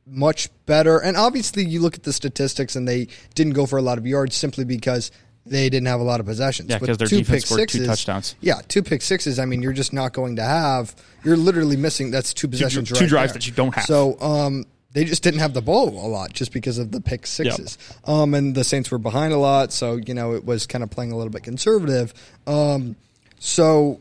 much 0.06 0.50
better. 0.66 1.00
And 1.00 1.18
obviously, 1.18 1.66
you 1.66 1.82
look 1.82 1.96
at 1.96 2.04
the 2.04 2.14
statistics, 2.14 2.76
and 2.76 2.88
they 2.88 3.08
didn't 3.34 3.54
go 3.54 3.66
for 3.66 3.78
a 3.78 3.82
lot 3.82 3.98
of 3.98 4.06
yards 4.06 4.36
simply 4.36 4.64
because 4.64 5.12
they 5.50 5.70
didn't 5.70 5.88
have 5.88 6.00
a 6.00 6.04
lot 6.04 6.20
of 6.20 6.26
possessions. 6.26 6.70
Yeah, 6.70 6.78
With 6.80 6.90
'cause 6.90 6.98
their 6.98 7.08
two 7.08 7.18
defense 7.20 7.44
pick 7.44 7.46
scored 7.46 7.70
two 7.70 7.78
sixes- 7.80 7.88
touchdowns. 7.88 8.36
Yeah, 8.42 8.62
two 8.68 8.84
pick 8.84 9.02
sixes. 9.02 9.40
I 9.40 9.46
mean, 9.46 9.62
you're 9.62 9.74
just 9.74 9.94
not 9.94 10.14
going 10.14 10.36
to 10.38 10.44
have. 10.44 10.96
You're 11.24 11.38
literally 11.38 11.76
missing. 11.78 12.12
That's 12.12 12.34
two 12.34 12.48
possessions. 12.48 12.90
two 12.90 12.96
right 12.96 13.10
drives 13.10 13.32
there. 13.34 13.40
that 13.40 13.48
you 13.48 13.54
don't 13.54 13.74
have. 13.76 13.86
So, 13.86 14.20
um, 14.22 14.66
they 14.94 15.04
just 15.04 15.22
didn't 15.22 15.42
have 15.42 15.54
the 15.54 15.62
ball 15.62 15.90
a 15.90 16.08
lot 16.08 16.34
just 16.34 16.52
because 16.52 16.78
of 16.80 16.92
the 16.92 17.00
pick 17.02 17.28
sixes. 17.28 17.78
Um, 18.06 18.34
and 18.34 18.56
the 18.56 18.64
Saints 18.64 18.90
were 18.90 18.98
behind 18.98 19.32
a 19.34 19.38
lot, 19.38 19.72
so 19.72 19.98
you 19.98 20.14
know 20.14 20.34
it 20.34 20.44
was 20.46 20.66
kind 20.66 20.84
of 20.84 20.90
playing 20.90 21.12
a 21.12 21.18
little 21.18 21.32
bit 21.32 21.44
conservative. 21.44 22.14
Um, 22.48 22.96
so, 23.40 24.00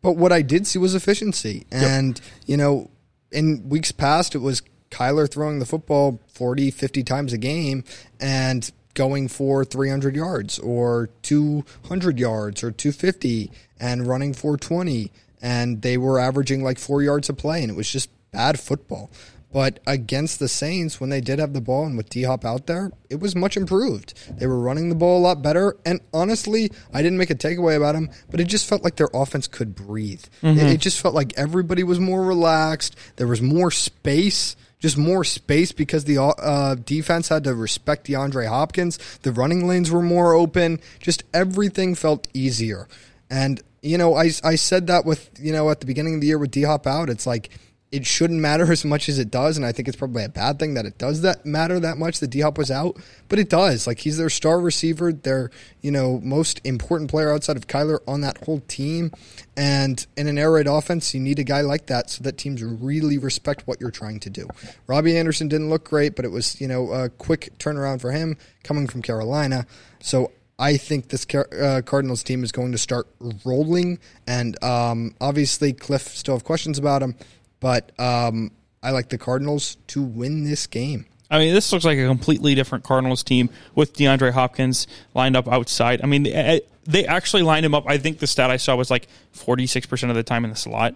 but 0.00 0.12
what 0.16 0.32
I 0.32 0.42
did 0.42 0.66
see 0.66 0.78
was 0.78 0.94
efficiency, 0.94 1.66
and 1.70 2.20
you 2.46 2.56
know, 2.56 2.88
in 3.30 3.68
weeks 3.68 3.92
past 3.92 4.34
it 4.34 4.38
was 4.38 4.62
Kyler 4.90 5.30
throwing 5.30 5.58
the 5.58 5.66
football 5.66 6.18
40, 6.32 6.70
50 6.70 7.02
times 7.02 7.32
a 7.34 7.38
game, 7.38 7.84
and 8.20 8.70
going 8.98 9.28
for 9.28 9.64
300 9.64 10.16
yards 10.16 10.58
or 10.58 11.08
200 11.22 12.18
yards 12.18 12.62
or 12.64 12.70
250 12.70 13.50
and 13.78 14.06
running 14.06 14.34
420 14.34 15.10
and 15.40 15.82
they 15.82 15.96
were 15.96 16.18
averaging 16.18 16.64
like 16.64 16.78
4 16.78 17.02
yards 17.02 17.28
a 17.28 17.32
play 17.32 17.62
and 17.62 17.70
it 17.70 17.76
was 17.76 17.90
just 17.90 18.10
bad 18.32 18.58
football 18.58 19.08
But 19.50 19.80
against 19.86 20.38
the 20.40 20.48
Saints, 20.48 21.00
when 21.00 21.08
they 21.08 21.22
did 21.22 21.38
have 21.38 21.54
the 21.54 21.60
ball 21.62 21.86
and 21.86 21.96
with 21.96 22.10
D 22.10 22.24
Hop 22.24 22.44
out 22.44 22.66
there, 22.66 22.92
it 23.08 23.18
was 23.18 23.34
much 23.34 23.56
improved. 23.56 24.12
They 24.38 24.46
were 24.46 24.58
running 24.58 24.90
the 24.90 24.94
ball 24.94 25.18
a 25.18 25.24
lot 25.24 25.40
better. 25.42 25.76
And 25.86 26.00
honestly, 26.12 26.70
I 26.92 27.00
didn't 27.00 27.16
make 27.16 27.30
a 27.30 27.34
takeaway 27.34 27.76
about 27.76 27.94
them, 27.94 28.10
but 28.30 28.40
it 28.40 28.44
just 28.44 28.68
felt 28.68 28.84
like 28.84 28.96
their 28.96 29.08
offense 29.14 29.46
could 29.46 29.74
breathe. 29.74 30.24
Mm-hmm. 30.42 30.58
It, 30.58 30.66
it 30.74 30.80
just 30.80 31.00
felt 31.00 31.14
like 31.14 31.32
everybody 31.38 31.82
was 31.82 31.98
more 31.98 32.22
relaxed. 32.24 32.94
There 33.16 33.26
was 33.26 33.40
more 33.40 33.70
space 33.70 34.54
just 34.78 34.96
more 34.96 35.24
space 35.24 35.72
because 35.72 36.04
the 36.04 36.22
uh, 36.22 36.74
defense 36.76 37.28
had 37.28 37.44
to 37.44 37.54
respect 37.54 38.06
DeAndre 38.06 38.48
Hopkins. 38.48 38.98
The 39.22 39.32
running 39.32 39.66
lanes 39.66 39.90
were 39.90 40.02
more 40.02 40.34
open. 40.34 40.80
Just 41.00 41.24
everything 41.34 41.94
felt 41.94 42.28
easier. 42.32 42.88
And 43.30 43.60
you 43.82 43.98
know, 43.98 44.14
I 44.14 44.30
I 44.44 44.54
said 44.56 44.86
that 44.88 45.04
with 45.04 45.30
you 45.40 45.52
know 45.52 45.70
at 45.70 45.80
the 45.80 45.86
beginning 45.86 46.16
of 46.16 46.20
the 46.20 46.26
year 46.26 46.38
with 46.38 46.50
D 46.50 46.62
Hop 46.62 46.86
out. 46.86 47.10
It's 47.10 47.26
like 47.26 47.50
it 47.90 48.06
shouldn't 48.06 48.40
matter 48.40 48.70
as 48.72 48.84
much 48.84 49.08
as 49.08 49.18
it 49.18 49.30
does, 49.30 49.56
and 49.56 49.64
I 49.64 49.72
think 49.72 49.88
it's 49.88 49.96
probably 49.96 50.24
a 50.24 50.28
bad 50.28 50.58
thing 50.58 50.74
that 50.74 50.86
it 50.86 50.98
does 50.98 51.22
that 51.22 51.44
matter 51.46 51.80
that 51.80 51.98
much 51.98 52.20
that 52.20 52.28
D 52.28 52.40
Hop 52.40 52.58
was 52.58 52.70
out, 52.70 52.96
but 53.28 53.38
it 53.38 53.48
does. 53.48 53.86
Like 53.86 54.00
he's 54.00 54.18
their 54.18 54.30
star 54.30 54.60
receiver, 54.60 55.12
their 55.12 55.50
you 55.80 55.90
know 55.90 56.20
most 56.22 56.60
important 56.64 57.10
player 57.10 57.32
outside 57.32 57.56
of 57.56 57.66
Kyler 57.66 58.00
on 58.06 58.20
that 58.22 58.44
whole 58.44 58.60
team, 58.60 59.12
and 59.56 60.06
in 60.16 60.26
an 60.26 60.38
air 60.38 60.52
raid 60.52 60.66
offense, 60.66 61.14
you 61.14 61.20
need 61.20 61.38
a 61.38 61.44
guy 61.44 61.60
like 61.60 61.86
that 61.86 62.10
so 62.10 62.22
that 62.24 62.38
teams 62.38 62.62
really 62.62 63.18
respect 63.18 63.66
what 63.66 63.80
you're 63.80 63.90
trying 63.90 64.20
to 64.20 64.30
do. 64.30 64.48
Robbie 64.86 65.16
Anderson 65.16 65.48
didn't 65.48 65.70
look 65.70 65.84
great, 65.84 66.14
but 66.16 66.24
it 66.24 66.30
was 66.30 66.60
you 66.60 66.68
know 66.68 66.92
a 66.92 67.08
quick 67.08 67.50
turnaround 67.58 68.00
for 68.00 68.12
him 68.12 68.36
coming 68.62 68.86
from 68.86 69.02
Carolina. 69.02 69.66
So 70.00 70.32
I 70.60 70.76
think 70.76 71.08
this 71.08 71.24
uh, 71.34 71.82
Cardinals 71.86 72.22
team 72.24 72.42
is 72.42 72.52
going 72.52 72.72
to 72.72 72.78
start 72.78 73.06
rolling, 73.44 73.98
and 74.26 74.62
um, 74.62 75.14
obviously 75.20 75.72
Kliff 75.72 76.08
still 76.08 76.34
have 76.34 76.44
questions 76.44 76.78
about 76.78 77.02
him 77.02 77.14
but 77.60 77.92
um, 77.98 78.50
I 78.82 78.90
like 78.90 79.08
the 79.08 79.18
Cardinals 79.18 79.76
to 79.88 80.02
win 80.02 80.44
this 80.44 80.66
game. 80.66 81.06
I 81.30 81.38
mean, 81.38 81.52
this 81.52 81.72
looks 81.72 81.84
like 81.84 81.98
a 81.98 82.06
completely 82.06 82.54
different 82.54 82.84
Cardinals 82.84 83.22
team 83.22 83.50
with 83.74 83.92
DeAndre 83.94 84.32
Hopkins 84.32 84.86
lined 85.14 85.36
up 85.36 85.46
outside. 85.46 86.00
I 86.02 86.06
mean, 86.06 86.22
they, 86.22 86.62
they 86.84 87.06
actually 87.06 87.42
lined 87.42 87.66
him 87.66 87.74
up. 87.74 87.84
I 87.86 87.98
think 87.98 88.18
the 88.18 88.26
stat 88.26 88.50
I 88.50 88.56
saw 88.56 88.76
was 88.76 88.90
like 88.90 89.08
46% 89.34 90.08
of 90.08 90.16
the 90.16 90.22
time 90.22 90.44
in 90.44 90.50
the 90.50 90.56
slot. 90.56 90.94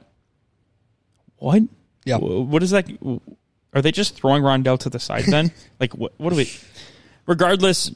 What? 1.36 1.62
Yeah. 2.04 2.16
What 2.16 2.62
is 2.62 2.70
that? 2.70 2.88
Are 3.74 3.82
they 3.82 3.92
just 3.92 4.14
throwing 4.16 4.42
Rondale 4.42 4.78
to 4.80 4.88
the 4.88 4.98
side 4.98 5.24
then? 5.24 5.52
like, 5.80 5.94
what, 5.94 6.12
what 6.16 6.30
do 6.30 6.36
we. 6.36 6.50
Regardless, 7.26 7.92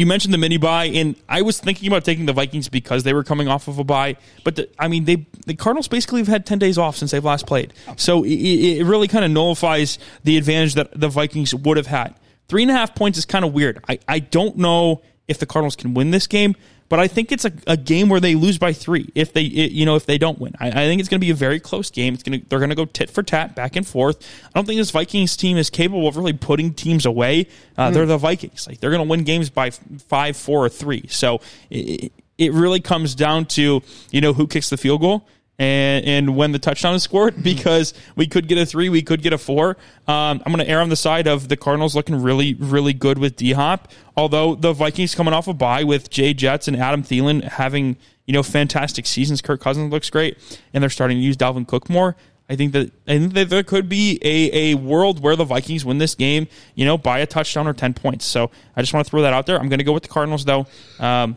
you 0.00 0.06
mentioned 0.06 0.32
the 0.32 0.38
mini 0.38 0.56
bye, 0.56 0.86
and 0.86 1.14
I 1.28 1.42
was 1.42 1.60
thinking 1.60 1.86
about 1.86 2.04
taking 2.04 2.26
the 2.26 2.32
Vikings 2.32 2.68
because 2.68 3.02
they 3.02 3.12
were 3.12 3.22
coming 3.22 3.48
off 3.48 3.68
of 3.68 3.78
a 3.78 3.84
bye. 3.84 4.16
But 4.44 4.56
the, 4.56 4.68
I 4.78 4.88
mean, 4.88 5.04
they 5.04 5.26
the 5.46 5.54
Cardinals 5.54 5.88
basically 5.88 6.20
have 6.20 6.28
had 6.28 6.46
ten 6.46 6.58
days 6.58 6.78
off 6.78 6.96
since 6.96 7.10
they've 7.10 7.24
last 7.24 7.46
played, 7.46 7.74
so 7.96 8.24
it, 8.24 8.30
it 8.30 8.84
really 8.84 9.08
kind 9.08 9.24
of 9.24 9.30
nullifies 9.30 9.98
the 10.24 10.38
advantage 10.38 10.74
that 10.74 10.98
the 10.98 11.08
Vikings 11.08 11.54
would 11.54 11.76
have 11.76 11.86
had. 11.86 12.14
Three 12.48 12.62
and 12.62 12.70
a 12.70 12.74
half 12.74 12.94
points 12.94 13.18
is 13.18 13.26
kind 13.26 13.44
of 13.44 13.52
weird. 13.52 13.84
I, 13.88 14.00
I 14.08 14.18
don't 14.18 14.56
know 14.56 15.02
if 15.28 15.38
the 15.38 15.46
Cardinals 15.46 15.76
can 15.76 15.94
win 15.94 16.10
this 16.10 16.26
game, 16.26 16.56
but 16.90 16.98
I 16.98 17.06
think 17.06 17.30
it's 17.30 17.44
a, 17.46 17.52
a 17.68 17.76
game 17.76 18.08
where 18.08 18.18
they 18.18 18.34
lose 18.34 18.58
by 18.58 18.72
three 18.72 19.10
if 19.14 19.32
they 19.32 19.42
you 19.42 19.86
know 19.86 19.94
if 19.94 20.04
they 20.04 20.18
don't 20.18 20.38
win. 20.38 20.54
I, 20.58 20.68
I 20.68 20.72
think 20.72 20.98
it's 21.00 21.08
going 21.08 21.20
to 21.20 21.24
be 21.24 21.30
a 21.30 21.34
very 21.34 21.60
close 21.60 21.88
game. 21.88 22.12
It's 22.12 22.24
going 22.24 22.40
to 22.40 22.46
they're 22.48 22.58
going 22.58 22.70
to 22.70 22.76
go 22.76 22.84
tit 22.84 23.08
for 23.08 23.22
tat 23.22 23.54
back 23.54 23.76
and 23.76 23.86
forth. 23.86 24.18
I 24.44 24.50
don't 24.58 24.66
think 24.66 24.78
this 24.78 24.90
Vikings 24.90 25.36
team 25.36 25.56
is 25.56 25.70
capable 25.70 26.08
of 26.08 26.16
really 26.16 26.32
putting 26.32 26.74
teams 26.74 27.06
away. 27.06 27.46
Uh, 27.78 27.88
mm. 27.88 27.94
They're 27.94 28.06
the 28.06 28.18
Vikings. 28.18 28.66
Like 28.66 28.80
they're 28.80 28.90
going 28.90 29.06
to 29.06 29.08
win 29.08 29.22
games 29.22 29.50
by 29.50 29.70
five, 29.70 30.36
four, 30.36 30.66
or 30.66 30.68
three. 30.68 31.06
So 31.06 31.40
it, 31.70 32.12
it 32.36 32.52
really 32.52 32.80
comes 32.80 33.14
down 33.14 33.46
to 33.46 33.82
you 34.10 34.20
know 34.20 34.32
who 34.32 34.48
kicks 34.48 34.68
the 34.68 34.76
field 34.76 35.00
goal 35.00 35.28
and, 35.60 36.06
and 36.06 36.36
when 36.36 36.52
the 36.52 36.58
touchdown 36.58 36.94
is 36.94 37.02
scored 37.02 37.42
because 37.42 37.92
we 38.16 38.26
could 38.26 38.48
get 38.48 38.56
a 38.56 38.64
three, 38.64 38.88
we 38.88 39.02
could 39.02 39.20
get 39.20 39.34
a 39.34 39.38
four. 39.38 39.76
Um, 40.08 40.42
I'm 40.46 40.52
going 40.52 40.64
to 40.64 40.68
err 40.68 40.80
on 40.80 40.88
the 40.88 40.96
side 40.96 41.26
of 41.26 41.48
the 41.48 41.56
Cardinals 41.56 41.94
looking 41.94 42.20
really, 42.22 42.54
really 42.54 42.94
good 42.94 43.18
with 43.18 43.36
D 43.36 43.52
Hop. 43.52 43.88
Although 44.16 44.54
the 44.54 44.72
Vikings 44.72 45.14
coming 45.14 45.34
off 45.34 45.48
a 45.48 45.52
bye 45.52 45.84
with 45.84 46.08
Jay 46.08 46.32
Jets 46.32 46.66
and 46.66 46.76
Adam 46.76 47.02
Thielen 47.02 47.44
having 47.44 47.98
you 48.24 48.32
know 48.32 48.42
fantastic 48.42 49.06
seasons. 49.06 49.42
Kirk 49.42 49.60
Cousins 49.60 49.92
looks 49.92 50.08
great, 50.08 50.38
and 50.72 50.82
they're 50.82 50.88
starting 50.88 51.18
to 51.18 51.22
use 51.22 51.36
Dalvin 51.36 51.68
Cook 51.68 51.90
more. 51.90 52.16
I 52.48 52.56
think 52.56 52.72
that 52.72 52.90
I 53.06 53.18
think 53.18 53.34
that 53.34 53.50
there 53.50 53.62
could 53.62 53.86
be 53.86 54.18
a, 54.22 54.72
a 54.72 54.74
world 54.76 55.20
where 55.20 55.36
the 55.36 55.44
Vikings 55.44 55.84
win 55.84 55.98
this 55.98 56.14
game, 56.14 56.48
you 56.74 56.86
know, 56.86 56.96
by 56.96 57.18
a 57.18 57.26
touchdown 57.26 57.66
or 57.66 57.74
ten 57.74 57.92
points. 57.92 58.24
So 58.24 58.50
I 58.74 58.80
just 58.80 58.94
want 58.94 59.04
to 59.04 59.10
throw 59.10 59.20
that 59.22 59.34
out 59.34 59.44
there. 59.44 59.58
I'm 59.58 59.68
going 59.68 59.78
to 59.78 59.84
go 59.84 59.92
with 59.92 60.04
the 60.04 60.08
Cardinals 60.08 60.46
though. 60.46 60.66
Um, 60.98 61.36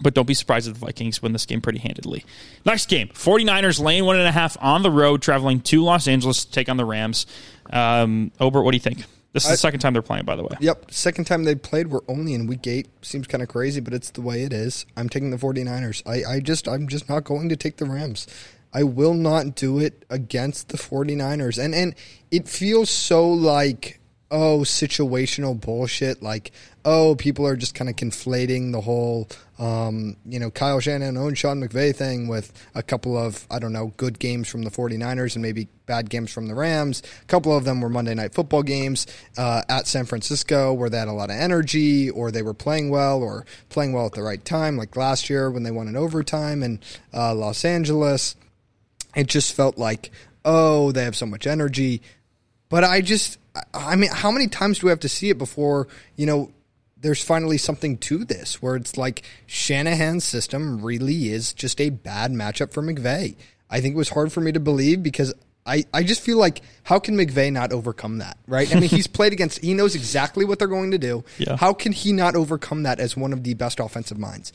but 0.00 0.14
don't 0.14 0.26
be 0.26 0.34
surprised 0.34 0.68
if 0.68 0.74
the 0.74 0.80
Vikings 0.80 1.22
win 1.22 1.32
this 1.32 1.46
game 1.46 1.60
pretty 1.60 1.78
handedly. 1.78 2.24
Next 2.64 2.88
game 2.88 3.08
49ers 3.08 3.80
laying 3.80 4.04
one 4.04 4.16
and 4.16 4.26
a 4.26 4.32
half 4.32 4.56
on 4.60 4.82
the 4.82 4.90
road, 4.90 5.22
traveling 5.22 5.60
to 5.62 5.82
Los 5.82 6.08
Angeles 6.08 6.44
to 6.44 6.50
take 6.50 6.68
on 6.68 6.76
the 6.76 6.84
Rams. 6.84 7.26
Um, 7.70 8.32
Obert, 8.40 8.64
what 8.64 8.72
do 8.72 8.76
you 8.76 8.82
think? 8.82 9.04
This 9.32 9.44
is 9.44 9.50
I, 9.50 9.52
the 9.54 9.58
second 9.58 9.80
time 9.80 9.92
they're 9.94 10.02
playing, 10.02 10.24
by 10.24 10.36
the 10.36 10.44
way. 10.44 10.56
Yep. 10.60 10.92
Second 10.92 11.24
time 11.24 11.42
they 11.42 11.56
played. 11.56 11.88
We're 11.88 12.02
only 12.06 12.34
in 12.34 12.46
week 12.46 12.66
eight. 12.68 12.86
Seems 13.02 13.26
kind 13.26 13.42
of 13.42 13.48
crazy, 13.48 13.80
but 13.80 13.92
it's 13.92 14.10
the 14.10 14.22
way 14.22 14.44
it 14.44 14.52
is. 14.52 14.86
I'm 14.96 15.08
taking 15.08 15.30
the 15.30 15.36
49ers. 15.36 16.02
I, 16.06 16.34
I 16.34 16.40
just, 16.40 16.68
I'm 16.68 16.86
just 16.86 17.08
not 17.08 17.24
going 17.24 17.48
to 17.48 17.56
take 17.56 17.78
the 17.78 17.84
Rams. 17.84 18.28
I 18.72 18.84
will 18.84 19.14
not 19.14 19.56
do 19.56 19.80
it 19.80 20.04
against 20.08 20.68
the 20.68 20.76
49ers. 20.76 21.62
And, 21.62 21.74
and 21.74 21.96
it 22.30 22.48
feels 22.48 22.90
so 22.90 23.28
like, 23.28 24.00
oh, 24.30 24.60
situational 24.60 25.60
bullshit. 25.60 26.22
Like, 26.22 26.52
oh, 26.84 27.14
people 27.14 27.46
are 27.46 27.56
just 27.56 27.74
kind 27.74 27.88
of 27.88 27.96
conflating 27.96 28.72
the 28.72 28.80
whole, 28.80 29.28
um, 29.58 30.16
you 30.24 30.38
know, 30.38 30.50
Kyle 30.50 30.80
Shanahan 30.80 31.16
owned 31.16 31.38
Sean 31.38 31.62
McVay 31.62 31.94
thing 31.94 32.26
with 32.28 32.52
a 32.74 32.82
couple 32.82 33.16
of, 33.16 33.46
I 33.50 33.58
don't 33.58 33.72
know, 33.72 33.92
good 33.96 34.18
games 34.18 34.48
from 34.48 34.62
the 34.62 34.70
49ers 34.70 35.34
and 35.34 35.42
maybe 35.42 35.68
bad 35.86 36.10
games 36.10 36.32
from 36.32 36.48
the 36.48 36.54
Rams. 36.54 37.02
A 37.22 37.26
couple 37.26 37.56
of 37.56 37.64
them 37.64 37.80
were 37.80 37.88
Monday 37.88 38.14
night 38.14 38.34
football 38.34 38.62
games 38.62 39.06
uh, 39.38 39.62
at 39.68 39.86
San 39.86 40.04
Francisco 40.04 40.72
where 40.72 40.90
they 40.90 40.98
had 40.98 41.08
a 41.08 41.12
lot 41.12 41.30
of 41.30 41.36
energy 41.36 42.10
or 42.10 42.30
they 42.30 42.42
were 42.42 42.54
playing 42.54 42.90
well 42.90 43.22
or 43.22 43.46
playing 43.68 43.92
well 43.92 44.06
at 44.06 44.12
the 44.12 44.22
right 44.22 44.44
time, 44.44 44.76
like 44.76 44.96
last 44.96 45.30
year 45.30 45.50
when 45.50 45.62
they 45.62 45.70
won 45.70 45.88
in 45.88 45.96
overtime 45.96 46.62
in 46.62 46.80
uh, 47.12 47.34
Los 47.34 47.64
Angeles. 47.64 48.36
It 49.14 49.28
just 49.28 49.52
felt 49.54 49.78
like, 49.78 50.10
oh, 50.44 50.92
they 50.92 51.04
have 51.04 51.16
so 51.16 51.26
much 51.26 51.46
energy. 51.46 52.02
But 52.74 52.82
I 52.82 53.02
just, 53.02 53.38
I 53.72 53.94
mean, 53.94 54.10
how 54.12 54.32
many 54.32 54.48
times 54.48 54.80
do 54.80 54.88
we 54.88 54.90
have 54.90 54.98
to 54.98 55.08
see 55.08 55.30
it 55.30 55.38
before, 55.38 55.86
you 56.16 56.26
know, 56.26 56.50
there's 56.96 57.22
finally 57.22 57.56
something 57.56 57.98
to 57.98 58.24
this 58.24 58.60
where 58.60 58.74
it's 58.74 58.96
like 58.96 59.22
Shanahan's 59.46 60.24
system 60.24 60.82
really 60.84 61.28
is 61.28 61.52
just 61.52 61.80
a 61.80 61.90
bad 61.90 62.32
matchup 62.32 62.72
for 62.72 62.82
McVay. 62.82 63.36
I 63.70 63.80
think 63.80 63.94
it 63.94 63.96
was 63.96 64.08
hard 64.08 64.32
for 64.32 64.40
me 64.40 64.50
to 64.50 64.58
believe 64.58 65.04
because 65.04 65.32
I, 65.64 65.84
I 65.94 66.02
just 66.02 66.20
feel 66.20 66.36
like 66.36 66.62
how 66.82 66.98
can 66.98 67.16
McVay 67.16 67.52
not 67.52 67.72
overcome 67.72 68.18
that, 68.18 68.38
right? 68.48 68.68
I 68.74 68.80
mean, 68.80 68.90
he's 68.90 69.06
played 69.18 69.32
against, 69.32 69.60
he 69.60 69.72
knows 69.72 69.94
exactly 69.94 70.44
what 70.44 70.58
they're 70.58 70.66
going 70.66 70.90
to 70.90 70.98
do. 70.98 71.22
Yeah. 71.38 71.56
How 71.56 71.74
can 71.74 71.92
he 71.92 72.12
not 72.12 72.34
overcome 72.34 72.82
that 72.82 72.98
as 72.98 73.16
one 73.16 73.32
of 73.32 73.44
the 73.44 73.54
best 73.54 73.78
offensive 73.78 74.18
minds? 74.18 74.52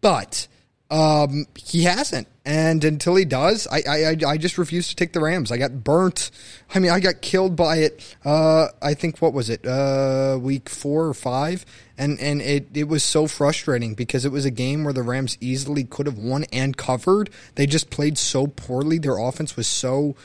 But 0.00 0.48
um, 0.90 1.46
he 1.54 1.84
hasn't, 1.84 2.26
and 2.44 2.82
until 2.82 3.14
he 3.14 3.24
does, 3.24 3.68
I, 3.70 3.82
I 3.88 4.16
I 4.26 4.36
just 4.36 4.58
refuse 4.58 4.88
to 4.88 4.96
take 4.96 5.12
the 5.12 5.20
Rams. 5.20 5.52
I 5.52 5.56
got 5.56 5.84
burnt. 5.84 6.32
I 6.74 6.80
mean, 6.80 6.90
I 6.90 6.98
got 6.98 7.22
killed 7.22 7.54
by 7.54 7.76
it. 7.78 8.16
Uh, 8.24 8.68
I 8.82 8.94
think 8.94 9.18
what 9.18 9.32
was 9.32 9.50
it? 9.50 9.64
Uh, 9.64 10.36
week 10.40 10.68
four 10.68 11.06
or 11.06 11.14
five, 11.14 11.64
and 11.96 12.18
and 12.18 12.42
it 12.42 12.68
it 12.74 12.88
was 12.88 13.04
so 13.04 13.28
frustrating 13.28 13.94
because 13.94 14.24
it 14.24 14.32
was 14.32 14.44
a 14.44 14.50
game 14.50 14.82
where 14.82 14.92
the 14.92 15.02
Rams 15.02 15.38
easily 15.40 15.84
could 15.84 16.06
have 16.06 16.18
won 16.18 16.44
and 16.52 16.76
covered. 16.76 17.30
They 17.54 17.66
just 17.66 17.90
played 17.90 18.18
so 18.18 18.48
poorly. 18.48 18.98
Their 18.98 19.18
offense 19.18 19.56
was 19.56 19.68
so, 19.68 20.16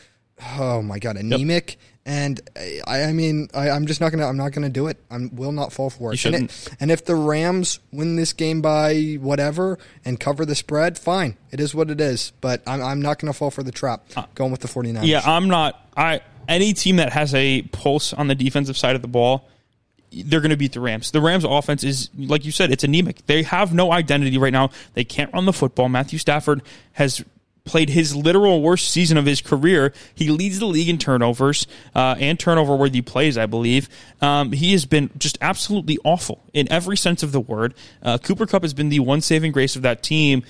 oh 0.57 0.81
my 0.81 0.97
god, 0.97 1.17
anemic. 1.17 1.71
Yep 1.73 1.79
and 2.05 2.39
I, 2.85 3.03
I 3.03 3.13
mean, 3.13 3.49
I, 3.53 3.69
am 3.69 3.87
just 3.87 3.99
not 3.99 4.11
gonna. 4.11 4.27
I'm 4.27 4.37
not 4.37 4.51
gonna 4.51 4.69
do 4.69 4.87
it. 4.87 4.97
I 5.09 5.17
will 5.31 5.51
not 5.51 5.73
fall 5.73 5.89
for 5.89 6.13
it. 6.13 6.23
And, 6.25 6.35
it. 6.35 6.67
and 6.79 6.91
if 6.91 7.03
the 7.05 7.15
Rams 7.15 7.79
win 7.91 8.15
this 8.15 8.31
game 8.31 8.61
by 8.61 9.17
whatever 9.19 9.79
and 10.03 10.19
cover 10.19 10.45
the 10.45 10.53
spread, 10.53 10.99
fine. 10.99 11.35
It 11.51 11.59
is 11.59 11.73
what 11.73 11.89
it 11.89 11.99
is. 11.99 12.31
But 12.41 12.61
I'm, 12.67 12.83
I'm 12.83 13.01
not 13.01 13.17
gonna 13.17 13.33
fall 13.33 13.49
for 13.49 13.63
the 13.63 13.71
trap. 13.71 14.05
Uh, 14.15 14.25
going 14.35 14.51
with 14.51 14.61
the 14.61 14.67
49ers. 14.67 15.07
Yeah, 15.07 15.21
I'm 15.25 15.47
not. 15.47 15.81
I 15.97 16.21
any 16.47 16.73
team 16.73 16.97
that 16.97 17.11
has 17.13 17.33
a 17.33 17.63
pulse 17.63 18.13
on 18.13 18.27
the 18.27 18.35
defensive 18.35 18.77
side 18.77 18.95
of 18.95 19.01
the 19.01 19.07
ball, 19.07 19.49
they're 20.11 20.41
going 20.41 20.51
to 20.51 20.57
beat 20.57 20.73
the 20.73 20.79
Rams. 20.79 21.11
The 21.11 21.21
Rams 21.21 21.43
offense 21.43 21.83
is, 21.83 22.09
like 22.17 22.45
you 22.45 22.51
said, 22.51 22.71
it's 22.71 22.83
anemic. 22.83 23.25
They 23.25 23.43
have 23.43 23.73
no 23.73 23.91
identity 23.91 24.37
right 24.37 24.53
now. 24.53 24.69
They 24.93 25.03
can't 25.03 25.33
run 25.33 25.45
the 25.45 25.53
football. 25.53 25.89
Matthew 25.89 26.19
Stafford 26.19 26.61
has 26.93 27.23
played 27.65 27.89
his 27.89 28.15
literal 28.15 28.61
worst 28.61 28.89
season 28.89 29.17
of 29.17 29.25
his 29.25 29.41
career. 29.41 29.91
He 30.13 30.29
leads 30.29 30.59
the 30.59 30.67
league 30.67 30.87
in 30.87 30.97
turnovers 30.97 31.67
uh, 31.93 32.15
and 32.19 32.39
turnover 32.39 32.75
worthy 32.75 33.01
plays, 33.01 33.37
I 33.37 33.47
believe. 33.47 33.89
Um, 34.21 34.51
he 34.51 34.71
has 34.71 34.85
been 34.85 35.09
just 35.17 35.37
absolutely 35.41 35.97
awful 36.03 36.43
in 36.53 36.71
every 36.71 36.95
sense 36.95 37.23
of 37.23 37.31
the 37.31 37.41
word. 37.41 37.73
Uh, 38.01 38.17
Cooper 38.17 38.45
Kupp 38.45 38.61
has 38.61 38.73
been 38.73 38.89
the 38.89 38.99
one 38.99 39.21
saving 39.21 39.51
grace 39.51 39.75
of 39.75 39.81
that 39.81 40.03
team. 40.03 40.43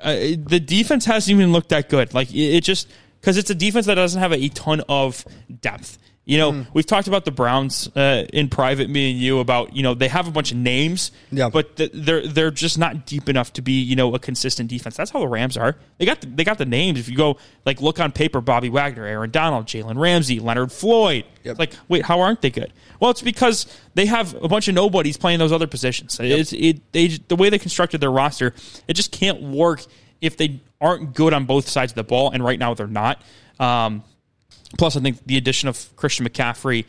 Uh, 0.00 0.14
the 0.36 0.58
defense 0.58 1.04
hasn't 1.04 1.34
even 1.34 1.52
looked 1.52 1.68
that 1.68 1.88
good. 1.88 2.14
Like 2.14 2.32
it, 2.32 2.56
it 2.56 2.64
just 2.64 2.88
because 3.20 3.36
it's 3.36 3.50
a 3.50 3.54
defense 3.54 3.86
that 3.86 3.96
doesn't 3.96 4.20
have 4.20 4.32
a, 4.32 4.36
a 4.36 4.48
ton 4.48 4.82
of 4.88 5.24
depth. 5.60 5.98
You 6.26 6.38
know, 6.38 6.66
we've 6.74 6.86
talked 6.86 7.08
about 7.08 7.24
the 7.24 7.32
Browns 7.32 7.88
uh, 7.96 8.24
in 8.32 8.48
private, 8.50 8.88
me 8.88 9.10
and 9.10 9.18
you, 9.18 9.40
about 9.40 9.74
you 9.74 9.82
know 9.82 9.94
they 9.94 10.06
have 10.06 10.28
a 10.28 10.30
bunch 10.30 10.52
of 10.52 10.58
names, 10.58 11.10
Yeah. 11.32 11.48
but 11.48 11.74
th- 11.76 11.90
they're 11.92 12.24
they're 12.24 12.50
just 12.52 12.78
not 12.78 13.04
deep 13.06 13.28
enough 13.28 13.52
to 13.54 13.62
be 13.62 13.80
you 13.80 13.96
know 13.96 14.14
a 14.14 14.18
consistent 14.20 14.68
defense. 14.70 14.96
That's 14.96 15.10
how 15.10 15.18
the 15.20 15.26
Rams 15.26 15.56
are. 15.56 15.76
They 15.98 16.04
got 16.04 16.20
the, 16.20 16.28
they 16.28 16.44
got 16.44 16.58
the 16.58 16.66
names. 16.66 17.00
If 17.00 17.08
you 17.08 17.16
go 17.16 17.38
like 17.64 17.80
look 17.80 17.98
on 17.98 18.12
paper, 18.12 18.40
Bobby 18.40 18.68
Wagner, 18.68 19.04
Aaron 19.06 19.30
Donald, 19.30 19.66
Jalen 19.66 19.96
Ramsey, 19.98 20.38
Leonard 20.38 20.70
Floyd. 20.70 21.24
Yep. 21.42 21.58
Like, 21.58 21.72
wait, 21.88 22.04
how 22.04 22.20
aren't 22.20 22.42
they 22.42 22.50
good? 22.50 22.72
Well, 23.00 23.10
it's 23.10 23.22
because 23.22 23.66
they 23.94 24.06
have 24.06 24.34
a 24.34 24.46
bunch 24.46 24.68
of 24.68 24.74
nobodies 24.74 25.16
playing 25.16 25.38
those 25.40 25.52
other 25.52 25.66
positions. 25.66 26.20
It's 26.20 26.52
it 26.52 26.92
they 26.92 27.08
the 27.08 27.34
way 27.34 27.48
they 27.48 27.58
constructed 27.58 28.00
their 28.00 28.12
roster, 28.12 28.54
it 28.86 28.92
just 28.94 29.10
can't 29.10 29.42
work 29.42 29.84
if 30.20 30.36
they 30.36 30.60
aren't 30.80 31.14
good 31.14 31.32
on 31.32 31.46
both 31.46 31.68
sides 31.68 31.90
of 31.92 31.96
the 31.96 32.04
ball. 32.04 32.30
And 32.30 32.44
right 32.44 32.58
now 32.58 32.74
they're 32.74 32.86
not. 32.86 33.20
Um, 33.58 34.04
Plus, 34.78 34.96
I 34.96 35.00
think 35.00 35.24
the 35.26 35.36
addition 35.36 35.68
of 35.68 35.96
Christian 35.96 36.26
McCaffrey 36.26 36.84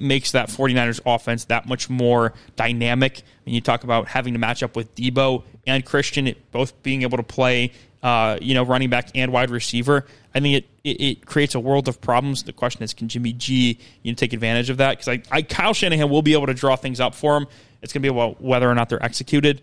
makes 0.00 0.32
that 0.32 0.48
49ers 0.48 1.00
offense 1.06 1.44
that 1.46 1.66
much 1.68 1.88
more 1.88 2.32
dynamic. 2.56 3.22
When 3.44 3.54
you 3.54 3.60
talk 3.60 3.84
about 3.84 4.08
having 4.08 4.32
to 4.32 4.38
match 4.38 4.62
up 4.62 4.74
with 4.74 4.94
Deebo 4.94 5.44
and 5.66 5.84
Christian, 5.84 6.34
both 6.50 6.82
being 6.82 7.02
able 7.02 7.18
to 7.18 7.22
play, 7.22 7.72
uh, 8.02 8.38
you 8.40 8.54
know, 8.54 8.64
running 8.64 8.90
back 8.90 9.10
and 9.14 9.32
wide 9.32 9.50
receiver, 9.50 10.06
I 10.34 10.40
think 10.40 10.56
it, 10.56 10.66
it, 10.82 11.00
it 11.00 11.26
creates 11.26 11.54
a 11.54 11.60
world 11.60 11.88
of 11.88 12.00
problems. 12.00 12.42
The 12.42 12.52
question 12.52 12.82
is, 12.82 12.94
can 12.94 13.08
Jimmy 13.08 13.32
G 13.32 13.78
you 14.02 14.12
know, 14.12 14.16
take 14.16 14.32
advantage 14.32 14.70
of 14.70 14.78
that? 14.78 14.98
Because 14.98 15.08
I, 15.08 15.22
I, 15.36 15.42
Kyle 15.42 15.74
Shanahan 15.74 16.10
will 16.10 16.22
be 16.22 16.32
able 16.32 16.46
to 16.46 16.54
draw 16.54 16.76
things 16.76 17.00
up 17.00 17.14
for 17.14 17.36
him. 17.36 17.46
It's 17.82 17.92
going 17.92 18.02
to 18.02 18.10
be 18.10 18.14
about 18.14 18.40
whether 18.40 18.68
or 18.68 18.74
not 18.74 18.88
they're 18.88 19.02
executed. 19.04 19.62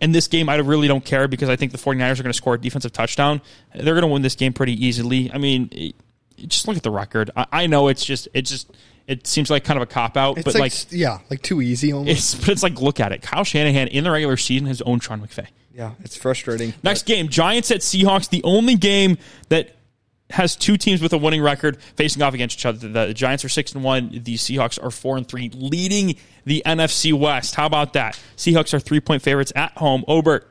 In 0.00 0.10
this 0.10 0.26
game, 0.26 0.48
I 0.48 0.56
really 0.56 0.88
don't 0.88 1.04
care 1.04 1.28
because 1.28 1.48
I 1.48 1.54
think 1.54 1.70
the 1.70 1.78
49ers 1.78 2.18
are 2.18 2.24
going 2.24 2.32
to 2.32 2.32
score 2.32 2.54
a 2.54 2.60
defensive 2.60 2.92
touchdown. 2.92 3.40
They're 3.72 3.94
going 3.94 4.02
to 4.02 4.08
win 4.08 4.22
this 4.22 4.34
game 4.34 4.52
pretty 4.52 4.84
easily. 4.84 5.30
I 5.32 5.38
mean, 5.38 5.94
just 6.46 6.68
look 6.68 6.76
at 6.76 6.82
the 6.82 6.90
record. 6.90 7.30
I, 7.36 7.46
I 7.52 7.66
know 7.66 7.88
it's 7.88 8.04
just 8.04 8.28
it 8.34 8.42
just 8.42 8.70
it 9.06 9.26
seems 9.26 9.50
like 9.50 9.64
kind 9.64 9.76
of 9.78 9.82
a 9.82 9.86
cop 9.86 10.16
out, 10.16 10.36
but 10.36 10.46
like, 10.46 10.60
like, 10.60 10.86
yeah, 10.90 11.18
like 11.30 11.42
too 11.42 11.60
easy 11.60 11.92
almost. 11.92 12.10
it's 12.10 12.34
but 12.34 12.50
it's 12.50 12.62
like 12.62 12.80
look 12.80 13.00
at 13.00 13.12
it. 13.12 13.22
Kyle 13.22 13.44
Shanahan 13.44 13.88
in 13.88 14.04
the 14.04 14.10
regular 14.10 14.36
season 14.36 14.66
has 14.66 14.80
owned 14.82 15.02
Sean 15.02 15.20
McVay. 15.20 15.48
Yeah, 15.74 15.92
it's 16.00 16.16
frustrating. 16.16 16.74
Next 16.82 17.06
game, 17.06 17.28
Giants 17.28 17.70
at 17.70 17.80
Seahawks, 17.80 18.28
the 18.28 18.44
only 18.44 18.76
game 18.76 19.16
that 19.48 19.74
has 20.30 20.56
two 20.56 20.76
teams 20.76 21.02
with 21.02 21.12
a 21.12 21.18
winning 21.18 21.42
record 21.42 21.80
facing 21.96 22.22
off 22.22 22.34
against 22.34 22.58
each 22.58 22.66
other. 22.66 22.88
The 22.88 23.14
Giants 23.14 23.44
are 23.44 23.48
six 23.48 23.74
and 23.74 23.84
one. 23.84 24.10
The 24.10 24.34
Seahawks 24.34 24.82
are 24.82 24.90
four 24.90 25.16
and 25.16 25.26
three, 25.26 25.50
leading 25.54 26.16
the 26.44 26.62
NFC 26.64 27.12
West. 27.12 27.54
How 27.54 27.66
about 27.66 27.94
that? 27.94 28.18
Seahawks 28.36 28.74
are 28.74 28.80
three 28.80 29.00
point 29.00 29.22
favorites 29.22 29.52
at 29.56 29.76
home. 29.78 30.04
Obert, 30.08 30.48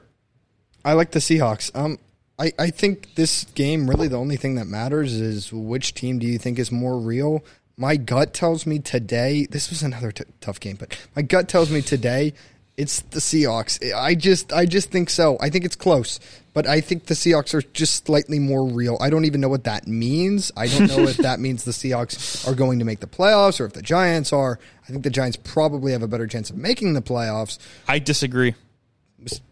I 0.83 0.93
like 0.93 1.11
the 1.11 1.19
Seahawks. 1.19 1.71
Um, 1.75 1.99
I, 2.41 2.51
I 2.57 2.69
think 2.71 3.13
this 3.13 3.43
game 3.53 3.87
really 3.87 4.07
the 4.07 4.17
only 4.17 4.35
thing 4.35 4.55
that 4.55 4.65
matters 4.65 5.13
is 5.13 5.53
which 5.53 5.93
team 5.93 6.17
do 6.17 6.25
you 6.25 6.39
think 6.39 6.57
is 6.57 6.71
more 6.71 6.97
real. 6.97 7.45
My 7.77 7.97
gut 7.97 8.33
tells 8.33 8.65
me 8.65 8.79
today. 8.79 9.45
This 9.49 9.69
was 9.69 9.83
another 9.83 10.11
t- 10.11 10.23
tough 10.39 10.59
game, 10.59 10.75
but 10.75 10.97
my 11.15 11.21
gut 11.21 11.47
tells 11.47 11.69
me 11.69 11.83
today 11.83 12.33
it's 12.77 13.01
the 13.01 13.19
Seahawks. 13.19 13.93
I 13.93 14.15
just 14.15 14.51
I 14.51 14.65
just 14.65 14.89
think 14.89 15.11
so. 15.11 15.37
I 15.39 15.51
think 15.51 15.65
it's 15.65 15.75
close, 15.75 16.19
but 16.55 16.65
I 16.65 16.81
think 16.81 17.05
the 17.05 17.13
Seahawks 17.13 17.53
are 17.53 17.61
just 17.61 18.07
slightly 18.07 18.39
more 18.39 18.67
real. 18.67 18.97
I 18.99 19.11
don't 19.11 19.25
even 19.25 19.39
know 19.39 19.49
what 19.49 19.65
that 19.65 19.87
means. 19.87 20.51
I 20.57 20.65
don't 20.65 20.87
know 20.87 21.03
if 21.03 21.17
that 21.17 21.39
means 21.45 21.63
the 21.63 21.71
Seahawks 21.71 22.47
are 22.47 22.55
going 22.55 22.79
to 22.79 22.85
make 22.85 23.01
the 23.01 23.07
playoffs 23.07 23.59
or 23.59 23.65
if 23.65 23.73
the 23.73 23.83
Giants 23.83 24.33
are. 24.33 24.57
I 24.83 24.91
think 24.91 25.03
the 25.03 25.11
Giants 25.11 25.37
probably 25.37 25.91
have 25.91 26.01
a 26.01 26.07
better 26.07 26.25
chance 26.25 26.49
of 26.49 26.57
making 26.57 26.93
the 26.93 27.03
playoffs. 27.03 27.59
I 27.87 27.99
disagree. 27.99 28.55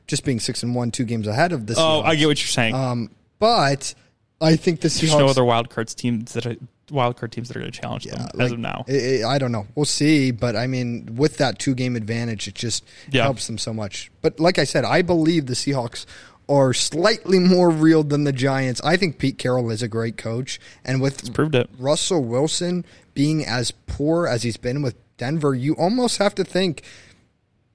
Just 0.07 0.25
being 0.25 0.39
six 0.39 0.63
and 0.63 0.73
one, 0.73 0.91
two 0.91 1.03
games 1.05 1.27
ahead 1.27 1.51
of 1.51 1.67
the. 1.67 1.75
Oh, 1.77 2.01
I 2.01 2.15
get 2.15 2.27
what 2.27 2.39
you're 2.41 2.47
saying. 2.47 2.73
Um, 2.73 3.11
but 3.37 3.93
I 4.41 4.55
think 4.55 4.81
the 4.81 4.87
There's 4.89 5.13
no 5.15 5.27
other 5.27 5.45
wild 5.45 5.69
cards 5.69 5.93
teams 5.93 6.33
that 6.33 6.45
are 6.45 6.55
wild 6.89 7.17
card 7.17 7.31
teams 7.31 7.47
that 7.49 7.55
are 7.57 7.59
going 7.59 7.71
to 7.71 7.79
challenge 7.79 8.05
them 8.05 8.27
as 8.39 8.51
of 8.51 8.57
now. 8.59 8.83
I, 8.89 9.21
I 9.23 9.37
don't 9.37 9.51
know. 9.51 9.67
We'll 9.75 9.85
see. 9.85 10.31
But 10.31 10.55
I 10.55 10.65
mean, 10.65 11.15
with 11.15 11.37
that 11.37 11.59
two 11.59 11.75
game 11.75 11.95
advantage, 11.95 12.47
it 12.47 12.55
just 12.55 12.83
Yeah. 13.11 13.23
helps 13.23 13.45
them 13.45 13.59
so 13.59 13.73
much. 13.73 14.11
But 14.21 14.39
like 14.39 14.57
I 14.57 14.63
said, 14.63 14.83
I 14.85 15.03
believe 15.03 15.45
the 15.45 15.53
Seahawks 15.53 16.05
are 16.47 16.73
slightly 16.73 17.37
more 17.37 17.69
real 17.69 18.03
than 18.03 18.23
the 18.23 18.33
Giants. 18.33 18.81
I 18.83 18.97
think 18.97 19.19
Pete 19.19 19.37
Carroll 19.37 19.69
is 19.69 19.83
a 19.83 19.87
great 19.87 20.17
coach, 20.17 20.59
and 20.83 20.99
with 20.99 21.31
Proved 21.35 21.53
it. 21.53 21.69
Russell 21.77 22.23
Wilson 22.23 22.83
being 23.13 23.45
as 23.45 23.69
poor 23.69 24.25
as 24.25 24.41
he's 24.41 24.57
been 24.57 24.81
with 24.81 24.95
Denver, 25.17 25.53
you 25.53 25.73
almost 25.75 26.17
have 26.17 26.33
to 26.35 26.43
think. 26.43 26.81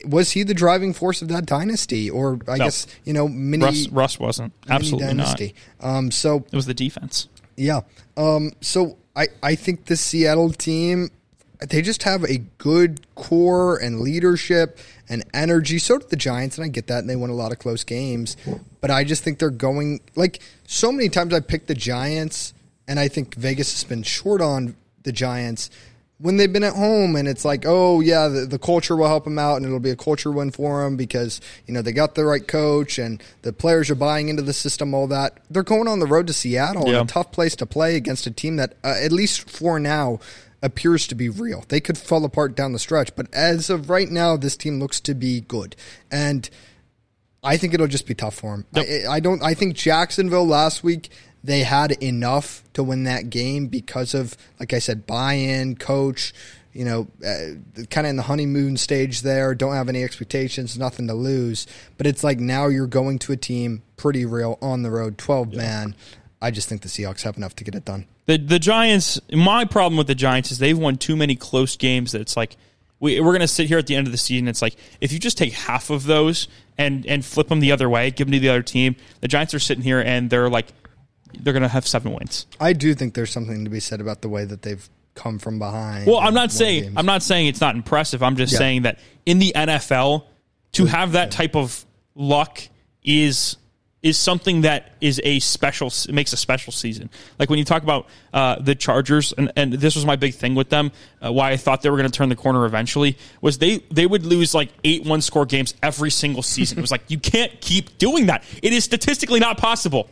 Was 0.08 0.32
he 0.32 0.42
the 0.42 0.54
driving 0.54 0.92
force 0.92 1.22
of 1.22 1.28
that 1.28 1.46
dynasty, 1.46 2.10
or 2.10 2.38
I 2.48 2.56
No. 2.58 2.64
guess 2.64 2.86
you 3.04 3.12
know 3.12 3.28
mini, 3.28 3.64
Russ, 3.64 3.88
Russ 3.88 4.18
wasn't 4.18 4.52
absolutely 4.68 5.14
not. 5.14 5.40
Um, 5.80 6.10
so 6.10 6.44
It 6.50 6.56
was 6.56 6.66
the 6.66 6.74
defense. 6.74 7.28
yeah. 7.56 7.80
Um, 8.16 8.52
so 8.60 8.96
I, 9.16 9.28
I 9.42 9.54
think 9.54 9.86
the 9.86 9.96
Seattle 9.96 10.52
team, 10.52 11.10
they 11.68 11.82
just 11.82 12.02
have 12.04 12.24
a 12.24 12.38
good 12.58 13.00
core 13.14 13.76
and 13.76 14.00
leadership 14.00 14.78
and 15.08 15.24
energy. 15.34 15.78
So 15.78 15.98
do 15.98 16.06
the 16.08 16.16
Giants, 16.16 16.56
and 16.58 16.64
I 16.64 16.68
get 16.68 16.86
that, 16.88 16.98
and 17.00 17.10
they 17.10 17.16
win 17.16 17.30
a 17.30 17.34
lot 17.34 17.52
of 17.52 17.58
close 17.58 17.84
games. 17.84 18.36
But 18.80 18.90
I 18.90 19.04
just 19.04 19.22
think 19.24 19.38
they're 19.38 19.50
going 19.50 20.00
like 20.16 20.40
so 20.66 20.90
many 20.92 21.08
times 21.08 21.32
I 21.34 21.40
picked 21.40 21.66
the 21.68 21.74
Giants, 21.74 22.54
and 22.88 22.98
I 23.00 23.08
think 23.08 23.34
Vegas 23.34 23.72
has 23.72 23.84
been 23.84 24.02
short 24.02 24.40
on 24.40 24.76
the 25.04 25.12
Giants 25.12 25.70
when 26.24 26.38
they've 26.38 26.54
been 26.54 26.64
at 26.64 26.72
home 26.72 27.16
and 27.16 27.28
it's 27.28 27.44
like, 27.44 27.64
oh 27.66 28.00
yeah, 28.00 28.28
the, 28.28 28.46
the 28.46 28.58
culture 28.58 28.96
will 28.96 29.08
help 29.08 29.24
them 29.24 29.38
out 29.38 29.58
and 29.58 29.66
it'll 29.66 29.78
be 29.78 29.90
a 29.90 29.96
culture 29.96 30.32
win 30.32 30.50
for 30.50 30.82
them 30.82 30.96
because 30.96 31.38
you 31.66 31.74
know 31.74 31.82
they 31.82 31.92
got 31.92 32.14
the 32.14 32.24
right 32.24 32.48
coach 32.48 32.98
and 32.98 33.22
the 33.42 33.52
players 33.52 33.90
are 33.90 33.94
buying 33.94 34.30
into 34.30 34.40
the 34.40 34.54
system. 34.54 34.94
All 34.94 35.06
that 35.08 35.38
they're 35.50 35.62
going 35.62 35.86
on 35.86 35.98
the 35.98 36.06
road 36.06 36.26
to 36.28 36.32
Seattle, 36.32 36.88
Yeah. 36.88 37.02
a 37.02 37.04
tough 37.04 37.30
place 37.30 37.54
to 37.56 37.66
play 37.66 37.96
against 37.96 38.26
a 38.26 38.30
team 38.30 38.56
that, 38.56 38.72
uh, 38.82 38.94
at 39.02 39.12
least 39.12 39.50
for 39.50 39.78
now, 39.78 40.18
appears 40.62 41.06
to 41.08 41.14
be 41.14 41.28
real. 41.28 41.62
They 41.68 41.78
could 41.78 41.98
fall 41.98 42.24
apart 42.24 42.54
down 42.56 42.72
the 42.72 42.78
stretch, 42.78 43.14
but 43.14 43.26
as 43.34 43.68
of 43.68 43.90
right 43.90 44.08
now, 44.10 44.38
this 44.38 44.56
team 44.56 44.80
looks 44.80 45.00
to 45.00 45.14
be 45.14 45.42
good 45.42 45.76
and. 46.10 46.48
I 47.46 47.58
think 47.58 47.74
it'll 47.74 47.88
just 47.88 48.06
be 48.06 48.14
tough 48.14 48.36
for 48.36 48.54
him. 48.54 48.64
I, 48.74 49.02
I 49.06 49.20
don't. 49.20 49.42
I 49.42 49.52
think 49.52 49.76
Jacksonville 49.76 50.46
last 50.46 50.82
week 50.82 51.10
they 51.44 51.60
had 51.60 51.92
enough 52.02 52.64
to 52.72 52.82
win 52.82 53.04
that 53.04 53.30
game 53.30 53.68
because 53.68 54.14
of, 54.14 54.36
like 54.58 54.72
I 54.72 54.80
said, 54.80 55.06
buy-in, 55.06 55.76
coach. 55.76 56.32
You 56.72 56.84
know, 56.84 57.06
uh, 57.24 57.84
kind 57.88 58.04
of 58.04 58.10
in 58.10 58.16
the 58.16 58.24
honeymoon 58.24 58.76
stage 58.76 59.22
there. 59.22 59.54
Don't 59.54 59.74
have 59.74 59.88
any 59.88 60.02
expectations, 60.02 60.76
nothing 60.76 61.06
to 61.06 61.14
lose. 61.14 61.68
But 61.96 62.08
it's 62.08 62.24
like 62.24 62.40
now 62.40 62.66
you're 62.66 62.88
going 62.88 63.20
to 63.20 63.32
a 63.32 63.36
team 63.36 63.82
pretty 63.96 64.26
real 64.26 64.58
on 64.60 64.82
the 64.82 64.90
road, 64.90 65.16
twelve 65.16 65.54
man. 65.54 65.94
I 66.42 66.50
just 66.50 66.68
think 66.68 66.82
the 66.82 66.88
Seahawks 66.88 67.22
have 67.22 67.36
enough 67.36 67.54
to 67.56 67.64
get 67.64 67.76
it 67.76 67.84
done. 67.84 68.06
The 68.26 68.38
the 68.38 68.58
Giants. 68.58 69.20
My 69.30 69.64
problem 69.64 69.96
with 69.96 70.08
the 70.08 70.16
Giants 70.16 70.50
is 70.50 70.58
they've 70.58 70.76
won 70.76 70.96
too 70.96 71.14
many 71.14 71.36
close 71.36 71.76
games. 71.76 72.10
That 72.10 72.20
it's 72.20 72.36
like 72.36 72.56
we, 72.98 73.20
we're 73.20 73.30
going 73.30 73.40
to 73.40 73.46
sit 73.46 73.68
here 73.68 73.78
at 73.78 73.86
the 73.86 73.94
end 73.94 74.08
of 74.08 74.12
the 74.12 74.18
season. 74.18 74.48
It's 74.48 74.60
like 74.60 74.74
if 75.00 75.12
you 75.12 75.20
just 75.20 75.38
take 75.38 75.52
half 75.52 75.90
of 75.90 76.06
those 76.06 76.48
and 76.76 77.06
and 77.06 77.24
flip 77.24 77.46
them 77.46 77.60
the 77.60 77.70
other 77.70 77.88
way, 77.88 78.10
give 78.10 78.26
them 78.26 78.32
to 78.32 78.40
the 78.40 78.48
other 78.48 78.62
team. 78.62 78.96
The 79.20 79.28
Giants 79.28 79.54
are 79.54 79.60
sitting 79.60 79.84
here 79.84 80.00
and 80.00 80.28
they're 80.28 80.50
like 80.50 80.72
they're 81.42 81.52
going 81.52 81.62
to 81.62 81.68
have 81.68 81.86
seven 81.86 82.12
wins. 82.12 82.46
I 82.60 82.72
do 82.72 82.94
think 82.94 83.14
there's 83.14 83.30
something 83.30 83.64
to 83.64 83.70
be 83.70 83.80
said 83.80 84.00
about 84.00 84.22
the 84.22 84.28
way 84.28 84.44
that 84.44 84.62
they've 84.62 84.88
come 85.14 85.38
from 85.38 85.58
behind. 85.58 86.06
Well, 86.06 86.18
I'm 86.18 86.34
not 86.34 86.50
saying 86.52 86.82
games. 86.84 86.94
I'm 86.96 87.06
not 87.06 87.22
saying 87.22 87.46
it's 87.46 87.60
not 87.60 87.74
impressive. 87.76 88.22
I'm 88.22 88.36
just 88.36 88.52
Yeah. 88.52 88.58
saying 88.58 88.82
that 88.82 88.98
in 89.26 89.38
the 89.38 89.52
NFL 89.54 90.24
to 90.72 90.86
have 90.86 91.12
that 91.12 91.30
type 91.30 91.54
of 91.54 91.84
luck 92.14 92.60
is 93.02 93.56
is 94.02 94.18
something 94.18 94.60
that 94.62 94.92
is 95.00 95.18
a 95.24 95.38
special 95.40 95.90
makes 96.10 96.34
a 96.34 96.36
special 96.36 96.72
season. 96.74 97.08
Like 97.38 97.48
when 97.48 97.58
you 97.58 97.64
talk 97.64 97.82
about 97.82 98.06
uh, 98.34 98.60
the 98.60 98.74
Chargers, 98.74 99.32
and, 99.32 99.50
and 99.56 99.72
this 99.72 99.94
was 99.94 100.04
my 100.04 100.16
big 100.16 100.34
thing 100.34 100.54
with 100.54 100.68
them. 100.68 100.92
Uh, 101.24 101.32
why 101.32 101.52
I 101.52 101.56
thought 101.56 101.80
they 101.80 101.88
were 101.88 101.96
going 101.96 102.10
to 102.10 102.14
turn 102.14 102.28
the 102.28 102.36
corner 102.36 102.66
eventually 102.66 103.16
was 103.40 103.56
they 103.58 103.78
they 103.90 104.04
would 104.04 104.26
lose 104.26 104.54
like 104.54 104.68
eight 104.84 105.06
one 105.06 105.22
score 105.22 105.46
games 105.46 105.72
every 105.82 106.10
single 106.10 106.42
season. 106.42 106.76
it 106.76 106.82
was 106.82 106.90
like 106.90 107.02
you 107.08 107.18
can't 107.18 107.58
keep 107.62 107.96
doing 107.96 108.26
that. 108.26 108.44
It 108.62 108.74
is 108.74 108.84
statistically 108.84 109.40
not 109.40 109.56
possible. 109.56 110.10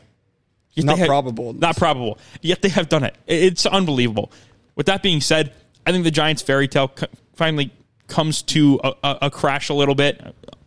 Yet 0.75 0.87
Not 0.87 0.99
have- 0.99 1.09
probable, 1.09 1.53
Not 1.53 1.77
probable. 1.77 2.19
Yet 2.41 2.63
they 2.63 2.69
have 2.71 2.89
done 2.89 3.05
it. 3.05 3.15
It's 3.27 3.67
unbelievable. 3.67 4.33
With 4.75 4.87
that 4.87 5.03
being 5.03 5.21
said, 5.21 5.53
I 5.87 5.93
think 5.93 6.05
the 6.05 6.11
Giants' 6.11 6.41
fairy 6.43 6.69
tale 6.69 6.89
co- 6.89 7.07
finally 7.35 7.71
comes 8.07 8.43
to 8.43 8.81
a, 8.83 8.93
a, 9.05 9.19
a 9.23 9.31
crash 9.31 9.69
a 9.69 9.75
little 9.75 9.95
bit. 9.95 10.21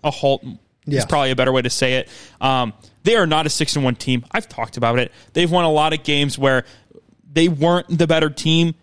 A 0.03 0.11
halt 0.11 0.43
Yeah. 0.85 0.99
is 0.99 1.05
probably 1.05 1.31
a 1.31 1.35
better 1.35 1.51
way 1.51 1.61
to 1.63 1.69
say 1.69 1.95
it. 1.95 2.09
Um, 2.39 2.73
they 3.03 3.15
are 3.15 3.25
not 3.27 3.45
a 3.45 3.49
six 3.49 3.75
and 3.75 3.83
one 3.85 3.95
team. 3.95 4.25
I've 4.31 4.47
talked 4.49 4.77
about 4.77 4.99
it. 4.99 5.11
They've 5.33 5.49
won 5.51 5.65
a 5.65 5.71
lot 5.71 5.93
of 5.93 6.03
games 6.03 6.37
where 6.37 6.65
they 7.31 7.47
weren't 7.47 7.87
the 7.97 8.07
better 8.07 8.29
team 8.29 8.75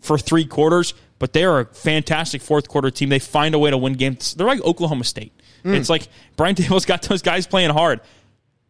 for 0.00 0.18
three 0.18 0.44
quarters, 0.44 0.94
but 1.18 1.32
they 1.32 1.44
are 1.44 1.60
a 1.60 1.64
fantastic 1.66 2.42
fourth 2.42 2.68
quarter 2.68 2.90
team. 2.90 3.08
They 3.10 3.18
find 3.18 3.54
a 3.54 3.58
way 3.58 3.70
to 3.70 3.78
win 3.78 3.92
games. 3.94 4.34
They're 4.34 4.46
like 4.46 4.62
Oklahoma 4.62 5.04
State. 5.04 5.32
It's 5.64 5.88
like 5.88 6.08
Brian 6.36 6.56
Daboll's 6.56 6.86
got 6.86 7.02
those 7.02 7.22
guys 7.22 7.46
playing 7.46 7.70
hard. 7.70 8.00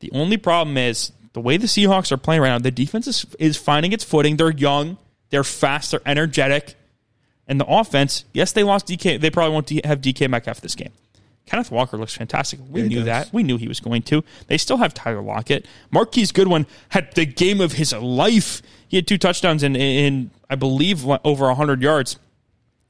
The 0.00 0.10
only 0.12 0.36
problem 0.36 0.76
is 0.76 1.10
the 1.32 1.40
way 1.40 1.56
the 1.56 1.66
Seahawks 1.66 2.12
are 2.12 2.16
playing 2.16 2.42
right 2.42 2.48
now. 2.48 2.58
The 2.58 2.70
defense 2.70 3.06
is, 3.06 3.26
is 3.38 3.56
finding 3.56 3.92
its 3.92 4.04
footing. 4.04 4.36
They're 4.36 4.50
young, 4.50 4.98
they're 5.30 5.44
fast, 5.44 5.90
they're 5.90 6.00
energetic, 6.06 6.74
and 7.46 7.60
the 7.60 7.66
offense. 7.66 8.24
Yes, 8.32 8.52
they 8.52 8.62
lost 8.62 8.86
DK. 8.86 9.20
They 9.20 9.30
probably 9.30 9.52
won't 9.52 9.70
have 9.84 10.00
DK 10.00 10.28
Metcalf 10.28 10.60
this 10.60 10.74
game. 10.74 10.92
Kenneth 11.44 11.70
Walker 11.72 11.96
looks 11.96 12.14
fantastic. 12.14 12.60
We 12.70 12.82
he 12.82 12.88
knew 12.88 13.02
that. 13.02 13.32
We 13.32 13.42
knew 13.42 13.56
he 13.56 13.66
was 13.66 13.80
going 13.80 14.02
to. 14.02 14.22
They 14.46 14.56
still 14.58 14.76
have 14.76 14.94
Tyler 14.94 15.22
Lockett. 15.22 15.66
Marquise 15.90 16.30
Goodwin 16.30 16.66
had 16.90 17.12
the 17.14 17.26
game 17.26 17.60
of 17.60 17.72
his 17.72 17.92
life. 17.92 18.62
He 18.86 18.96
had 18.96 19.08
two 19.08 19.18
touchdowns 19.18 19.62
in 19.62 19.74
in 19.74 20.30
I 20.52 20.54
believe, 20.54 21.06
over 21.24 21.46
100 21.46 21.80
yards. 21.80 22.18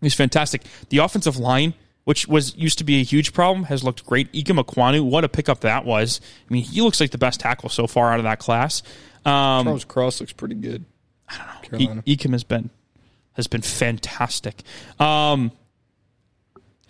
He's 0.01 0.15
fantastic. 0.15 0.63
The 0.89 0.99
offensive 0.99 1.37
line, 1.37 1.75
which 2.05 2.27
was 2.27 2.57
used 2.57 2.79
to 2.79 2.85
be 2.85 3.01
a 3.01 3.05
huge 3.05 3.33
problem, 3.33 3.65
has 3.65 3.85
looked 3.85 4.05
great. 4.07 4.33
Ikem 4.33 4.63
Ekwonu, 4.63 5.03
what 5.05 5.25
a 5.25 5.29
pickup 5.29 5.61
that 5.61 5.85
was. 5.85 6.21
I 6.49 6.53
mean, 6.53 6.65
he 6.65 6.81
looks 6.81 7.01
like 7.01 7.11
the 7.11 7.19
best 7.19 7.41
tackle 7.41 7.69
so 7.69 7.87
far 7.87 8.13
out 8.13 8.19
of 8.19 8.25
that 8.25 8.39
class. 8.39 8.83
Um, 9.25 9.65
Charles 9.65 9.85
Cross 9.85 10.21
looks 10.21 10.33
pretty 10.33 10.57
good. 10.57 10.85
I 11.29 11.37
don't 11.37 11.47
know. 11.47 11.79
Carolina. 11.79 12.03
E- 12.05 12.17
Ikem 12.17 12.33
has 12.33 12.45
been 12.45 12.71
has 13.35 13.47
been 13.47 13.63
fantastic. 13.63 14.63
Um, 14.99 15.53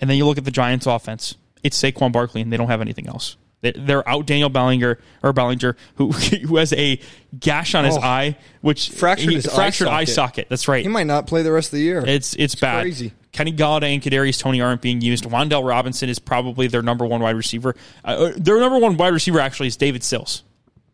and 0.01 0.11
then 0.11 0.17
you 0.17 0.27
look 0.27 0.39
at 0.39 0.45
the 0.45 0.51
Giants' 0.51 0.87
offense. 0.87 1.37
It's 1.63 1.81
Saquon 1.81 2.11
Barkley, 2.11 2.41
and 2.41 2.53
they 2.53 2.57
don't 2.57 2.67
have 2.69 2.81
anything 2.81 3.07
else. 3.07 3.37
They're 3.63 4.07
out 4.09 4.27
Daniel 4.27 4.49
Bellinger 4.49 4.99
or 5.23 5.33
Bellinger, 5.33 5.77
who 5.95 6.11
who 6.47 6.57
has 6.57 6.73
a 6.73 7.01
gash 7.39 7.75
on 7.75 7.85
his 7.85 7.97
oh, 7.97 8.01
eye, 8.01 8.37
which 8.61 8.91
fractured 8.91 9.31
he, 9.31 9.37
his 9.37 9.47
fractured 9.47 9.89
eye 9.89 10.05
socket. 10.05 10.11
eye 10.11 10.13
socket. 10.13 10.47
That's 10.49 10.69
right. 10.69 10.83
He 10.83 10.89
might 10.89 11.07
not 11.07 11.27
play 11.27 11.43
the 11.43 11.53
rest 11.53 11.69
of 11.69 11.79
the 11.79 11.85
year. 11.85 11.99
It's 11.99 12.35
it's, 12.35 12.55
it's 12.55 12.55
bad. 12.57 12.83
Crazy. 12.83 13.13
Kenny 13.31 13.53
Golladay 13.53 13.95
and 13.95 14.03
Kadarius 14.03 14.39
Toney 14.39 14.61
aren't 14.61 14.83
being 14.83 15.01
used. 15.01 15.25
Wan'Dale 15.25 15.67
Robinson 15.67 16.11
is 16.11 16.19
probably 16.19 16.67
their 16.67 16.83
number 16.83 17.07
one 17.07 17.23
wide 17.23 17.37
receiver. 17.37 17.75
Uh, 18.05 18.09
uh 18.09 18.33
their 18.37 18.59
number 18.61 18.79
one 18.79 18.97
wide 18.97 19.15
receiver 19.15 19.41
actually 19.41 19.69
is 19.69 19.77
David 19.77 20.03
Sills. 20.03 20.43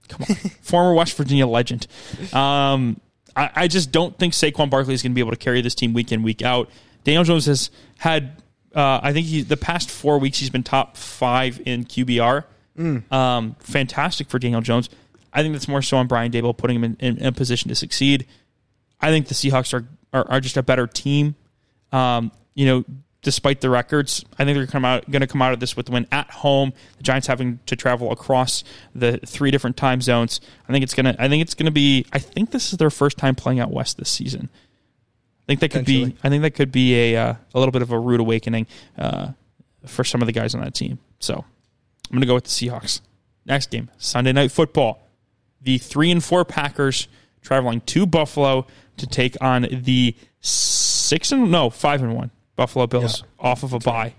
Come 0.09 0.27
on, 0.29 0.37
former 0.63 0.95
West 0.95 1.17
Virginia 1.17 1.47
legend. 1.47 1.87
Um, 2.33 3.01
I, 3.35 3.51
I 3.55 3.69
just 3.69 3.93
don't 3.93 4.17
think 4.19 4.35
Saquon 4.35 4.69
Barkley 4.71 4.95
is 4.95 5.03
going 5.03 5.13
to 5.13 5.15
be 5.15 5.21
able 5.21 5.31
to 5.31 5.37
carry 5.37 5.61
this 5.63 5.75
team 5.75 5.93
week 5.93 6.13
in 6.13 6.23
week 6.23 6.43
out. 6.43 6.71
Daniel 7.05 7.25
Jones 7.25 7.47
has 7.47 7.71
had, 7.99 8.43
uh, 8.75 9.01
I 9.03 9.13
think 9.13 9.27
he 9.27 9.43
the 9.43 9.57
past 9.57 9.91
four 9.91 10.19
weeks 10.19 10.39
he's 10.39 10.51
been 10.51 10.63
top 10.63 10.97
five 10.97 11.61
in 11.65 11.85
QBR. 11.85 12.45
Mm. 12.79 13.11
Um, 13.13 13.57
fantastic 13.61 14.31
for 14.31 14.39
Daniel 14.39 14.61
Jones. 14.61 14.89
I 15.33 15.43
think 15.43 15.55
that's 15.55 15.69
more 15.69 15.83
so 15.83 15.97
on 15.97 16.07
Brian 16.07 16.33
Daboll 16.33 16.57
putting 16.57 16.77
him 16.77 16.85
in, 16.85 16.97
in, 17.01 17.19
in 17.19 17.27
a 17.27 17.33
position 17.33 17.69
to 17.69 17.75
succeed. 17.75 18.27
I 19.01 19.11
think 19.11 19.29
the 19.29 19.35
Seahawks 19.35 19.75
are, 19.75 19.87
are, 20.13 20.31
are 20.31 20.41
just 20.41 20.57
a 20.57 20.63
better 20.63 20.87
team. 20.87 21.35
Um, 21.93 22.33
you 22.55 22.67
know, 22.67 22.85
despite 23.23 23.61
the 23.61 23.71
records, 23.71 24.25
I 24.39 24.45
think 24.45 24.57
they're 24.57 24.67
come 24.67 24.85
out 24.85 25.11
going 25.11 25.21
to 25.21 25.27
come 25.27 25.43
out 25.43 25.53
of 25.53 25.61
this 25.61 25.77
with 25.77 25.89
a 25.89 25.93
win 25.93 26.07
at 26.11 26.31
home. 26.31 26.73
The 26.97 27.03
Giants 27.03 27.27
having 27.27 27.61
to 27.67 27.77
travel 27.77 28.13
across 28.13 28.65
the 28.95 29.19
three 29.19 29.51
different 29.51 29.77
time 29.77 30.01
zones. 30.01 30.41
I 30.69 30.73
think 30.73 30.83
it's 30.83 30.95
gonna. 30.95 31.15
I 31.19 31.29
think 31.29 31.43
it's 31.43 31.55
gonna 31.55 31.71
be. 31.71 32.07
I 32.13 32.19
think 32.19 32.51
this 32.51 32.73
is 32.73 32.79
their 32.79 32.91
first 32.91 33.19
time 33.19 33.35
playing 33.35 33.61
out 33.61 33.71
west 33.71 33.99
this 33.99 34.11
season. 34.11 34.49
I 34.53 35.47
think 35.47 35.61
that 35.61 35.71
could 35.71 35.85
be. 35.85 36.17
I 36.23 36.29
think 36.29 36.43
that 36.43 36.53
could 36.53 36.73
be 36.73 37.15
a 37.15 37.17
uh, 37.17 37.35
a 37.55 37.59
little 37.59 37.73
bit 37.73 37.83
of 37.83 37.93
a 37.93 37.99
rude 37.99 38.21
awakening 38.21 38.67
uh, 38.97 39.29
for 39.87 40.05
some 40.05 40.23
of 40.23 40.27
the 40.27 40.33
guys 40.33 40.55
on 40.55 40.63
that 40.63 40.75
team. 40.75 40.99
So 41.21 41.45
I'm 42.11 42.15
going 42.15 42.21
to 42.23 42.27
go 42.27 42.35
with 42.35 42.45
the 42.45 42.51
Seahawks. 42.51 43.01
Next 43.47 43.71
game, 43.71 43.91
Sunday 43.99 44.33
Night 44.33 44.53
Football. 44.53 45.01
The 45.61 45.79
three 45.79 46.11
and 46.11 46.23
four 46.23 46.45
Packers 46.45 47.09
traveling 47.43 47.81
to 47.83 48.07
Buffalo 48.07 48.67
to 48.99 49.07
take 49.07 49.37
on 49.41 49.67
the 49.71 50.15
six 50.41 51.33
and 51.33 51.51
no 51.51 51.71
five 51.71 52.03
and 52.03 52.15
one 52.15 52.31
Buffalo 52.57 52.87
Bills 52.87 53.23
yeah. 53.23 53.47
off 53.51 53.63
of 53.63 53.73
a 53.73 53.79
bye. 53.79 54.15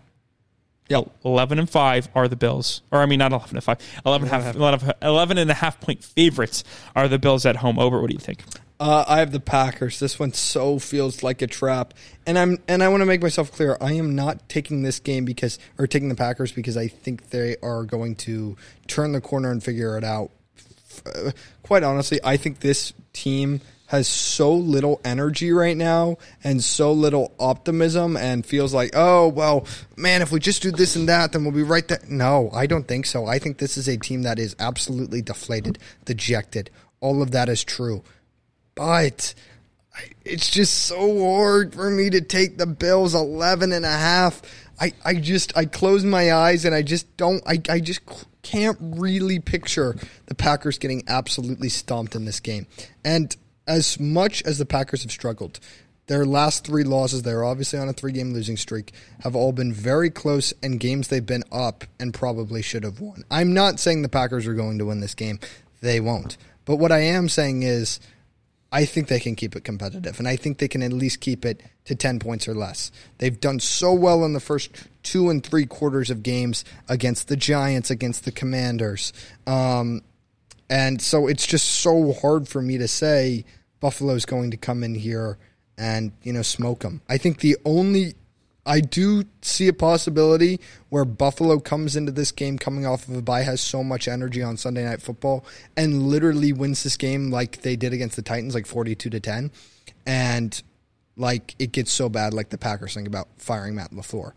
Yep. 0.89 1.11
11 1.23 1.59
and 1.59 1.69
5 1.69 2.09
are 2.15 2.27
the 2.27 2.35
Bills. 2.35 2.81
Or, 2.91 2.99
I 3.01 3.05
mean, 3.05 3.19
not 3.19 3.31
11 3.31 3.55
and 3.55 3.63
5. 3.63 4.01
11, 4.05 4.27
11, 4.27 4.43
half, 4.43 4.55
11, 4.55 4.93
11 5.03 5.37
and 5.37 5.51
a 5.51 5.53
half 5.53 5.79
point 5.79 6.03
favorites 6.03 6.63
are 6.95 7.07
the 7.07 7.19
Bills 7.19 7.45
at 7.45 7.57
home. 7.57 7.77
Over, 7.77 8.01
what 8.01 8.09
do 8.09 8.15
you 8.15 8.19
think? 8.19 8.43
Uh, 8.79 9.03
I 9.05 9.19
have 9.19 9.33
the 9.33 9.41
Packers. 9.41 9.99
This 9.99 10.17
one 10.17 10.31
so 10.31 10.79
feels 10.79 11.21
like 11.21 11.41
a 11.41 11.47
trap, 11.47 11.93
and 12.25 12.39
I'm 12.39 12.59
and 12.67 12.81
I 12.81 12.87
want 12.87 13.01
to 13.01 13.05
make 13.05 13.21
myself 13.21 13.51
clear. 13.51 13.77
I 13.81 13.93
am 13.93 14.15
not 14.15 14.47
taking 14.47 14.83
this 14.83 14.99
game 14.99 15.25
because 15.25 15.59
or 15.77 15.85
taking 15.85 16.07
the 16.07 16.15
Packers 16.15 16.53
because 16.53 16.77
I 16.77 16.87
think 16.87 17.29
they 17.31 17.57
are 17.61 17.83
going 17.83 18.15
to 18.17 18.55
turn 18.87 19.11
the 19.11 19.19
corner 19.19 19.51
and 19.51 19.61
figure 19.61 19.97
it 19.97 20.05
out. 20.05 20.31
Quite 21.63 21.83
honestly, 21.83 22.19
I 22.23 22.37
think 22.37 22.61
this 22.61 22.93
team 23.11 23.59
has 23.87 24.07
so 24.07 24.53
little 24.53 25.01
energy 25.03 25.51
right 25.51 25.75
now 25.75 26.17
and 26.43 26.63
so 26.63 26.93
little 26.93 27.33
optimism 27.39 28.15
and 28.15 28.45
feels 28.45 28.71
like, 28.71 28.91
oh, 28.93 29.27
well, 29.27 29.65
man, 29.97 30.21
if 30.21 30.31
we 30.31 30.39
just 30.39 30.61
do 30.61 30.71
this 30.71 30.95
and 30.95 31.09
that, 31.09 31.31
then 31.31 31.43
we'll 31.43 31.51
be 31.51 31.63
right 31.63 31.87
there. 31.87 31.99
No, 32.07 32.51
I 32.53 32.67
don't 32.67 32.87
think 32.87 33.07
so. 33.07 33.25
I 33.25 33.39
think 33.39 33.57
this 33.57 33.77
is 33.77 33.87
a 33.87 33.97
team 33.97 34.21
that 34.21 34.37
is 34.37 34.55
absolutely 34.59 35.23
deflated, 35.23 35.79
dejected. 36.05 36.69
All 37.01 37.23
of 37.23 37.31
that 37.31 37.49
is 37.49 37.63
true. 37.63 38.03
But 38.79 39.33
it's 40.23 40.49
just 40.49 40.85
so 40.85 41.33
hard 41.33 41.75
for 41.75 41.89
me 41.89 42.09
to 42.11 42.21
take 42.21 42.57
the 42.57 42.65
Bills 42.65 43.13
11 43.13 43.73
and 43.73 43.83
a 43.83 43.89
half. 43.89 44.41
I, 44.79 44.93
I 45.03 45.15
just, 45.15 45.51
I 45.57 45.65
close 45.65 46.05
my 46.05 46.31
eyes 46.31 46.63
and 46.63 46.73
I 46.73 46.81
just 46.81 47.17
don't, 47.17 47.43
I, 47.45 47.61
I 47.67 47.81
just 47.81 47.99
can't 48.41 48.77
really 48.79 49.39
picture 49.39 49.97
the 50.27 50.33
Packers 50.33 50.77
getting 50.77 51.03
absolutely 51.09 51.67
stomped 51.67 52.15
in 52.15 52.23
this 52.23 52.39
game. 52.39 52.67
And 53.03 53.35
as 53.67 53.99
much 53.99 54.43
as 54.43 54.59
the 54.59 54.65
Packers 54.65 55.01
have 55.03 55.11
struggled, 55.11 55.59
their 56.07 56.25
last 56.25 56.65
three 56.65 56.85
losses, 56.85 57.23
they're 57.23 57.43
obviously 57.43 57.79
on 57.79 57.89
a 57.89 57.93
three 57.93 58.13
game 58.13 58.31
losing 58.31 58.55
streak, 58.55 58.93
have 59.23 59.35
all 59.35 59.51
been 59.51 59.73
very 59.73 60.09
close 60.09 60.53
and 60.63 60.79
games 60.79 61.09
they've 61.09 61.25
been 61.25 61.43
up 61.51 61.83
and 61.99 62.13
probably 62.13 62.61
should 62.61 62.85
have 62.85 63.01
won. 63.01 63.25
I'm 63.29 63.53
not 63.53 63.77
saying 63.77 64.03
the 64.03 64.07
Packers 64.07 64.47
are 64.47 64.53
going 64.53 64.77
to 64.77 64.85
win 64.85 65.01
this 65.01 65.15
game. 65.15 65.37
They 65.81 65.99
won't. 65.99 66.37
But 66.63 66.77
what 66.77 66.93
I 66.93 66.99
am 66.99 67.27
saying 67.27 67.63
is, 67.63 67.99
I 68.71 68.85
think 68.85 69.07
they 69.07 69.19
can 69.19 69.35
keep 69.35 69.55
it 69.55 69.63
competitive, 69.63 70.19
and 70.19 70.27
I 70.27 70.35
think 70.35 70.59
they 70.59 70.67
can 70.67 70.83
at 70.83 70.93
least 70.93 71.21
keep 71.21 71.43
it 71.43 71.63
to 71.85 71.95
10 71.95 72.19
points 72.19 72.47
or 72.47 72.53
less. 72.53 72.91
They've 73.17 73.39
done 73.39 73.59
so 73.59 73.93
well 73.93 74.23
in 74.23 74.33
the 74.33 74.39
first 74.39 74.69
two 75.01 75.29
and 75.29 75.43
three 75.43 75.65
quarters 75.65 76.11
of 76.11 76.21
games 76.21 76.63
against 76.87 77.29
the 77.29 77.35
Giants, 77.35 77.89
against 77.89 78.25
the 78.25 78.31
Commanders. 78.31 79.11
Um, 79.47 80.01
and 80.69 81.01
so 81.01 81.27
it's 81.27 81.47
just 81.47 81.67
so 81.67 82.13
hard 82.13 82.47
for 82.47 82.61
me 82.61 82.77
to 82.77 82.87
say 82.87 83.43
Buffalo's 83.79 84.25
going 84.25 84.51
to 84.51 84.57
come 84.57 84.83
in 84.83 84.93
here 84.93 85.39
and 85.77 86.11
you 86.21 86.33
know 86.33 86.41
smoke 86.43 86.81
them. 86.81 87.01
I 87.09 87.17
think 87.17 87.39
the 87.39 87.57
only 87.65 88.13
I 88.65 88.81
do 88.81 89.23
see 89.41 89.67
a 89.67 89.73
possibility 89.73 90.59
where 90.89 91.05
Buffalo 91.05 91.59
comes 91.59 91.95
into 91.95 92.11
this 92.11 92.31
game 92.31 92.57
coming 92.57 92.85
off 92.85 93.07
of 93.07 93.15
a 93.15 93.21
bye, 93.21 93.43
has 93.43 93.61
so 93.61 93.83
much 93.83 94.07
energy 94.07 94.43
on 94.43 94.57
Sunday 94.57 94.85
Night 94.85 95.01
Football, 95.01 95.45
and 95.75 96.03
literally 96.03 96.53
wins 96.53 96.83
this 96.83 96.97
game 96.97 97.31
like 97.31 97.61
they 97.61 97.75
did 97.75 97.93
against 97.93 98.15
the 98.15 98.21
Titans, 98.21 98.53
like 98.53 98.65
forty-two 98.65 99.09
to 99.09 99.19
ten, 99.19 99.51
and 100.05 100.61
like 101.15 101.55
it 101.59 101.71
gets 101.71 101.91
so 101.91 102.09
bad, 102.09 102.33
like 102.33 102.49
the 102.49 102.57
Packers 102.57 102.93
think 102.93 103.07
about 103.07 103.27
firing 103.37 103.75
Matt 103.75 103.91
LaFleur. 103.91 104.33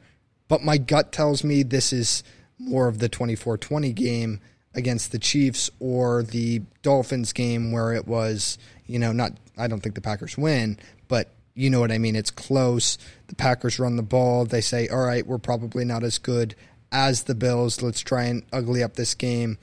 But 0.49 0.62
my 0.62 0.79
gut 0.79 1.12
tells 1.12 1.45
me 1.45 1.62
this 1.62 1.93
is 1.93 2.23
more 2.59 2.87
of 2.89 2.99
the 2.99 3.09
24-20 3.09 3.95
game 3.95 4.41
against 4.75 5.11
the 5.11 5.18
Chiefs 5.18 5.70
or 5.81 6.23
the 6.23 6.62
Dolphins 6.83 7.33
game 7.33 7.73
where 7.73 7.93
it 7.93 8.07
was 8.07 8.59
you 8.93 8.99
know, 8.99 9.12
not 9.12 9.33
I 9.57 9.68
don't 9.68 9.81
think 9.81 9.95
the 9.95 10.01
Packers 10.01 10.37
win, 10.37 10.79
but 11.09 11.31
you 11.55 11.71
know 11.71 11.81
what 11.81 11.93
I 11.93 11.99
mean. 11.99 12.17
It's 12.17 12.31
close. 12.31 12.99
The 13.29 13.35
Packers 13.35 13.79
run 13.79 13.97
the 13.97 14.03
ball. 14.03 14.45
They 14.45 14.61
say, 14.61 14.89
"All 14.89 15.05
right, 15.05 15.27
we're 15.27 15.39
probably 15.39 15.85
not 15.85 16.05
as 16.05 16.19
good 16.19 16.55
as 16.91 17.25
the 17.25 17.35
Bills. 17.35 17.83
Let's 17.83 18.01
try 18.01 18.25
and 18.25 18.43
ugly 18.53 18.83
up 18.83 18.95
this 18.95 19.15
game." 19.15 19.59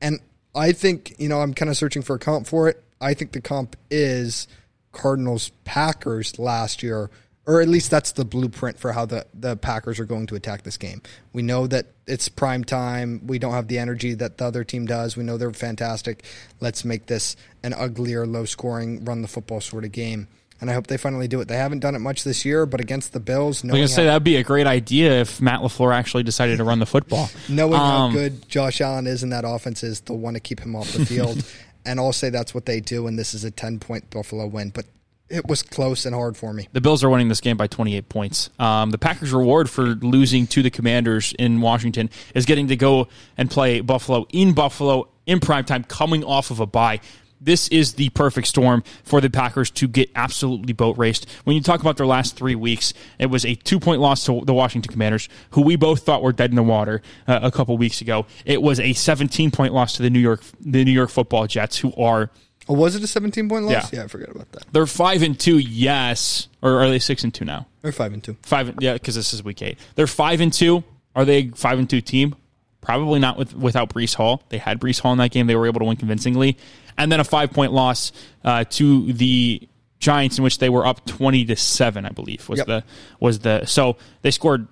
And 0.00 0.20
I 0.54 0.72
think 0.72 1.14
you 1.18 1.28
know 1.28 1.40
I'm 1.40 1.54
kind 1.54 1.70
of 1.70 1.76
searching 1.76 2.02
for 2.02 2.16
a 2.16 2.18
comp 2.18 2.46
for 2.46 2.68
it. 2.68 2.82
I 3.00 3.14
think 3.14 3.32
the 3.32 3.40
comp 3.40 3.76
is 3.90 4.48
Cardinals 4.92 5.50
Packers 5.64 6.38
last 6.38 6.82
year 6.82 7.10
or 7.46 7.60
at 7.60 7.68
least 7.68 7.90
that's 7.90 8.12
the 8.12 8.24
blueprint 8.24 8.78
for 8.78 8.92
how 8.92 9.04
the, 9.04 9.26
the 9.34 9.56
Packers 9.56 10.00
are 10.00 10.06
going 10.06 10.26
to 10.26 10.34
attack 10.34 10.62
this 10.62 10.78
game. 10.78 11.02
We 11.32 11.42
know 11.42 11.66
that 11.66 11.86
it's 12.06 12.28
prime 12.28 12.64
time. 12.64 13.20
We 13.26 13.38
don't 13.38 13.52
have 13.52 13.68
the 13.68 13.78
energy 13.78 14.14
that 14.14 14.38
the 14.38 14.46
other 14.46 14.64
team 14.64 14.86
does. 14.86 15.16
We 15.16 15.24
know 15.24 15.36
they're 15.36 15.52
fantastic. 15.52 16.24
Let's 16.60 16.84
make 16.84 17.06
this 17.06 17.36
an 17.62 17.74
uglier, 17.74 18.26
low 18.26 18.46
scoring, 18.46 19.04
run 19.04 19.22
the 19.22 19.28
football 19.28 19.60
sort 19.60 19.84
of 19.84 19.92
game. 19.92 20.28
And 20.60 20.70
I 20.70 20.74
hope 20.74 20.86
they 20.86 20.96
finally 20.96 21.28
do 21.28 21.40
it. 21.40 21.48
They 21.48 21.56
haven't 21.56 21.80
done 21.80 21.94
it 21.94 21.98
much 21.98 22.24
this 22.24 22.44
year, 22.44 22.64
but 22.64 22.80
against 22.80 23.12
the 23.12 23.20
Bills, 23.20 23.64
knowing 23.64 23.80
I 23.80 23.82
was 23.82 23.94
say 23.94 24.04
that'd 24.04 24.24
be 24.24 24.36
a 24.36 24.44
great 24.44 24.66
idea 24.66 25.20
if 25.20 25.40
Matt 25.40 25.60
LaFleur 25.60 25.94
actually 25.94 26.22
decided 26.22 26.58
to 26.58 26.64
run 26.64 26.78
the 26.78 26.86
football. 26.86 27.28
knowing 27.48 27.74
um, 27.74 27.80
how 27.80 28.10
good 28.12 28.48
Josh 28.48 28.80
Allen 28.80 29.06
is 29.06 29.22
in 29.22 29.30
that 29.30 29.44
offense 29.44 29.82
is, 29.82 30.00
they'll 30.00 30.16
want 30.16 30.36
to 30.36 30.40
keep 30.40 30.60
him 30.60 30.76
off 30.76 30.90
the 30.92 31.04
field. 31.04 31.44
and 31.84 32.00
I'll 32.00 32.12
say 32.12 32.30
that's 32.30 32.54
what 32.54 32.66
they 32.66 32.80
do, 32.80 33.06
and 33.06 33.18
this 33.18 33.34
is 33.34 33.44
a 33.44 33.50
10 33.50 33.78
point 33.80 34.10
Buffalo 34.10 34.46
win. 34.46 34.70
But 34.70 34.86
it 35.28 35.46
was 35.46 35.62
close 35.62 36.06
and 36.06 36.14
hard 36.14 36.36
for 36.36 36.52
me. 36.52 36.68
The 36.72 36.80
Bills 36.80 37.02
are 37.02 37.10
winning 37.10 37.28
this 37.28 37.40
game 37.40 37.56
by 37.56 37.66
28 37.66 38.08
points. 38.08 38.50
Um, 38.58 38.90
the 38.90 38.98
Packers' 38.98 39.32
reward 39.32 39.70
for 39.70 39.82
losing 39.82 40.46
to 40.48 40.62
the 40.62 40.70
Commanders 40.70 41.34
in 41.38 41.60
Washington 41.60 42.10
is 42.34 42.46
getting 42.46 42.68
to 42.68 42.76
go 42.76 43.08
and 43.36 43.50
play 43.50 43.80
Buffalo 43.80 44.26
in 44.30 44.52
Buffalo 44.52 45.08
in 45.26 45.40
prime 45.40 45.64
time, 45.64 45.84
coming 45.84 46.24
off 46.24 46.50
of 46.50 46.60
a 46.60 46.66
bye. 46.66 47.00
This 47.44 47.68
is 47.68 47.94
the 47.94 48.08
perfect 48.10 48.46
storm 48.46 48.82
for 49.04 49.20
the 49.20 49.28
Packers 49.28 49.70
to 49.72 49.86
get 49.86 50.10
absolutely 50.14 50.72
boat 50.72 50.96
raced. 50.96 51.30
When 51.44 51.54
you 51.54 51.62
talk 51.62 51.80
about 51.80 51.96
their 51.98 52.06
last 52.06 52.36
three 52.36 52.54
weeks, 52.54 52.94
it 53.18 53.26
was 53.26 53.44
a 53.44 53.54
two 53.54 53.78
point 53.78 54.00
loss 54.00 54.24
to 54.26 54.42
the 54.44 54.54
Washington 54.54 54.90
Commanders, 54.90 55.28
who 55.50 55.62
we 55.62 55.76
both 55.76 56.04
thought 56.04 56.22
were 56.22 56.32
dead 56.32 56.50
in 56.50 56.56
the 56.56 56.62
water 56.62 57.02
uh, 57.28 57.40
a 57.42 57.50
couple 57.50 57.76
weeks 57.76 58.00
ago. 58.00 58.26
It 58.44 58.62
was 58.62 58.80
a 58.80 58.94
17 58.94 59.50
point 59.50 59.74
loss 59.74 59.94
to 59.96 60.02
the 60.02 60.10
New 60.10 60.20
York 60.20 60.42
the 60.60 60.84
New 60.84 60.92
York 60.92 61.10
Football 61.10 61.46
Jets, 61.46 61.78
who 61.78 61.92
are 61.96 62.30
Oh, 62.66 62.74
was 62.74 62.96
it 62.96 63.02
a 63.02 63.06
17 63.06 63.48
point 63.48 63.66
loss? 63.66 63.92
Yeah. 63.92 63.98
yeah, 64.00 64.04
I 64.04 64.08
forgot 64.08 64.30
about 64.30 64.50
that. 64.52 64.64
They're 64.72 64.86
five 64.86 65.22
and 65.22 65.38
two, 65.38 65.58
yes, 65.58 66.48
or 66.62 66.82
are 66.82 66.88
they 66.88 66.98
six 66.98 67.22
and 67.24 67.34
two 67.34 67.44
now? 67.44 67.66
They're 67.82 67.92
five 67.92 68.12
and 68.14 68.24
two. 68.24 68.36
Five, 68.42 68.74
yeah, 68.80 68.94
because 68.94 69.14
this 69.14 69.34
is 69.34 69.44
week 69.44 69.60
eight. 69.60 69.78
They're 69.96 70.06
five 70.06 70.40
and 70.40 70.52
two. 70.52 70.82
Are 71.14 71.24
they 71.24 71.38
a 71.38 71.48
five 71.50 71.78
and 71.78 71.88
two 71.88 72.00
team? 72.00 72.34
Probably 72.80 73.18
not 73.20 73.36
with 73.38 73.54
without 73.54 73.90
Breece 73.90 74.14
Hall. 74.14 74.42
They 74.48 74.58
had 74.58 74.80
Breece 74.80 75.00
Hall 75.00 75.12
in 75.12 75.18
that 75.18 75.30
game. 75.30 75.46
They 75.46 75.56
were 75.56 75.66
able 75.66 75.80
to 75.80 75.84
win 75.86 75.96
convincingly, 75.96 76.56
and 76.98 77.10
then 77.10 77.20
a 77.20 77.24
five 77.24 77.52
point 77.52 77.72
loss 77.72 78.12
uh, 78.44 78.64
to 78.70 79.12
the 79.12 79.68
Giants 79.98 80.38
in 80.38 80.44
which 80.44 80.58
they 80.58 80.68
were 80.68 80.86
up 80.86 81.04
twenty 81.06 81.44
to 81.46 81.56
seven, 81.56 82.04
I 82.04 82.10
believe 82.10 82.48
was 82.48 82.58
Yep. 82.58 82.66
the 82.66 82.84
was 83.20 83.38
the 83.40 83.64
so 83.66 83.96
they 84.22 84.30
scored. 84.30 84.66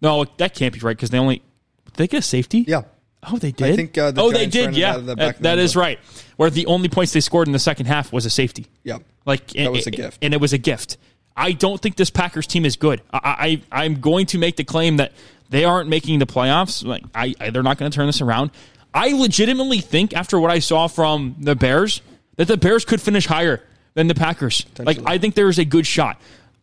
No, 0.00 0.24
that 0.36 0.54
can't 0.54 0.72
be 0.72 0.80
right 0.80 0.96
because 0.96 1.10
they 1.10 1.18
only 1.18 1.42
did 1.86 1.94
they 1.94 2.06
get 2.06 2.18
a 2.18 2.22
safety. 2.22 2.64
Yeah. 2.68 2.82
Oh, 3.28 3.36
they 3.36 3.50
did. 3.50 3.74
think, 3.74 3.98
uh, 3.98 4.12
the 4.12 4.22
oh, 4.22 4.30
they 4.30 4.46
Giants 4.46 4.76
did. 4.76 4.76
Yeah, 4.76 4.96
the 4.98 5.02
That- 5.02 5.16
back 5.16 5.36
of 5.36 5.42
the 5.42 5.48
that 5.48 5.58
is 5.58 5.74
right. 5.74 5.98
Where 6.36 6.50
the 6.50 6.66
only 6.66 6.88
points 6.88 7.12
they 7.12 7.20
scored 7.20 7.48
in 7.48 7.52
the 7.52 7.58
second 7.58 7.86
half 7.86 8.12
was 8.12 8.24
a 8.24 8.30
safety. 8.30 8.66
Yeah. 8.84 8.98
Like 9.26 9.48
That 9.48 9.72
was 9.72 9.88
a 9.88 9.90
gift. 9.90 10.18
and 10.22 10.32
it 10.32 10.40
was 10.40 10.52
a 10.52 10.58
gift. 10.58 10.96
I 11.36 11.50
don't 11.52 11.80
think 11.82 11.96
this 11.96 12.10
Packers 12.10 12.46
team 12.46 12.64
is 12.64 12.76
good. 12.76 13.02
I, 13.12 13.60
I 13.72 13.82
I'm 13.84 14.00
going 14.00 14.26
to 14.26 14.38
make 14.38 14.54
the 14.56 14.62
claim 14.64 14.98
that 14.98 15.12
they 15.50 15.64
aren't 15.64 15.88
making 15.88 16.20
the 16.20 16.26
playoffs. 16.26 16.84
Like 16.84 17.02
I, 17.14 17.34
I 17.40 17.50
they're 17.50 17.64
not 17.64 17.78
going 17.78 17.90
to 17.90 17.94
turn 17.96 18.06
this 18.06 18.20
around. 18.20 18.52
I 18.94 19.12
legitimately 19.12 19.80
think 19.80 20.14
after 20.14 20.40
what 20.40 20.50
I 20.50 20.58
saw 20.58 20.86
from 20.86 21.36
the 21.38 21.54
Bears 21.54 22.00
that 22.36 22.48
the 22.48 22.56
Bears 22.56 22.84
could 22.84 23.00
finish 23.00 23.26
higher 23.26 23.62
than 23.94 24.06
the 24.06 24.14
Packers. 24.14 24.64
Like 24.78 24.98
I 25.04 25.18
think 25.18 25.34
there 25.34 25.48
is 25.48 25.58
a 25.58 25.64
good 25.64 25.86
shot. 25.86 26.20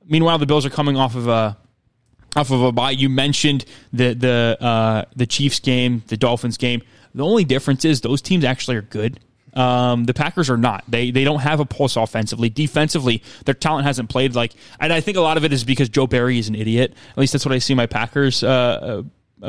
Meanwhile, 0.08 0.40
the 0.40 0.46
Bills 0.46 0.66
are 0.66 0.70
coming 0.70 0.98
off 0.98 1.16
of 1.16 1.28
a 1.28 1.58
off 2.36 2.52
of 2.52 2.62
a 2.62 2.72
bye. 2.72 2.92
You 2.92 3.10
mentioned 3.10 3.66
the 3.94 4.14
the 4.14 4.58
uh, 4.60 5.06
the 5.16 5.26
Chiefs 5.26 5.60
game, 5.60 6.04
the 6.08 6.18
Dolphins 6.18 6.58
game. 6.58 6.82
The 7.14 7.24
only 7.24 7.46
difference 7.46 7.86
is 7.86 8.02
those 8.02 8.22
teams 8.22 8.44
actually 8.44 8.78
are 8.78 8.82
good. 8.82 9.20
Um, 9.54 10.04
the 10.04 10.14
Packers 10.14 10.50
are 10.50 10.58
not. 10.58 10.84
They 10.88 11.12
they 11.12 11.24
don't 11.24 11.40
have 11.40 11.60
a 11.60 11.66
pulse 11.66 11.96
offensively. 11.96 12.50
Defensively, 12.50 13.24
their 13.46 13.54
talent 13.54 13.86
hasn't 13.86 14.10
played 14.10 14.36
like. 14.36 14.54
And 14.80 14.92
I 14.92 15.00
think 15.00 15.18
a 15.18 15.22
lot 15.22 15.38
of 15.38 15.46
it 15.46 15.54
is 15.54 15.64
because 15.64 15.88
Joe 15.90 16.08
Barry 16.08 16.38
is 16.38 16.50
an 16.50 16.56
idiot. 16.56 16.94
At 17.12 17.18
least 17.18 17.34
that's 17.34 17.46
what 17.46 17.54
I 17.54 17.60
see 17.60 17.74
my 17.74 17.86
Packers. 17.86 18.44
Uh, 18.44 18.48
uh, 18.48 18.52
uh, 18.52 19.04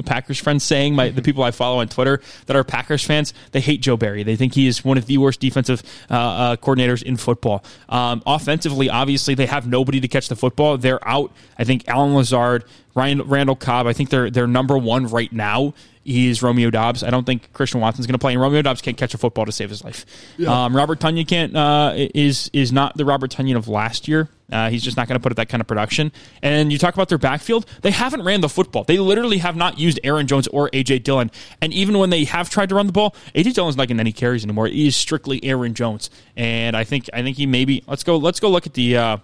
Packers 0.05 0.39
friends 0.39 0.65
saying 0.65 0.95
my 0.95 1.11
the 1.11 1.23
people 1.23 1.43
I 1.43 1.51
follow 1.53 1.81
on 1.81 1.89
Twitter 1.89 2.21
that 2.47 2.57
are 2.57 2.65
Packers 2.65 3.05
fans 3.05 3.33
they 3.53 3.61
hate 3.61 3.81
Joe 3.81 3.97
Barry. 3.97 4.23
They 4.23 4.37
think 4.37 4.55
he 4.55 4.67
is 4.67 4.85
one 4.85 4.99
of 4.99 5.07
the 5.07 5.19
worst 5.19 5.41
defensive 5.41 5.83
uh, 6.11 6.15
uh, 6.15 6.57
coordinators 6.57 7.03
in 7.03 7.17
football. 7.17 7.65
Um, 7.89 8.23
offensively 8.27 8.91
obviously 8.91 9.35
they 9.35 9.47
have 9.47 9.67
nobody 9.67 10.01
to 10.01 10.09
catch 10.09 10.29
the 10.29 10.37
football. 10.37 10.77
They're 10.77 11.07
out. 11.07 11.33
I 11.59 11.65
think 11.65 11.87
Allen 11.89 12.15
Lazard 12.15 12.65
Ryan 12.97 13.23
Randall 13.23 13.57
Cobb 13.57 13.87
I 13.87 13.93
think 13.93 14.11
they're 14.11 14.31
they're 14.31 14.49
number 14.49 14.77
one 14.77 15.07
right 15.07 15.33
now 15.33 15.75
is 16.05 16.43
Romeo 16.43 16.71
Doubs 16.71 17.05
I 17.05 17.11
don't 17.11 17.25
think 17.25 17.53
Christian 17.53 17.81
Watson's 17.81 18.07
going 18.07 18.15
to 18.15 18.19
play 18.19 18.33
and 18.33 18.41
Romeo 18.41 18.63
Doubs 18.63 18.81
can't 18.81 18.97
catch 18.97 19.15
a 19.15 19.19
football 19.19 19.45
to 19.45 19.53
save 19.53 19.71
his 19.71 19.85
life 19.85 20.05
um, 20.47 20.75
Robert 20.75 20.99
Tonyan 20.99 21.29
can't 21.29 21.57
uh, 21.57 21.93
is 21.95 22.51
is 22.53 22.73
not 22.73 22.97
the 22.97 23.05
Robert 23.05 23.31
Tonyan 23.31 23.57
of 23.57 23.69
last 23.69 24.09
year 24.09 24.29
uh, 24.51 24.71
he's 24.71 24.83
just 24.83 24.97
not 24.97 25.09
going 25.09 25.19
to 25.19 25.23
put 25.23 25.33
up 25.33 25.37
that 25.37 25.49
kind 25.49 25.61
of 25.61 25.67
production. 25.67 26.13
And 26.43 26.73
you 26.73 26.79
talk 26.79 26.95
about 26.95 27.09
their 27.09 27.19
backfield, 27.19 27.67
they 27.83 27.91
haven't 27.91 28.23
ran 28.23 28.41
the 28.41 28.49
football. 28.49 28.85
They 28.85 28.99
literally 28.99 29.39
have 29.39 29.57
not 29.57 29.79
used 29.79 29.99
Aaron 30.05 30.27
Jones 30.27 30.47
or 30.49 30.71
AJ 30.71 31.03
Dillon. 31.03 31.31
And 31.61 31.73
even 31.73 31.99
when 31.99 32.11
they 32.11 32.25
have 32.25 32.49
tried 32.49 32.69
to 32.69 32.75
run 32.75 32.87
the 32.87 32.93
ball, 32.93 33.15
AJ 33.35 33.55
Dillon's 33.55 33.77
not 33.77 33.89
getting 33.89 34.01
any 34.01 34.13
carries 34.13 34.45
anymore. 34.45 34.69
He 34.69 34.87
is 34.87 34.97
strictly 34.97 35.43
Aaron 35.45 35.75
Jones. 35.75 36.11
And 36.37 36.77
I 36.77 36.85
think 36.85 37.09
I 37.13 37.23
think 37.23 37.37
he 37.37 37.47
maybe 37.47 37.83
let's 37.87 38.05
go 38.05 38.17
let's 38.17 38.41
go 38.41 38.49
look 38.49 38.67
at 38.67 38.75
the 38.75 38.97
uh, 38.97 39.17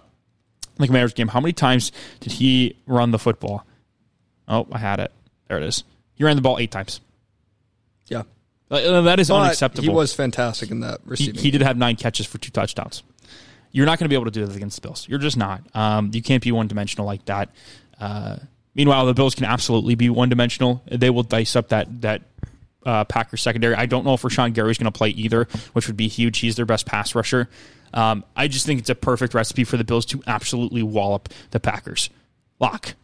the 0.77 0.87
Commanders 0.87 1.13
game. 1.13 1.27
How 1.27 1.39
many 1.39 1.53
times 1.53 1.91
did 2.19 2.31
he 2.33 2.77
run 2.87 3.11
the 3.11 3.19
football? 3.19 3.65
Oh, 4.47 4.67
I 4.71 4.77
had 4.79 4.99
it. 4.99 5.11
There 5.47 5.57
it 5.57 5.63
is. 5.63 5.83
He 6.15 6.23
ran 6.23 6.35
the 6.35 6.41
ball 6.41 6.57
eight 6.59 6.71
times. 6.71 6.99
Yeah. 8.07 8.23
Uh, 8.69 9.01
That 9.01 9.19
is 9.19 9.29
But 9.29 9.35
unacceptable. 9.41 9.83
he 9.83 9.89
was 9.89 10.13
fantastic 10.13 10.71
in 10.71 10.79
that 10.81 10.99
he, 11.03 11.09
receiving. 11.09 11.41
he 11.41 11.51
did 11.51 11.61
have 11.61 11.77
nine 11.77 11.95
catches 11.95 12.25
for 12.25 12.37
two 12.37 12.51
touchdowns. 12.51 13.03
You're 13.71 13.85
not 13.85 13.97
going 13.97 14.05
to 14.05 14.09
be 14.09 14.15
able 14.15 14.25
to 14.25 14.31
do 14.31 14.45
that 14.45 14.55
against 14.55 14.81
the 14.81 14.87
Bills. 14.87 15.07
You're 15.09 15.19
just 15.19 15.37
not. 15.37 15.61
Um, 15.73 16.11
you 16.13 16.21
can't 16.21 16.43
be 16.43 16.51
one 16.51 16.67
dimensional 16.67 17.05
like 17.07 17.25
that. 17.25 17.49
Uh, 17.99 18.37
meanwhile, 18.75 19.05
the 19.05 19.13
Bills 19.15 19.33
can 19.35 19.45
absolutely 19.45 19.95
be 19.95 20.09
one 20.09 20.29
dimensional. 20.29 20.83
They 20.91 21.09
will 21.09 21.23
dice 21.23 21.55
up 21.55 21.69
that 21.69 22.01
that 22.01 22.21
uh, 22.85 23.05
Packers 23.05 23.41
secondary. 23.41 23.73
I 23.75 23.85
don't 23.87 24.05
know 24.05 24.13
if 24.13 24.21
Rashan 24.21 24.53
Gary's 24.53 24.77
going 24.77 24.91
to 24.91 24.95
play 24.97 25.09
either, 25.09 25.47
which 25.73 25.87
would 25.87 25.97
be 25.97 26.07
huge. 26.07 26.37
He's 26.39 26.55
their 26.55 26.65
best 26.65 26.85
pass 26.85 27.15
rusher. 27.15 27.49
Um, 27.93 28.23
I 28.35 28.47
just 28.47 28.65
think 28.65 28.79
it's 28.79 28.89
a 28.89 28.95
perfect 28.95 29.33
recipe 29.33 29.63
for 29.63 29.77
the 29.77 29.83
Bills 29.83 30.05
to 30.07 30.21
absolutely 30.27 30.83
wallop 30.83 31.29
the 31.51 31.59
Packers. 31.59 32.09
Lock. 32.59 32.95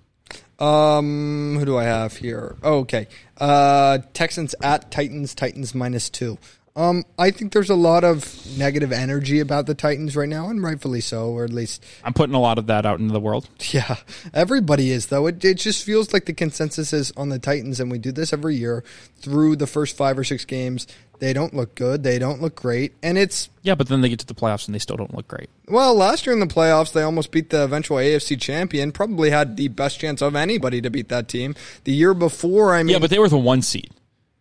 Um, 0.60 1.56
who 1.58 1.66
do 1.66 1.78
I 1.78 1.84
have 1.86 2.18
here? 2.18 2.58
Oh, 2.62 2.80
okay. 2.80 3.08
Uh, 3.38 4.00
Texans 4.14 4.56
at 4.62 4.92
Titans. 4.92 5.34
Titans 5.34 5.74
minus 5.74 6.10
two. 6.10 6.38
Um, 6.76 7.04
I 7.18 7.32
think 7.32 7.52
there's 7.52 7.70
a 7.70 7.76
lot 7.76 8.06
of 8.06 8.26
negative 8.58 8.94
energy 8.94 9.40
about 9.40 9.66
the 9.66 9.74
Titans 9.74 10.16
right 10.16 10.30
now, 10.30 10.50
and 10.50 10.64
rightfully 10.64 11.02
so, 11.02 11.30
or 11.32 11.44
at 11.44 11.52
least, 11.52 11.84
I'm 12.06 12.14
putting 12.14 12.36
a 12.36 12.40
lot 12.40 12.58
of 12.58 12.68
that 12.68 12.86
out 12.86 13.00
into 13.00 13.12
the 13.12 13.20
world. 13.20 13.50
yeah, 13.72 13.98
everybody 14.34 14.92
is 14.92 15.08
though. 15.08 15.28
It 15.28 15.44
it 15.44 15.56
just 15.56 15.84
feels 15.84 16.14
like 16.14 16.26
the 16.26 16.34
consensus 16.34 16.94
is 16.94 17.12
on 17.18 17.30
the 17.30 17.40
Titans, 17.40 17.80
and 17.80 17.92
we 17.92 17.98
do 17.98 18.14
this 18.14 18.32
every 18.32 18.56
year 18.56 18.84
through 19.18 19.58
the 19.58 19.68
first 19.68 19.98
five 19.98 20.18
or 20.18 20.24
six 20.24 20.46
games. 20.46 20.88
They 21.20 21.34
don't 21.34 21.54
look 21.54 21.76
good. 21.76 22.04
They 22.04 22.18
don't 22.18 22.42
look 22.42 22.56
great, 22.56 22.94
and 23.04 23.18
it's 23.18 23.50
Yeah, 23.62 23.76
but 23.76 23.88
then 23.90 24.02
they 24.02 24.10
get 24.10 24.20
to 24.20 24.26
the 24.26 24.34
playoffs 24.34 24.68
and 24.68 24.74
they 24.76 24.80
still 24.80 24.96
don't 24.96 25.14
look 25.14 25.28
great. 25.28 25.50
Well, 25.68 25.94
last 25.94 26.26
year 26.26 26.34
in 26.34 26.40
the 26.40 26.48
playoffs, 26.48 26.94
they 26.94 27.02
almost 27.02 27.32
beat 27.32 27.50
the 27.50 27.64
eventual 27.64 27.98
AFC 27.98 28.40
champion. 28.40 28.92
Probably 28.92 29.30
had 29.30 29.58
the 29.58 29.68
best 29.68 30.00
chance 30.00 30.22
of 30.22 30.36
anybody 30.36 30.82
to 30.82 30.90
beat 30.90 31.10
that 31.10 31.28
team. 31.28 31.56
The 31.84 31.92
year 31.92 32.14
before, 32.14 32.74
I 32.74 32.84
mean, 32.84 32.94
Yeah, 32.94 33.00
but 33.00 33.10
they 33.10 33.20
were 33.20 33.30
the 33.30 33.38
one 33.38 33.62
seed. 33.62 33.92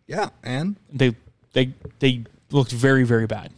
yeah, 0.07 0.29
and 0.43 0.77
They 0.91 1.15
they 1.53 1.73
they 1.99 2.23
looked 2.51 2.71
very 2.71 3.03
very 3.03 3.27
bad. 3.27 3.51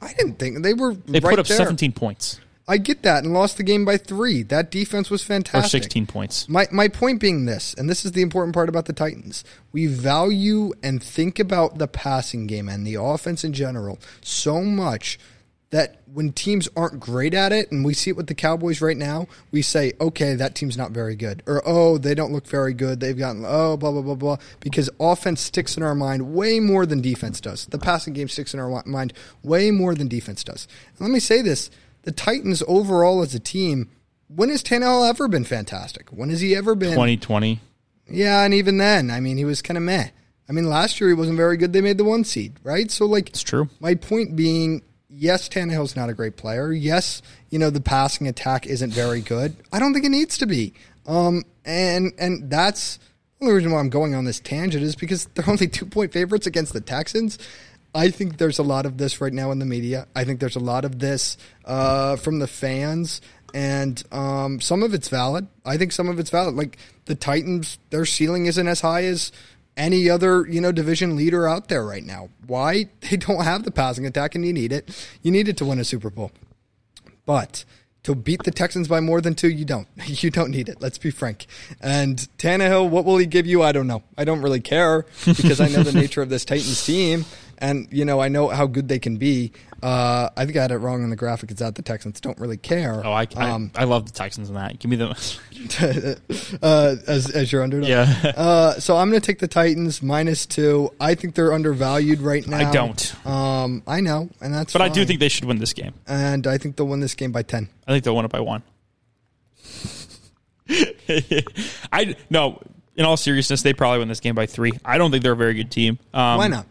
I 0.00 0.12
didn't 0.12 0.38
think 0.38 0.62
they 0.62 0.74
were. 0.74 0.94
They 0.94 1.18
right 1.18 1.30
put 1.30 1.38
up 1.40 1.46
there. 1.46 1.56
17 1.56 1.90
points 1.92 2.40
I 2.68 2.76
get 2.76 3.02
that, 3.02 3.24
and 3.24 3.32
lost 3.32 3.56
the 3.56 3.62
game 3.62 3.86
by 3.86 3.96
three. 3.96 4.42
That 4.42 4.70
defense 4.70 5.08
was 5.10 5.24
fantastic. 5.24 5.54
or 5.54 5.62
fantastic. 5.62 5.82
16 5.84 6.06
points. 6.06 6.48
My 6.48 6.66
my 6.70 6.88
point 6.88 7.18
being 7.20 7.46
this, 7.46 7.74
and 7.74 7.88
this 7.88 8.04
is 8.04 8.12
the 8.12 8.22
important 8.22 8.54
part 8.54 8.68
about 8.68 8.84
the 8.84 8.92
Titans. 8.92 9.42
We 9.72 9.86
value 9.86 10.72
and 10.82 11.02
think 11.02 11.38
about 11.38 11.78
the 11.78 11.88
passing 11.88 12.46
game 12.46 12.68
and 12.68 12.86
the 12.86 12.96
offense 12.96 13.42
in 13.42 13.54
general 13.54 13.98
so 14.20 14.60
much 14.62 15.18
that 15.70 15.96
when 16.12 16.32
teams 16.32 16.68
aren't 16.76 16.98
great 16.98 17.34
at 17.34 17.52
it, 17.52 17.70
and 17.70 17.84
we 17.84 17.92
see 17.92 18.10
it 18.10 18.16
with 18.16 18.26
the 18.26 18.34
Cowboys 18.34 18.80
right 18.80 18.96
now, 18.96 19.26
we 19.50 19.60
say, 19.60 19.92
okay, 20.00 20.34
that 20.34 20.54
team's 20.54 20.78
not 20.78 20.92
very 20.92 21.14
good. 21.14 21.42
Or, 21.46 21.62
oh, 21.66 21.98
they 21.98 22.14
don't 22.14 22.32
look 22.32 22.46
very 22.46 22.72
good. 22.72 23.00
They've 23.00 23.18
gotten, 23.18 23.44
oh, 23.46 23.76
blah, 23.76 23.90
blah, 23.90 24.00
blah, 24.00 24.14
blah. 24.14 24.36
Because 24.60 24.88
offense 24.98 25.42
sticks 25.42 25.76
in 25.76 25.82
our 25.82 25.94
mind 25.94 26.32
way 26.32 26.58
more 26.58 26.86
than 26.86 27.02
defense 27.02 27.38
does. 27.38 27.66
The 27.66 27.78
passing 27.78 28.14
game 28.14 28.28
sticks 28.28 28.54
in 28.54 28.60
our 28.60 28.82
mind 28.86 29.12
way 29.42 29.70
more 29.70 29.94
than 29.94 30.08
defense 30.08 30.42
does. 30.42 30.66
And 30.92 31.06
let 31.06 31.12
me 31.12 31.20
say 31.20 31.42
this 31.42 31.70
the 32.08 32.12
Titans 32.12 32.62
overall 32.66 33.20
as 33.20 33.34
a 33.34 33.38
team, 33.38 33.90
when 34.28 34.48
has 34.48 34.62
Tannehill 34.62 35.06
ever 35.10 35.28
been 35.28 35.44
fantastic? 35.44 36.08
When 36.08 36.30
has 36.30 36.40
he 36.40 36.56
ever 36.56 36.74
been? 36.74 36.92
2020. 36.92 37.60
Yeah, 38.10 38.42
and 38.44 38.54
even 38.54 38.78
then, 38.78 39.10
I 39.10 39.20
mean, 39.20 39.36
he 39.36 39.44
was 39.44 39.60
kind 39.60 39.76
of 39.76 39.82
meh. 39.82 40.08
I 40.48 40.52
mean, 40.52 40.64
last 40.70 40.98
year 41.02 41.10
he 41.10 41.14
wasn't 41.14 41.36
very 41.36 41.58
good. 41.58 41.74
They 41.74 41.82
made 41.82 41.98
the 41.98 42.04
one 42.04 42.24
seed, 42.24 42.54
right? 42.62 42.90
So, 42.90 43.04
like, 43.04 43.28
It's 43.28 43.42
true. 43.42 43.68
my 43.80 43.94
point 43.94 44.36
being, 44.36 44.80
yes, 45.10 45.50
Tannehill's 45.50 45.96
not 45.96 46.08
a 46.08 46.14
great 46.14 46.36
player. 46.38 46.72
Yes, 46.72 47.20
you 47.50 47.58
know 47.58 47.68
the 47.68 47.82
passing 47.82 48.26
attack 48.26 48.66
isn't 48.66 48.90
very 48.94 49.20
good. 49.20 49.54
I 49.70 49.78
don't 49.78 49.92
think 49.92 50.06
it 50.06 50.10
needs 50.10 50.38
to 50.38 50.46
be. 50.46 50.72
Um, 51.06 51.44
and 51.66 52.12
and 52.18 52.48
that's 52.48 52.96
the 53.38 53.44
only 53.44 53.54
reason 53.56 53.70
why 53.72 53.80
I'm 53.80 53.90
going 53.90 54.14
on 54.14 54.24
this 54.24 54.40
tangent 54.40 54.82
is 54.82 54.96
because 54.96 55.26
they're 55.34 55.44
only 55.50 55.68
two 55.68 55.84
point 55.84 56.14
favorites 56.14 56.46
against 56.46 56.72
the 56.72 56.80
Texans. 56.80 57.38
I 57.94 58.10
think 58.10 58.38
there's 58.38 58.58
a 58.58 58.62
lot 58.62 58.86
of 58.86 58.98
this 58.98 59.20
right 59.20 59.32
now 59.32 59.50
in 59.50 59.58
the 59.58 59.64
media. 59.64 60.06
I 60.14 60.24
think 60.24 60.40
there's 60.40 60.56
a 60.56 60.60
lot 60.60 60.84
of 60.84 60.98
this 60.98 61.36
uh, 61.64 62.16
from 62.16 62.38
the 62.38 62.46
fans, 62.46 63.20
and 63.54 64.02
um, 64.12 64.60
some 64.60 64.82
of 64.82 64.94
it's 64.94 65.08
valid. 65.08 65.46
I 65.64 65.76
think 65.76 65.92
some 65.92 66.08
of 66.08 66.18
it's 66.18 66.30
valid. 66.30 66.54
Like 66.54 66.78
the 67.06 67.14
Titans, 67.14 67.78
their 67.90 68.04
ceiling 68.04 68.46
isn't 68.46 68.68
as 68.68 68.82
high 68.82 69.04
as 69.04 69.32
any 69.76 70.10
other 70.10 70.46
you 70.48 70.60
know 70.60 70.72
division 70.72 71.16
leader 71.16 71.48
out 71.48 71.68
there 71.68 71.84
right 71.84 72.04
now. 72.04 72.28
Why 72.46 72.88
they 73.00 73.16
don't 73.16 73.44
have 73.44 73.64
the 73.64 73.70
passing 73.70 74.06
attack, 74.06 74.34
and 74.34 74.44
you 74.44 74.52
need 74.52 74.72
it. 74.72 75.08
You 75.22 75.30
need 75.30 75.48
it 75.48 75.56
to 75.58 75.64
win 75.64 75.78
a 75.78 75.84
Super 75.84 76.10
Bowl. 76.10 76.30
But 77.24 77.64
to 78.04 78.14
beat 78.14 78.42
the 78.44 78.50
Texans 78.50 78.88
by 78.88 79.00
more 79.00 79.20
than 79.20 79.34
two, 79.34 79.50
you 79.50 79.64
don't. 79.64 79.88
You 80.06 80.30
don't 80.30 80.50
need 80.50 80.68
it. 80.68 80.80
Let's 80.80 80.98
be 80.98 81.10
frank. 81.10 81.46
And 81.80 82.16
Tannehill, 82.38 82.88
what 82.88 83.04
will 83.04 83.18
he 83.18 83.26
give 83.26 83.46
you? 83.46 83.62
I 83.62 83.72
don't 83.72 83.86
know. 83.86 84.02
I 84.16 84.24
don't 84.24 84.40
really 84.40 84.60
care 84.60 85.04
because 85.24 85.60
I 85.60 85.68
know 85.68 85.82
the 85.82 85.92
nature 86.00 86.22
of 86.22 86.30
this 86.30 86.44
Titans 86.44 86.84
team, 86.84 87.26
and 87.58 87.88
you 87.90 88.04
know 88.04 88.20
I 88.20 88.28
know 88.28 88.48
how 88.48 88.66
good 88.66 88.88
they 88.88 88.98
can 88.98 89.16
be. 89.16 89.52
Uh, 89.82 90.28
I 90.36 90.44
think 90.44 90.56
I 90.56 90.62
had 90.62 90.72
it 90.72 90.78
wrong 90.78 91.04
on 91.04 91.10
the 91.10 91.16
graphic. 91.16 91.52
It's 91.52 91.60
that 91.60 91.76
the 91.76 91.82
Texans 91.82 92.20
don't 92.20 92.38
really 92.40 92.56
care. 92.56 93.00
Oh, 93.04 93.12
I, 93.12 93.28
I, 93.36 93.50
um, 93.50 93.70
I 93.76 93.84
love 93.84 94.06
the 94.06 94.12
Texans 94.12 94.48
in 94.48 94.56
that. 94.56 94.78
Give 94.80 94.90
me 94.90 94.96
the. 94.96 95.08
uh, 96.62 96.96
as 97.06 97.30
as 97.30 97.52
your 97.52 97.62
underdog. 97.62 97.88
Yeah. 97.88 98.32
Uh, 98.38 98.78
so 98.78 98.96
I'm 98.96 99.10
going 99.10 99.20
to 99.20 99.26
take 99.26 99.40
the 99.40 99.48
Titans 99.48 100.00
minus 100.02 100.46
two. 100.46 100.92
I 101.00 101.14
think 101.16 101.34
they're 101.34 101.52
undervalued 101.52 102.20
right 102.20 102.46
now. 102.46 102.68
I 102.68 102.72
don't. 102.72 103.26
Um, 103.26 103.82
I 103.86 104.00
know, 104.00 104.30
and 104.40 104.54
that's. 104.54 104.72
But 104.72 104.82
I 104.82 104.88
do 104.88 105.04
think 105.04 105.18
they 105.18 105.28
should 105.28 105.44
win 105.44 105.58
this 105.58 105.72
game. 105.72 105.92
and 106.06 106.46
I 106.46 106.56
think 106.56 106.76
they'll 106.76 106.86
win 106.86 107.00
this 107.00 107.14
game 107.14 107.32
by 107.32 107.42
ten. 107.42 107.68
I 107.86 107.92
think 107.92 108.04
they'll 108.04 108.14
win 108.14 108.24
it 108.24 108.30
by 108.30 108.40
one. 108.40 108.62
I 111.92 112.14
no. 112.30 112.60
In 112.96 113.04
all 113.04 113.16
seriousness, 113.16 113.62
they 113.62 113.72
probably 113.72 114.00
win 114.00 114.08
this 114.08 114.20
game 114.20 114.34
by 114.34 114.46
three. 114.46 114.72
I 114.84 114.98
don't 114.98 115.10
think 115.10 115.22
they're 115.22 115.32
a 115.32 115.36
very 115.36 115.54
good 115.54 115.70
team. 115.70 115.98
Um, 116.12 116.38
Why 116.38 116.48
not? 116.48 116.66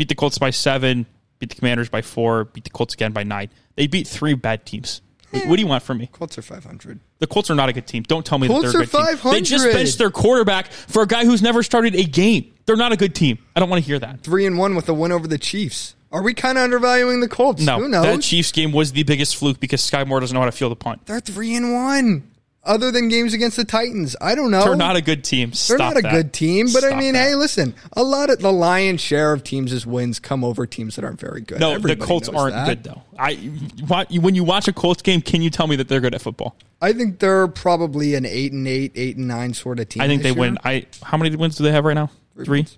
Beat 0.00 0.08
the 0.08 0.14
Colts 0.14 0.38
by 0.38 0.48
seven. 0.48 1.04
Beat 1.40 1.50
the 1.50 1.56
Commanders 1.56 1.90
by 1.90 2.00
four. 2.00 2.46
Beat 2.46 2.64
the 2.64 2.70
Colts 2.70 2.94
again 2.94 3.12
by 3.12 3.22
nine. 3.22 3.50
They 3.74 3.86
beat 3.86 4.08
three 4.08 4.32
bad 4.32 4.64
teams. 4.64 5.02
What 5.30 5.46
what 5.46 5.56
do 5.56 5.60
you 5.62 5.68
want 5.68 5.82
from 5.82 5.98
me? 5.98 6.06
Colts 6.06 6.38
are 6.38 6.42
500. 6.42 7.00
The 7.18 7.26
Colts 7.26 7.50
are 7.50 7.54
not 7.54 7.68
a 7.68 7.74
good 7.74 7.86
team. 7.86 8.02
Don't 8.04 8.24
tell 8.24 8.38
me 8.38 8.48
Colts 8.48 8.72
that 8.72 8.72
they're 8.72 8.80
a 8.80 8.84
are 8.84 9.12
good 9.16 9.22
team. 9.22 9.32
They 9.32 9.40
just 9.42 9.64
500. 9.64 9.72
benched 9.74 9.98
their 9.98 10.10
quarterback 10.10 10.72
for 10.72 11.02
a 11.02 11.06
guy 11.06 11.26
who's 11.26 11.42
never 11.42 11.62
started 11.62 11.94
a 11.96 12.04
game. 12.04 12.50
They're 12.64 12.76
not 12.76 12.92
a 12.92 12.96
good 12.96 13.14
team. 13.14 13.40
I 13.54 13.60
don't 13.60 13.68
want 13.68 13.84
to 13.84 13.86
hear 13.86 13.98
that. 13.98 14.22
Three 14.22 14.46
and 14.46 14.56
one 14.56 14.74
with 14.74 14.88
a 14.88 14.94
win 14.94 15.12
over 15.12 15.28
the 15.28 15.36
Chiefs. 15.36 15.96
Are 16.10 16.22
we 16.22 16.32
kind 16.32 16.56
of 16.56 16.64
undervaluing 16.64 17.20
the 17.20 17.28
Colts? 17.28 17.60
No, 17.62 17.78
Who 17.78 17.88
knows? 17.90 18.04
that 18.04 18.22
Chiefs 18.22 18.52
game 18.52 18.72
was 18.72 18.92
the 18.92 19.02
biggest 19.02 19.36
fluke 19.36 19.60
because 19.60 19.82
Skyy 19.82 20.06
Moore 20.06 20.20
doesn't 20.20 20.34
know 20.34 20.40
how 20.40 20.46
to 20.46 20.52
feel 20.52 20.70
the 20.70 20.76
punt. 20.76 21.04
They're 21.04 21.20
three 21.20 21.54
and 21.54 21.74
one. 21.74 22.29
Other 22.62 22.90
than 22.90 23.08
games 23.08 23.32
against 23.32 23.56
the 23.56 23.64
Titans, 23.64 24.14
I 24.20 24.34
don't 24.34 24.50
know. 24.50 24.62
They're 24.62 24.76
not 24.76 24.94
a 24.94 25.00
good 25.00 25.24
team. 25.24 25.48
They're 25.48 25.54
Stop 25.54 25.78
not 25.78 25.96
a 25.96 26.02
that. 26.02 26.12
good 26.12 26.32
team, 26.34 26.66
but 26.74 26.84
I 26.84 26.94
mean, 26.94 27.14
that. 27.14 27.28
hey, 27.28 27.34
listen, 27.34 27.74
a 27.94 28.02
lot 28.02 28.28
of 28.28 28.40
the 28.40 28.52
lion's 28.52 29.00
share 29.00 29.32
of 29.32 29.42
teams' 29.42 29.86
wins 29.86 30.18
come 30.20 30.44
over 30.44 30.66
teams 30.66 30.96
that 30.96 31.04
aren't 31.04 31.18
very 31.18 31.40
good. 31.40 31.58
No, 31.58 31.70
Everybody 31.72 31.94
the 31.98 32.04
Colts 32.06 32.28
aren't 32.28 32.54
that. 32.54 32.66
good 32.66 32.84
though. 32.84 33.02
I 33.18 33.34
when 34.20 34.34
you 34.34 34.44
watch 34.44 34.68
a 34.68 34.74
Colts 34.74 35.00
game, 35.00 35.22
can 35.22 35.40
you 35.40 35.48
tell 35.48 35.66
me 35.68 35.76
that 35.76 35.88
they're 35.88 36.00
good 36.00 36.14
at 36.14 36.20
football? 36.20 36.54
I 36.82 36.92
think 36.92 37.18
they're 37.18 37.48
probably 37.48 38.14
an 38.14 38.26
eight 38.26 38.52
and 38.52 38.68
eight, 38.68 38.92
eight 38.94 39.16
and 39.16 39.26
nine 39.26 39.54
sort 39.54 39.80
of 39.80 39.88
team. 39.88 40.02
I 40.02 40.06
think 40.06 40.22
they 40.22 40.32
win. 40.32 40.58
I 40.62 40.84
how 41.02 41.16
many 41.16 41.34
wins 41.36 41.56
do 41.56 41.64
they 41.64 41.72
have 41.72 41.84
right 41.86 41.94
now? 41.94 42.10
Three. 42.44 42.60
wins. 42.60 42.76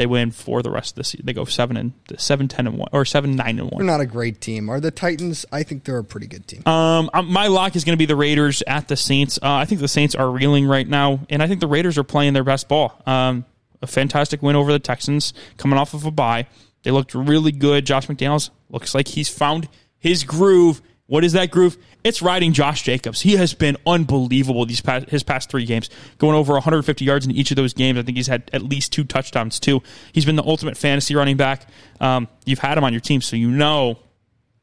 They 0.00 0.06
win 0.06 0.30
for 0.30 0.62
the 0.62 0.70
rest 0.70 0.92
of 0.92 0.94
the 0.94 1.04
season. 1.04 1.26
They 1.26 1.34
go 1.34 1.44
seven 1.44 1.76
and 1.76 1.92
seven, 2.16 2.48
ten 2.48 2.66
and 2.66 2.78
one, 2.78 2.88
or 2.90 3.04
seven, 3.04 3.36
nine 3.36 3.58
and 3.58 3.70
one. 3.70 3.84
They're 3.84 3.86
not 3.86 4.00
a 4.00 4.06
great 4.06 4.40
team. 4.40 4.70
Are 4.70 4.80
the 4.80 4.90
Titans? 4.90 5.44
I 5.52 5.62
think 5.62 5.84
they're 5.84 5.98
a 5.98 6.02
pretty 6.02 6.26
good 6.26 6.48
team. 6.48 6.62
Um, 6.64 7.10
um, 7.12 7.30
my 7.30 7.48
lock 7.48 7.76
is 7.76 7.84
going 7.84 7.92
to 7.92 7.98
be 7.98 8.06
the 8.06 8.16
Raiders 8.16 8.62
at 8.66 8.88
the 8.88 8.96
Saints. 8.96 9.38
Uh, 9.42 9.56
I 9.56 9.66
think 9.66 9.82
the 9.82 9.88
Saints 9.88 10.14
are 10.14 10.30
reeling 10.30 10.66
right 10.66 10.88
now, 10.88 11.20
and 11.28 11.42
I 11.42 11.48
think 11.48 11.60
the 11.60 11.66
Raiders 11.66 11.98
are 11.98 12.02
playing 12.02 12.32
their 12.32 12.44
best 12.44 12.66
ball. 12.66 12.98
Um, 13.04 13.44
a 13.82 13.86
fantastic 13.86 14.40
win 14.40 14.56
over 14.56 14.72
the 14.72 14.78
Texans, 14.78 15.34
coming 15.58 15.78
off 15.78 15.92
of 15.92 16.06
a 16.06 16.10
bye. 16.10 16.46
They 16.82 16.92
looked 16.92 17.14
really 17.14 17.52
good. 17.52 17.84
Josh 17.84 18.06
McDaniels 18.06 18.48
looks 18.70 18.94
like 18.94 19.06
he's 19.06 19.28
found 19.28 19.68
his 19.98 20.24
groove. 20.24 20.80
What 21.10 21.24
is 21.24 21.32
that 21.32 21.50
groove? 21.50 21.76
It's 22.04 22.22
riding 22.22 22.52
Josh 22.52 22.82
Jacobs. 22.82 23.20
He 23.20 23.34
has 23.34 23.52
been 23.52 23.76
unbelievable 23.84 24.64
these 24.64 24.80
past 24.80 25.10
his 25.10 25.24
past 25.24 25.50
three 25.50 25.64
games, 25.64 25.90
going 26.18 26.36
over 26.36 26.52
150 26.52 27.04
yards 27.04 27.26
in 27.26 27.32
each 27.32 27.50
of 27.50 27.56
those 27.56 27.72
games. 27.72 27.98
I 27.98 28.02
think 28.02 28.16
he's 28.16 28.28
had 28.28 28.48
at 28.52 28.62
least 28.62 28.92
two 28.92 29.02
touchdowns 29.02 29.58
too. 29.58 29.82
He's 30.12 30.24
been 30.24 30.36
the 30.36 30.44
ultimate 30.44 30.76
fantasy 30.76 31.16
running 31.16 31.36
back. 31.36 31.66
Um, 31.98 32.28
you've 32.44 32.60
had 32.60 32.78
him 32.78 32.84
on 32.84 32.92
your 32.92 33.00
team, 33.00 33.22
so 33.22 33.34
you 33.34 33.50
know 33.50 33.98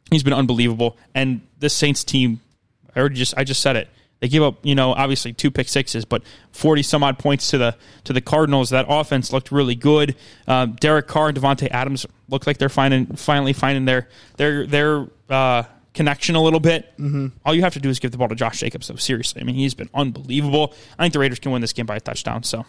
he's 0.09 0.23
been 0.23 0.31
unbelievable. 0.31 0.95
And 1.13 1.41
this 1.59 1.73
Saints 1.73 2.05
team, 2.05 2.39
I 2.95 3.01
already 3.01 3.15
just 3.15 3.33
I 3.35 3.43
just 3.43 3.61
said 3.61 3.75
it. 3.75 3.89
They 4.21 4.29
gave 4.29 4.41
up, 4.41 4.65
you 4.65 4.73
know, 4.73 4.93
obviously 4.93 5.33
two 5.33 5.51
pick 5.51 5.67
sixes, 5.67 6.05
but 6.05 6.23
forty 6.53 6.81
some 6.81 7.03
odd 7.03 7.19
points 7.19 7.49
to 7.49 7.57
the 7.57 7.75
to 8.05 8.13
the 8.13 8.21
Cardinals. 8.21 8.69
That 8.69 8.85
offense 8.87 9.33
looked 9.33 9.51
really 9.51 9.75
good. 9.75 10.15
Um, 10.47 10.77
Derek 10.79 11.07
Carr 11.07 11.27
and 11.27 11.37
Davante 11.37 11.67
Adams 11.71 12.05
look 12.29 12.47
like 12.47 12.57
they're 12.57 12.69
finding 12.69 13.17
finally 13.17 13.51
finding 13.51 13.83
their 13.83 14.07
their 14.37 14.65
their 14.65 15.07
uh, 15.29 15.63
connection 15.97 16.35
a 16.35 16.41
little 16.41 16.59
bit. 16.59 16.97
Mm-hmm. 16.97 17.27
All 17.43 17.53
you 17.53 17.63
have 17.63 17.73
to 17.73 17.79
do 17.79 17.89
is 17.89 17.99
give 17.99 18.11
the 18.11 18.17
ball 18.17 18.29
to 18.29 18.35
Josh 18.35 18.59
Jacobs. 18.59 18.87
Though 18.87 18.95
seriously, 18.95 19.41
I 19.41 19.43
mean, 19.43 19.55
he's 19.55 19.73
been 19.73 19.89
unbelievable. 19.93 20.73
I 20.97 21.03
think 21.03 21.13
the 21.13 21.19
Raiders 21.19 21.39
can 21.39 21.51
win 21.51 21.61
this 21.61 21.73
game 21.73 21.85
by 21.85 21.97
a 21.97 21.99
touchdown. 21.99 22.43
So 22.43 22.65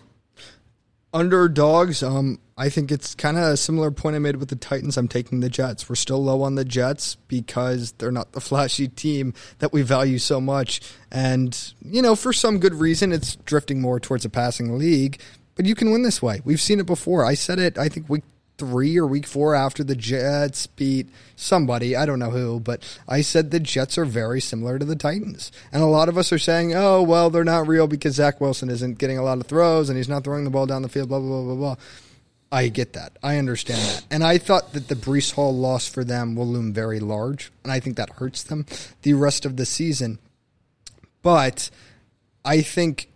Underdogs. 1.13 2.03
Um, 2.03 2.39
I 2.57 2.69
think 2.69 2.91
it's 2.91 3.15
kind 3.15 3.39
of 3.39 3.45
a 3.45 3.57
similar 3.57 3.91
point 3.91 4.17
I 4.17 4.19
made 4.19 4.37
with 4.37 4.49
the 4.49 4.57
Titans. 4.57 4.97
I'm 4.97 5.09
taking 5.09 5.41
the 5.41 5.49
Jets. 5.49 5.89
We're 5.89 5.95
still 5.95 6.23
low 6.23 6.43
on 6.43 6.55
the 6.55 6.65
Jets 6.65 7.17
because 7.29 7.93
they're 7.93 8.13
not 8.13 8.33
the 8.33 8.41
flashy 8.43 8.89
team 8.89 9.33
that 9.59 9.73
we 9.73 9.83
value 9.83 10.19
so 10.19 10.41
much. 10.41 10.81
And, 11.11 11.57
you 11.83 12.03
know, 12.03 12.15
for 12.17 12.33
some 12.33 12.59
good 12.59 12.75
reason, 12.75 13.13
it's 13.13 13.37
drifting 13.37 13.81
more 13.81 14.01
towards 14.01 14.25
a 14.25 14.31
passing 14.31 14.77
league. 14.77 15.21
But 15.55 15.67
you 15.67 15.75
can 15.75 15.91
win 15.91 16.03
this 16.03 16.23
way. 16.23 16.41
We've 16.45 16.61
seen 16.61 16.79
it 16.79 16.87
before. 16.87 17.25
I 17.25 17.35
said 17.35 17.59
it, 17.59 17.79
I 17.79 17.89
think, 17.89 18.09
week 18.09 18.25
three 18.59 18.99
or 18.99 19.07
week 19.07 19.27
four 19.27 19.55
after 19.55 19.83
the 19.83 19.97
Jets 19.97 20.67
beat 20.67 21.09
somebody. 21.37 21.97
I 21.97 22.05
don't 22.05 22.19
know 22.19 22.31
who, 22.31 22.61
but 22.61 22.83
I 23.09 23.23
said 23.23 23.51
the 23.51 23.61
Jets 23.61 23.97
are 23.97 24.05
very 24.05 24.41
similar 24.41 24.79
to 24.79 24.85
the 24.85 24.97
Titans. 24.97 25.51
And 25.73 25.83
a 25.83 25.87
lot 25.87 26.09
of 26.09 26.19
us 26.19 26.33
are 26.33 26.39
saying, 26.39 26.75
oh, 26.75 27.03
well, 27.03 27.31
they're 27.31 27.45
not 27.45 27.69
real 27.69 27.87
because 27.87 28.17
Zach 28.17 28.41
Wilson 28.41 28.69
isn't 28.69 28.99
getting 28.99 29.17
a 29.17 29.23
lot 29.23 29.39
of 29.39 29.47
throws 29.47 29.89
and 29.89 29.97
he's 29.97 30.09
not 30.09 30.25
throwing 30.25 30.45
the 30.45 30.51
ball 30.51 30.67
down 30.67 30.83
the 30.83 30.89
field, 30.89 31.09
blah, 31.09 31.21
blah, 31.21 31.29
blah, 31.29 31.43
blah, 31.43 31.55
blah. 31.55 31.77
I 32.51 32.69
get 32.69 32.95
that. 32.95 33.17
I 33.23 33.37
understand 33.37 33.81
that. 33.81 34.07
And 34.11 34.25
I 34.25 34.39
thought 34.39 34.73
that 34.73 34.89
the 34.89 34.95
Breece 34.95 35.33
Hall 35.33 35.55
loss 35.55 35.87
for 35.87 36.03
them 36.03 36.35
will 36.35 36.47
loom 36.47 36.73
very 36.73 36.99
large. 36.99 37.53
And 37.63 37.71
I 37.71 37.79
think 37.79 37.97
that 37.97 38.11
hurts 38.11 38.43
them 38.43 38.67
the 39.03 39.15
rest 39.15 39.45
of 39.45 39.57
the 39.57 39.67
season. 39.67 40.19
But 41.23 41.71
I 42.45 42.63
think 42.63 43.11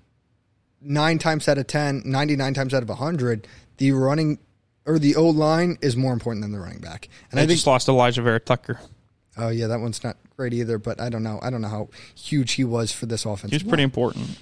nine 0.83 1.19
times 1.19 1.49
out 1.49 1.59
of 1.59 1.67
10, 1.67 2.03
99 2.05 2.55
times 2.55 2.75
out 2.75 2.83
of 2.83 2.89
100, 2.91 3.49
the 3.79 3.93
running 3.93 4.39
or 4.87 4.99
the 4.99 5.17
O 5.17 5.29
line 5.29 5.79
is 5.81 5.97
more 5.97 6.13
important 6.13 6.43
than 6.43 6.53
the 6.53 6.59
running 6.61 6.81
back. 6.81 7.09
And 7.31 7.39
I 7.39 7.45
I 7.45 7.47
think, 7.47 7.57
just 7.57 7.67
lost 7.67 7.89
Alijah 7.89 8.23
Vera 8.23 8.41
Tucker. 8.41 8.81
oh, 9.37 9.49
yeah, 9.49 9.67
that 9.69 9.81
one's 9.81 10.03
not 10.03 10.17
great 10.37 10.53
either. 10.55 10.79
But 10.79 11.01
I 11.01 11.09
don't 11.09 11.23
know. 11.23 11.39
I 11.43 11.51
don't 11.51 11.61
know 11.63 11.69
how 11.69 11.89
huge 12.15 12.53
he 12.53 12.65
was 12.65 12.93
for 12.93 13.07
this 13.07 13.25
offense. 13.25 13.51
He 13.51 13.57
was 13.57 13.63
pretty 13.63 13.83
important. 13.85 14.39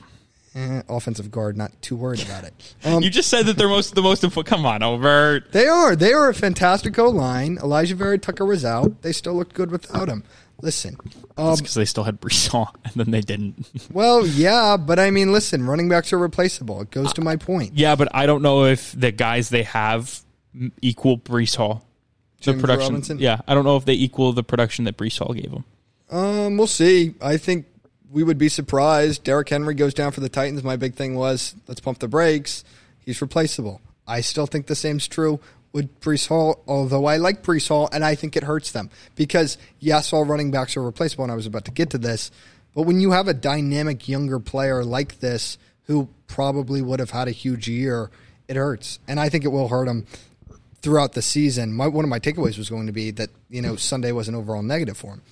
Eh, 0.52 0.82
offensive 0.88 1.30
guard, 1.30 1.56
not 1.56 1.70
too 1.80 1.94
worried 1.94 2.22
about 2.22 2.42
it. 2.42 2.74
Um, 2.84 3.02
You 3.04 3.10
just 3.10 3.28
said 3.28 3.46
that 3.46 3.56
they're 3.56 3.68
most 3.68 3.94
the 3.94 4.02
most 4.02 4.24
important. 4.24 4.48
Come 4.48 4.66
on, 4.66 4.82
Overt. 4.82 5.52
They 5.52 5.68
are. 5.68 5.94
They 5.94 6.12
are 6.12 6.28
a 6.28 6.34
fantastic 6.34 6.98
O 6.98 7.08
line. 7.08 7.56
Alijah 7.58 7.92
Vera 7.94 8.18
Tucker 8.18 8.44
was 8.44 8.64
out. 8.64 9.02
They 9.02 9.12
still 9.12 9.34
looked 9.34 9.54
good 9.54 9.70
without 9.70 10.08
him. 10.08 10.24
Listen, 10.62 10.96
um, 11.38 11.54
because 11.56 11.74
they 11.74 11.84
still 11.86 12.04
had 12.04 12.18
Hall, 12.50 12.74
and 12.84 12.94
then 12.94 13.12
they 13.12 13.20
didn't. 13.22 13.64
well, 13.92 14.26
yeah, 14.26 14.76
but 14.76 14.98
I 14.98 15.10
mean, 15.10 15.32
listen, 15.32 15.66
running 15.66 15.88
backs 15.88 16.12
are 16.12 16.18
replaceable. 16.18 16.82
It 16.82 16.90
goes 16.90 17.12
to 17.14 17.20
my 17.22 17.36
point. 17.36 17.72
Yeah, 17.74 17.94
but 17.94 18.08
I 18.12 18.26
don't 18.26 18.42
know 18.42 18.64
if 18.64 18.92
the 18.92 19.10
guys 19.12 19.48
they 19.48 19.62
have 19.62 20.20
equal 20.81 21.18
Breece 21.18 21.56
Hall. 21.56 21.85
The 22.39 22.52
James 22.52 22.60
production, 22.62 22.89
Robinson? 22.94 23.18
yeah, 23.18 23.40
I 23.47 23.55
don't 23.55 23.64
know 23.64 23.77
if 23.77 23.85
they 23.85 23.93
equal 23.93 24.32
the 24.32 24.43
production 24.43 24.86
that 24.86 24.97
Breece 24.97 25.18
Hall 25.18 25.35
gave 25.35 25.51
them. 25.51 25.64
Um, 26.10 26.56
we'll 26.56 26.66
see. 26.66 27.14
I 27.20 27.36
think 27.36 27.66
we 28.10 28.22
would 28.22 28.39
be 28.39 28.48
surprised. 28.48 29.24
Derrick 29.24 29.48
Henry 29.48 29.74
goes 29.74 29.94
down 29.94 30.12
for 30.12 30.20
the 30.20 30.28
Titans. 30.28 30.62
My 30.62 30.77
big 30.77 30.94
thing 30.94 31.14
was 31.14 31.55
let's 31.68 31.81
pump 31.81 31.98
the 31.98 32.09
brakes. 32.09 32.64
He's 32.98 33.20
replaceable. 33.20 33.81
I 34.06 34.22
still 34.22 34.47
think 34.47 34.66
the 34.66 34.74
same's 34.74 35.06
true 35.06 35.39
with 35.72 36.01
Breece 36.01 36.27
Hall, 36.27 36.62
although 36.66 37.06
I 37.06 37.16
like 37.18 37.43
Breece 37.43 37.68
Hall, 37.68 37.89
and 37.93 38.05
I 38.05 38.14
think 38.14 38.36
it 38.36 38.43
hurts 38.43 38.72
them 38.72 38.90
because 39.14 39.56
yes, 39.78 40.12
all 40.12 40.24
running 40.24 40.51
backs 40.51 40.77
are 40.77 40.82
replaceable, 40.82 41.24
and 41.24 41.32
I 41.32 41.36
was 41.36 41.47
about 41.47 41.66
to 41.66 41.70
get 41.70 41.90
to 41.90 41.98
this. 41.98 42.31
But 42.74 42.82
when 42.82 43.01
you 43.01 43.12
have 43.12 43.28
a 43.28 43.35
dynamic 43.35 44.09
younger 44.09 44.40
player 44.40 44.85
like 44.85 45.20
this 45.20 45.59
who 45.85 46.09
probably 46.27 46.82
would 46.82 47.01
have 47.01 47.10
had 47.10 47.28
a 47.28 47.32
huge 47.32 47.68
year, 47.68 48.10
it 48.48 48.56
hurts, 48.56 48.98
and 49.06 49.20
I 49.20 49.28
think 49.28 49.44
it 49.44 49.48
will 49.48 49.68
hurt 49.68 49.86
him 49.86 50.06
throughout 50.82 51.12
the 51.12 51.23
season. 51.23 51.73
My, 51.73 51.86
one 51.86 52.05
of 52.05 52.09
my 52.09 52.19
takeaways 52.19 52.59
was 52.59 52.70
going 52.70 52.86
to 52.86 52.93
be 52.93 53.11
that 53.12 53.31
you 53.48 53.62
know 53.62 53.77
Sunday 53.77 54.12
was 54.12 54.28
an 54.28 54.35
overall 54.35 54.62
negative 54.62 54.97
for 54.97 55.15
him, 55.15 55.23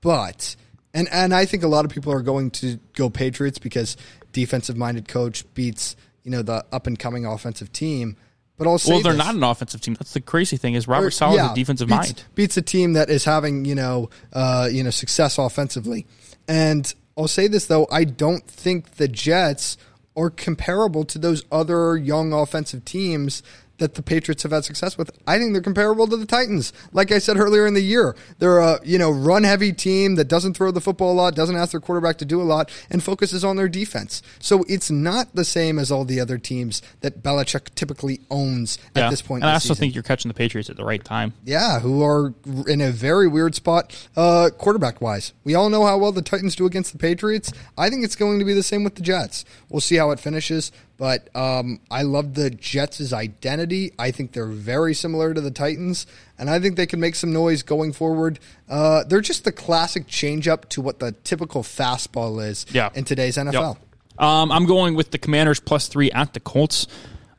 but 0.00 0.56
and 0.94 1.08
and 1.12 1.34
I 1.34 1.44
think 1.44 1.62
a 1.62 1.68
lot 1.68 1.84
of 1.84 1.90
people 1.90 2.12
are 2.12 2.22
going 2.22 2.50
to 2.52 2.78
go 2.94 3.10
Patriots 3.10 3.58
because 3.58 3.96
defensive 4.32 4.76
minded 4.76 5.08
coach 5.08 5.44
beats 5.54 5.96
you 6.24 6.30
know 6.30 6.42
the 6.42 6.64
up 6.72 6.86
and 6.86 6.98
coming 6.98 7.24
offensive 7.26 7.72
team. 7.72 8.16
But 8.56 8.66
I'll 8.66 8.80
Well, 8.88 9.02
they're 9.02 9.12
this. 9.12 9.24
not 9.24 9.36
an 9.36 9.44
offensive 9.44 9.80
team. 9.80 9.94
That's 9.94 10.14
the 10.14 10.20
crazy 10.20 10.56
thing 10.56 10.74
is 10.74 10.88
Robert 10.88 11.12
Saleh 11.12 11.34
is 11.44 11.50
a 11.52 11.54
defensive 11.54 11.86
beats, 11.86 11.96
mind. 12.08 12.24
beats 12.34 12.56
a 12.56 12.62
team 12.62 12.94
that 12.94 13.08
is 13.08 13.24
having 13.24 13.64
you 13.64 13.76
know 13.76 14.10
uh, 14.32 14.68
you 14.70 14.82
know 14.82 14.90
success 14.90 15.38
offensively. 15.38 16.06
And 16.48 16.92
I'll 17.16 17.28
say 17.28 17.46
this 17.46 17.66
though, 17.66 17.86
I 17.90 18.02
don't 18.04 18.44
think 18.46 18.92
the 18.96 19.06
Jets 19.06 19.76
are 20.16 20.30
comparable 20.30 21.04
to 21.04 21.18
those 21.18 21.44
other 21.52 21.96
young 21.96 22.32
offensive 22.32 22.84
teams 22.84 23.42
that 23.78 23.94
the 23.94 24.02
Patriots 24.02 24.42
have 24.42 24.52
had 24.52 24.64
success 24.64 24.98
with. 24.98 25.10
I 25.26 25.38
think 25.38 25.52
they're 25.52 25.62
comparable 25.62 26.06
to 26.08 26.16
the 26.16 26.26
Titans. 26.26 26.72
Like 26.92 27.10
I 27.10 27.18
said 27.18 27.36
earlier 27.36 27.66
in 27.66 27.74
the 27.74 27.80
year, 27.80 28.14
they're 28.38 28.58
a 28.58 28.80
you 28.84 28.98
know 28.98 29.10
run 29.10 29.44
heavy 29.44 29.72
team 29.72 30.16
that 30.16 30.26
doesn't 30.26 30.54
throw 30.54 30.70
the 30.70 30.80
football 30.80 31.12
a 31.12 31.14
lot, 31.14 31.34
doesn't 31.34 31.56
ask 31.56 31.72
their 31.72 31.80
quarterback 31.80 32.18
to 32.18 32.24
do 32.24 32.40
a 32.40 32.44
lot, 32.44 32.70
and 32.90 33.02
focuses 33.02 33.44
on 33.44 33.56
their 33.56 33.68
defense. 33.68 34.22
So 34.38 34.64
it's 34.68 34.90
not 34.90 35.34
the 35.34 35.44
same 35.44 35.78
as 35.78 35.90
all 35.90 36.04
the 36.04 36.20
other 36.20 36.38
teams 36.38 36.82
that 37.00 37.22
Belichick 37.22 37.74
typically 37.74 38.20
owns 38.30 38.78
at 38.94 39.10
this 39.10 39.22
point. 39.22 39.42
and 39.42 39.50
I 39.50 39.54
also 39.54 39.68
season. 39.68 39.80
think 39.80 39.94
you're 39.94 40.02
catching 40.02 40.28
the 40.28 40.34
Patriots 40.34 40.68
at 40.68 40.76
the 40.76 40.84
right 40.84 41.02
time. 41.02 41.32
Yeah, 41.44 41.80
who 41.80 42.02
are 42.02 42.34
in 42.66 42.80
a 42.80 42.90
very 42.90 43.28
weird 43.28 43.54
spot 43.54 44.08
uh, 44.16 44.50
quarterback 44.58 45.00
wise. 45.00 45.32
We 45.44 45.54
all 45.54 45.70
know 45.70 45.86
how 45.86 45.98
well 45.98 46.12
the 46.12 46.22
Titans 46.22 46.56
do 46.56 46.66
against 46.66 46.92
the 46.92 46.98
Patriots. 46.98 47.52
I 47.76 47.90
think 47.90 48.04
it's 48.04 48.16
going 48.16 48.38
to 48.38 48.44
be 48.44 48.54
the 48.54 48.62
same 48.62 48.84
with 48.84 48.96
the 48.96 49.02
Jets. 49.02 49.44
We'll 49.68 49.80
see 49.80 49.96
how 49.96 50.10
it 50.10 50.20
finishes. 50.20 50.72
But 50.98 51.34
um, 51.36 51.78
I 51.92 52.02
love 52.02 52.34
the 52.34 52.50
Jets' 52.50 53.12
identity. 53.12 53.92
I 54.00 54.10
think 54.10 54.32
they're 54.32 54.46
very 54.46 54.94
similar 54.94 55.32
to 55.32 55.40
the 55.40 55.52
Titans, 55.52 56.06
and 56.38 56.50
I 56.50 56.58
think 56.58 56.76
they 56.76 56.86
can 56.86 56.98
make 56.98 57.14
some 57.14 57.32
noise 57.32 57.62
going 57.62 57.92
forward. 57.92 58.40
Uh, 58.68 59.04
they're 59.04 59.20
just 59.20 59.44
the 59.44 59.52
classic 59.52 60.08
changeup 60.08 60.68
to 60.70 60.80
what 60.80 60.98
the 60.98 61.12
typical 61.22 61.62
fastball 61.62 62.44
is 62.44 62.66
Yeah. 62.72 62.90
in 62.94 63.04
today's 63.04 63.36
NFL. 63.36 63.78
Yep. 64.18 64.22
Um, 64.26 64.50
I'm 64.50 64.66
going 64.66 64.96
with 64.96 65.12
the 65.12 65.18
Commanders 65.18 65.60
plus 65.60 65.86
three 65.86 66.10
at 66.10 66.34
the 66.34 66.40
Colts. 66.40 66.88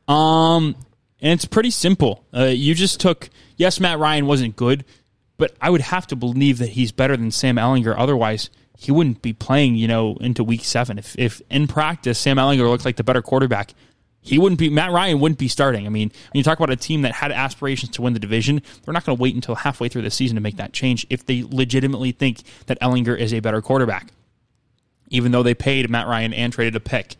Um, 0.07 0.75
and 1.21 1.33
it's 1.33 1.43
pretty 1.45 1.71
simple. 1.71 2.23
Uh, 2.33 2.45
you 2.45 2.73
just 2.73 3.01
took, 3.01 3.29
yes, 3.57 3.81
Matt 3.81 3.99
Ryan 3.99 4.25
wasn't 4.25 4.55
good, 4.55 4.85
but 5.37 5.53
I 5.61 5.69
would 5.69 5.81
have 5.81 6.07
to 6.07 6.15
believe 6.15 6.59
that 6.59 6.69
he's 6.69 6.93
better 6.93 7.17
than 7.17 7.31
Sam 7.31 7.57
Ehlinger. 7.57 7.93
Otherwise, 7.97 8.49
he 8.79 8.91
wouldn't 8.91 9.21
be 9.21 9.33
playing, 9.33 9.75
you 9.75 9.87
know, 9.87 10.15
into 10.21 10.43
week 10.43 10.63
seven. 10.63 10.97
If, 10.97 11.17
if 11.19 11.41
in 11.49 11.67
practice 11.67 12.17
Sam 12.17 12.37
Ehlinger 12.37 12.69
looked 12.69 12.85
like 12.85 12.95
the 12.95 13.03
better 13.03 13.21
quarterback, 13.21 13.73
he 14.21 14.37
wouldn't 14.37 14.59
be, 14.59 14.69
Matt 14.69 14.91
Ryan 14.91 15.19
wouldn't 15.19 15.39
be 15.39 15.47
starting. 15.47 15.85
I 15.85 15.89
mean, 15.89 16.09
when 16.31 16.37
you 16.37 16.43
talk 16.43 16.57
about 16.57 16.69
a 16.69 16.75
team 16.75 17.01
that 17.01 17.13
had 17.13 17.31
aspirations 17.31 17.91
to 17.93 18.01
win 18.01 18.13
the 18.13 18.19
division, 18.19 18.61
they're 18.83 18.93
not 18.93 19.05
going 19.05 19.17
to 19.17 19.21
wait 19.21 19.35
until 19.35 19.55
halfway 19.55 19.89
through 19.89 20.03
the 20.03 20.11
season 20.11 20.35
to 20.35 20.41
make 20.41 20.57
that 20.57 20.73
change 20.73 21.05
if 21.09 21.25
they 21.25 21.43
legitimately 21.43 22.11
think 22.11 22.41
that 22.67 22.79
Ehlinger 22.79 23.17
is 23.17 23.33
a 23.33 23.39
better 23.39 23.61
quarterback 23.61 24.11
even 25.09 25.31
though 25.31 25.43
they 25.43 25.53
paid 25.53 25.89
Matt 25.89 26.07
Ryan 26.07 26.33
and 26.33 26.53
traded 26.53 26.75
a 26.75 26.79
pick. 26.79 27.15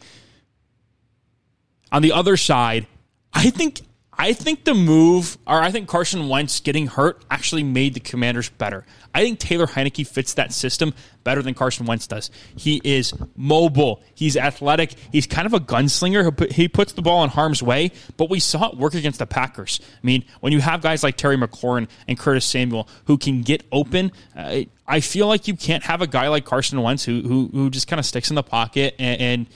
On 1.92 2.02
the 2.02 2.12
other 2.12 2.38
side, 2.38 2.88
I 3.34 3.50
think 3.50 3.82
I 4.22 4.34
think 4.34 4.66
the 4.66 4.74
move, 4.74 5.38
or 5.48 5.62
I 5.62 5.72
think 5.72 5.88
Carson 5.88 6.28
Wentz 6.28 6.60
getting 6.60 6.88
hurt 6.88 7.24
actually 7.32 7.64
made 7.64 7.94
the 7.94 8.02
Commanders 8.02 8.50
better. 8.50 8.86
I 9.16 9.22
think 9.24 9.40
Taylor 9.40 9.66
Heinicke 9.66 10.06
fits 10.06 10.34
that 10.34 10.52
system 10.52 10.94
better 11.24 11.42
than 11.42 11.54
Carson 11.54 11.86
Wentz 11.86 12.06
does. 12.06 12.30
He 12.58 12.82
is 12.84 13.14
mobile. 13.38 14.04
He's 14.14 14.36
athletic. 14.36 14.96
He's 15.14 15.26
kind 15.26 15.46
of 15.46 15.54
a 15.54 15.60
gunslinger. 15.62 16.52
He 16.52 16.68
puts 16.68 16.92
the 16.92 17.02
ball 17.02 17.24
in 17.24 17.30
harm's 17.30 17.64
way, 17.64 17.94
but 18.18 18.30
we 18.30 18.42
saw 18.42 18.68
it 18.68 18.78
work 18.78 18.94
against 18.94 19.20
the 19.20 19.26
Packers. 19.26 19.80
I 19.82 20.06
mean, 20.06 20.26
when 20.42 20.52
you 20.52 20.60
have 20.60 20.82
guys 20.82 21.02
like 21.02 21.16
Terry 21.16 21.38
McLaurin 21.38 21.88
and 22.06 22.20
Curtis 22.20 22.44
Samuel 22.44 22.90
who 23.06 23.18
can 23.18 23.42
get 23.42 23.64
open, 23.72 24.12
I 24.36 25.00
feel 25.00 25.28
like 25.28 25.48
you 25.48 25.56
can't 25.56 25.84
have 25.84 26.02
a 26.02 26.08
guy 26.08 26.28
like 26.28 26.44
Carson 26.44 26.82
Wentz 26.82 27.06
who 27.06 27.22
who, 27.22 27.50
who 27.54 27.70
just 27.70 27.88
kind 27.88 28.02
of 28.02 28.06
sticks 28.06 28.30
in 28.30 28.36
the 28.36 28.44
pocket 28.44 28.96
and, 29.00 29.22
and 29.22 29.48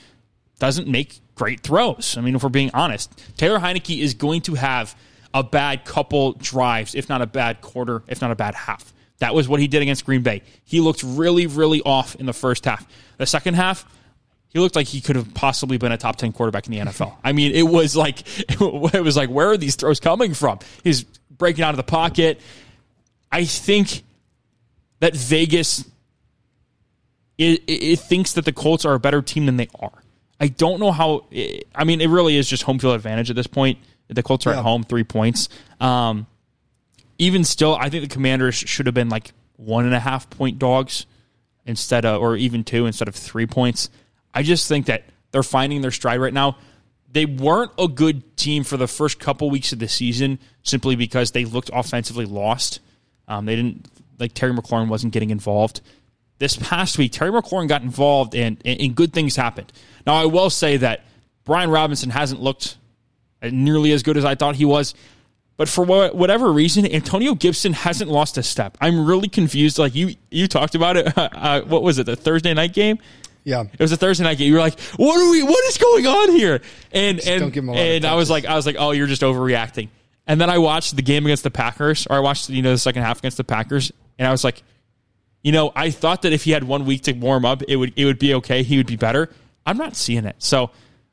doesn't 0.60 0.88
make 0.88 1.20
great 1.36 1.62
throws. 1.62 2.16
I 2.18 2.22
mean, 2.22 2.36
if 2.36 2.44
we're 2.44 2.50
being 2.50 2.72
honest, 2.74 3.12
Taylor 3.38 3.60
Heinicke 3.60 4.00
is 4.00 4.14
going 4.14 4.42
to 4.42 4.56
have 4.56 4.96
a 5.34 5.44
bad 5.44 5.86
couple 5.86 6.34
drives, 6.34 6.96
if 6.96 7.10
not 7.10 7.22
a 7.22 7.26
bad 7.26 7.62
quarter, 7.62 8.04
if 8.08 8.22
not 8.22 8.32
a 8.32 8.36
bad 8.36 8.56
half. 8.56 8.94
That 9.20 9.34
was 9.34 9.48
what 9.48 9.60
he 9.60 9.68
did 9.68 9.82
against 9.82 10.06
Green 10.06 10.22
Bay. 10.22 10.42
He 10.66 10.80
looked 10.80 11.02
really, 11.04 11.48
really 11.48 11.82
off 11.82 12.16
in 12.16 12.26
the 12.26 12.34
first 12.34 12.66
half. 12.66 12.86
The 13.18 13.26
second 13.26 13.56
half, 13.56 13.86
he 14.50 14.60
looked 14.60 14.76
like 14.76 14.88
he 14.88 15.02
could 15.02 15.16
have 15.16 15.34
possibly 15.34 15.78
been 15.78 15.92
a 15.92 15.98
top 15.98 16.18
10 16.18 16.34
quarterback 16.34 16.68
in 16.68 16.74
the 16.74 16.80
NFL. 16.80 17.16
I 17.24 17.32
mean, 17.32 17.54
it 17.54 17.64
was 17.64 17.96
like, 17.96 18.24
it 18.50 19.04
was 19.04 19.18
like, 19.18 19.30
where 19.30 19.50
are 19.50 19.58
these 19.58 19.76
throws 19.76 20.00
coming 20.00 20.34
from? 20.34 20.60
He's 20.84 21.04
breaking 21.04 21.64
out 21.64 21.72
of 21.72 21.78
the 21.78 21.84
pocket. 21.84 22.40
I 23.32 23.46
think 23.46 24.04
that 25.00 25.16
Vegas 25.16 25.86
it, 27.38 27.64
it, 27.68 28.00
thinks 28.00 28.34
that 28.34 28.46
the 28.46 28.54
Colts 28.54 28.86
are 28.86 28.94
a 28.94 29.00
better 29.00 29.22
team 29.22 29.48
than 29.48 29.58
they 29.58 29.70
are. 29.80 30.03
I 30.44 30.48
don't 30.48 30.82
know 30.82 30.92
how. 30.92 31.24
I 31.74 31.86
mean, 31.86 32.02
it 32.02 32.10
really 32.10 32.36
is 32.36 32.50
just 32.50 32.64
home 32.64 32.78
field 32.78 32.96
advantage 32.96 33.30
at 33.30 33.38
this 33.38 33.48
point. 33.48 33.80
The 34.10 34.22
Colts 34.22 34.46
are 34.46 34.52
yeah. 34.52 34.58
at 34.58 34.64
home, 34.64 34.84
three 34.84 35.06
points. 35.06 35.48
Um, 35.80 36.28
even 37.18 37.46
still, 37.46 37.78
I 37.78 37.90
think 37.90 38.04
the 38.04 38.14
Commanders 38.14 38.56
should 38.56 38.86
have 38.88 38.94
been 38.94 39.08
like 39.08 39.32
one 39.56 39.86
and 39.86 39.96
a 39.96 40.02
half 40.02 40.30
point 40.30 40.60
dogs 40.60 41.06
instead 41.66 42.04
of, 42.04 42.22
or 42.22 42.36
even 42.36 42.66
two 42.66 42.86
instead 42.86 43.08
of 43.08 43.16
three 43.16 43.48
points. 43.48 43.90
I 44.34 44.44
just 44.44 44.68
think 44.68 44.88
that 44.88 45.06
they're 45.32 45.44
finding 45.44 45.80
their 45.80 45.92
stride 45.92 46.20
right 46.20 46.34
now. 46.34 46.58
They 47.10 47.26
weren't 47.26 47.72
a 47.78 47.88
good 47.88 48.36
team 48.36 48.66
for 48.66 48.76
the 48.76 48.88
first 48.88 49.20
couple 49.20 49.50
weeks 49.50 49.72
of 49.72 49.80
the 49.80 49.88
season 49.88 50.40
simply 50.62 50.98
because 50.98 51.32
they 51.32 51.46
looked 51.46 51.70
offensively 51.72 52.26
lost. 52.26 52.82
Um, 53.30 53.46
they 53.46 53.56
didn't 53.56 53.88
like 54.20 54.34
Terry 54.34 54.52
McLaurin 54.52 54.90
wasn't 54.90 55.14
getting 55.14 55.30
involved. 55.30 55.80
This 56.44 56.58
past 56.58 56.98
week, 56.98 57.14
Terry 57.14 57.32
McLaurin 57.32 57.70
got 57.70 57.84
involved 57.84 58.36
and, 58.36 58.62
and 58.66 58.94
good 58.94 59.14
things 59.14 59.38
happened. 59.38 59.72
Now, 60.06 60.16
I 60.16 60.26
will 60.26 60.50
say 60.50 60.76
that 60.76 61.06
Brian 61.46 61.70
Robinson 61.70 62.10
hasn't 62.10 62.42
looked 62.42 62.76
nearly 63.42 63.94
as 63.94 64.04
good 64.04 64.18
as 64.18 64.26
I 64.26 64.36
thought 64.36 64.58
he 64.58 64.66
was. 64.66 64.94
But 65.56 65.70
for 65.70 65.86
whatever 65.86 66.52
reason, 66.52 66.86
Antonio 66.86 67.34
Gibson 67.34 67.72
hasn't 67.72 68.12
lost 68.12 68.38
a 68.38 68.44
step. 68.44 68.78
I'm 68.82 69.06
really 69.06 69.30
confused. 69.30 69.80
Like 69.80 69.96
you, 69.96 70.16
you 70.32 70.50
talked 70.50 70.76
about 70.76 70.98
it. 70.98 71.14
Uh, 71.18 71.62
what 71.62 71.82
was 71.82 71.98
it? 71.98 72.08
The 72.08 72.18
Thursday 72.18 72.54
night 72.54 72.74
game. 72.74 73.00
Yeah, 73.46 73.62
it 73.62 73.80
was 73.80 73.94
a 73.94 73.98
Thursday 73.98 74.26
night 74.26 74.38
game. 74.38 74.50
You 74.50 74.56
were 74.56 74.60
like, 74.60 74.78
"What 74.98 75.18
are 75.18 75.32
we? 75.32 75.44
What 75.44 75.64
is 75.68 75.78
going 75.78 76.06
on 76.06 76.32
here?" 76.32 76.60
And 76.92 77.20
just 77.20 77.28
and 77.30 77.70
and 77.70 78.04
I 78.04 78.16
was 78.16 78.30
like, 78.30 78.44
I 78.44 78.56
was 78.56 78.66
like, 78.66 78.76
"Oh, 78.78 78.92
you're 78.92 79.08
just 79.08 79.22
overreacting." 79.22 79.88
And 80.28 80.42
then 80.42 80.50
I 80.50 80.58
watched 80.58 80.98
the 80.98 81.02
game 81.02 81.26
against 81.26 81.44
the 81.44 81.52
Packers, 81.52 82.06
or 82.08 82.18
I 82.18 82.20
watched 82.20 82.50
you 82.50 82.62
know 82.62 82.72
the 82.72 82.78
second 82.78 83.04
half 83.04 83.20
against 83.20 83.38
the 83.38 83.46
Packers, 83.46 83.94
and 84.20 84.28
I 84.28 84.32
was 84.32 84.44
like, 84.44 84.62
you 85.44 85.52
know, 85.52 85.72
I 85.76 85.92
thought 85.92 86.24
that 86.24 86.34
if 86.34 86.44
he 86.44 86.52
had 86.52 86.64
one 86.64 86.86
week 86.86 87.04
to 87.04 87.14
warm 87.14 87.46
up, 87.46 87.62
it 87.68 87.76
would 87.76 87.94
it 87.96 88.06
would 88.06 88.20
be 88.20 88.34
okay. 88.36 88.64
He 88.64 88.78
would 88.78 88.88
be 88.88 88.96
better. 88.96 89.30
I'm 89.66 89.78
not 89.78 89.96
seeing 89.96 90.26
it. 90.26 90.38
So 90.40 90.72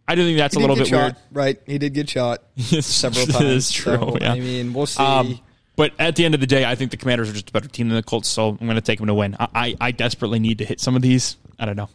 I 0.08 0.14
do 0.14 0.24
think 0.24 0.38
that's 0.38 0.56
a 0.56 0.58
little 0.58 0.76
bit 0.76 0.88
shot, 0.88 1.02
weird. 1.02 1.16
Right. 1.30 1.60
He 1.66 1.78
did 1.78 1.94
get 1.94 2.08
shot 2.08 2.42
several 2.56 3.26
times. 3.26 3.44
It 3.44 3.50
is 3.50 3.70
true. 3.70 3.96
So, 3.96 4.18
yeah. 4.20 4.32
I 4.32 4.40
mean, 4.40 4.72
we'll 4.72 4.86
see. 4.86 5.02
Um, 5.02 5.38
but 5.76 5.92
at 5.98 6.16
the 6.16 6.24
end 6.24 6.34
of 6.34 6.40
the 6.40 6.46
day, 6.46 6.64
I 6.64 6.74
think 6.74 6.90
the 6.90 6.96
Commanders 6.96 7.30
are 7.30 7.32
just 7.32 7.50
a 7.50 7.52
better 7.52 7.68
team 7.68 7.88
than 7.88 7.96
the 7.96 8.02
Colts, 8.02 8.28
so 8.28 8.48
I'm 8.48 8.66
going 8.66 8.74
to 8.74 8.80
take 8.80 8.98
them 8.98 9.06
to 9.06 9.14
win. 9.14 9.36
I, 9.38 9.48
I, 9.54 9.76
I, 9.80 9.90
desperately 9.92 10.38
need 10.38 10.58
to 10.58 10.64
hit 10.64 10.80
some 10.80 10.96
of 10.96 11.00
these. 11.00 11.36
I 11.58 11.64
don't 11.64 11.76
know. 11.76 11.88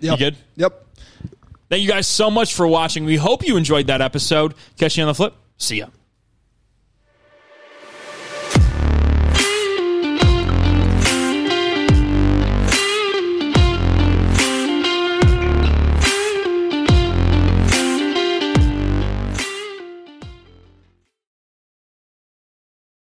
Yep. 0.00 0.12
You 0.12 0.16
good? 0.16 0.36
Yep. 0.56 0.86
Thank 1.70 1.82
you 1.82 1.88
guys 1.88 2.06
so 2.06 2.30
much 2.30 2.54
for 2.54 2.66
watching. 2.66 3.04
We 3.04 3.16
hope 3.16 3.46
you 3.46 3.56
enjoyed 3.56 3.86
that 3.86 4.02
episode. 4.02 4.54
Catch 4.76 4.98
you 4.98 5.04
on 5.04 5.06
the 5.06 5.14
flip. 5.14 5.34
See 5.56 5.78
ya. 5.78 5.86